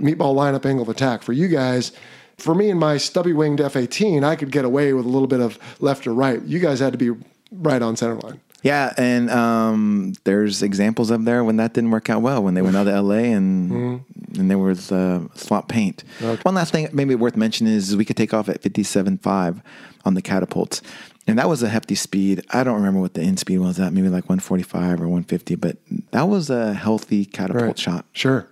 meatball 0.00 0.34
lineup 0.34 0.64
angle 0.64 0.82
of 0.82 0.88
attack 0.88 1.22
for 1.22 1.32
you 1.32 1.48
guys. 1.48 1.92
For 2.38 2.54
me 2.54 2.70
and 2.70 2.78
my 2.80 2.96
stubby 2.98 3.32
winged 3.32 3.60
F 3.60 3.76
18, 3.76 4.24
I 4.24 4.36
could 4.36 4.50
get 4.52 4.64
away 4.64 4.92
with 4.92 5.04
a 5.04 5.08
little 5.08 5.26
bit 5.28 5.40
of 5.40 5.58
left 5.80 6.06
or 6.06 6.14
right. 6.14 6.40
You 6.42 6.60
guys 6.60 6.78
had 6.80 6.92
to 6.92 6.98
be 6.98 7.10
right 7.52 7.82
on 7.82 7.96
center 7.96 8.14
line. 8.16 8.40
Yeah, 8.62 8.92
and 8.96 9.30
um, 9.30 10.14
there's 10.24 10.62
examples 10.62 11.10
of 11.12 11.24
there 11.24 11.44
when 11.44 11.56
that 11.58 11.74
didn't 11.74 11.90
work 11.92 12.10
out 12.10 12.22
well 12.22 12.42
when 12.42 12.54
they 12.54 12.62
went 12.62 12.76
out 12.76 12.84
to 12.84 13.00
LA 13.00 13.14
and 13.36 13.70
Mm-hmm. 13.70 14.40
and 14.40 14.50
there 14.50 14.58
was 14.58 14.90
uh, 14.90 15.20
swamp 15.34 15.68
paint. 15.68 16.02
One 16.42 16.54
last 16.56 16.72
thing 16.72 16.88
maybe 16.92 17.14
worth 17.14 17.36
mentioning 17.36 17.72
is 17.72 17.96
we 17.96 18.04
could 18.04 18.16
take 18.16 18.34
off 18.34 18.48
at 18.48 18.60
57.5 18.62 19.62
on 20.04 20.14
the 20.14 20.22
catapults, 20.22 20.82
and 21.28 21.38
that 21.38 21.48
was 21.48 21.62
a 21.62 21.68
hefty 21.68 21.94
speed. 21.94 22.44
I 22.50 22.64
don't 22.64 22.76
remember 22.76 23.00
what 23.00 23.12
the 23.12 23.20
end 23.20 23.38
speed 23.38 23.58
was 23.58 23.78
at, 23.78 23.92
maybe 23.92 24.08
like 24.08 24.24
145 24.24 25.00
or 25.00 25.04
150, 25.04 25.54
but 25.56 25.76
that 26.10 26.22
was 26.22 26.48
a 26.48 26.72
healthy 26.72 27.26
catapult 27.26 27.78
shot. 27.78 28.06
Sure. 28.12 28.48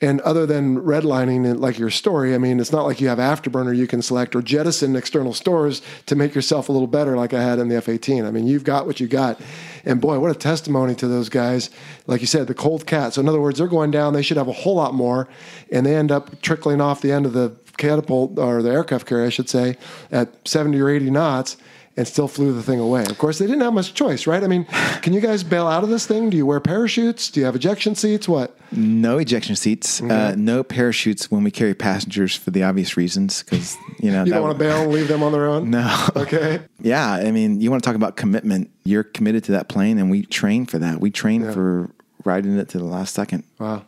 And 0.00 0.20
other 0.20 0.46
than 0.46 0.80
redlining, 0.82 1.50
it, 1.50 1.56
like 1.56 1.78
your 1.78 1.88
story, 1.90 2.34
I 2.34 2.38
mean, 2.38 2.60
it's 2.60 2.70
not 2.70 2.84
like 2.84 3.00
you 3.00 3.08
have 3.08 3.18
Afterburner 3.18 3.74
you 3.74 3.86
can 3.86 4.02
select 4.02 4.36
or 4.36 4.42
jettison 4.42 4.94
external 4.94 5.32
stores 5.32 5.80
to 6.06 6.14
make 6.14 6.34
yourself 6.34 6.68
a 6.68 6.72
little 6.72 6.86
better, 6.86 7.16
like 7.16 7.32
I 7.32 7.42
had 7.42 7.58
in 7.58 7.68
the 7.68 7.76
F 7.76 7.88
18. 7.88 8.24
I 8.24 8.30
mean, 8.30 8.46
you've 8.46 8.62
got 8.62 8.86
what 8.86 9.00
you 9.00 9.08
got. 9.08 9.40
And 9.86 10.00
boy, 10.00 10.20
what 10.20 10.30
a 10.30 10.38
testimony 10.38 10.94
to 10.96 11.08
those 11.08 11.30
guys. 11.30 11.70
Like 12.06 12.20
you 12.20 12.28
said, 12.28 12.46
the 12.46 12.54
cold 12.54 12.86
cat. 12.86 13.14
So, 13.14 13.22
in 13.22 13.28
other 13.28 13.40
words, 13.40 13.58
they're 13.58 13.66
going 13.66 13.90
down, 13.90 14.12
they 14.12 14.22
should 14.22 14.36
have 14.36 14.48
a 14.48 14.52
whole 14.52 14.76
lot 14.76 14.94
more, 14.94 15.28
and 15.72 15.84
they 15.84 15.96
end 15.96 16.12
up 16.12 16.42
trickling 16.42 16.80
off 16.80 17.00
the 17.00 17.10
end 17.10 17.26
of 17.26 17.32
the 17.32 17.56
catapult 17.78 18.38
or 18.38 18.62
the 18.62 18.70
aircraft 18.70 19.06
carrier, 19.06 19.26
I 19.26 19.30
should 19.30 19.48
say, 19.48 19.78
at 20.12 20.46
70 20.46 20.78
or 20.78 20.90
80 20.90 21.10
knots 21.10 21.56
and 21.98 22.06
still 22.06 22.28
flew 22.28 22.52
the 22.52 22.62
thing 22.62 22.78
away. 22.78 23.02
Of 23.02 23.18
course, 23.18 23.38
they 23.38 23.46
didn't 23.46 23.62
have 23.62 23.72
much 23.72 23.92
choice, 23.92 24.28
right? 24.28 24.42
I 24.42 24.46
mean, 24.46 24.64
can 25.02 25.12
you 25.12 25.20
guys 25.20 25.42
bail 25.42 25.66
out 25.66 25.82
of 25.82 25.90
this 25.90 26.06
thing? 26.06 26.30
Do 26.30 26.36
you 26.36 26.46
wear 26.46 26.60
parachutes? 26.60 27.28
Do 27.28 27.40
you 27.40 27.46
have 27.46 27.56
ejection 27.56 27.96
seats? 27.96 28.28
What? 28.28 28.56
No 28.70 29.18
ejection 29.18 29.56
seats. 29.56 30.00
Uh, 30.00 30.36
no 30.38 30.62
parachutes 30.62 31.28
when 31.28 31.42
we 31.42 31.50
carry 31.50 31.74
passengers 31.74 32.36
for 32.36 32.52
the 32.52 32.62
obvious 32.62 32.96
reasons, 32.96 33.42
because 33.42 33.76
you 33.98 34.12
know 34.12 34.22
you 34.24 34.32
don't 34.32 34.42
want 34.42 34.56
to 34.56 34.58
bail 34.58 34.82
and 34.82 34.92
leave 34.92 35.08
them 35.08 35.24
on 35.24 35.32
their 35.32 35.46
own. 35.46 35.70
No. 35.70 36.06
Okay. 36.14 36.60
yeah, 36.80 37.10
I 37.14 37.32
mean, 37.32 37.60
you 37.60 37.68
want 37.70 37.82
to 37.82 37.86
talk 37.86 37.96
about 37.96 38.16
commitment. 38.16 38.70
You're 38.84 39.04
committed 39.04 39.42
to 39.44 39.52
that 39.52 39.68
plane, 39.68 39.98
and 39.98 40.08
we 40.08 40.24
train 40.24 40.66
for 40.66 40.78
that. 40.78 41.00
We 41.00 41.10
train 41.10 41.42
yeah. 41.42 41.52
for 41.52 41.90
riding 42.24 42.56
it 42.58 42.68
to 42.70 42.78
the 42.78 42.84
last 42.84 43.14
second. 43.14 43.42
Wow. 43.58 43.84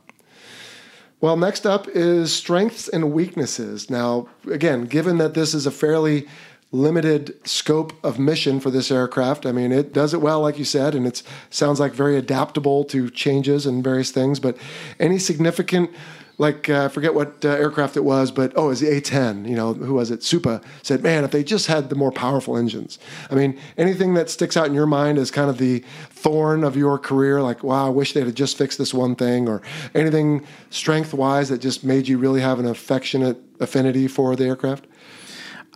Well, 1.21 1.37
next 1.37 1.67
up 1.67 1.87
is 1.87 2.33
strengths 2.33 2.89
and 2.89 3.13
weaknesses. 3.13 3.91
Now, 3.91 4.29
again, 4.51 4.87
given 4.87 5.19
that 5.19 5.35
this 5.35 5.53
is 5.53 5.67
a 5.67 5.71
fairly 5.71 6.27
limited 6.73 7.35
scope 7.47 7.93
of 8.05 8.19
mission 8.19 8.61
for 8.61 8.71
this 8.71 8.91
aircraft. 8.91 9.45
I 9.45 9.53
mean, 9.53 9.73
it 9.73 9.93
does 9.93 10.15
it 10.15 10.21
well, 10.21 10.41
like 10.41 10.59
you 10.59 10.65
said, 10.65 10.95
and 10.95 11.07
it 11.07 11.23
sounds 11.51 11.81
like 11.81 11.93
very 11.93 12.17
adaptable 12.17 12.85
to 12.85 13.11
changes 13.11 13.67
and 13.67 13.83
various 13.83 14.11
things. 14.11 14.39
But 14.39 14.57
any 15.01 15.19
significant, 15.19 15.91
like 16.39 16.71
uh, 16.71 16.85
I 16.85 16.89
forget 16.89 17.13
what 17.13 17.45
uh, 17.45 17.49
aircraft 17.49 17.97
it 17.97 18.05
was, 18.05 18.31
but 18.31 18.53
oh, 18.55 18.67
it 18.67 18.69
was 18.69 18.81
the 18.81 18.87
A10. 18.87 19.49
You 19.49 19.57
know, 19.57 19.75
who 19.75 19.95
was 19.95 20.13
it? 20.13 20.21
Supa 20.21 20.63
said, 20.83 21.03
"Man, 21.03 21.25
if 21.25 21.33
they 21.33 21.43
just 21.43 21.67
had 21.67 21.91
the 21.91 21.97
more 21.97 22.13
powerful 22.13 22.57
engines." 22.57 23.01
I 23.31 23.35
mean, 23.35 23.59
anything 23.77 24.15
that 24.15 24.31
sticks 24.31 24.57
out 24.57 24.67
in 24.67 24.75
your 24.75 24.87
mind 24.87 25.19
as 25.19 25.33
kind 25.33 25.51
of 25.51 25.59
the 25.59 25.81
thorn 26.11 26.63
of 26.63 26.77
your 26.77 26.99
career, 26.99 27.43
like, 27.43 27.65
"Wow, 27.65 27.87
I 27.87 27.91
wish 27.91 28.13
they'd 28.13 28.27
have 28.27 28.35
just 28.35 28.57
fixed 28.57 28.79
this 28.79 28.95
one 28.95 29.17
thing," 29.17 29.49
or 29.49 29.61
anything 29.93 30.47
strength-wise 30.71 31.49
that 31.49 31.61
just 31.61 31.83
made 31.83 32.07
you 32.07 32.17
really 32.17 32.41
have 32.41 32.61
an 32.61 32.67
affectionate 32.67 33.39
affinity 33.59 34.07
for 34.07 34.37
the 34.37 34.45
aircraft. 34.45 34.87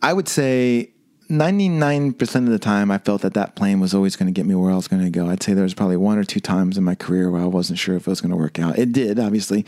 I 0.04 0.12
would 0.12 0.28
say 0.28 0.90
99% 1.30 2.34
of 2.34 2.46
the 2.46 2.58
time, 2.58 2.90
I 2.90 2.98
felt 2.98 3.22
that 3.22 3.32
that 3.32 3.56
plane 3.56 3.80
was 3.80 3.94
always 3.94 4.16
going 4.16 4.26
to 4.26 4.32
get 4.32 4.44
me 4.44 4.54
where 4.54 4.70
I 4.70 4.76
was 4.76 4.86
going 4.86 5.02
to 5.02 5.08
go. 5.08 5.30
I'd 5.30 5.42
say 5.42 5.54
there 5.54 5.64
was 5.64 5.72
probably 5.72 5.96
one 5.96 6.18
or 6.18 6.24
two 6.24 6.40
times 6.40 6.76
in 6.76 6.84
my 6.84 6.94
career 6.94 7.30
where 7.30 7.40
I 7.40 7.46
wasn't 7.46 7.78
sure 7.78 7.96
if 7.96 8.06
it 8.06 8.10
was 8.10 8.20
going 8.20 8.30
to 8.30 8.36
work 8.36 8.58
out. 8.58 8.78
It 8.78 8.92
did, 8.92 9.18
obviously, 9.18 9.64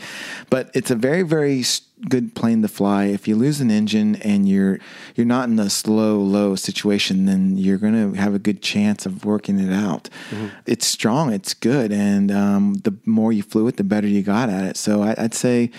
but 0.51 0.69
it's 0.75 0.91
a 0.91 0.95
very, 0.95 1.23
very 1.23 1.63
good 2.09 2.35
plane 2.35 2.61
to 2.61 2.67
fly. 2.67 3.05
If 3.05 3.27
you 3.27 3.35
lose 3.35 3.59
an 3.61 3.71
engine 3.71 4.17
and 4.17 4.47
you're 4.47 4.77
you're 5.15 5.25
not 5.25 5.49
in 5.49 5.57
a 5.57 5.71
slow, 5.71 6.19
low 6.19 6.55
situation, 6.55 7.25
then 7.25 7.57
you're 7.57 7.79
going 7.79 8.13
to 8.13 8.19
have 8.19 8.35
a 8.35 8.39
good 8.39 8.61
chance 8.61 9.07
of 9.07 9.25
working 9.25 9.59
it 9.59 9.73
out. 9.73 10.09
Mm-hmm. 10.29 10.47
It's 10.67 10.85
strong, 10.85 11.33
it's 11.33 11.55
good, 11.55 11.91
and 11.91 12.31
um, 12.31 12.75
the 12.83 12.95
more 13.05 13.33
you 13.33 13.41
flew 13.41 13.67
it, 13.67 13.77
the 13.77 13.83
better 13.83 14.07
you 14.07 14.21
got 14.21 14.49
at 14.49 14.65
it. 14.65 14.77
So 14.77 15.01
I, 15.01 15.15
I'd 15.17 15.33
say 15.33 15.71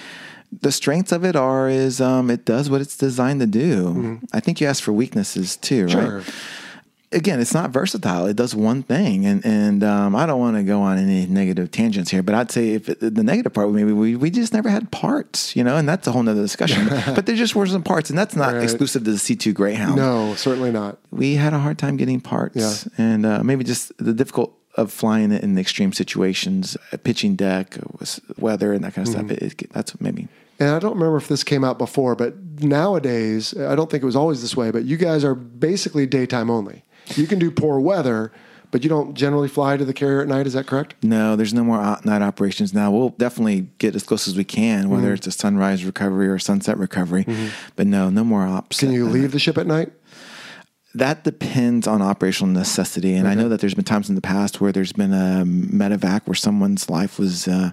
the 0.52 0.72
strengths 0.72 1.12
of 1.12 1.24
it 1.24 1.36
are 1.36 1.68
is 1.68 2.00
um, 2.00 2.30
it 2.30 2.44
does 2.44 2.70
what 2.70 2.80
it's 2.80 2.96
designed 2.96 3.40
to 3.40 3.46
do. 3.46 3.88
Mm-hmm. 3.88 4.16
I 4.32 4.40
think 4.40 4.60
you 4.60 4.66
asked 4.66 4.82
for 4.82 4.92
weaknesses 4.92 5.56
too, 5.56 5.88
sure. 5.88 6.18
right? 6.18 6.34
Again, 7.10 7.40
it's 7.40 7.54
not 7.54 7.70
versatile. 7.70 8.26
It 8.26 8.36
does 8.36 8.54
one 8.54 8.82
thing, 8.82 9.24
and 9.24 9.44
and 9.44 9.82
um, 9.82 10.14
I 10.14 10.26
don't 10.26 10.38
want 10.38 10.58
to 10.58 10.62
go 10.62 10.82
on 10.82 10.98
any 10.98 11.24
negative 11.26 11.70
tangents 11.70 12.10
here, 12.10 12.22
but 12.22 12.34
I'd 12.34 12.50
say 12.50 12.70
if 12.70 12.90
it, 12.90 13.00
the 13.00 13.22
negative 13.22 13.54
part, 13.54 13.70
maybe 13.70 13.92
we, 13.92 14.14
we 14.14 14.28
just 14.30 14.52
never 14.52 14.68
had 14.68 14.90
parts, 14.90 15.56
you 15.56 15.64
know, 15.64 15.78
and 15.78 15.88
that's 15.88 16.06
a 16.06 16.12
whole 16.12 16.22
nother 16.22 16.42
discussion. 16.42 16.86
but 17.14 17.24
there 17.24 17.34
just 17.34 17.56
weren't 17.56 17.70
some 17.70 17.82
parts, 17.82 18.10
and 18.10 18.18
that's 18.18 18.36
not 18.36 18.52
right. 18.52 18.62
exclusive 18.62 19.04
to 19.04 19.12
the 19.12 19.18
C 19.18 19.36
two 19.36 19.54
Greyhound. 19.54 19.96
No, 19.96 20.34
certainly 20.34 20.70
not. 20.70 20.98
We 21.10 21.36
had 21.36 21.54
a 21.54 21.58
hard 21.58 21.78
time 21.78 21.96
getting 21.96 22.20
parts, 22.20 22.56
yeah. 22.56 23.04
and 23.06 23.24
uh, 23.24 23.42
maybe 23.42 23.64
just 23.64 23.96
the 23.96 24.12
difficult 24.12 24.54
of 24.78 24.92
flying 24.92 25.32
it 25.32 25.42
in 25.42 25.58
extreme 25.58 25.92
situations, 25.92 26.76
pitching 27.02 27.34
deck, 27.34 27.76
weather, 28.38 28.72
and 28.72 28.84
that 28.84 28.94
kind 28.94 29.06
of 29.08 29.14
mm-hmm. 29.14 29.26
stuff. 29.26 29.42
It, 29.42 29.62
it, 29.62 29.72
that's 29.72 30.00
maybe. 30.00 30.28
And 30.60 30.70
I 30.70 30.78
don't 30.78 30.94
remember 30.94 31.16
if 31.16 31.28
this 31.28 31.44
came 31.44 31.64
out 31.64 31.78
before, 31.78 32.14
but 32.14 32.34
nowadays, 32.60 33.56
I 33.56 33.74
don't 33.74 33.90
think 33.90 34.02
it 34.02 34.06
was 34.06 34.16
always 34.16 34.40
this 34.40 34.56
way, 34.56 34.70
but 34.70 34.84
you 34.84 34.96
guys 34.96 35.24
are 35.24 35.34
basically 35.34 36.06
daytime 36.06 36.50
only. 36.50 36.84
You 37.14 37.26
can 37.26 37.38
do 37.38 37.50
poor 37.50 37.78
weather, 37.80 38.32
but 38.70 38.82
you 38.82 38.88
don't 38.88 39.14
generally 39.14 39.48
fly 39.48 39.76
to 39.76 39.84
the 39.84 39.94
carrier 39.94 40.20
at 40.20 40.28
night. 40.28 40.46
Is 40.46 40.52
that 40.52 40.66
correct? 40.66 40.94
No, 41.02 41.36
there's 41.36 41.54
no 41.54 41.64
more 41.64 41.98
night 42.04 42.22
operations 42.22 42.74
now. 42.74 42.90
We'll 42.90 43.10
definitely 43.10 43.68
get 43.78 43.94
as 43.94 44.02
close 44.02 44.28
as 44.28 44.36
we 44.36 44.44
can, 44.44 44.90
whether 44.90 45.06
mm-hmm. 45.06 45.14
it's 45.14 45.26
a 45.26 45.32
sunrise 45.32 45.84
recovery 45.84 46.28
or 46.28 46.38
sunset 46.38 46.76
recovery. 46.76 47.24
Mm-hmm. 47.24 47.48
But 47.76 47.86
no, 47.86 48.10
no 48.10 48.24
more 48.24 48.42
ops. 48.42 48.80
Can 48.80 48.92
you 48.92 49.06
leave 49.06 49.32
the 49.32 49.38
ship 49.38 49.58
at 49.58 49.66
night? 49.66 49.92
That 50.94 51.24
depends 51.24 51.86
on 51.86 52.00
operational 52.00 52.52
necessity. 52.52 53.14
And. 53.14 53.28
I 53.28 53.34
know 53.34 53.48
that 53.50 53.60
there's 53.60 53.74
been 53.74 53.84
times 53.84 54.08
in 54.08 54.14
the 54.14 54.20
past 54.20 54.60
where 54.60 54.72
there's 54.72 54.92
been 54.92 55.12
a 55.12 55.44
medevac 55.44 56.26
where 56.26 56.34
someone's 56.34 56.88
life 56.88 57.18
was. 57.18 57.46
Uh, 57.46 57.72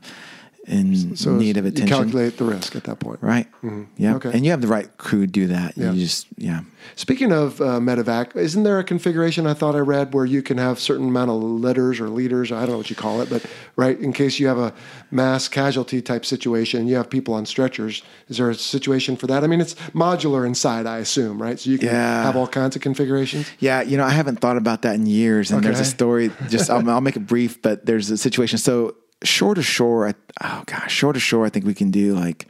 in 0.67 1.15
so 1.15 1.35
need 1.35 1.57
of 1.57 1.65
attention. 1.65 1.87
You 1.87 2.03
calculate 2.03 2.37
the 2.37 2.43
risk 2.45 2.75
at 2.75 2.83
that 2.85 2.99
point. 2.99 3.19
Right. 3.21 3.51
Mm-hmm. 3.61 3.83
Yeah. 3.97 4.15
Okay. 4.15 4.31
And 4.33 4.43
you 4.43 4.51
have 4.51 4.61
the 4.61 4.67
right 4.67 4.95
crew 4.97 5.25
to 5.25 5.31
do 5.31 5.47
that. 5.47 5.77
Yeah. 5.77 5.91
You 5.91 6.03
just, 6.03 6.27
yeah. 6.37 6.61
Speaking 6.95 7.31
of 7.31 7.59
uh, 7.61 7.79
medevac, 7.79 8.35
isn't 8.35 8.63
there 8.63 8.77
a 8.79 8.83
configuration 8.83 9.47
I 9.47 9.53
thought 9.53 9.75
I 9.75 9.79
read 9.79 10.13
where 10.13 10.25
you 10.25 10.43
can 10.43 10.57
have 10.57 10.79
certain 10.79 11.07
amount 11.07 11.31
of 11.31 11.41
letters 11.41 11.99
or 11.99 12.09
leaders? 12.09 12.51
I 12.51 12.61
don't 12.61 12.71
know 12.71 12.77
what 12.77 12.89
you 12.89 12.95
call 12.95 13.21
it, 13.21 13.29
but 13.29 13.45
right 13.75 13.99
in 13.99 14.13
case 14.13 14.39
you 14.39 14.47
have 14.47 14.59
a 14.59 14.73
mass 15.11 15.47
casualty 15.47 16.01
type 16.01 16.25
situation, 16.25 16.87
you 16.87 16.95
have 16.95 17.09
people 17.09 17.33
on 17.33 17.45
stretchers. 17.45 18.03
Is 18.27 18.37
there 18.37 18.49
a 18.49 18.55
situation 18.55 19.15
for 19.15 19.27
that? 19.27 19.43
I 19.43 19.47
mean, 19.47 19.61
it's 19.61 19.75
modular 19.93 20.45
inside, 20.45 20.85
I 20.85 20.99
assume, 20.99 21.41
right? 21.41 21.59
So 21.59 21.69
you 21.69 21.77
can 21.77 21.87
yeah. 21.87 22.23
have 22.23 22.35
all 22.35 22.47
kinds 22.47 22.75
of 22.75 22.81
configurations. 22.81 23.49
Yeah. 23.59 23.81
You 23.81 23.97
know, 23.97 24.05
I 24.05 24.11
haven't 24.11 24.39
thought 24.41 24.57
about 24.57 24.83
that 24.83 24.95
in 24.95 25.05
years. 25.05 25.51
And 25.51 25.59
okay. 25.59 25.67
there's 25.67 25.79
a 25.79 25.89
story. 25.89 26.31
Just 26.49 26.69
I'll, 26.69 26.87
I'll 26.89 27.01
make 27.01 27.15
it 27.15 27.25
brief, 27.27 27.61
but 27.61 27.85
there's 27.85 28.09
a 28.11 28.17
situation. 28.17 28.57
So 28.57 28.95
shore 29.23 29.55
to 29.55 29.63
shore, 29.63 30.13
oh 30.43 30.63
gosh, 30.65 30.93
shore 30.93 31.13
to 31.13 31.19
shore, 31.19 31.45
I 31.45 31.49
think 31.49 31.65
we 31.65 31.73
can 31.73 31.91
do 31.91 32.15
like 32.15 32.47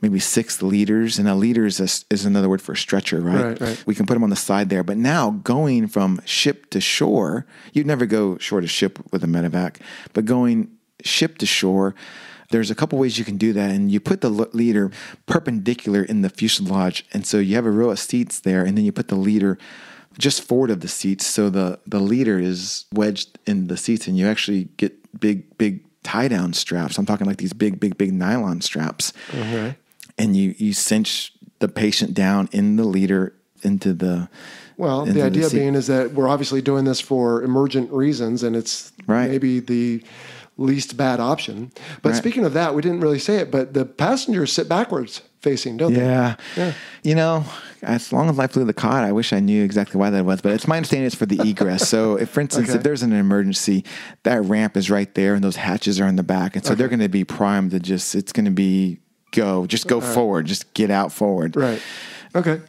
maybe 0.00 0.18
six 0.18 0.60
liters, 0.60 1.18
and 1.18 1.28
a 1.28 1.34
liter 1.34 1.64
is, 1.64 1.78
a, 1.78 2.12
is 2.12 2.24
another 2.24 2.48
word 2.48 2.60
for 2.60 2.72
a 2.72 2.76
stretcher, 2.76 3.20
right? 3.20 3.44
right? 3.44 3.60
Right. 3.60 3.84
We 3.86 3.94
can 3.94 4.04
put 4.04 4.14
them 4.14 4.24
on 4.24 4.30
the 4.30 4.36
side 4.36 4.68
there. 4.68 4.82
But 4.82 4.96
now 4.96 5.30
going 5.30 5.86
from 5.86 6.20
ship 6.24 6.70
to 6.70 6.80
shore, 6.80 7.46
you'd 7.72 7.86
never 7.86 8.04
go 8.04 8.36
shore 8.38 8.60
to 8.60 8.66
ship 8.66 8.98
with 9.12 9.22
a 9.22 9.28
medevac, 9.28 9.76
but 10.12 10.24
going 10.24 10.72
ship 11.04 11.38
to 11.38 11.46
shore, 11.46 11.94
there's 12.50 12.70
a 12.70 12.74
couple 12.74 12.98
ways 12.98 13.18
you 13.18 13.24
can 13.24 13.38
do 13.38 13.52
that, 13.52 13.70
and 13.70 13.90
you 13.90 14.00
put 14.00 14.20
the 14.20 14.28
leader 14.28 14.90
perpendicular 15.26 16.02
in 16.02 16.22
the 16.22 16.28
fuselage, 16.28 17.06
and 17.12 17.26
so 17.26 17.38
you 17.38 17.54
have 17.54 17.64
a 17.64 17.70
row 17.70 17.90
of 17.90 17.98
seats 17.98 18.40
there, 18.40 18.64
and 18.64 18.76
then 18.76 18.84
you 18.84 18.92
put 18.92 19.08
the 19.08 19.14
leader 19.14 19.56
just 20.18 20.42
forward 20.42 20.70
of 20.70 20.80
the 20.80 20.88
seats, 20.88 21.24
so 21.24 21.48
the 21.48 21.80
the 21.86 21.98
leader 21.98 22.38
is 22.38 22.84
wedged 22.92 23.38
in 23.46 23.68
the 23.68 23.76
seats, 23.78 24.06
and 24.06 24.18
you 24.18 24.26
actually 24.26 24.64
get 24.76 24.92
big 25.18 25.56
big 25.56 25.82
tie 26.02 26.28
down 26.28 26.52
straps. 26.52 26.98
I'm 26.98 27.06
talking 27.06 27.26
like 27.26 27.38
these 27.38 27.52
big, 27.52 27.80
big, 27.80 27.96
big 27.96 28.12
nylon 28.12 28.60
straps. 28.60 29.12
Mm-hmm. 29.28 29.70
And 30.18 30.36
you, 30.36 30.54
you 30.58 30.72
cinch 30.72 31.32
the 31.58 31.68
patient 31.68 32.14
down 32.14 32.48
in 32.52 32.76
the 32.76 32.84
leader 32.84 33.34
into 33.62 33.92
the. 33.92 34.28
Well, 34.76 35.02
into 35.02 35.14
the 35.14 35.22
idea 35.22 35.48
the 35.48 35.56
being 35.56 35.74
is 35.74 35.86
that 35.86 36.12
we're 36.12 36.28
obviously 36.28 36.60
doing 36.60 36.84
this 36.84 37.00
for 37.00 37.42
emergent 37.42 37.90
reasons, 37.92 38.42
and 38.42 38.56
it's 38.56 38.92
right. 39.06 39.30
maybe 39.30 39.60
the 39.60 40.02
least 40.56 40.96
bad 40.96 41.20
option. 41.20 41.70
But 42.02 42.10
right. 42.10 42.18
speaking 42.18 42.44
of 42.44 42.52
that, 42.54 42.74
we 42.74 42.82
didn't 42.82 43.00
really 43.00 43.18
say 43.18 43.36
it, 43.36 43.50
but 43.50 43.74
the 43.74 43.84
passengers 43.84 44.52
sit 44.52 44.68
backwards 44.68 45.22
facing, 45.40 45.76
don't 45.76 45.94
yeah. 45.94 46.36
they? 46.56 46.62
Yeah. 46.62 46.72
You 47.02 47.14
know, 47.14 47.44
as 47.82 48.12
long 48.12 48.30
as 48.30 48.38
I 48.38 48.46
flew 48.46 48.64
the 48.64 48.72
COD, 48.72 49.04
I 49.04 49.12
wish 49.12 49.32
I 49.32 49.40
knew 49.40 49.64
exactly 49.64 49.98
why 49.98 50.10
that 50.10 50.24
was. 50.24 50.40
But 50.40 50.52
it's 50.52 50.68
my 50.68 50.76
understanding 50.76 51.06
it's 51.06 51.14
for 51.14 51.26
the 51.26 51.40
egress. 51.48 51.88
so, 51.88 52.16
if, 52.16 52.30
for 52.30 52.40
instance, 52.40 52.68
okay. 52.68 52.78
if 52.78 52.84
there's 52.84 53.02
an 53.02 53.12
emergency, 53.12 53.84
that 54.22 54.42
ramp 54.42 54.76
is 54.76 54.90
right 54.90 55.12
there, 55.14 55.34
and 55.34 55.42
those 55.42 55.56
hatches 55.56 56.00
are 56.00 56.06
in 56.06 56.16
the 56.16 56.22
back, 56.22 56.54
and 56.54 56.64
so 56.64 56.72
okay. 56.72 56.78
they're 56.78 56.88
going 56.88 57.00
to 57.00 57.08
be 57.08 57.24
primed 57.24 57.72
to 57.72 57.80
just. 57.80 58.14
It's 58.14 58.32
going 58.32 58.44
to 58.44 58.50
be 58.50 59.00
go, 59.32 59.66
just 59.66 59.88
go 59.88 60.00
right. 60.00 60.14
forward, 60.14 60.46
just 60.46 60.72
get 60.74 60.90
out 60.90 61.12
forward. 61.12 61.56
Right. 61.56 61.82
Okay. 62.34 62.60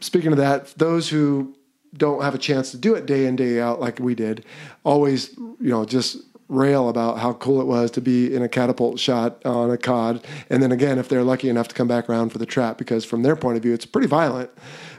Speaking 0.00 0.32
of 0.32 0.38
that, 0.38 0.68
those 0.76 1.08
who 1.08 1.54
don't 1.96 2.22
have 2.22 2.34
a 2.34 2.38
chance 2.38 2.70
to 2.70 2.76
do 2.76 2.94
it 2.94 3.06
day 3.06 3.26
in 3.26 3.36
day 3.36 3.60
out 3.60 3.80
like 3.80 3.98
we 3.98 4.14
did, 4.14 4.44
always 4.84 5.36
you 5.36 5.56
know 5.70 5.84
just 5.84 6.18
rail 6.50 6.88
about 6.88 7.18
how 7.18 7.32
cool 7.34 7.60
it 7.60 7.66
was 7.66 7.90
to 7.92 8.00
be 8.00 8.34
in 8.34 8.42
a 8.42 8.48
catapult 8.48 8.98
shot 8.98 9.44
on 9.46 9.70
a 9.70 9.78
cod. 9.78 10.24
And 10.50 10.62
then 10.62 10.72
again, 10.72 10.98
if 10.98 11.08
they're 11.08 11.24
lucky 11.24 11.48
enough 11.48 11.68
to 11.68 11.74
come 11.74 11.88
back 11.88 12.10
around 12.10 12.30
for 12.30 12.38
the 12.38 12.46
trap, 12.46 12.76
because 12.76 13.04
from 13.04 13.22
their 13.22 13.36
point 13.36 13.56
of 13.56 13.62
view, 13.62 13.72
it's 13.72 13.86
pretty 13.86 14.08
violent, 14.08 14.50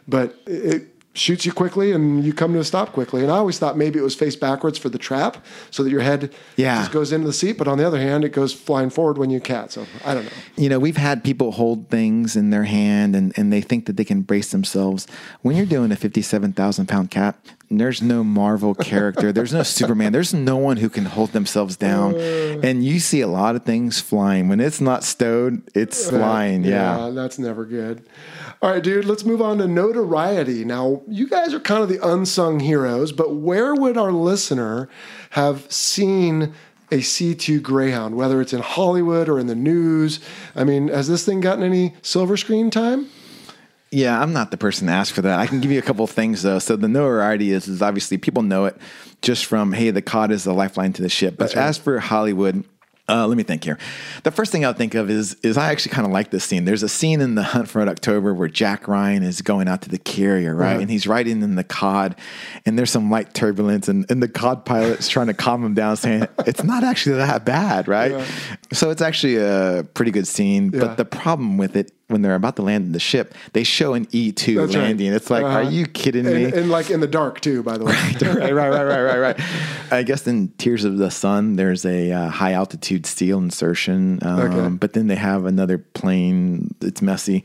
but 0.08 0.36
it 0.48 0.88
shoots 1.14 1.46
you 1.46 1.52
quickly 1.52 1.92
and 1.92 2.24
you 2.24 2.34
come 2.34 2.54
to 2.54 2.60
a 2.60 2.64
stop 2.64 2.94
quickly. 2.94 3.22
And 3.22 3.32
I 3.32 3.36
always 3.36 3.60
thought 3.60 3.78
maybe 3.78 4.00
it 4.00 4.02
was 4.02 4.16
face 4.16 4.36
backwards 4.36 4.78
for 4.78 4.88
the 4.88 4.98
trap 4.98 5.44
so 5.70 5.84
that 5.84 5.90
your 5.90 6.02
head 6.02 6.34
yeah. 6.56 6.80
just 6.80 6.92
goes 6.92 7.12
into 7.12 7.28
the 7.28 7.34
seat. 7.34 7.58
But 7.58 7.68
on 7.68 7.78
the 7.78 7.86
other 7.86 8.00
hand, 8.00 8.24
it 8.24 8.30
goes 8.30 8.54
flying 8.54 8.90
forward 8.90 9.18
when 9.18 9.30
you 9.30 9.42
cat. 9.42 9.72
So 9.72 9.86
I 10.06 10.14
don't 10.14 10.26
know. 10.26 10.32
You 10.56 10.70
know, 10.70 10.80
we've 10.80 10.98
had 10.98 11.24
people 11.24 11.52
hold 11.52 11.90
things 11.90 12.36
in 12.36 12.50
their 12.50 12.64
hand 12.64 13.16
and, 13.16 13.34
and 13.38 13.52
they 13.52 13.62
think 13.62 13.88
that 13.88 13.98
they 13.98 14.06
can 14.06 14.22
brace 14.22 14.52
themselves. 14.52 15.06
When 15.42 15.58
you're 15.58 15.66
doing 15.66 15.92
a 15.92 15.98
57,000 15.98 16.88
pound 16.88 17.12
cat, 17.12 17.38
there's 17.80 18.02
no 18.02 18.24
Marvel 18.24 18.76
character. 18.92 19.32
There's 19.32 19.54
no 19.54 19.64
Superman. 19.64 20.12
There's 20.12 20.34
no 20.34 20.58
one 20.58 20.78
who 20.78 20.90
can 20.90 21.06
hold 21.06 21.32
themselves 21.32 21.78
down. 21.78 22.16
Uh. 22.16 22.60
And 22.64 22.84
you 22.84 23.00
see 23.00 23.22
a 23.22 23.28
lot 23.28 23.56
of 23.56 23.64
things 23.64 24.00
flying. 24.00 24.50
When 24.50 24.60
it's 24.60 24.82
not 24.82 25.04
stowed, 25.04 25.64
it's 25.76 26.08
uh, 26.08 26.12
flying. 26.12 26.64
Yeah. 26.64 27.12
that's 27.14 27.40
never 27.40 27.66
good. 27.66 28.06
All 28.62 28.70
right, 28.70 28.84
dude, 28.84 29.06
let's 29.06 29.26
move 29.26 29.42
on 29.42 29.58
to 29.58 29.68
notoriety. 29.68 30.64
Now, 30.66 31.02
you 31.08 31.28
guys 31.28 31.54
are 31.54 31.60
kind 31.60 31.82
of 31.82 31.90
the 31.90 32.06
unsung 32.08 32.60
heroes, 32.60 33.12
but 33.12 33.36
where 33.36 33.74
would 33.74 33.98
our 33.98 34.12
listener 34.12 34.88
have 35.32 35.72
seen 35.72 36.54
a 36.92 36.98
C2 36.98 37.62
Greyhound, 37.64 38.16
whether 38.16 38.42
it's 38.42 38.54
in 38.54 38.62
Hollywood 38.62 39.30
or 39.30 39.40
in 39.40 39.48
the 39.48 39.56
news? 39.56 40.20
I 40.56 40.64
mean, 40.64 40.90
has 40.90 41.08
this 41.08 41.26
thing 41.26 41.40
gotten 41.40 41.64
any 41.64 41.96
silver 42.02 42.38
screen 42.38 42.70
time? 42.70 43.10
Yeah, 43.92 44.22
I'm 44.22 44.32
not 44.32 44.52
the 44.52 44.58
person 44.58 44.88
to 44.88 44.94
ask 44.94 45.14
for 45.14 45.22
that. 45.24 45.40
I 45.40 45.48
can 45.48 45.60
give 45.60 45.70
you 45.70 45.80
a 45.80 45.82
couple 45.82 46.06
of 46.06 46.12
things 46.12 46.44
though. 46.44 46.60
So 46.60 46.78
the 46.78 46.88
notoriety 46.88 47.52
is 47.52 47.68
is 47.68 47.82
obviously 47.82 48.18
people 48.18 48.42
know 48.42 48.66
it 48.66 48.78
just 49.22 49.46
from 49.46 49.74
hey, 49.74 49.92
the 49.92 50.02
cod 50.02 50.32
is 50.32 50.46
the 50.46 50.54
lifeline 50.54 50.94
to 50.94 51.02
the 51.02 51.10
ship. 51.10 51.36
But 51.38 51.56
as 51.56 51.78
for 51.78 52.00
Hollywood, 52.00 52.64
uh, 53.10 53.28
let 53.28 53.36
me 53.36 53.44
think 53.44 53.66
here. 53.66 53.78
The 54.24 54.32
first 54.32 54.52
thing 54.52 54.64
I'll 54.64 54.74
think 54.74 54.96
of 54.96 55.10
is 55.10 55.34
is 55.44 55.58
I 55.58 55.72
actually 55.72 55.92
kind 55.92 56.06
of 56.06 56.14
like 56.14 56.32
this 56.32 56.46
scene. 56.46 56.64
There's 56.64 56.84
a 56.84 56.90
scene 56.90 57.20
in 57.20 57.36
the 57.36 57.44
Hunt 57.44 57.68
for 57.68 57.80
Red 57.80 57.90
October 57.90 58.34
where 58.34 58.48
Jack 58.48 58.88
Ryan 58.88 59.24
is 59.24 59.42
going 59.42 59.68
out 59.68 59.82
to 59.82 59.90
the 59.90 59.98
carrier, 59.98 60.56
right? 60.56 60.80
And 60.80 60.90
he's 60.90 61.06
riding 61.06 61.42
in 61.42 61.56
the 61.56 61.64
cod, 61.66 62.16
and 62.66 62.80
there's 62.80 62.92
some 62.92 63.12
light 63.12 63.34
turbulence, 63.34 63.90
and, 63.90 64.10
and 64.10 64.24
the 64.24 64.30
cod 64.30 64.64
pilot's 64.64 65.10
trying 65.10 65.28
to 65.28 65.34
calm 65.34 65.66
him 65.66 65.74
down, 65.74 65.98
saying 65.98 66.28
it's 66.48 66.64
not 66.64 66.86
actually 66.86 67.18
that 67.18 67.44
bad, 67.44 67.90
right? 67.90 68.26
So 68.72 68.90
it's 68.90 69.02
actually 69.02 69.36
a 69.38 69.86
pretty 69.94 70.12
good 70.12 70.28
scene. 70.28 70.72
Yeah. 70.72 70.80
But 70.80 70.98
the 70.98 71.06
problem 71.06 71.58
with 71.58 71.76
it 71.76 71.92
when 72.12 72.22
they're 72.22 72.36
about 72.36 72.56
to 72.58 72.62
land 72.62 72.86
in 72.86 72.92
the 72.92 73.00
ship, 73.00 73.34
they 73.54 73.64
show 73.64 73.94
an 73.94 74.08
E 74.12 74.32
two 74.32 74.56
That's 74.56 74.76
right. 74.76 74.84
landing. 74.84 75.14
It's 75.14 75.30
like, 75.30 75.44
Uh-huh. 75.44 75.60
are 75.60 75.64
you 75.64 75.86
kidding 75.88 76.26
me? 76.26 76.46
And, 76.46 76.54
and 76.54 76.70
like 76.70 76.90
in 76.92 77.00
the 77.00 77.08
dark, 77.08 77.42
too, 77.42 77.64
by 77.64 77.78
the 77.78 77.86
way. 77.86 77.94
right, 78.22 78.54
right, 78.54 78.70
right, 78.70 78.84
right, 78.84 79.02
right, 79.04 79.18
right. 79.20 79.40
I 79.92 80.04
guess 80.04 80.28
in 80.28 80.50
Tears 80.58 80.84
of 80.86 80.98
the 80.98 81.10
Sun, 81.12 81.56
there's 81.56 81.86
a 81.86 82.12
uh, 82.12 82.30
high 82.30 82.54
altitude 82.54 83.06
steel 83.06 83.40
insertion, 83.40 84.20
um, 84.22 84.40
Okay. 84.40 84.76
but 84.76 84.94
then 84.94 85.08
they 85.08 85.16
have 85.16 85.46
another 85.46 85.78
plane. 85.78 86.74
It's 86.82 87.02
messy. 87.02 87.44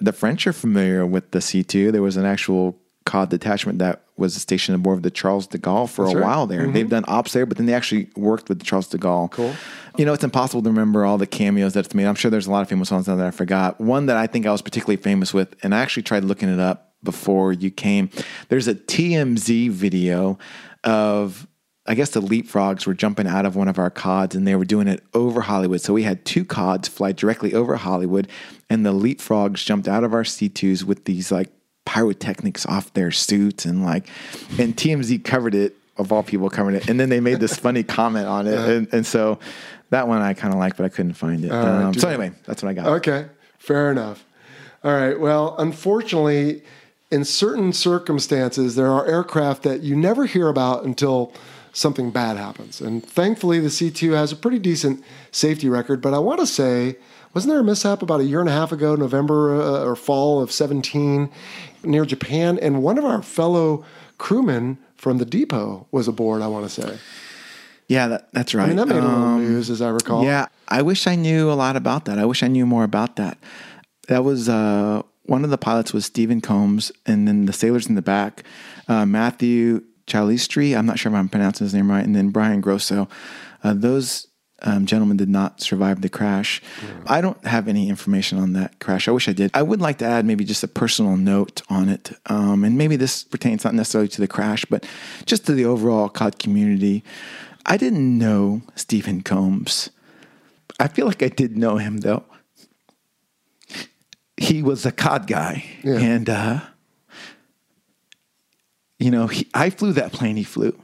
The 0.00 0.12
French 0.12 0.46
are 0.46 0.52
familiar 0.52 1.06
with 1.06 1.30
the 1.30 1.40
C 1.40 1.62
two. 1.62 1.92
There 1.92 2.02
was 2.02 2.16
an 2.16 2.24
actual 2.24 2.76
COD 3.04 3.30
detachment 3.30 3.78
that 3.78 4.02
was 4.18 4.34
stationed 4.34 4.74
aboard 4.74 5.02
the 5.02 5.10
Charles 5.10 5.46
de 5.46 5.56
Gaulle 5.58 5.88
for 5.88 6.04
That's 6.04 6.14
a 6.14 6.18
right. 6.18 6.26
while 6.26 6.46
there. 6.46 6.66
They've 6.66 6.88
done 6.88 7.04
ops 7.08 7.32
there, 7.32 7.46
but 7.46 7.56
then 7.56 7.66
they 7.66 7.72
actually 7.72 8.08
worked 8.16 8.48
with 8.48 8.58
the 8.58 8.64
Charles 8.64 8.88
de 8.88 8.98
Gaulle. 8.98 9.30
Cool. 9.30 9.54
You 9.98 10.04
know, 10.04 10.12
it's 10.12 10.24
impossible 10.24 10.62
to 10.62 10.70
remember 10.70 11.04
all 11.04 11.18
the 11.18 11.26
cameos 11.26 11.74
that 11.74 11.86
it's 11.86 11.94
made. 11.94 12.06
I'm 12.06 12.14
sure 12.14 12.30
there's 12.30 12.46
a 12.46 12.52
lot 12.52 12.62
of 12.62 12.68
famous 12.68 12.90
ones 12.90 13.08
now 13.08 13.16
that 13.16 13.26
I 13.26 13.32
forgot. 13.32 13.80
One 13.80 14.06
that 14.06 14.16
I 14.16 14.28
think 14.28 14.46
I 14.46 14.52
was 14.52 14.62
particularly 14.62 14.96
famous 14.96 15.34
with, 15.34 15.56
and 15.64 15.74
I 15.74 15.80
actually 15.80 16.04
tried 16.04 16.24
looking 16.24 16.48
it 16.48 16.60
up 16.60 16.94
before 17.02 17.52
you 17.52 17.70
came. 17.70 18.08
There's 18.48 18.68
a 18.68 18.74
TMZ 18.74 19.70
video 19.70 20.38
of 20.84 21.48
I 21.88 21.94
guess 21.94 22.10
the 22.10 22.20
leapfrogs 22.20 22.86
were 22.86 22.92
jumping 22.92 23.26
out 23.26 23.46
of 23.46 23.56
one 23.56 23.66
of 23.66 23.78
our 23.78 23.88
cods 23.88 24.36
and 24.36 24.46
they 24.46 24.54
were 24.54 24.66
doing 24.66 24.88
it 24.88 25.02
over 25.14 25.40
Hollywood. 25.40 25.80
So 25.80 25.94
we 25.94 26.02
had 26.02 26.22
two 26.26 26.44
cods 26.44 26.86
fly 26.86 27.12
directly 27.12 27.54
over 27.54 27.76
Hollywood, 27.76 28.28
and 28.68 28.84
the 28.84 28.92
leapfrogs 28.92 29.64
jumped 29.64 29.88
out 29.88 30.04
of 30.04 30.12
our 30.12 30.22
C2s 30.22 30.84
with 30.84 31.06
these 31.06 31.32
like 31.32 31.48
pyrotechnics 31.86 32.66
off 32.66 32.92
their 32.92 33.10
suits 33.10 33.64
and 33.64 33.82
like, 33.82 34.06
and 34.58 34.76
TMZ 34.76 35.24
covered 35.24 35.54
it, 35.54 35.76
of 35.96 36.12
all 36.12 36.22
people 36.22 36.50
covered 36.50 36.74
it. 36.74 36.90
And 36.90 37.00
then 37.00 37.08
they 37.08 37.20
made 37.20 37.40
this 37.40 37.56
funny 37.56 37.82
comment 37.82 38.26
on 38.26 38.46
it. 38.46 38.54
Uh-huh. 38.54 38.70
And, 38.70 38.88
and 38.92 39.06
so 39.06 39.38
that 39.90 40.08
one 40.08 40.20
I 40.20 40.34
kind 40.34 40.52
of 40.52 40.60
like, 40.60 40.76
but 40.76 40.84
I 40.84 40.88
couldn't 40.88 41.14
find 41.14 41.44
it. 41.44 41.50
right, 41.50 41.82
Um, 41.84 41.94
so 41.94 42.08
anyway, 42.08 42.32
that's 42.44 42.62
what 42.62 42.70
I 42.70 42.74
got. 42.74 42.86
Okay, 42.86 43.26
fair 43.58 43.90
enough. 43.90 44.24
All 44.84 44.92
right. 44.92 45.18
Well, 45.18 45.56
unfortunately, 45.58 46.62
in 47.10 47.24
certain 47.24 47.72
circumstances, 47.72 48.76
there 48.76 48.90
are 48.90 49.06
aircraft 49.06 49.62
that 49.64 49.80
you 49.82 49.96
never 49.96 50.26
hear 50.26 50.48
about 50.48 50.84
until 50.84 51.32
something 51.72 52.10
bad 52.10 52.36
happens. 52.36 52.80
And 52.80 53.04
thankfully, 53.04 53.60
the 53.60 53.70
C 53.70 53.90
2 53.90 54.12
has 54.12 54.30
a 54.32 54.36
pretty 54.36 54.58
decent 54.58 55.02
safety 55.30 55.68
record. 55.68 56.00
But 56.00 56.14
I 56.14 56.18
want 56.18 56.40
to 56.40 56.46
say, 56.46 56.96
wasn't 57.34 57.52
there 57.52 57.60
a 57.60 57.64
mishap 57.64 58.02
about 58.02 58.20
a 58.20 58.24
year 58.24 58.40
and 58.40 58.48
a 58.48 58.52
half 58.52 58.72
ago, 58.72 58.94
November 58.94 59.60
uh, 59.60 59.84
or 59.84 59.96
fall 59.96 60.40
of 60.40 60.52
17, 60.52 61.30
near 61.84 62.04
Japan? 62.04 62.58
And 62.60 62.82
one 62.82 62.98
of 62.98 63.04
our 63.04 63.22
fellow 63.22 63.84
crewmen 64.18 64.78
from 64.96 65.18
the 65.18 65.24
depot 65.24 65.86
was 65.90 66.08
aboard, 66.08 66.42
I 66.42 66.46
want 66.48 66.68
to 66.68 66.82
say. 66.82 66.98
Yeah, 67.88 68.08
that, 68.08 68.28
that's 68.32 68.54
right. 68.54 68.64
I 68.64 68.66
mean, 68.68 68.76
that 68.76 68.86
made 68.86 68.98
a 68.98 69.00
little 69.02 69.10
Um, 69.24 69.44
news, 69.44 69.70
as 69.70 69.80
I 69.80 69.88
recall. 69.88 70.22
Yeah, 70.24 70.46
I 70.68 70.82
wish 70.82 71.06
I 71.06 71.14
knew 71.14 71.50
a 71.50 71.54
lot 71.54 71.74
about 71.74 72.04
that. 72.04 72.18
I 72.18 72.26
wish 72.26 72.42
I 72.42 72.48
knew 72.48 72.66
more 72.66 72.84
about 72.84 73.16
that. 73.16 73.38
That 74.08 74.24
was 74.24 74.48
uh, 74.48 75.02
one 75.24 75.42
of 75.44 75.50
the 75.50 75.58
pilots 75.58 75.92
was 75.92 76.04
Steven 76.04 76.40
Combs, 76.40 76.92
and 77.06 77.26
then 77.26 77.46
the 77.46 77.52
sailors 77.52 77.86
in 77.86 77.94
the 77.94 78.02
back, 78.02 78.44
uh, 78.88 79.06
Matthew 79.06 79.82
Chialastri. 80.06 80.76
I'm 80.76 80.86
not 80.86 80.98
sure 80.98 81.10
if 81.12 81.16
I'm 81.16 81.28
pronouncing 81.28 81.64
his 81.64 81.74
name 81.74 81.90
right, 81.90 82.04
and 82.04 82.14
then 82.14 82.28
Bryan 82.30 82.60
Grosso. 82.60 83.08
Uh, 83.64 83.74
those 83.74 84.26
um, 84.62 84.86
gentlemen 84.86 85.16
did 85.16 85.28
not 85.28 85.60
survive 85.60 86.00
the 86.02 86.08
crash. 86.08 86.60
I 87.06 87.20
don't 87.20 87.42
have 87.46 87.68
any 87.68 87.88
information 87.88 88.38
on 88.38 88.52
that 88.54 88.80
crash. 88.80 89.06
I 89.08 89.12
wish 89.12 89.28
I 89.28 89.32
did. 89.32 89.50
I 89.54 89.62
would 89.62 89.80
like 89.80 89.98
to 89.98 90.04
add 90.04 90.24
maybe 90.26 90.44
just 90.44 90.62
a 90.64 90.68
personal 90.68 91.16
note 91.16 91.62
on 91.70 91.88
it, 91.88 92.12
um, 92.26 92.64
and 92.64 92.76
maybe 92.76 92.96
this 92.96 93.24
pertains 93.24 93.64
not 93.64 93.74
necessarily 93.74 94.08
to 94.08 94.20
the 94.20 94.28
crash, 94.28 94.64
but 94.66 94.84
just 95.26 95.46
to 95.46 95.52
the 95.52 95.64
overall 95.64 96.08
COD 96.10 96.38
community. 96.38 97.02
I 97.70 97.76
didn't 97.76 98.18
know 98.18 98.62
Steven 98.74 99.20
Combs. 99.20 99.90
I 100.80 100.88
feel 100.88 101.06
like 101.06 101.22
I 101.22 101.28
did 101.28 101.56
know 101.56 101.76
him 101.76 101.98
though. 101.98 102.24
He 104.36 104.62
was 104.62 104.86
a 104.86 104.92
COD 104.92 105.26
guy, 105.26 105.64
Yeah. 105.84 105.98
and 105.98 106.30
uh, 106.30 106.60
you 108.98 109.10
know, 109.10 109.26
he, 109.26 109.46
I 109.54 109.70
flew 109.70 109.92
that 109.92 110.12
plane 110.12 110.36
he 110.36 110.44
flew. 110.44 110.78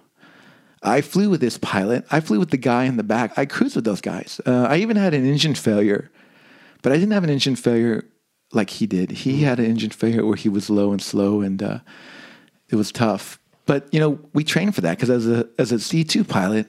I 0.82 1.00
flew 1.00 1.30
with 1.30 1.40
this 1.40 1.56
pilot. 1.56 2.04
I 2.10 2.20
flew 2.20 2.38
with 2.38 2.50
the 2.50 2.56
guy 2.58 2.84
in 2.84 2.96
the 2.98 3.02
back. 3.02 3.38
I 3.38 3.46
cruised 3.46 3.74
with 3.76 3.84
those 3.86 4.00
guys. 4.02 4.40
Uh, 4.44 4.66
I 4.68 4.76
even 4.78 4.96
had 4.96 5.14
an 5.14 5.24
engine 5.24 5.54
failure, 5.54 6.10
but 6.82 6.92
I 6.92 6.96
didn't 6.96 7.12
have 7.12 7.24
an 7.24 7.30
engine 7.30 7.56
failure 7.56 8.04
like 8.52 8.68
he 8.70 8.86
did. 8.86 9.10
He 9.10 9.42
had 9.42 9.58
an 9.58 9.64
engine 9.66 9.90
failure 9.90 10.26
where 10.26 10.36
he 10.36 10.48
was 10.50 10.68
low 10.68 10.92
and 10.92 11.00
slow, 11.00 11.40
and 11.40 11.62
uh, 11.62 11.78
it 12.68 12.76
was 12.76 12.92
tough. 12.92 13.38
But 13.66 13.88
you 13.94 14.00
know, 14.00 14.18
we 14.34 14.44
trained 14.44 14.74
for 14.74 14.82
that 14.82 14.98
because 14.98 15.10
as 15.10 15.26
a 15.26 15.48
as 15.58 15.72
a 15.72 15.78
C 15.78 16.04
two 16.04 16.22
pilot, 16.24 16.66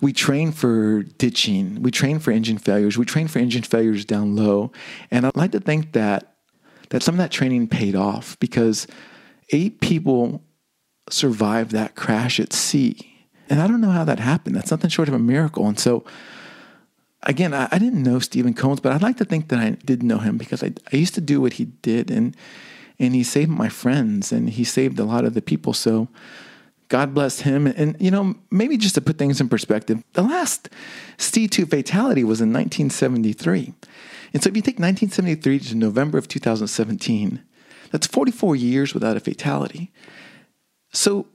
we 0.00 0.12
train 0.12 0.52
for 0.52 1.02
ditching, 1.02 1.82
we 1.82 1.90
train 1.90 2.18
for 2.18 2.30
engine 2.30 2.58
failures, 2.58 2.96
we 2.96 3.04
train 3.04 3.28
for 3.28 3.38
engine 3.38 3.62
failures 3.62 4.04
down 4.04 4.36
low, 4.36 4.72
and 5.10 5.26
I'd 5.26 5.36
like 5.36 5.52
to 5.52 5.60
think 5.60 5.92
that 5.92 6.34
that 6.90 7.02
some 7.02 7.16
of 7.16 7.18
that 7.18 7.30
training 7.30 7.68
paid 7.68 7.94
off 7.94 8.38
because 8.38 8.86
eight 9.52 9.80
people 9.80 10.42
survived 11.10 11.72
that 11.72 11.94
crash 11.94 12.40
at 12.40 12.52
sea, 12.52 12.96
and 13.50 13.60
I 13.60 13.66
don't 13.66 13.80
know 13.80 13.90
how 13.90 14.04
that 14.04 14.20
happened. 14.20 14.56
That's 14.56 14.70
nothing 14.70 14.90
short 14.90 15.08
of 15.08 15.14
a 15.14 15.18
miracle, 15.18 15.66
and 15.66 15.78
so. 15.78 16.04
Again, 17.24 17.52
I, 17.52 17.66
I 17.72 17.80
didn't 17.80 18.04
know 18.04 18.20
Steven 18.20 18.54
Combs, 18.54 18.78
but 18.78 18.92
I'd 18.92 19.02
like 19.02 19.16
to 19.16 19.24
think 19.24 19.48
that 19.48 19.58
I 19.58 19.70
did 19.70 20.04
know 20.04 20.18
him 20.18 20.38
because 20.38 20.62
I, 20.62 20.72
I 20.92 20.96
used 20.96 21.16
to 21.16 21.20
do 21.20 21.40
what 21.40 21.54
he 21.54 21.64
did, 21.64 22.12
and 22.12 22.36
and 23.00 23.12
he 23.12 23.24
saved 23.24 23.50
my 23.50 23.68
friends, 23.68 24.30
and 24.30 24.48
he 24.48 24.62
saved 24.62 25.00
a 25.00 25.04
lot 25.04 25.24
of 25.24 25.34
the 25.34 25.42
people. 25.42 25.72
So, 25.72 26.08
God 26.88 27.14
bless 27.14 27.40
him. 27.40 27.66
And, 27.66 27.96
you 28.00 28.10
know, 28.10 28.34
maybe 28.50 28.76
just 28.76 28.94
to 28.94 29.00
put 29.00 29.18
things 29.18 29.40
in 29.40 29.48
perspective, 29.48 30.02
the 30.14 30.22
last 30.22 30.70
C2 31.18 31.68
fatality 31.68 32.24
was 32.24 32.40
in 32.40 32.52
1973. 32.52 33.74
And 34.32 34.42
so 34.42 34.48
if 34.48 34.56
you 34.56 34.62
take 34.62 34.78
1973 34.78 35.58
to 35.60 35.74
November 35.74 36.18
of 36.18 36.28
2017, 36.28 37.42
that's 37.90 38.06
44 38.06 38.56
years 38.56 38.94
without 38.94 39.16
a 39.16 39.20
fatality. 39.20 39.90
So 40.92 41.26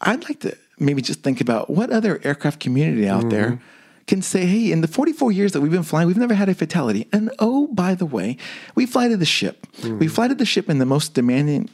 I'd 0.00 0.24
like 0.24 0.40
to 0.40 0.56
maybe 0.78 1.02
just 1.02 1.22
think 1.22 1.40
about 1.40 1.70
what 1.70 1.90
other 1.90 2.20
aircraft 2.24 2.60
community 2.60 3.08
out 3.08 3.30
there 3.30 3.52
mm-hmm. 3.52 3.64
can 4.06 4.22
say, 4.22 4.46
hey, 4.46 4.70
in 4.70 4.80
the 4.80 4.88
44 4.88 5.32
years 5.32 5.52
that 5.52 5.60
we've 5.60 5.72
been 5.72 5.82
flying, 5.82 6.06
we've 6.06 6.16
never 6.16 6.34
had 6.34 6.48
a 6.48 6.54
fatality. 6.54 7.08
And 7.12 7.30
oh, 7.38 7.68
by 7.68 7.94
the 7.94 8.06
way, 8.06 8.36
we 8.74 8.86
fly 8.86 9.08
to 9.08 9.16
the 9.16 9.24
ship. 9.24 9.66
We 9.82 9.90
mm-hmm. 9.90 10.06
fly 10.08 10.28
to 10.28 10.34
the 10.34 10.46
ship 10.46 10.68
in 10.68 10.78
the 10.78 10.86
most 10.86 11.14
demanding 11.14 11.70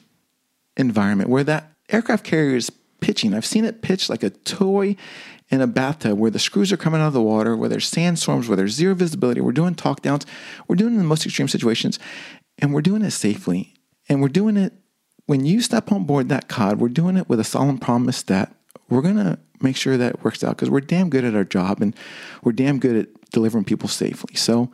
environment 0.76 1.30
where 1.30 1.44
that 1.44 1.72
aircraft 1.90 2.24
carrier 2.24 2.56
is 2.56 2.70
pitching. 3.04 3.34
I've 3.34 3.44
seen 3.44 3.66
it 3.66 3.82
pitch 3.82 4.08
like 4.08 4.22
a 4.22 4.30
toy 4.30 4.96
in 5.50 5.60
a 5.60 5.66
bathtub 5.66 6.18
where 6.18 6.30
the 6.30 6.38
screws 6.38 6.72
are 6.72 6.78
coming 6.78 7.02
out 7.02 7.08
of 7.08 7.12
the 7.12 7.20
water, 7.20 7.54
where 7.54 7.68
there's 7.68 7.86
sandstorms, 7.86 8.48
where 8.48 8.56
there's 8.56 8.72
zero 8.72 8.94
visibility. 8.94 9.42
We're 9.42 9.52
doing 9.52 9.74
talk 9.74 10.00
downs. 10.00 10.24
We're 10.68 10.76
doing 10.76 10.96
the 10.96 11.04
most 11.04 11.26
extreme 11.26 11.48
situations, 11.48 11.98
and 12.58 12.72
we're 12.72 12.80
doing 12.80 13.02
it 13.02 13.10
safely. 13.10 13.74
And 14.08 14.22
we're 14.22 14.28
doing 14.28 14.56
it 14.56 14.72
when 15.26 15.44
you 15.44 15.60
step 15.60 15.92
on 15.92 16.04
board 16.04 16.30
that 16.30 16.48
cod, 16.48 16.80
we're 16.80 16.88
doing 16.88 17.18
it 17.18 17.28
with 17.28 17.40
a 17.40 17.44
solemn 17.44 17.76
promise 17.76 18.22
that 18.22 18.54
we're 18.88 19.02
going 19.02 19.16
to 19.16 19.38
make 19.60 19.76
sure 19.76 19.98
that 19.98 20.14
it 20.14 20.24
works 20.24 20.42
out 20.42 20.56
because 20.56 20.70
we're 20.70 20.80
damn 20.80 21.10
good 21.10 21.24
at 21.24 21.34
our 21.34 21.44
job 21.44 21.82
and 21.82 21.94
we're 22.42 22.52
damn 22.52 22.78
good 22.78 22.96
at 22.96 23.30
delivering 23.32 23.64
people 23.64 23.88
safely. 23.88 24.34
So, 24.34 24.70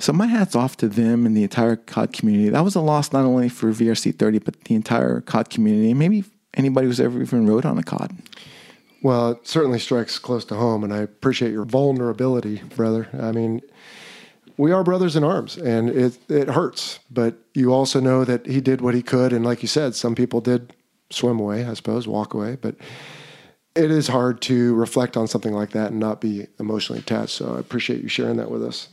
so 0.00 0.12
my 0.12 0.26
hat's 0.26 0.56
off 0.56 0.76
to 0.78 0.88
them 0.88 1.24
and 1.24 1.36
the 1.36 1.44
entire 1.44 1.76
COD 1.76 2.12
community. 2.12 2.48
That 2.48 2.64
was 2.64 2.74
a 2.74 2.80
loss 2.80 3.12
not 3.12 3.24
only 3.24 3.48
for 3.48 3.70
VRC 3.72 4.18
30, 4.18 4.40
but 4.40 4.64
the 4.64 4.74
entire 4.74 5.20
COD 5.20 5.50
community 5.50 5.90
and 5.90 5.98
maybe 5.98 6.24
anybody 6.54 6.86
who's 6.86 7.00
ever 7.00 7.20
even 7.20 7.46
rode 7.46 7.64
on 7.64 7.78
a 7.78 7.82
COD. 7.82 8.16
Well, 9.02 9.30
it 9.30 9.48
certainly 9.48 9.78
strikes 9.78 10.18
close 10.18 10.44
to 10.46 10.56
home, 10.56 10.84
and 10.84 10.92
I 10.92 10.98
appreciate 10.98 11.52
your 11.52 11.64
vulnerability, 11.64 12.62
brother. 12.76 13.08
I 13.18 13.32
mean, 13.32 13.62
we 14.58 14.72
are 14.72 14.84
brothers 14.84 15.16
in 15.16 15.24
arms, 15.24 15.56
and 15.56 15.88
it 15.88 16.18
it 16.28 16.48
hurts, 16.48 16.98
but 17.10 17.38
you 17.54 17.72
also 17.72 17.98
know 17.98 18.24
that 18.24 18.46
he 18.46 18.60
did 18.60 18.82
what 18.82 18.94
he 18.94 19.02
could, 19.02 19.32
and 19.32 19.44
like 19.44 19.62
you 19.62 19.68
said, 19.68 19.94
some 19.94 20.14
people 20.14 20.42
did 20.42 20.74
swim 21.08 21.40
away, 21.40 21.64
I 21.64 21.74
suppose, 21.74 22.06
walk 22.06 22.34
away. 22.34 22.56
But 22.60 22.76
it 23.74 23.90
is 23.90 24.08
hard 24.08 24.42
to 24.42 24.74
reflect 24.74 25.16
on 25.16 25.26
something 25.26 25.52
like 25.52 25.70
that 25.70 25.92
and 25.92 26.00
not 26.00 26.20
be 26.20 26.46
emotionally 26.58 27.00
attached. 27.00 27.32
So 27.32 27.56
I 27.56 27.60
appreciate 27.60 28.02
you 28.02 28.08
sharing 28.08 28.36
that 28.36 28.50
with 28.50 28.62
us. 28.62 28.88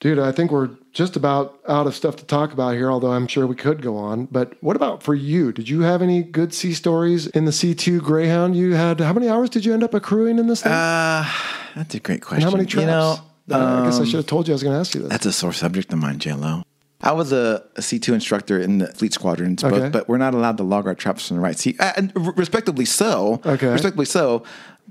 Dude, 0.00 0.18
I 0.18 0.32
think 0.32 0.50
we're 0.50 0.70
just 0.94 1.16
about 1.16 1.58
out 1.68 1.86
of 1.86 1.94
stuff 1.94 2.16
to 2.16 2.24
talk 2.24 2.52
about 2.52 2.74
here, 2.74 2.90
although 2.90 3.12
I'm 3.12 3.26
sure 3.26 3.46
we 3.46 3.56
could 3.56 3.82
go 3.82 3.96
on. 3.96 4.26
But 4.26 4.54
what 4.62 4.76
about 4.76 5.02
for 5.02 5.14
you? 5.14 5.52
Did 5.52 5.68
you 5.68 5.80
have 5.80 6.00
any 6.00 6.22
good 6.22 6.54
sea 6.54 6.72
stories 6.72 7.26
in 7.26 7.44
the 7.44 7.50
C2 7.50 8.00
Greyhound? 8.00 8.56
You 8.56 8.72
had, 8.74 9.00
how 9.00 9.12
many 9.12 9.28
hours 9.28 9.50
did 9.50 9.64
you 9.64 9.74
end 9.74 9.82
up 9.82 9.92
accruing 9.92 10.38
in 10.38 10.46
this 10.46 10.62
thing? 10.62 10.72
Uh, 10.72 11.28
that's 11.74 11.94
a 11.94 12.00
great 12.00 12.22
question. 12.22 12.44
and 12.44 12.50
how 12.50 12.56
many 12.56 12.66
traps? 12.66 12.80
You 12.82 12.86
know, 12.86 13.18
Uh, 13.50 13.82
I 13.82 13.84
guess 13.84 13.96
I 13.96 14.00
um, 14.00 14.04
should 14.06 14.14
have 14.16 14.26
told 14.26 14.46
you 14.48 14.54
I 14.54 14.56
was 14.56 14.62
going 14.62 14.74
to 14.74 14.80
ask 14.80 14.94
you 14.94 15.02
this. 15.02 15.10
That's 15.10 15.26
a 15.26 15.32
sore 15.32 15.52
subject 15.52 15.92
of 15.92 15.98
mine, 15.98 16.18
JLo. 16.18 16.62
I 17.02 17.12
was 17.12 17.32
a 17.32 17.62
a 17.76 17.80
C2 17.82 18.14
instructor 18.14 18.58
in 18.58 18.78
the 18.78 18.86
fleet 18.86 19.12
squadrons, 19.12 19.62
but, 19.62 19.74
Okay. 19.74 19.88
but 19.90 20.08
we're 20.08 20.16
not 20.16 20.32
allowed 20.32 20.56
to 20.56 20.62
log 20.62 20.86
our 20.86 20.94
traps 20.94 21.28
from 21.28 21.36
the 21.36 21.42
right 21.42 21.58
seat. 21.58 21.78
Uh, 21.78 21.92
and 21.96 22.12
r- 22.16 22.32
respectably 22.36 22.86
so. 22.86 23.42
Okay. 23.44 23.66
Respectably 23.66 24.06
so. 24.06 24.44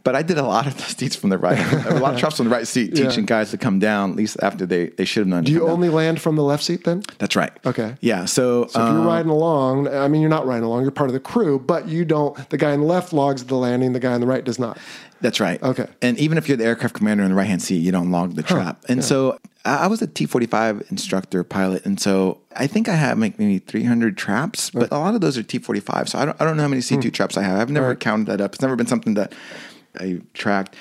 But 0.04 0.16
I 0.18 0.22
did 0.22 0.38
a 0.38 0.44
lot 0.44 0.68
of 0.68 0.76
the 0.76 0.84
seats 0.84 1.16
from 1.16 1.30
the 1.30 1.38
right, 1.38 1.58
a 1.88 1.96
lot 2.00 2.14
of 2.14 2.20
traps 2.20 2.36
from 2.38 2.46
the 2.50 2.52
right 2.52 2.68
seat, 2.68 2.98
Yeah. 2.98 3.08
teaching 3.08 3.26
guys 3.26 3.52
to 3.52 3.58
come 3.58 3.80
down 3.80 4.12
at 4.12 4.16
least 4.18 4.36
after 4.42 4.66
they, 4.66 4.88
they 4.90 5.06
should 5.06 5.22
have 5.22 5.28
known. 5.28 5.46
Do 5.46 5.52
you 5.54 5.60
come 5.60 5.68
down. 5.68 5.74
only 5.76 5.90
land 5.90 6.20
from 6.22 6.36
the 6.36 6.44
left 6.44 6.64
seat 6.64 6.84
then? 6.84 7.04
That's 7.20 7.36
right. 7.38 7.54
Okay. 7.66 7.96
Yeah. 8.02 8.26
So, 8.26 8.68
So 8.68 8.82
if 8.82 8.90
you're 8.90 9.00
um, 9.00 9.08
riding 9.08 9.32
along, 9.32 9.88
I 9.88 10.10
mean, 10.10 10.20
you're 10.20 10.30
not 10.30 10.46
riding 10.46 10.66
along, 10.66 10.82
you're 10.82 10.92
part 10.92 11.10
of 11.10 11.14
the 11.14 11.22
crew, 11.22 11.58
but 11.58 11.88
you 11.88 12.04
don't, 12.04 12.36
the 12.50 12.58
guy 12.58 12.74
on 12.74 12.82
the 12.82 12.86
left 12.86 13.14
logs 13.14 13.46
the 13.46 13.56
landing, 13.56 13.94
the 13.94 14.00
guy 14.02 14.12
on 14.14 14.20
the 14.20 14.28
right 14.28 14.44
does 14.44 14.60
not. 14.60 14.78
That's 15.22 15.40
right. 15.40 15.64
Okay. 15.64 15.88
And 16.02 16.20
even 16.20 16.38
if 16.38 16.50
you're 16.50 16.58
the 16.58 16.66
aircraft 16.66 16.96
commander 16.96 17.24
in 17.24 17.30
the 17.30 17.36
right 17.36 17.48
hand 17.48 17.62
seat, 17.62 17.78
you 17.78 17.94
don't 17.94 18.12
log 18.12 18.36
the 18.36 18.44
trap. 18.44 18.84
And 18.90 19.06
so 19.06 19.40
I 19.64 19.86
I 19.86 19.88
was 19.88 20.02
a 20.02 20.08
T 20.08 20.26
45 20.26 20.88
instructor 20.92 21.46
pilot. 21.46 21.86
And 21.86 21.98
so 21.98 22.40
I 22.58 22.68
think 22.68 22.90
I 22.90 22.96
have 22.96 23.18
like 23.18 23.40
maybe 23.40 23.60
300 23.60 24.18
traps, 24.18 24.70
but 24.70 24.92
a 24.92 24.98
lot 24.98 25.16
of 25.16 25.22
those 25.22 25.38
are 25.38 25.44
T 25.44 25.60
45. 25.60 26.10
So 26.10 26.20
I 26.20 26.26
don't, 26.26 26.42
I 26.42 26.44
don't 26.44 26.58
know 26.58 26.64
how 26.64 26.68
many 26.68 26.82
C2 26.82 27.04
Hmm. 27.04 27.10
traps 27.12 27.38
I 27.38 27.44
have. 27.44 27.58
I've 27.62 27.70
never 27.70 27.96
counted 27.96 28.28
that 28.28 28.42
up. 28.42 28.54
It's 28.54 28.62
never 28.62 28.76
been 28.76 28.88
something 28.88 29.14
that 29.14 29.32
I 30.00 30.22
tracked. 30.34 30.76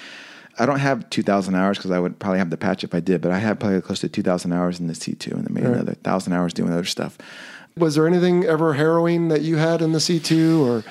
I 0.59 0.67
don't 0.67 0.81
have 0.81 1.09
2,000 1.09 1.55
hours 1.55 1.79
because 1.79 1.91
I 1.91 1.99
would 1.99 2.19
probably 2.19 2.39
have 2.39 2.51
the 2.51 2.59
patch 2.59 2.85
if 2.85 2.95
I 2.95 3.01
did, 3.01 3.21
but 3.21 3.33
I 3.33 3.39
have 3.39 3.59
probably 3.59 3.81
close 3.81 4.01
to 4.01 4.09
2,000 4.09 4.53
hours 4.53 4.81
in 4.81 4.87
the 4.87 4.93
C2 4.93 5.33
and 5.33 5.45
then 5.47 5.55
maybe 5.55 5.67
another 5.67 5.93
1,000 5.93 6.33
hours 6.33 6.53
doing 6.53 6.73
other 6.73 6.85
stuff. 6.85 7.17
Was 7.77 7.95
there 7.95 8.07
anything 8.07 8.45
ever 8.45 8.75
harrowing 8.75 9.29
that 9.29 9.41
you 9.41 9.57
had 9.57 9.81
in 9.81 9.93
the 9.93 9.99
C2 9.99 10.61
or 10.61 10.85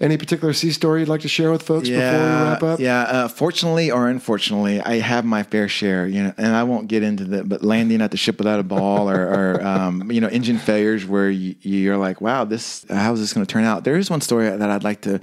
any 0.00 0.16
particular 0.16 0.52
sea 0.52 0.72
story 0.72 1.00
you'd 1.00 1.08
like 1.08 1.20
to 1.20 1.28
share 1.28 1.52
with 1.52 1.62
folks 1.62 1.88
before 1.88 2.02
we 2.02 2.16
wrap 2.18 2.62
up? 2.62 2.80
Yeah, 2.80 3.02
uh, 3.02 3.28
fortunately 3.28 3.92
or 3.92 4.08
unfortunately, 4.08 4.80
I 4.80 4.98
have 4.98 5.24
my 5.24 5.44
fair 5.44 5.68
share. 5.68 6.08
You 6.08 6.24
know, 6.24 6.34
and 6.36 6.56
I 6.56 6.64
won't 6.64 6.88
get 6.88 7.04
into 7.04 7.24
that. 7.26 7.48
But 7.48 7.62
landing 7.62 8.02
at 8.02 8.10
the 8.10 8.16
ship 8.16 8.38
without 8.38 8.58
a 8.58 8.64
ball, 8.64 9.08
or, 9.08 9.28
or 9.28 9.62
um, 9.66 10.10
you 10.10 10.20
know, 10.20 10.28
engine 10.28 10.58
failures 10.58 11.06
where 11.06 11.30
you, 11.30 11.54
you're 11.60 11.98
like, 11.98 12.20
"Wow, 12.20 12.44
this 12.44 12.84
how 12.88 13.12
is 13.12 13.20
this 13.20 13.32
going 13.32 13.46
to 13.46 13.52
turn 13.52 13.64
out?" 13.64 13.84
There 13.84 13.96
is 13.96 14.10
one 14.10 14.20
story 14.20 14.50
that 14.50 14.70
I'd 14.70 14.84
like 14.84 15.02
to 15.02 15.20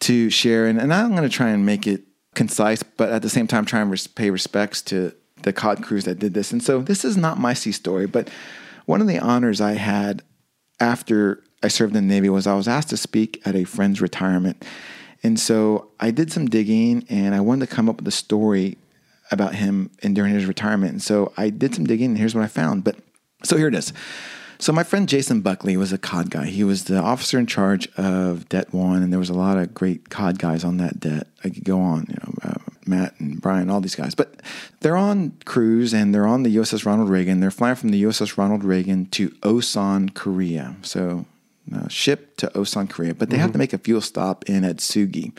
to 0.00 0.30
share, 0.30 0.66
and, 0.66 0.80
and 0.80 0.92
I'm 0.92 1.10
going 1.10 1.28
to 1.28 1.34
try 1.34 1.50
and 1.50 1.64
make 1.64 1.86
it 1.86 2.02
concise, 2.34 2.82
but 2.82 3.10
at 3.10 3.22
the 3.22 3.30
same 3.30 3.46
time, 3.46 3.64
try 3.64 3.80
and 3.80 3.90
res- 3.90 4.06
pay 4.06 4.30
respects 4.30 4.82
to 4.82 5.12
the 5.42 5.52
COD 5.52 5.82
crews 5.82 6.04
that 6.04 6.18
did 6.18 6.34
this. 6.34 6.52
And 6.52 6.62
so, 6.62 6.80
this 6.80 7.04
is 7.04 7.16
not 7.16 7.38
my 7.38 7.54
sea 7.54 7.72
story, 7.72 8.06
but 8.06 8.28
one 8.86 9.00
of 9.00 9.06
the 9.06 9.18
honors 9.18 9.60
I 9.60 9.72
had 9.72 10.22
after 10.80 11.42
I 11.62 11.68
served 11.68 11.96
in 11.96 12.06
the 12.06 12.14
Navy 12.14 12.28
was 12.28 12.46
I 12.46 12.54
was 12.54 12.68
asked 12.68 12.90
to 12.90 12.96
speak 12.96 13.40
at 13.46 13.54
a 13.54 13.64
friend's 13.64 14.00
retirement. 14.00 14.64
And 15.22 15.40
so 15.40 15.90
I 15.98 16.10
did 16.10 16.30
some 16.30 16.46
digging 16.46 17.06
and 17.08 17.34
I 17.34 17.40
wanted 17.40 17.68
to 17.68 17.74
come 17.74 17.88
up 17.88 17.96
with 17.96 18.06
a 18.06 18.12
story 18.12 18.76
about 19.30 19.54
him 19.54 19.90
and 20.02 20.14
during 20.14 20.34
his 20.34 20.44
retirement. 20.44 20.92
And 20.92 21.02
so 21.02 21.32
I 21.38 21.48
did 21.48 21.74
some 21.74 21.86
digging 21.86 22.10
and 22.10 22.18
here's 22.18 22.34
what 22.34 22.44
I 22.44 22.48
found. 22.48 22.84
But 22.84 22.96
so 23.42 23.56
here 23.56 23.68
it 23.68 23.74
is. 23.74 23.94
So 24.64 24.72
my 24.72 24.82
friend 24.82 25.06
Jason 25.06 25.42
Buckley 25.42 25.76
was 25.76 25.92
a 25.92 25.98
COD 25.98 26.30
guy. 26.30 26.46
He 26.46 26.64
was 26.64 26.84
the 26.84 26.96
officer 26.96 27.38
in 27.38 27.44
charge 27.44 27.86
of 27.98 28.48
Det 28.48 28.72
One, 28.72 29.02
and 29.02 29.12
there 29.12 29.18
was 29.18 29.28
a 29.28 29.34
lot 29.34 29.58
of 29.58 29.74
great 29.74 30.08
COD 30.08 30.38
guys 30.38 30.64
on 30.64 30.78
that 30.78 30.98
det. 31.00 31.26
I 31.44 31.50
could 31.50 31.64
go 31.64 31.78
on, 31.82 32.06
you 32.08 32.14
know, 32.14 32.34
uh, 32.42 32.72
Matt 32.86 33.20
and 33.20 33.42
Brian, 33.42 33.68
all 33.68 33.82
these 33.82 33.94
guys. 33.94 34.14
But 34.14 34.40
they're 34.80 34.96
on 34.96 35.34
cruise 35.44 35.92
and 35.92 36.14
they're 36.14 36.26
on 36.26 36.44
the 36.44 36.56
USS 36.56 36.86
Ronald 36.86 37.10
Reagan. 37.10 37.40
They're 37.40 37.50
flying 37.50 37.76
from 37.76 37.90
the 37.90 38.02
USS 38.04 38.38
Ronald 38.38 38.64
Reagan 38.64 39.04
to 39.10 39.28
Osan, 39.42 40.14
Korea. 40.14 40.76
So 40.80 41.26
uh, 41.70 41.88
ship 41.88 42.34
to 42.38 42.46
Osan, 42.54 42.88
Korea. 42.88 43.14
But 43.14 43.28
they 43.28 43.36
have 43.36 43.52
to 43.52 43.58
make 43.58 43.74
a 43.74 43.78
fuel 43.78 44.00
stop 44.00 44.48
in 44.48 44.62
Atsugi. 44.62 45.36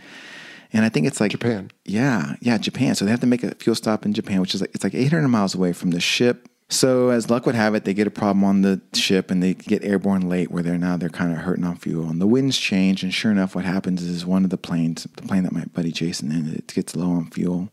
And 0.72 0.86
I 0.86 0.90
think 0.90 1.08
it's 1.08 1.20
like 1.20 1.32
Japan. 1.32 1.72
Yeah, 1.84 2.36
yeah, 2.42 2.60
Japan. 2.60 2.94
So 2.94 3.06
they 3.06 3.12
have 3.12 3.22
to 3.22 3.28
make 3.28 3.44
a 3.44 3.56
fuel 3.56 3.76
stop 3.76 4.06
in 4.06 4.14
Japan, 4.14 4.40
which 4.40 4.54
is 4.54 4.62
like 4.62 4.76
it's 4.76 4.84
like 4.84 4.94
800 4.94 5.28
miles 5.30 5.56
away 5.56 5.74
from 5.74 5.90
the 5.90 6.00
ship. 6.00 6.48
So 6.68 7.10
as 7.10 7.30
luck 7.30 7.46
would 7.46 7.56
have 7.56 7.76
it, 7.76 7.86
they 7.86 7.94
get 7.94 8.08
a 8.08 8.12
problem 8.12 8.44
on 8.44 8.62
the 8.62 8.82
ship 8.94 9.30
and 9.30 9.42
they 9.42 9.54
get 9.54 9.84
airborne 9.84 10.28
late, 10.28 10.50
where 10.50 10.64
they're 10.64 10.80
now 10.80 10.98
they're 10.98 11.10
kind 11.10 11.32
of 11.32 11.40
hurting 11.40 11.64
on 11.64 11.76
fuel. 11.78 12.10
And 12.10 12.20
the 12.20 12.28
winds 12.28 12.58
change, 12.58 13.04
and 13.04 13.14
sure 13.14 13.32
enough, 13.32 13.54
what 13.54 13.66
happens 13.66 14.02
is 14.02 14.26
one 14.26 14.44
of 14.44 14.50
the 14.50 14.58
planes, 14.58 15.04
the 15.16 15.22
plane 15.22 15.44
that 15.44 15.52
my 15.52 15.66
buddy 15.66 15.92
Jason 15.92 16.32
in, 16.32 16.52
it 16.54 16.68
gets 16.74 16.96
low 16.96 17.12
on 17.12 17.30
fuel. 17.30 17.70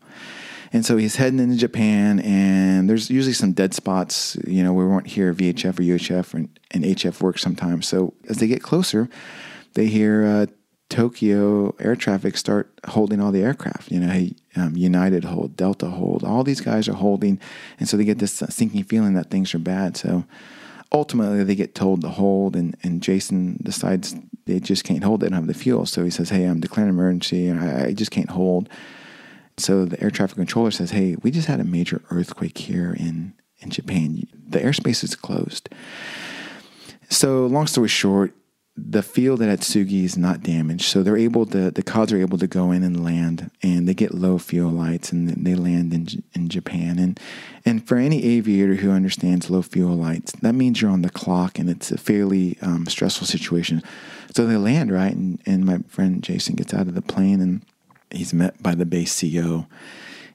And 0.71 0.85
so 0.85 0.97
he's 0.97 1.15
heading 1.15 1.39
into 1.39 1.55
Japan, 1.55 2.19
and 2.19 2.89
there's 2.89 3.09
usually 3.09 3.33
some 3.33 3.53
dead 3.53 3.73
spots. 3.73 4.37
You 4.45 4.63
know, 4.63 4.73
we 4.73 4.85
won't 4.85 5.07
hear 5.07 5.33
VHF 5.33 5.79
or 5.79 5.83
UHF, 5.83 6.33
and, 6.33 6.49
and 6.71 6.83
HF 6.83 7.21
work 7.21 7.39
sometimes. 7.39 7.87
So 7.87 8.13
as 8.29 8.37
they 8.37 8.47
get 8.47 8.61
closer, 8.61 9.09
they 9.73 9.87
hear 9.87 10.23
uh, 10.23 10.45
Tokyo 10.93 11.73
air 11.79 11.95
traffic 11.95 12.37
start 12.37 12.71
holding 12.89 13.19
all 13.19 13.31
the 13.31 13.41
aircraft. 13.41 13.91
You 13.91 13.99
know, 13.99 14.29
um, 14.55 14.77
United 14.77 15.23
hold, 15.23 15.57
Delta 15.57 15.87
hold, 15.87 16.23
all 16.23 16.43
these 16.43 16.61
guys 16.61 16.87
are 16.87 16.93
holding, 16.93 17.39
and 17.79 17.89
so 17.89 17.97
they 17.97 18.05
get 18.05 18.19
this 18.19 18.43
sinking 18.49 18.83
feeling 18.83 19.15
that 19.15 19.31
things 19.31 19.55
are 19.55 19.59
bad. 19.59 19.97
So 19.97 20.23
ultimately, 20.91 21.43
they 21.43 21.55
get 21.55 21.73
told 21.73 22.01
to 22.01 22.09
hold, 22.09 22.55
and, 22.55 22.77
and 22.83 23.01
Jason 23.01 23.57
decides 23.63 24.15
they 24.45 24.59
just 24.59 24.83
can't 24.83 25.03
hold. 25.03 25.21
They 25.21 25.29
don't 25.29 25.39
have 25.39 25.47
the 25.47 25.55
fuel, 25.55 25.87
so 25.87 26.03
he 26.03 26.11
says, 26.11 26.29
"Hey, 26.29 26.43
I'm 26.43 26.59
declaring 26.59 26.91
emergency, 26.91 27.49
I, 27.49 27.87
I 27.87 27.93
just 27.93 28.11
can't 28.11 28.29
hold." 28.29 28.69
So 29.57 29.85
the 29.85 29.99
air 29.99 30.11
traffic 30.11 30.35
controller 30.35 30.69
says, 30.69 30.91
"Hey, 30.91 31.15
we 31.23 31.31
just 31.31 31.47
had 31.47 31.59
a 31.59 31.63
major 31.63 32.03
earthquake 32.11 32.59
here 32.59 32.93
in 32.93 33.33
in 33.61 33.71
Japan. 33.71 34.27
The 34.47 34.59
airspace 34.59 35.03
is 35.03 35.15
closed." 35.15 35.69
So 37.09 37.47
long 37.47 37.65
story 37.65 37.87
short, 37.87 38.35
the 38.75 39.03
field 39.03 39.41
at 39.41 39.59
Atsugi 39.59 40.03
is 40.03 40.17
not 40.17 40.41
damaged, 40.41 40.85
so 40.85 41.03
they're 41.03 41.17
able 41.17 41.45
to 41.47 41.69
the 41.69 41.83
CODs 41.83 42.11
are 42.11 42.17
able 42.17 42.39
to 42.39 42.47
go 42.47 42.71
in 42.71 42.81
and 42.81 43.03
land, 43.03 43.51
and 43.61 43.87
they 43.87 43.93
get 43.93 44.15
low 44.15 44.39
fuel 44.39 44.71
lights, 44.71 45.11
and 45.11 45.29
they 45.45 45.53
land 45.53 45.93
in 45.93 46.07
in 46.33 46.49
Japan. 46.49 46.97
And 46.97 47.19
and 47.65 47.87
for 47.87 47.97
any 47.97 48.23
aviator 48.23 48.75
who 48.75 48.89
understands 48.89 49.51
low 49.51 49.61
fuel 49.61 49.95
lights, 49.95 50.31
that 50.41 50.53
means 50.53 50.81
you're 50.81 50.89
on 50.89 51.03
the 51.03 51.11
clock, 51.11 51.59
and 51.59 51.69
it's 51.69 51.91
a 51.91 51.99
fairly 51.99 52.57
um, 52.63 52.87
stressful 52.87 53.27
situation. 53.27 53.83
So 54.33 54.47
they 54.47 54.57
land 54.57 54.91
right, 54.91 55.13
and, 55.13 55.39
and 55.45 55.65
my 55.65 55.79
friend 55.87 56.23
Jason 56.23 56.55
gets 56.55 56.73
out 56.73 56.87
of 56.87 56.95
the 56.95 57.03
plane, 57.03 57.41
and 57.41 57.61
he's 58.09 58.33
met 58.33 58.61
by 58.63 58.73
the 58.73 58.85
base 58.85 59.21
CO. 59.21 59.67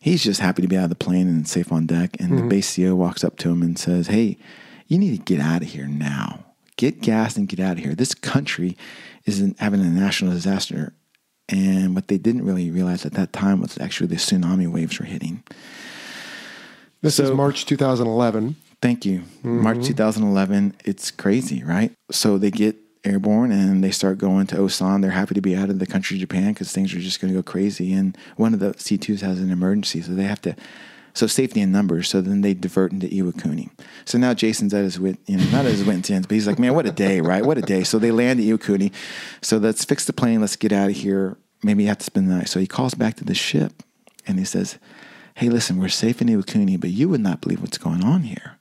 He's 0.00 0.22
just 0.22 0.40
happy 0.40 0.62
to 0.62 0.68
be 0.68 0.76
out 0.76 0.84
of 0.84 0.90
the 0.90 0.94
plane 0.94 1.26
and 1.26 1.48
safe 1.48 1.72
on 1.72 1.86
deck. 1.86 2.16
And 2.20 2.38
the 2.38 2.42
base 2.44 2.76
CO 2.76 2.94
walks 2.94 3.24
up 3.24 3.36
to 3.38 3.50
him 3.50 3.62
and 3.62 3.76
says, 3.76 4.06
"Hey, 4.06 4.38
you 4.86 4.96
need 4.96 5.16
to 5.16 5.34
get 5.34 5.44
out 5.44 5.62
of 5.62 5.68
here 5.68 5.88
now." 5.88 6.44
Get 6.78 7.02
gas 7.02 7.36
and 7.36 7.46
get 7.46 7.60
out 7.60 7.76
of 7.76 7.84
here. 7.84 7.94
This 7.94 8.14
country 8.14 8.78
is 9.26 9.42
in, 9.42 9.54
having 9.58 9.80
a 9.80 9.84
national 9.84 10.32
disaster. 10.32 10.94
And 11.50 11.94
what 11.94 12.08
they 12.08 12.16
didn't 12.16 12.46
really 12.46 12.70
realize 12.70 13.04
at 13.04 13.12
that 13.14 13.34
time 13.34 13.60
was 13.60 13.78
actually 13.78 14.06
the 14.06 14.16
tsunami 14.16 14.70
waves 14.70 14.98
were 14.98 15.04
hitting. 15.04 15.42
This 17.02 17.18
is 17.18 17.30
March 17.30 17.66
2011. 17.66 18.56
Thank 18.80 19.04
you. 19.04 19.24
March 19.42 19.78
mm-hmm. 19.78 19.86
2011. 19.86 20.76
It's 20.84 21.10
crazy, 21.10 21.62
right? 21.62 21.92
So 22.10 22.38
they 22.38 22.50
get 22.50 22.76
airborne 23.04 23.50
and 23.50 23.82
they 23.82 23.90
start 23.90 24.18
going 24.18 24.46
to 24.48 24.56
Osan. 24.56 25.02
They're 25.02 25.10
happy 25.10 25.34
to 25.34 25.40
be 25.40 25.56
out 25.56 25.70
of 25.70 25.78
the 25.78 25.86
country 25.86 26.18
Japan 26.18 26.52
because 26.52 26.72
things 26.72 26.94
are 26.94 26.98
just 26.98 27.20
going 27.20 27.32
to 27.32 27.38
go 27.38 27.42
crazy. 27.42 27.92
And 27.92 28.16
one 28.36 28.54
of 28.54 28.60
the 28.60 28.70
C2s 28.74 29.20
has 29.20 29.40
an 29.40 29.50
emergency, 29.50 30.02
so 30.02 30.12
they 30.12 30.24
have 30.24 30.42
to. 30.42 30.54
So 31.18 31.26
safety 31.26 31.60
in 31.60 31.72
numbers. 31.72 32.08
So 32.08 32.20
then 32.20 32.42
they 32.42 32.54
divert 32.54 32.92
into 32.92 33.08
Iwakuni. 33.08 33.70
So 34.04 34.18
now 34.18 34.34
Jason's 34.34 34.72
at 34.72 34.84
his 34.84 35.00
wit, 35.00 35.18
you 35.26 35.36
know, 35.36 35.42
not 35.50 35.66
at 35.66 35.72
his 35.72 35.88
ends, 35.88 36.28
but 36.28 36.30
he's 36.30 36.46
like, 36.46 36.60
man, 36.60 36.74
what 36.74 36.86
a 36.86 36.92
day, 36.92 37.20
right? 37.20 37.44
What 37.44 37.58
a 37.58 37.60
day. 37.60 37.82
So 37.82 37.98
they 37.98 38.12
land 38.12 38.38
at 38.38 38.46
Iwakuni. 38.46 38.92
So 39.42 39.56
let's 39.56 39.84
fix 39.84 40.04
the 40.04 40.12
plane. 40.12 40.40
Let's 40.40 40.54
get 40.54 40.70
out 40.70 40.90
of 40.90 40.94
here. 40.94 41.36
Maybe 41.64 41.82
you 41.82 41.88
have 41.88 41.98
to 41.98 42.04
spend 42.04 42.30
the 42.30 42.36
night. 42.36 42.48
So 42.48 42.60
he 42.60 42.68
calls 42.68 42.94
back 42.94 43.16
to 43.16 43.24
the 43.24 43.34
ship 43.34 43.82
and 44.28 44.38
he 44.38 44.44
says, 44.44 44.78
hey, 45.34 45.48
listen, 45.48 45.80
we're 45.80 45.88
safe 45.88 46.22
in 46.22 46.28
Iwakuni, 46.28 46.78
but 46.78 46.90
you 46.90 47.08
would 47.08 47.20
not 47.20 47.40
believe 47.40 47.62
what's 47.62 47.78
going 47.78 48.04
on 48.04 48.22
here. 48.22 48.56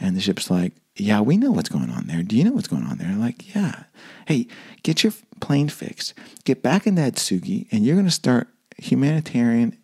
And 0.00 0.16
the 0.16 0.20
ship's 0.20 0.50
like, 0.50 0.72
yeah, 0.96 1.20
we 1.20 1.36
know 1.36 1.52
what's 1.52 1.68
going 1.68 1.90
on 1.90 2.08
there. 2.08 2.24
Do 2.24 2.36
you 2.36 2.42
know 2.42 2.52
what's 2.52 2.66
going 2.66 2.82
on 2.82 2.98
there? 2.98 3.14
Like, 3.14 3.54
yeah. 3.54 3.84
Hey, 4.26 4.48
get 4.82 5.04
your 5.04 5.12
plane 5.40 5.68
fixed. 5.68 6.12
Get 6.42 6.60
back 6.60 6.88
in 6.88 6.96
that 6.96 7.14
Sugi, 7.14 7.68
and 7.70 7.84
you're 7.84 7.94
going 7.94 8.06
to 8.06 8.12
start 8.12 8.48
humanitarian 8.78 9.78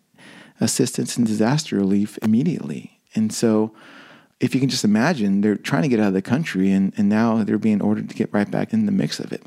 assistance 0.61 1.17
and 1.17 1.27
disaster 1.27 1.75
relief 1.75 2.17
immediately. 2.21 2.99
And 3.13 3.33
so, 3.33 3.73
if 4.39 4.55
you 4.55 4.59
can 4.59 4.69
just 4.69 4.85
imagine, 4.85 5.41
they're 5.41 5.55
trying 5.55 5.83
to 5.83 5.87
get 5.87 5.99
out 5.99 6.07
of 6.07 6.13
the 6.13 6.21
country, 6.21 6.71
and, 6.71 6.93
and 6.97 7.09
now 7.09 7.43
they're 7.43 7.59
being 7.59 7.81
ordered 7.81 8.09
to 8.09 8.15
get 8.15 8.33
right 8.33 8.49
back 8.49 8.73
in 8.73 8.85
the 8.85 8.91
mix 8.91 9.19
of 9.19 9.31
it. 9.31 9.43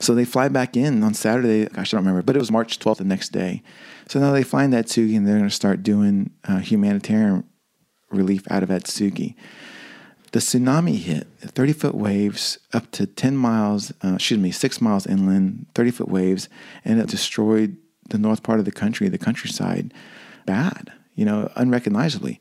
So 0.00 0.14
they 0.14 0.24
fly 0.24 0.48
back 0.48 0.76
in 0.76 1.02
on 1.02 1.14
Saturday. 1.14 1.66
Gosh, 1.66 1.94
I 1.94 1.96
don't 1.96 2.04
remember, 2.04 2.22
but 2.22 2.36
it 2.36 2.40
was 2.40 2.50
March 2.50 2.78
12th 2.78 2.98
the 2.98 3.04
next 3.04 3.30
day. 3.30 3.62
So 4.08 4.18
now 4.18 4.32
they 4.32 4.42
find 4.42 4.72
that 4.72 4.86
Atsugi 4.86 5.16
and 5.16 5.26
they're 5.26 5.38
going 5.38 5.48
to 5.48 5.54
start 5.54 5.82
doing 5.82 6.30
uh, 6.44 6.58
humanitarian 6.58 7.44
relief 8.10 8.44
out 8.50 8.62
of 8.62 8.68
Atsugi. 8.68 9.34
the 10.32 10.40
tsunami 10.40 10.96
hit 10.96 11.28
30 11.40 11.72
foot 11.72 11.94
waves 11.94 12.58
up 12.72 12.90
to 12.90 13.06
10 13.06 13.36
miles, 13.36 13.92
uh, 14.04 14.14
excuse 14.16 14.40
me, 14.40 14.50
six 14.50 14.80
miles 14.80 15.06
inland, 15.06 15.66
30 15.74 15.90
foot 15.92 16.08
waves, 16.08 16.48
and 16.84 17.00
it 17.00 17.08
destroyed 17.08 17.76
the 18.10 18.18
north 18.18 18.42
part 18.42 18.58
of 18.58 18.64
the 18.64 18.72
country, 18.72 19.08
the 19.08 19.16
countryside, 19.16 19.94
bad, 20.46 20.92
you 21.14 21.24
know, 21.24 21.50
unrecognizably. 21.56 22.40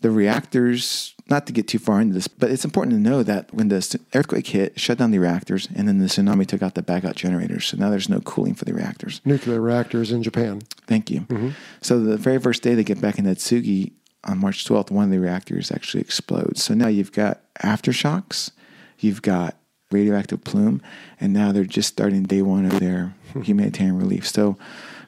The 0.00 0.10
reactors, 0.10 1.14
not 1.28 1.46
to 1.46 1.52
get 1.52 1.68
too 1.68 1.78
far 1.78 2.00
into 2.00 2.14
this, 2.14 2.26
but 2.26 2.50
it's 2.50 2.64
important 2.64 2.94
to 2.94 3.00
know 3.00 3.22
that 3.22 3.52
when 3.52 3.68
the 3.68 3.98
earthquake 4.14 4.46
hit, 4.46 4.80
shut 4.80 4.96
down 4.96 5.10
the 5.10 5.18
reactors, 5.18 5.68
and 5.74 5.86
then 5.86 5.98
the 5.98 6.06
tsunami 6.06 6.46
took 6.46 6.62
out 6.62 6.74
the 6.74 6.82
backup 6.82 7.16
generators. 7.16 7.66
So 7.66 7.76
now 7.76 7.90
there's 7.90 8.08
no 8.08 8.20
cooling 8.20 8.54
for 8.54 8.64
the 8.64 8.72
reactors. 8.72 9.20
Nuclear 9.26 9.60
reactors 9.60 10.10
in 10.10 10.22
Japan. 10.22 10.62
Thank 10.86 11.10
you. 11.10 11.20
Mm-hmm. 11.22 11.50
So 11.82 12.00
the 12.00 12.16
very 12.16 12.38
first 12.38 12.62
day 12.62 12.74
they 12.74 12.84
get 12.84 13.00
back 13.00 13.18
in 13.18 13.26
Atsugi 13.26 13.92
on 14.24 14.38
March 14.38 14.64
12th, 14.64 14.90
one 14.90 15.04
of 15.04 15.10
the 15.10 15.20
reactors 15.20 15.70
actually 15.70 16.00
explodes. 16.00 16.62
So 16.62 16.74
now 16.74 16.88
you've 16.88 17.12
got 17.12 17.40
aftershocks, 17.62 18.52
you've 18.98 19.22
got 19.22 19.56
radioactive 19.90 20.44
plume, 20.44 20.82
and 21.20 21.32
now 21.32 21.52
they're 21.52 21.64
just 21.64 21.88
starting 21.88 22.22
day 22.22 22.42
one 22.42 22.64
of 22.64 22.80
their 22.80 23.14
humanitarian 23.42 23.98
relief. 23.98 24.26
So 24.26 24.56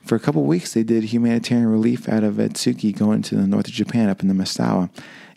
for 0.04 0.16
a 0.16 0.20
couple 0.20 0.42
weeks, 0.44 0.74
they 0.74 0.82
did 0.82 1.04
humanitarian 1.04 1.68
relief 1.68 2.08
out 2.08 2.24
of 2.24 2.34
Atsugi 2.34 2.96
going 2.96 3.22
to 3.22 3.36
the 3.36 3.46
north 3.46 3.68
of 3.68 3.74
Japan 3.74 4.08
up 4.08 4.22
in 4.22 4.28
the 4.28 4.34
Misawa. 4.34 4.90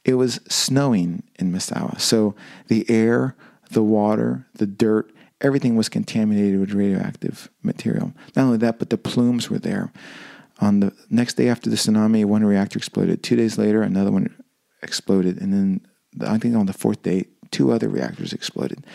It 0.03 0.15
was 0.15 0.39
snowing 0.49 1.23
in 1.37 1.51
Misawa. 1.51 1.99
So 1.99 2.35
the 2.67 2.89
air, 2.89 3.35
the 3.71 3.83
water, 3.83 4.47
the 4.55 4.65
dirt, 4.65 5.11
everything 5.41 5.75
was 5.75 5.89
contaminated 5.89 6.59
with 6.59 6.73
radioactive 6.73 7.49
material. 7.63 8.13
Not 8.35 8.43
only 8.43 8.57
that, 8.57 8.79
but 8.79 8.89
the 8.89 8.97
plumes 8.97 9.49
were 9.49 9.59
there. 9.59 9.91
On 10.59 10.79
the 10.79 10.93
next 11.09 11.33
day 11.33 11.49
after 11.49 11.69
the 11.69 11.75
tsunami, 11.75 12.25
one 12.25 12.45
reactor 12.45 12.77
exploded. 12.77 13.21
Two 13.21 13.35
days 13.35 13.57
later, 13.57 13.81
another 13.81 14.11
one 14.11 14.33
exploded. 14.81 15.41
And 15.41 15.53
then 15.53 15.81
I 16.25 16.37
think 16.37 16.55
on 16.55 16.65
the 16.65 16.73
fourth 16.73 17.03
day, 17.03 17.25
two 17.51 17.71
other 17.71 17.89
reactors 17.89 18.33
exploded. 18.33 18.85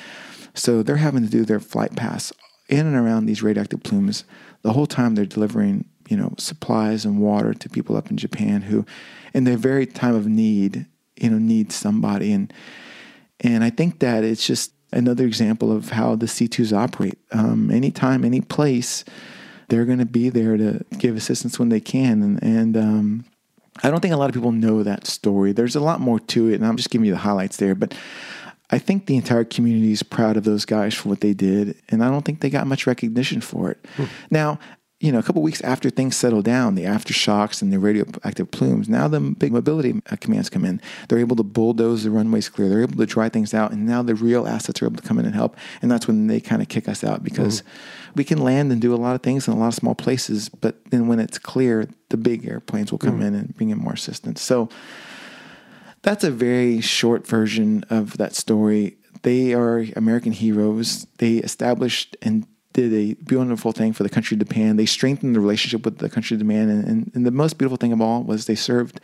So 0.54 0.82
they're 0.82 0.96
having 0.96 1.22
to 1.22 1.30
do 1.30 1.44
their 1.44 1.60
flight 1.60 1.94
paths 1.94 2.32
in 2.68 2.86
and 2.86 2.96
around 2.96 3.26
these 3.26 3.42
radioactive 3.42 3.82
plumes 3.82 4.24
the 4.62 4.72
whole 4.72 4.86
time 4.86 5.14
they're 5.14 5.24
delivering, 5.24 5.84
you 6.08 6.16
know, 6.16 6.34
supplies 6.38 7.04
and 7.04 7.20
water 7.20 7.54
to 7.54 7.68
people 7.68 7.96
up 7.96 8.10
in 8.10 8.16
Japan 8.16 8.62
who, 8.62 8.84
in 9.32 9.44
their 9.44 9.56
very 9.56 9.86
time 9.86 10.14
of 10.14 10.26
need, 10.26 10.86
you 11.16 11.30
know, 11.30 11.38
need 11.38 11.72
somebody. 11.72 12.32
And 12.32 12.52
and 13.40 13.64
I 13.64 13.70
think 13.70 14.00
that 14.00 14.22
it's 14.22 14.46
just 14.46 14.72
another 14.92 15.24
example 15.24 15.72
of 15.72 15.90
how 15.90 16.16
the 16.16 16.26
C2s 16.26 16.76
operate. 16.76 17.18
Um, 17.32 17.70
anytime, 17.70 18.24
any 18.24 18.40
place, 18.40 19.04
they're 19.68 19.84
going 19.84 19.98
to 19.98 20.06
be 20.06 20.28
there 20.28 20.56
to 20.56 20.84
give 20.98 21.16
assistance 21.16 21.58
when 21.58 21.68
they 21.68 21.80
can. 21.80 22.22
And, 22.22 22.42
and 22.42 22.76
um, 22.76 23.24
I 23.82 23.90
don't 23.90 24.00
think 24.00 24.12
a 24.12 24.16
lot 24.16 24.28
of 24.28 24.34
people 24.34 24.52
know 24.52 24.82
that 24.82 25.06
story. 25.06 25.52
There's 25.52 25.76
a 25.76 25.80
lot 25.80 26.00
more 26.00 26.20
to 26.20 26.48
it, 26.48 26.56
and 26.56 26.66
I'm 26.66 26.76
just 26.76 26.90
giving 26.90 27.06
you 27.06 27.12
the 27.12 27.18
highlights 27.18 27.56
there. 27.56 27.74
But 27.74 27.94
I 28.70 28.78
think 28.78 29.06
the 29.06 29.16
entire 29.16 29.44
community 29.44 29.92
is 29.92 30.02
proud 30.02 30.36
of 30.36 30.44
those 30.44 30.64
guys 30.64 30.94
for 30.94 31.08
what 31.08 31.20
they 31.20 31.34
did, 31.34 31.76
and 31.88 32.04
I 32.04 32.08
don't 32.08 32.24
think 32.24 32.40
they 32.40 32.50
got 32.50 32.66
much 32.66 32.86
recognition 32.86 33.40
for 33.40 33.70
it. 33.70 33.84
Hmm. 33.96 34.04
Now, 34.30 34.58
you 35.00 35.10
know, 35.10 35.18
a 35.18 35.22
couple 35.22 35.40
weeks 35.40 35.62
after 35.62 35.88
things 35.88 36.14
settle 36.14 36.42
down, 36.42 36.74
the 36.74 36.84
aftershocks 36.84 37.62
and 37.62 37.72
the 37.72 37.78
radioactive 37.78 38.50
plumes, 38.50 38.86
now 38.86 39.08
the 39.08 39.18
big 39.18 39.50
mobility 39.50 40.00
uh, 40.10 40.16
commands 40.16 40.50
come 40.50 40.62
in. 40.62 40.78
They're 41.08 41.18
able 41.18 41.36
to 41.36 41.42
bulldoze 41.42 42.04
the 42.04 42.10
runways 42.10 42.50
clear. 42.50 42.68
They're 42.68 42.82
able 42.82 42.98
to 42.98 43.06
dry 43.06 43.30
things 43.30 43.54
out, 43.54 43.72
and 43.72 43.86
now 43.86 44.02
the 44.02 44.14
real 44.14 44.46
assets 44.46 44.82
are 44.82 44.86
able 44.86 44.96
to 44.96 45.02
come 45.02 45.18
in 45.18 45.24
and 45.24 45.34
help. 45.34 45.56
And 45.80 45.90
that's 45.90 46.06
when 46.06 46.26
they 46.26 46.38
kind 46.38 46.60
of 46.60 46.68
kick 46.68 46.86
us 46.86 47.02
out 47.02 47.24
because 47.24 47.62
mm-hmm. 47.62 48.12
we 48.16 48.24
can 48.24 48.38
land 48.38 48.72
and 48.72 48.80
do 48.80 48.94
a 48.94 48.96
lot 48.96 49.14
of 49.14 49.22
things 49.22 49.48
in 49.48 49.54
a 49.54 49.58
lot 49.58 49.68
of 49.68 49.74
small 49.74 49.94
places, 49.94 50.50
but 50.50 50.76
then 50.90 51.08
when 51.08 51.18
it's 51.18 51.38
clear, 51.38 51.88
the 52.10 52.18
big 52.18 52.46
airplanes 52.46 52.92
will 52.92 52.98
come 52.98 53.14
mm-hmm. 53.14 53.22
in 53.22 53.34
and 53.34 53.56
bring 53.56 53.70
in 53.70 53.78
more 53.78 53.94
assistance. 53.94 54.42
So 54.42 54.68
that's 56.02 56.24
a 56.24 56.30
very 56.30 56.80
short 56.80 57.26
version 57.26 57.84
of 57.90 58.16
that 58.18 58.34
story. 58.34 58.96
They 59.22 59.52
are 59.52 59.84
American 59.96 60.32
heroes. 60.32 61.06
They 61.18 61.36
established 61.36 62.16
and 62.22 62.46
did 62.72 62.92
a 62.92 63.14
beautiful 63.24 63.72
thing 63.72 63.92
for 63.92 64.02
the 64.02 64.08
country 64.08 64.36
of 64.36 64.46
Japan. 64.46 64.76
They 64.76 64.86
strengthened 64.86 65.34
the 65.34 65.40
relationship 65.40 65.84
with 65.84 65.98
the 65.98 66.08
country 66.08 66.36
of 66.36 66.40
Japan. 66.40 66.68
And, 66.68 66.84
and, 66.84 67.12
and, 67.14 67.26
the 67.26 67.30
most 67.30 67.58
beautiful 67.58 67.76
thing 67.76 67.92
of 67.92 68.00
all 68.00 68.22
was 68.22 68.46
they 68.46 68.54
served 68.54 69.00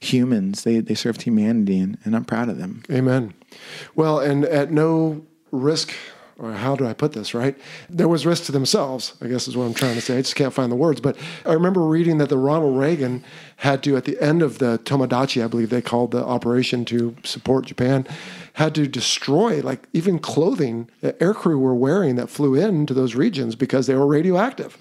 humans, 0.00 0.64
they, 0.64 0.80
they 0.80 0.94
served 0.94 1.22
humanity, 1.22 1.78
and, 1.78 1.98
and 2.04 2.16
I'm 2.16 2.24
proud 2.24 2.48
of 2.48 2.56
them. 2.56 2.82
Amen. 2.90 3.34
Well, 3.94 4.18
and 4.18 4.44
at 4.46 4.72
no 4.72 5.26
risk 5.50 5.92
or 6.40 6.52
how 6.52 6.74
do 6.74 6.86
I 6.86 6.94
put 6.94 7.12
this, 7.12 7.34
right? 7.34 7.56
There 7.88 8.08
was 8.08 8.24
risk 8.24 8.44
to 8.44 8.52
themselves, 8.52 9.14
I 9.20 9.28
guess 9.28 9.46
is 9.46 9.56
what 9.56 9.64
I'm 9.64 9.74
trying 9.74 9.94
to 9.94 10.00
say. 10.00 10.16
I 10.16 10.22
just 10.22 10.36
can't 10.36 10.54
find 10.54 10.72
the 10.72 10.76
words. 10.76 11.00
But 11.00 11.16
I 11.44 11.52
remember 11.52 11.82
reading 11.82 12.18
that 12.18 12.30
the 12.30 12.38
Ronald 12.38 12.78
Reagan 12.78 13.22
had 13.58 13.82
to, 13.84 13.96
at 13.96 14.04
the 14.04 14.18
end 14.20 14.40
of 14.42 14.58
the 14.58 14.78
Tomodachi, 14.84 15.44
I 15.44 15.48
believe 15.48 15.68
they 15.68 15.82
called 15.82 16.12
the 16.12 16.24
operation 16.24 16.84
to 16.86 17.14
support 17.24 17.66
Japan, 17.66 18.06
had 18.54 18.74
to 18.76 18.88
destroy 18.88 19.60
like 19.60 19.86
even 19.92 20.18
clothing 20.18 20.88
that 21.02 21.18
aircrew 21.20 21.58
were 21.58 21.74
wearing 21.74 22.16
that 22.16 22.30
flew 22.30 22.54
into 22.54 22.94
those 22.94 23.14
regions 23.14 23.54
because 23.54 23.86
they 23.86 23.94
were 23.94 24.06
radioactive. 24.06 24.78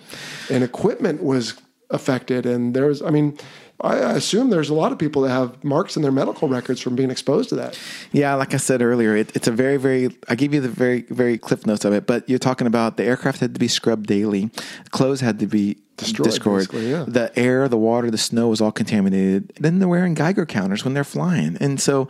And 0.49 0.63
equipment 0.63 1.21
was 1.21 1.61
affected. 1.89 2.45
And 2.45 2.73
there 2.73 2.85
was, 2.85 3.01
I 3.01 3.09
mean, 3.09 3.37
I 3.81 3.95
assume 4.13 4.49
there's 4.49 4.69
a 4.69 4.73
lot 4.73 4.91
of 4.91 4.97
people 4.97 5.21
that 5.21 5.29
have 5.29 5.63
marks 5.63 5.95
in 5.95 6.01
their 6.01 6.11
medical 6.11 6.49
records 6.49 6.81
from 6.81 6.95
being 6.95 7.09
exposed 7.09 7.49
to 7.49 7.55
that. 7.55 7.79
Yeah, 8.11 8.35
like 8.35 8.53
I 8.53 8.57
said 8.57 8.81
earlier, 8.81 9.15
it, 9.15 9.33
it's 9.35 9.47
a 9.47 9.51
very, 9.51 9.77
very. 9.77 10.09
I 10.27 10.35
give 10.35 10.53
you 10.53 10.59
the 10.59 10.69
very, 10.69 11.03
very 11.03 11.37
cliff 11.37 11.65
notes 11.65 11.85
of 11.85 11.93
it, 11.93 12.05
but 12.05 12.27
you're 12.29 12.39
talking 12.39 12.67
about 12.67 12.97
the 12.97 13.03
aircraft 13.05 13.39
had 13.39 13.53
to 13.53 13.59
be 13.59 13.69
scrubbed 13.69 14.07
daily, 14.07 14.49
clothes 14.91 15.21
had 15.21 15.39
to 15.39 15.47
be 15.47 15.77
destroyed. 15.95 16.25
destroyed. 16.25 16.83
Yeah. 16.83 17.05
The 17.07 17.31
air, 17.39 17.69
the 17.69 17.77
water, 17.77 18.11
the 18.11 18.17
snow 18.17 18.49
was 18.49 18.59
all 18.59 18.71
contaminated. 18.73 19.53
Then 19.59 19.79
they're 19.79 19.87
wearing 19.87 20.13
Geiger 20.13 20.45
counters 20.45 20.83
when 20.83 20.93
they're 20.93 21.05
flying, 21.05 21.55
and 21.61 21.79
so 21.79 22.09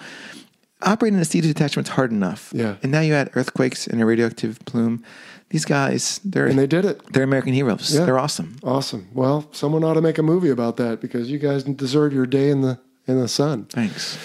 operating 0.81 1.19
a 1.19 1.23
C2 1.23 1.41
detachment 1.41 1.87
is 1.87 1.93
hard 1.93 2.11
enough. 2.11 2.51
Yeah. 2.55 2.77
And 2.81 2.91
now 2.91 3.01
you 3.01 3.13
add 3.13 3.29
earthquakes 3.35 3.85
and 3.85 4.01
a 4.01 4.05
radioactive 4.05 4.59
plume 4.65 5.03
these 5.49 5.65
guys, 5.65 6.19
they're 6.23 6.45
and 6.45 6.59
they 6.59 6.67
did 6.67 6.85
it. 6.85 7.01
They're 7.11 7.23
American 7.23 7.53
heroes. 7.53 7.93
Yeah. 7.93 8.05
They're 8.05 8.19
awesome. 8.19 8.57
Awesome. 8.63 9.07
Well, 9.13 9.47
someone 9.51 9.83
ought 9.83 9.95
to 9.95 10.01
make 10.01 10.17
a 10.17 10.23
movie 10.23 10.49
about 10.49 10.77
that 10.77 11.01
because 11.01 11.31
you 11.31 11.39
guys 11.39 11.63
deserve 11.63 12.13
your 12.13 12.25
day 12.25 12.49
in 12.49 12.61
the 12.61 12.79
in 13.07 13.19
the 13.19 13.27
sun. 13.27 13.65
Thanks. 13.65 14.17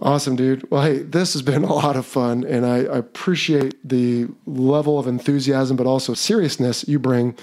Awesome, 0.00 0.34
dude. 0.34 0.68
Well, 0.68 0.82
hey, 0.82 0.98
this 0.98 1.32
has 1.34 1.42
been 1.42 1.62
a 1.72 1.72
lot 1.72 1.96
of 1.96 2.04
fun, 2.04 2.42
and 2.44 2.66
I, 2.66 2.78
I 2.78 2.98
appreciate 2.98 3.76
the 3.88 4.26
level 4.46 4.98
of 4.98 5.06
enthusiasm, 5.06 5.76
but 5.76 5.86
also 5.86 6.12
seriousness 6.12 6.86
you 6.88 6.98
bring 6.98 7.36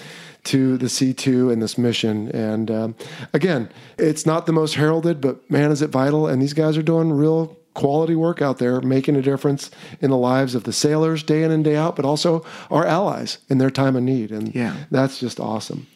to 0.45 0.77
the 0.77 0.87
C2 0.87 1.51
and 1.53 1.61
this 1.61 1.77
mission. 1.77 2.29
And 2.29 2.69
um, 2.69 2.95
again, 3.33 3.69
it's 3.97 4.25
not 4.25 4.45
the 4.45 4.51
most 4.51 4.75
heralded, 4.75 5.21
but 5.21 5.49
man, 5.49 5.71
is 5.71 5.81
it 5.81 5.89
vital. 5.89 6.27
And 6.27 6.41
these 6.41 6.53
guys 6.53 6.77
are 6.77 6.83
doing 6.83 7.13
real 7.13 7.57
quality 7.79 8.13
work 8.13 8.41
out 8.41 8.57
there, 8.57 8.81
making 8.81 9.15
a 9.15 9.21
difference 9.21 9.71
in 10.01 10.09
the 10.09 10.17
lives 10.17 10.53
of 10.53 10.65
the 10.65 10.73
sailors 10.73 11.23
day 11.23 11.43
in 11.43 11.51
and 11.51 11.63
day 11.63 11.77
out, 11.77 11.95
but 11.95 12.03
also 12.03 12.45
our 12.69 12.85
allies 12.85 13.37
in 13.47 13.57
their 13.57 13.71
time 13.71 13.95
of 13.95 14.03
need. 14.03 14.31
And 14.31 14.53
yeah. 14.53 14.75
that's 14.91 15.17
just 15.17 15.39
awesome. 15.39 15.87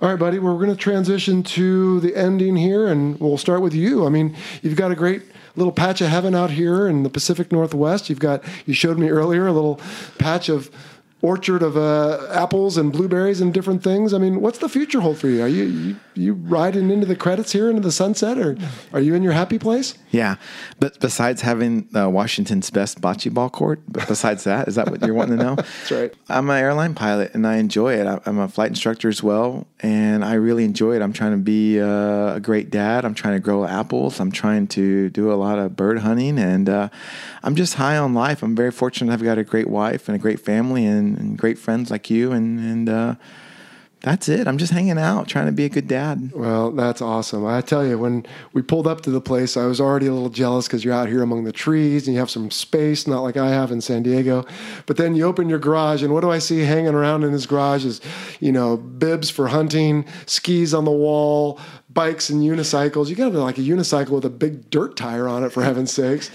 All 0.00 0.08
right, 0.08 0.18
buddy, 0.18 0.38
we're 0.38 0.54
going 0.54 0.70
to 0.70 0.76
transition 0.76 1.42
to 1.42 1.98
the 1.98 2.14
ending 2.14 2.54
here, 2.54 2.86
and 2.86 3.18
we'll 3.18 3.36
start 3.36 3.62
with 3.62 3.74
you. 3.74 4.06
I 4.06 4.10
mean, 4.10 4.36
you've 4.62 4.76
got 4.76 4.92
a 4.92 4.94
great 4.94 5.22
little 5.56 5.72
patch 5.72 6.00
of 6.00 6.06
heaven 6.06 6.36
out 6.36 6.52
here 6.52 6.86
in 6.86 7.02
the 7.02 7.10
Pacific 7.10 7.50
Northwest. 7.50 8.08
You've 8.08 8.20
got, 8.20 8.44
you 8.64 8.72
showed 8.72 8.96
me 8.96 9.08
earlier, 9.08 9.48
a 9.48 9.52
little 9.52 9.80
patch 10.18 10.48
of 10.48 10.70
orchard 11.20 11.62
of 11.62 11.76
uh, 11.76 12.28
apples 12.30 12.76
and 12.76 12.92
blueberries 12.92 13.40
and 13.40 13.52
different 13.52 13.82
things. 13.82 14.14
I 14.14 14.18
mean, 14.18 14.40
what's 14.40 14.58
the 14.58 14.68
future 14.68 15.00
hold 15.00 15.18
for 15.18 15.28
you? 15.28 15.42
Are 15.42 15.48
you, 15.48 15.64
you, 15.64 15.96
you 16.14 16.34
riding 16.34 16.90
into 16.90 17.06
the 17.06 17.16
credits 17.16 17.52
here 17.52 17.68
into 17.68 17.82
the 17.82 17.90
sunset, 17.90 18.38
or 18.38 18.56
are 18.92 19.00
you 19.00 19.14
in 19.14 19.22
your 19.22 19.32
happy 19.32 19.58
place? 19.58 19.98
Yeah, 20.10 20.36
but 20.78 21.00
besides 21.00 21.42
having 21.42 21.88
uh, 21.94 22.08
Washington's 22.08 22.70
best 22.70 23.00
bocce 23.00 23.32
ball 23.32 23.50
court, 23.50 23.80
besides 23.90 24.44
that, 24.44 24.68
is 24.68 24.76
that 24.76 24.90
what 24.90 25.02
you're 25.02 25.14
wanting 25.14 25.38
to 25.38 25.44
know? 25.44 25.54
That's 25.56 25.90
right. 25.90 26.14
I'm 26.28 26.48
an 26.50 26.56
airline 26.56 26.94
pilot 26.94 27.34
and 27.34 27.46
I 27.46 27.56
enjoy 27.56 27.94
it. 27.94 28.22
I'm 28.24 28.38
a 28.38 28.48
flight 28.48 28.68
instructor 28.68 29.08
as 29.08 29.22
well, 29.22 29.66
and 29.80 30.24
I 30.24 30.34
really 30.34 30.64
enjoy 30.64 30.94
it. 30.94 31.02
I'm 31.02 31.12
trying 31.12 31.32
to 31.32 31.38
be 31.38 31.80
uh, 31.80 32.36
a 32.36 32.40
great 32.40 32.70
dad. 32.70 33.04
I'm 33.04 33.14
trying 33.14 33.34
to 33.34 33.40
grow 33.40 33.64
apples. 33.64 34.20
I'm 34.20 34.30
trying 34.30 34.68
to 34.68 35.10
do 35.10 35.32
a 35.32 35.34
lot 35.34 35.58
of 35.58 35.74
bird 35.74 35.98
hunting, 35.98 36.38
and 36.38 36.68
uh, 36.68 36.88
I'm 37.42 37.56
just 37.56 37.74
high 37.74 37.96
on 37.96 38.14
life. 38.14 38.42
I'm 38.42 38.54
very 38.54 38.70
fortunate. 38.70 39.12
I've 39.12 39.22
got 39.22 39.38
a 39.38 39.44
great 39.44 39.68
wife 39.68 40.08
and 40.08 40.14
a 40.14 40.18
great 40.18 40.40
family 40.40 40.86
and, 40.86 41.07
and 41.16 41.38
great 41.38 41.58
friends 41.58 41.90
like 41.90 42.10
you, 42.10 42.32
and 42.32 42.58
and 42.58 42.88
uh, 42.88 43.14
that's 44.00 44.28
it. 44.28 44.46
I'm 44.46 44.58
just 44.58 44.72
hanging 44.72 44.98
out, 44.98 45.26
trying 45.26 45.46
to 45.46 45.52
be 45.52 45.64
a 45.64 45.68
good 45.68 45.88
dad. 45.88 46.30
Well, 46.32 46.70
that's 46.70 47.02
awesome. 47.02 47.44
I 47.44 47.60
tell 47.60 47.84
you, 47.84 47.98
when 47.98 48.26
we 48.52 48.62
pulled 48.62 48.86
up 48.86 49.00
to 49.02 49.10
the 49.10 49.20
place, 49.20 49.56
I 49.56 49.66
was 49.66 49.80
already 49.80 50.06
a 50.06 50.12
little 50.12 50.30
jealous 50.30 50.68
because 50.68 50.84
you're 50.84 50.94
out 50.94 51.08
here 51.08 51.22
among 51.22 51.44
the 51.44 51.52
trees 51.52 52.06
and 52.06 52.14
you 52.14 52.20
have 52.20 52.30
some 52.30 52.50
space, 52.50 53.08
not 53.08 53.22
like 53.22 53.36
I 53.36 53.48
have 53.48 53.72
in 53.72 53.80
San 53.80 54.04
Diego. 54.04 54.44
But 54.86 54.98
then 54.98 55.16
you 55.16 55.24
open 55.24 55.48
your 55.48 55.58
garage, 55.58 56.02
and 56.02 56.14
what 56.14 56.20
do 56.20 56.30
I 56.30 56.38
see 56.38 56.60
hanging 56.60 56.94
around 56.94 57.24
in 57.24 57.32
this 57.32 57.46
garage 57.46 57.84
is, 57.84 58.00
you 58.38 58.52
know, 58.52 58.76
bibs 58.76 59.30
for 59.30 59.48
hunting, 59.48 60.06
skis 60.26 60.74
on 60.74 60.84
the 60.84 60.92
wall, 60.92 61.58
bikes 61.90 62.28
and 62.30 62.42
unicycles. 62.42 63.08
You 63.08 63.16
got 63.16 63.32
like 63.32 63.58
a 63.58 63.62
unicycle 63.62 64.10
with 64.10 64.24
a 64.24 64.30
big 64.30 64.70
dirt 64.70 64.96
tire 64.96 65.26
on 65.26 65.42
it, 65.42 65.50
for 65.50 65.62
heaven's 65.62 65.92
sakes. 65.92 66.30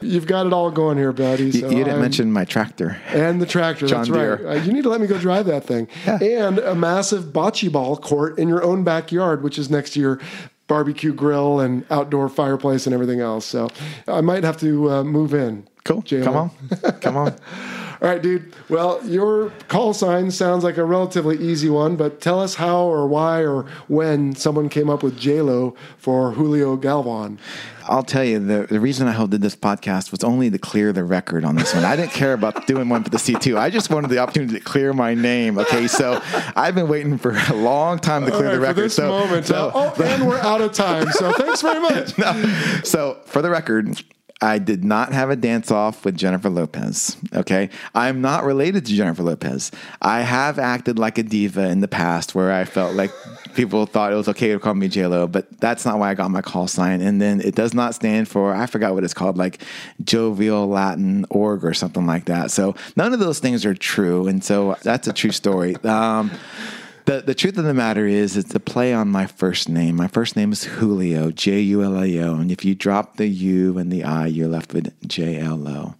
You've 0.00 0.26
got 0.26 0.46
it 0.46 0.52
all 0.52 0.70
going 0.70 0.98
here, 0.98 1.12
buddy. 1.12 1.50
So 1.50 1.68
you, 1.68 1.78
didn't 1.78 1.94
I'm, 1.94 2.00
mention 2.00 2.32
my 2.32 2.44
tractor. 2.44 3.00
And 3.08 3.40
the 3.40 3.46
tractor, 3.46 3.86
John 3.86 4.00
that's 4.00 4.10
Deere. 4.10 4.36
right. 4.36 4.58
Uh, 4.58 4.62
you 4.62 4.72
need 4.72 4.82
to 4.82 4.90
let 4.90 5.00
me 5.00 5.06
go 5.06 5.18
drive 5.18 5.46
that 5.46 5.64
thing. 5.64 5.88
Yeah. 6.06 6.18
And 6.22 6.58
a 6.58 6.74
massive 6.74 7.24
bocce 7.26 7.70
ball 7.70 7.96
court 7.96 8.38
in 8.38 8.48
your 8.48 8.62
own 8.62 8.84
backyard, 8.84 9.42
which 9.42 9.58
is 9.58 9.70
next 9.70 9.90
to 9.94 10.00
your 10.00 10.20
barbecue 10.66 11.14
grill 11.14 11.60
and 11.60 11.84
outdoor 11.90 12.28
fireplace 12.28 12.86
and 12.86 12.94
everything 12.94 13.20
else. 13.20 13.46
So 13.46 13.70
I 14.06 14.20
might 14.20 14.44
have 14.44 14.58
to 14.60 14.90
uh, 14.90 15.04
move 15.04 15.32
in. 15.32 15.66
Cool. 15.84 16.02
J-Lo. 16.02 16.24
Come 16.24 16.36
on. 16.36 17.00
Come 17.00 17.16
on. 17.16 17.34
All 18.00 18.08
right, 18.08 18.22
dude. 18.22 18.54
Well, 18.68 19.04
your 19.04 19.50
call 19.66 19.92
sign 19.92 20.30
sounds 20.30 20.62
like 20.62 20.76
a 20.76 20.84
relatively 20.84 21.36
easy 21.36 21.68
one, 21.68 21.96
but 21.96 22.20
tell 22.20 22.40
us 22.40 22.54
how 22.54 22.82
or 22.82 23.08
why 23.08 23.44
or 23.44 23.62
when 23.88 24.36
someone 24.36 24.68
came 24.68 24.88
up 24.88 25.02
with 25.02 25.18
J-Lo 25.18 25.74
for 25.96 26.32
Julio 26.32 26.76
Galvan. 26.76 27.38
I'll 27.88 28.04
tell 28.04 28.22
you, 28.22 28.38
the, 28.38 28.66
the 28.68 28.80
reason 28.80 29.08
I 29.08 29.26
did 29.26 29.40
this 29.40 29.56
podcast 29.56 30.12
was 30.12 30.22
only 30.22 30.50
to 30.50 30.58
clear 30.58 30.92
the 30.92 31.04
record 31.04 31.44
on 31.44 31.56
this 31.56 31.74
one. 31.74 31.84
I 31.84 31.96
didn't 31.96 32.12
care 32.12 32.34
about 32.34 32.66
doing 32.66 32.88
one 32.88 33.02
for 33.02 33.10
the 33.10 33.16
C2. 33.16 33.58
I 33.58 33.70
just 33.70 33.90
wanted 33.90 34.10
the 34.10 34.18
opportunity 34.18 34.54
to 34.58 34.60
clear 34.64 34.92
my 34.92 35.14
name. 35.14 35.58
Okay, 35.58 35.88
so 35.88 36.20
I've 36.54 36.74
been 36.74 36.88
waiting 36.88 37.18
for 37.18 37.30
a 37.30 37.54
long 37.54 37.98
time 37.98 38.24
to 38.26 38.30
clear 38.30 38.48
right, 38.48 38.54
the 38.54 38.60
record. 38.60 38.74
For 38.74 38.80
this 38.82 38.94
so, 38.94 39.08
moment. 39.08 39.46
so, 39.46 39.72
oh, 39.74 40.02
and 40.02 40.28
we're 40.28 40.38
out 40.38 40.60
of 40.60 40.72
time. 40.72 41.10
So 41.12 41.32
thanks 41.32 41.62
very 41.62 41.80
much. 41.90 42.16
no. 42.18 42.32
So 42.84 43.18
for 43.24 43.42
the 43.42 43.50
record, 43.50 44.00
I 44.40 44.58
did 44.58 44.84
not 44.84 45.12
have 45.12 45.30
a 45.30 45.36
dance 45.36 45.72
off 45.72 46.04
with 46.04 46.16
Jennifer 46.16 46.48
Lopez. 46.48 47.16
Okay. 47.34 47.70
I'm 47.94 48.20
not 48.20 48.44
related 48.44 48.86
to 48.86 48.92
Jennifer 48.92 49.24
Lopez. 49.24 49.72
I 50.00 50.20
have 50.20 50.60
acted 50.60 50.96
like 50.96 51.18
a 51.18 51.24
diva 51.24 51.68
in 51.68 51.80
the 51.80 51.88
past 51.88 52.36
where 52.36 52.52
I 52.52 52.64
felt 52.64 52.94
like 52.94 53.10
people 53.54 53.84
thought 53.86 54.12
it 54.12 54.16
was 54.16 54.28
okay 54.28 54.52
to 54.52 54.60
call 54.60 54.74
me 54.74 54.88
JLo, 54.88 55.30
but 55.30 55.48
that's 55.58 55.84
not 55.84 55.98
why 55.98 56.10
I 56.10 56.14
got 56.14 56.30
my 56.30 56.40
call 56.40 56.68
sign. 56.68 57.00
And 57.00 57.20
then 57.20 57.40
it 57.40 57.56
does 57.56 57.74
not 57.74 57.96
stand 57.96 58.28
for, 58.28 58.54
I 58.54 58.66
forgot 58.66 58.94
what 58.94 59.02
it's 59.02 59.14
called, 59.14 59.36
like 59.36 59.60
jovial 60.04 60.68
Latin 60.68 61.26
org 61.30 61.64
or 61.64 61.74
something 61.74 62.06
like 62.06 62.26
that. 62.26 62.52
So 62.52 62.76
none 62.94 63.12
of 63.12 63.18
those 63.18 63.40
things 63.40 63.66
are 63.66 63.74
true. 63.74 64.28
And 64.28 64.44
so 64.44 64.76
that's 64.82 65.08
a 65.08 65.12
true 65.12 65.32
story. 65.32 65.74
Um, 65.84 66.30
the, 67.08 67.22
the 67.22 67.34
truth 67.34 67.56
of 67.56 67.64
the 67.64 67.72
matter 67.72 68.06
is, 68.06 68.36
it's 68.36 68.54
a 68.54 68.60
play 68.60 68.92
on 68.92 69.08
my 69.08 69.26
first 69.26 69.68
name. 69.68 69.96
My 69.96 70.08
first 70.08 70.36
name 70.36 70.52
is 70.52 70.64
Julio, 70.64 71.30
J 71.30 71.60
U 71.60 71.82
L 71.82 71.96
I 71.96 72.18
O. 72.18 72.34
And 72.34 72.52
if 72.52 72.66
you 72.66 72.74
drop 72.74 73.16
the 73.16 73.26
U 73.26 73.78
and 73.78 73.90
the 73.90 74.04
I, 74.04 74.26
you're 74.26 74.48
left 74.48 74.74
with 74.74 74.92
J 75.08 75.40
L 75.40 75.66
O. 75.66 75.94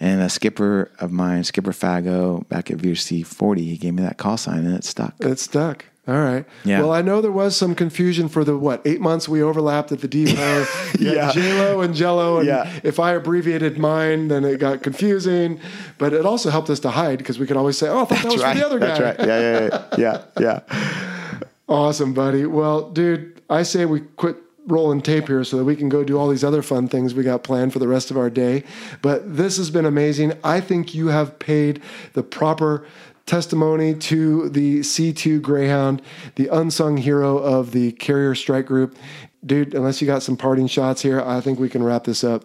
And 0.00 0.22
a 0.22 0.30
skipper 0.30 0.90
of 0.98 1.12
mine, 1.12 1.44
Skipper 1.44 1.72
Fago, 1.72 2.48
back 2.48 2.70
at 2.70 2.78
VRC 2.78 3.26
40, 3.26 3.62
he 3.62 3.76
gave 3.76 3.92
me 3.92 4.02
that 4.02 4.16
call 4.16 4.38
sign 4.38 4.64
and 4.64 4.74
it 4.74 4.84
stuck. 4.84 5.14
It 5.20 5.38
stuck. 5.38 5.84
All 6.06 6.20
right. 6.20 6.44
Yeah. 6.64 6.80
Well, 6.80 6.92
I 6.92 7.00
know 7.00 7.22
there 7.22 7.32
was 7.32 7.56
some 7.56 7.74
confusion 7.74 8.28
for 8.28 8.44
the 8.44 8.58
what 8.58 8.82
eight 8.84 9.00
months 9.00 9.26
we 9.26 9.42
overlapped 9.42 9.90
at 9.90 10.00
the 10.00 10.08
depot. 10.08 10.66
Yeah. 10.98 11.32
J 11.32 11.52
Lo 11.54 11.80
and 11.80 11.94
Jello, 11.94 12.38
and 12.38 12.46
Yeah. 12.46 12.70
if 12.82 13.00
I 13.00 13.12
abbreviated 13.12 13.78
mine, 13.78 14.28
then 14.28 14.44
it 14.44 14.58
got 14.60 14.82
confusing. 14.82 15.58
But 15.98 16.12
it 16.12 16.24
also 16.26 16.50
helped 16.50 16.70
us 16.70 16.80
to 16.80 16.90
hide 16.90 17.18
because 17.18 17.38
we 17.38 17.46
could 17.46 17.56
always 17.56 17.76
say, 17.78 17.88
"Oh, 17.88 18.02
I 18.02 18.04
thought 18.04 18.22
that 18.22 18.32
was 18.32 18.42
right. 18.42 18.52
for 18.52 18.58
the 18.58 18.66
other 18.66 18.78
guy." 18.78 18.86
That's 18.86 19.18
right. 19.18 19.28
Yeah, 19.28 19.40
yeah, 19.40 19.86
yeah, 19.98 20.22
yeah, 20.38 20.60
yeah. 20.70 21.40
Awesome, 21.68 22.12
buddy. 22.12 22.44
Well, 22.44 22.90
dude, 22.90 23.40
I 23.48 23.62
say 23.62 23.86
we 23.86 24.00
quit 24.16 24.36
rolling 24.66 25.00
tape 25.00 25.28
here 25.28 25.42
so 25.44 25.56
that 25.56 25.64
we 25.64 25.76
can 25.76 25.88
go 25.88 26.04
do 26.04 26.18
all 26.18 26.28
these 26.28 26.44
other 26.44 26.60
fun 26.62 26.88
things 26.88 27.14
we 27.14 27.22
got 27.22 27.42
planned 27.42 27.72
for 27.72 27.78
the 27.78 27.88
rest 27.88 28.10
of 28.10 28.16
our 28.18 28.28
day. 28.30 28.64
But 29.02 29.36
this 29.36 29.56
has 29.56 29.70
been 29.70 29.86
amazing. 29.86 30.34
I 30.44 30.60
think 30.60 30.94
you 30.94 31.08
have 31.08 31.38
paid 31.38 31.82
the 32.12 32.22
proper 32.22 32.86
testimony 33.26 33.94
to 33.94 34.48
the 34.48 34.80
C2 34.80 35.40
Greyhound, 35.40 36.02
the 36.36 36.48
unsung 36.48 36.96
hero 36.96 37.38
of 37.38 37.72
the 37.72 37.92
Carrier 37.92 38.34
Strike 38.34 38.66
Group. 38.66 38.96
Dude, 39.44 39.74
unless 39.74 40.00
you 40.00 40.06
got 40.06 40.22
some 40.22 40.36
parting 40.36 40.66
shots 40.66 41.02
here, 41.02 41.20
I 41.20 41.40
think 41.40 41.58
we 41.58 41.68
can 41.68 41.82
wrap 41.82 42.04
this 42.04 42.24
up. 42.24 42.44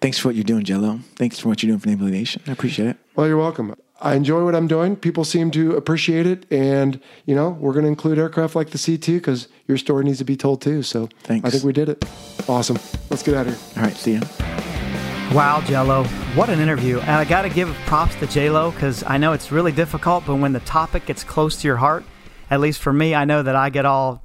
Thanks 0.00 0.18
for 0.18 0.28
what 0.28 0.34
you're 0.34 0.44
doing, 0.44 0.64
Jello. 0.64 1.00
Thanks 1.16 1.38
for 1.38 1.48
what 1.48 1.62
you're 1.62 1.70
doing 1.70 1.78
for 1.78 1.88
Naval 1.88 2.08
Nation. 2.08 2.42
I 2.46 2.52
appreciate 2.52 2.88
it. 2.88 2.96
Well, 3.14 3.28
you're 3.28 3.36
welcome. 3.36 3.74
I 4.00 4.14
enjoy 4.16 4.44
what 4.44 4.56
I'm 4.56 4.66
doing. 4.66 4.96
People 4.96 5.24
seem 5.24 5.52
to 5.52 5.76
appreciate 5.76 6.26
it. 6.26 6.44
And, 6.50 7.00
you 7.24 7.36
know, 7.36 7.50
we're 7.50 7.72
going 7.72 7.84
to 7.84 7.88
include 7.88 8.18
aircraft 8.18 8.56
like 8.56 8.70
the 8.70 8.78
C2 8.78 9.18
because 9.18 9.46
your 9.68 9.78
story 9.78 10.04
needs 10.04 10.18
to 10.18 10.24
be 10.24 10.36
told 10.36 10.60
too. 10.60 10.82
So 10.82 11.08
Thanks. 11.22 11.46
I 11.46 11.50
think 11.50 11.62
we 11.62 11.72
did 11.72 11.88
it. 11.88 12.04
Awesome. 12.48 12.78
Let's 13.10 13.22
get 13.22 13.34
out 13.34 13.46
of 13.46 13.54
here. 13.54 13.82
All 13.82 13.88
right, 13.88 13.96
see 13.96 14.14
ya. 14.14 14.91
Wow, 15.30 15.62
Jello, 15.64 16.04
what 16.34 16.50
an 16.50 16.60
interview! 16.60 16.98
And 17.00 17.10
I 17.10 17.24
got 17.24 17.42
to 17.42 17.48
give 17.48 17.68
props 17.86 18.14
to 18.16 18.26
J 18.26 18.50
Lo 18.50 18.70
because 18.70 19.02
I 19.04 19.16
know 19.16 19.32
it's 19.32 19.50
really 19.50 19.72
difficult, 19.72 20.26
but 20.26 20.36
when 20.36 20.52
the 20.52 20.60
topic 20.60 21.06
gets 21.06 21.24
close 21.24 21.60
to 21.62 21.66
your 21.66 21.78
heart, 21.78 22.04
at 22.50 22.60
least 22.60 22.80
for 22.82 22.92
me, 22.92 23.14
I 23.14 23.24
know 23.24 23.42
that 23.42 23.56
I 23.56 23.70
get 23.70 23.86
all 23.86 24.22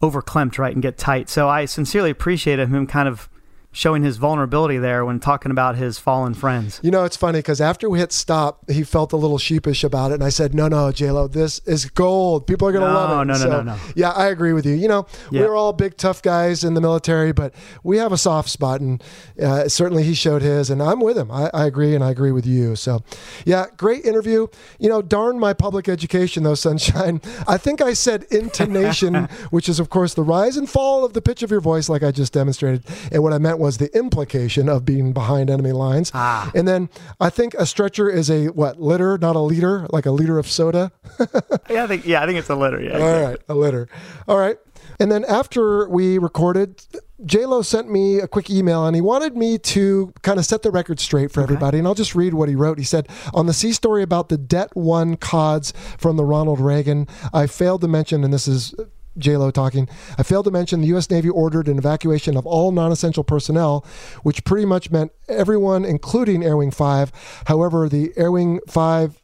overclamped, 0.00 0.58
right, 0.58 0.72
and 0.72 0.80
get 0.80 0.96
tight. 0.96 1.28
So 1.28 1.48
I 1.48 1.64
sincerely 1.64 2.10
appreciated 2.10 2.68
him 2.68 2.86
kind 2.86 3.08
of 3.08 3.28
showing 3.74 4.02
his 4.04 4.16
vulnerability 4.16 4.78
there 4.78 5.04
when 5.04 5.18
talking 5.20 5.50
about 5.50 5.76
his 5.76 5.98
fallen 5.98 6.32
friends. 6.32 6.80
You 6.82 6.90
know, 6.90 7.04
it's 7.04 7.16
funny 7.16 7.40
because 7.40 7.60
after 7.60 7.90
we 7.90 7.98
hit 7.98 8.12
stop, 8.12 8.70
he 8.70 8.84
felt 8.84 9.12
a 9.12 9.16
little 9.16 9.36
sheepish 9.36 9.82
about 9.84 10.12
it, 10.12 10.14
and 10.14 10.24
I 10.24 10.28
said, 10.30 10.54
"No, 10.54 10.68
no, 10.68 10.90
Lo, 11.00 11.26
this 11.28 11.58
is 11.66 11.86
gold. 11.86 12.46
People 12.46 12.68
are 12.68 12.72
going 12.72 12.84
to 12.84 12.88
No, 12.88 12.94
love 12.94 13.10
it." 13.10 13.24
no, 13.26 13.34
no, 13.34 13.38
So, 13.38 13.48
no, 13.50 13.62
no. 13.62 13.76
Yeah, 13.96 14.10
I 14.12 14.28
agree 14.28 14.52
with 14.52 14.64
you. 14.64 14.74
You 14.74 14.86
know, 14.88 15.06
Yeah. 15.30 15.42
we're 15.42 15.56
all 15.56 15.72
big, 15.72 15.96
tough 15.96 16.22
guys 16.22 16.62
in 16.64 16.74
the 16.74 16.80
military, 16.80 17.32
but 17.32 17.52
we 17.82 17.98
have 17.98 18.12
a 18.12 18.16
soft 18.16 18.48
spot, 18.48 18.80
and 18.80 19.02
uh, 19.42 19.68
certainly 19.68 20.04
he 20.04 20.14
showed 20.14 20.40
his, 20.42 20.70
and 20.70 20.80
I'm 20.80 21.00
with 21.00 21.18
him. 21.18 21.30
I, 21.32 21.50
I 21.52 21.66
agree, 21.66 21.94
and 21.96 22.04
I 22.04 22.10
agree 22.10 22.32
with 22.32 22.46
you. 22.46 22.76
So, 22.76 23.02
yeah, 23.44 23.66
great 23.76 24.04
interview. 24.04 24.46
You 24.78 24.88
know, 24.88 25.02
darn 25.02 25.38
my 25.40 25.52
public 25.52 25.88
education 25.88 26.44
though, 26.44 26.54
Sunshine. 26.54 27.20
I 27.48 27.56
think 27.58 27.80
I 27.82 27.92
said 27.94 28.24
intonation, 28.30 29.14
which 29.50 29.68
is 29.68 29.80
of 29.80 29.90
course 29.90 30.14
the 30.14 30.22
rise 30.22 30.56
and 30.56 30.68
fall 30.70 31.04
of 31.04 31.12
the 31.12 31.20
pitch 31.22 31.42
of 31.42 31.50
your 31.50 31.60
voice, 31.60 31.88
like 31.88 32.02
I 32.04 32.12
just 32.12 32.32
demonstrated, 32.32 32.84
and 33.10 33.22
what 33.22 33.32
I 33.32 33.38
meant 33.38 33.58
was 33.64 33.78
the 33.78 33.90
implication 33.96 34.68
of 34.68 34.84
being 34.84 35.14
behind 35.14 35.48
enemy 35.48 35.72
lines. 35.72 36.10
Ah. 36.12 36.52
And 36.54 36.68
then 36.68 36.90
I 37.18 37.30
think 37.30 37.54
a 37.54 37.64
stretcher 37.64 38.10
is 38.10 38.28
a 38.30 38.48
what 38.48 38.78
liter, 38.78 39.16
not 39.16 39.36
a 39.36 39.40
liter, 39.40 39.86
like 39.88 40.04
a 40.04 40.10
liter 40.10 40.38
of 40.38 40.46
soda. 40.46 40.92
Yeah, 41.70 41.84
I 41.84 41.86
think 41.86 42.04
yeah, 42.04 42.22
I 42.22 42.26
think 42.26 42.38
it's 42.38 42.50
a 42.50 42.54
litter. 42.54 42.80
Yeah. 42.80 42.98
All 42.98 43.22
right, 43.22 43.38
a 43.48 43.54
litter. 43.54 43.88
All 44.28 44.36
right. 44.36 44.58
And 45.00 45.10
then 45.10 45.24
after 45.24 45.88
we 45.88 46.18
recorded, 46.18 46.84
Lo 47.18 47.62
sent 47.62 47.90
me 47.90 48.18
a 48.18 48.28
quick 48.28 48.50
email 48.50 48.86
and 48.86 48.94
he 48.94 49.00
wanted 49.00 49.34
me 49.34 49.56
to 49.58 50.12
kind 50.22 50.38
of 50.38 50.44
set 50.44 50.62
the 50.62 50.70
record 50.70 51.00
straight 51.00 51.32
for 51.32 51.42
everybody. 51.42 51.78
And 51.78 51.86
I'll 51.86 51.94
just 51.94 52.14
read 52.14 52.34
what 52.34 52.50
he 52.50 52.54
wrote. 52.54 52.78
He 52.78 52.84
said, 52.84 53.08
On 53.32 53.46
the 53.46 53.54
sea 53.54 53.72
story 53.72 54.02
about 54.02 54.28
the 54.28 54.36
det 54.36 54.76
1 54.76 55.16
CODs 55.16 55.72
from 55.96 56.16
the 56.16 56.24
Ronald 56.24 56.60
Reagan, 56.60 57.08
I 57.32 57.46
failed 57.46 57.80
to 57.80 57.88
mention, 57.88 58.24
and 58.24 58.32
this 58.32 58.46
is 58.46 58.74
Lo 59.16 59.50
talking, 59.50 59.88
I 60.18 60.22
failed 60.22 60.44
to 60.46 60.50
mention 60.50 60.80
the 60.80 60.88
U.S. 60.88 61.10
Navy 61.10 61.28
ordered 61.28 61.68
an 61.68 61.78
evacuation 61.78 62.36
of 62.36 62.46
all 62.46 62.72
non 62.72 62.92
essential 62.92 63.24
personnel, 63.24 63.84
which 64.22 64.44
pretty 64.44 64.66
much 64.66 64.90
meant 64.90 65.12
everyone, 65.28 65.84
including 65.84 66.44
Air 66.44 66.56
Wing 66.56 66.70
5. 66.70 67.42
However, 67.46 67.88
the 67.88 68.12
Air 68.16 68.32
Wing 68.32 68.60
5 68.68 69.20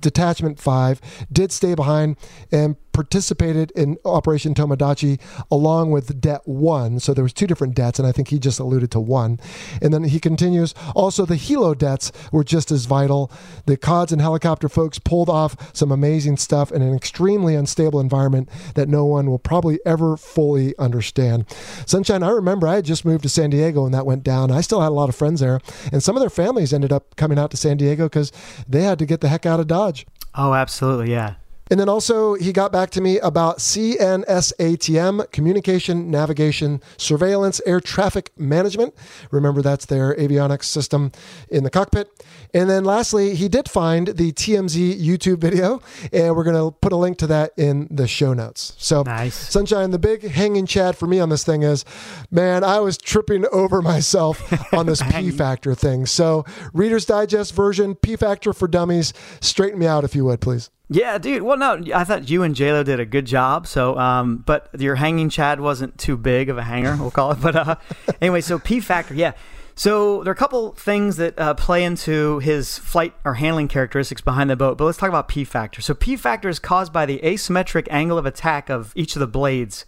Detachment 0.00 0.58
5 0.58 1.00
did 1.30 1.52
stay 1.52 1.74
behind 1.74 2.16
and 2.50 2.76
participated 2.96 3.70
in 3.72 3.98
Operation 4.06 4.54
Tomodachi 4.54 5.20
along 5.50 5.90
with 5.90 6.18
Det 6.18 6.40
1. 6.46 6.98
So 6.98 7.12
there 7.12 7.22
was 7.22 7.34
two 7.34 7.46
different 7.46 7.74
dets, 7.74 7.98
and 7.98 8.08
I 8.08 8.12
think 8.12 8.28
he 8.28 8.38
just 8.38 8.58
alluded 8.58 8.90
to 8.92 9.00
one. 9.00 9.38
And 9.82 9.92
then 9.92 10.04
he 10.04 10.18
continues, 10.18 10.74
also 10.94 11.26
the 11.26 11.34
helo 11.34 11.76
dets 11.76 12.10
were 12.32 12.42
just 12.42 12.72
as 12.72 12.86
vital. 12.86 13.30
The 13.66 13.76
CODs 13.76 14.12
and 14.12 14.22
helicopter 14.22 14.70
folks 14.70 14.98
pulled 14.98 15.28
off 15.28 15.76
some 15.76 15.92
amazing 15.92 16.38
stuff 16.38 16.72
in 16.72 16.80
an 16.80 16.94
extremely 16.94 17.54
unstable 17.54 18.00
environment 18.00 18.48
that 18.76 18.88
no 18.88 19.04
one 19.04 19.28
will 19.28 19.38
probably 19.38 19.78
ever 19.84 20.16
fully 20.16 20.74
understand. 20.78 21.44
Sunshine, 21.84 22.22
I 22.22 22.30
remember 22.30 22.66
I 22.66 22.76
had 22.76 22.86
just 22.86 23.04
moved 23.04 23.24
to 23.24 23.28
San 23.28 23.50
Diego 23.50 23.84
and 23.84 23.92
that 23.92 24.06
went 24.06 24.22
down. 24.22 24.50
I 24.50 24.62
still 24.62 24.80
had 24.80 24.88
a 24.88 24.94
lot 24.94 25.10
of 25.10 25.14
friends 25.14 25.40
there, 25.40 25.60
and 25.92 26.02
some 26.02 26.16
of 26.16 26.20
their 26.20 26.30
families 26.30 26.72
ended 26.72 26.92
up 26.92 27.14
coming 27.16 27.38
out 27.38 27.50
to 27.50 27.58
San 27.58 27.76
Diego 27.76 28.06
because 28.06 28.32
they 28.66 28.84
had 28.84 28.98
to 29.00 29.04
get 29.04 29.20
the 29.20 29.28
heck 29.28 29.44
out 29.44 29.60
of 29.60 29.66
Dodge. 29.66 30.06
Oh, 30.34 30.54
absolutely. 30.54 31.10
Yeah. 31.10 31.34
And 31.70 31.80
then 31.80 31.88
also, 31.88 32.34
he 32.34 32.52
got 32.52 32.70
back 32.70 32.90
to 32.90 33.00
me 33.00 33.18
about 33.18 33.58
CNSATM, 33.58 35.32
Communication, 35.32 36.10
Navigation, 36.10 36.80
Surveillance, 36.96 37.60
Air 37.66 37.80
Traffic 37.80 38.30
Management. 38.38 38.94
Remember, 39.32 39.62
that's 39.62 39.86
their 39.86 40.14
avionics 40.14 40.64
system 40.64 41.10
in 41.48 41.64
the 41.64 41.70
cockpit. 41.70 42.08
And 42.54 42.70
then 42.70 42.84
lastly, 42.84 43.34
he 43.34 43.48
did 43.48 43.68
find 43.68 44.08
the 44.08 44.32
TMZ 44.32 45.00
YouTube 45.04 45.38
video, 45.38 45.82
and 46.12 46.36
we're 46.36 46.44
going 46.44 46.56
to 46.56 46.70
put 46.70 46.92
a 46.92 46.96
link 46.96 47.18
to 47.18 47.26
that 47.26 47.50
in 47.56 47.88
the 47.90 48.06
show 48.06 48.32
notes. 48.32 48.74
So, 48.78 49.02
Nice. 49.02 49.34
Sunshine, 49.34 49.90
the 49.90 49.98
big 49.98 50.22
hanging 50.22 50.66
chad 50.66 50.96
for 50.96 51.06
me 51.06 51.18
on 51.18 51.30
this 51.30 51.42
thing 51.42 51.62
is, 51.62 51.84
man, 52.30 52.62
I 52.62 52.78
was 52.78 52.96
tripping 52.96 53.44
over 53.50 53.82
myself 53.82 54.72
on 54.72 54.86
this 54.86 55.02
P 55.10 55.32
factor 55.32 55.74
thing. 55.74 56.06
So, 56.06 56.44
Reader's 56.72 57.06
Digest 57.06 57.54
version, 57.54 57.96
P 57.96 58.14
factor 58.14 58.52
for 58.52 58.68
dummies, 58.68 59.12
straighten 59.40 59.80
me 59.80 59.86
out 59.86 60.04
if 60.04 60.14
you 60.14 60.24
would, 60.24 60.40
please. 60.40 60.70
Yeah, 60.88 61.18
dude. 61.18 61.42
Well, 61.42 61.56
no, 61.56 61.82
I 61.94 62.04
thought 62.04 62.30
you 62.30 62.44
and 62.44 62.54
JLo 62.54 62.84
did 62.84 63.00
a 63.00 63.06
good 63.06 63.26
job. 63.26 63.66
So, 63.66 63.98
um, 63.98 64.38
but 64.46 64.68
your 64.78 64.94
hanging 64.94 65.28
Chad 65.30 65.60
wasn't 65.60 65.98
too 65.98 66.16
big 66.16 66.48
of 66.48 66.58
a 66.58 66.62
hanger, 66.62 66.96
we'll 66.96 67.10
call 67.10 67.32
it. 67.32 67.40
But 67.40 67.56
uh, 67.56 67.76
anyway, 68.20 68.40
so 68.40 68.58
P 68.58 68.80
factor, 68.80 69.14
yeah. 69.14 69.32
So 69.74 70.22
there 70.22 70.30
are 70.30 70.32
a 70.32 70.36
couple 70.36 70.72
things 70.72 71.16
that 71.16 71.38
uh, 71.38 71.54
play 71.54 71.84
into 71.84 72.38
his 72.38 72.78
flight 72.78 73.14
or 73.24 73.34
handling 73.34 73.68
characteristics 73.68 74.22
behind 74.22 74.48
the 74.48 74.56
boat. 74.56 74.78
But 74.78 74.84
let's 74.84 74.96
talk 74.96 75.10
about 75.10 75.28
P 75.28 75.44
factor. 75.44 75.82
So 75.82 75.92
P 75.92 76.16
factor 76.16 76.48
is 76.48 76.58
caused 76.58 76.92
by 76.92 77.04
the 77.04 77.18
asymmetric 77.18 77.86
angle 77.90 78.16
of 78.16 78.24
attack 78.24 78.70
of 78.70 78.92
each 78.94 79.16
of 79.16 79.20
the 79.20 79.26
blades. 79.26 79.84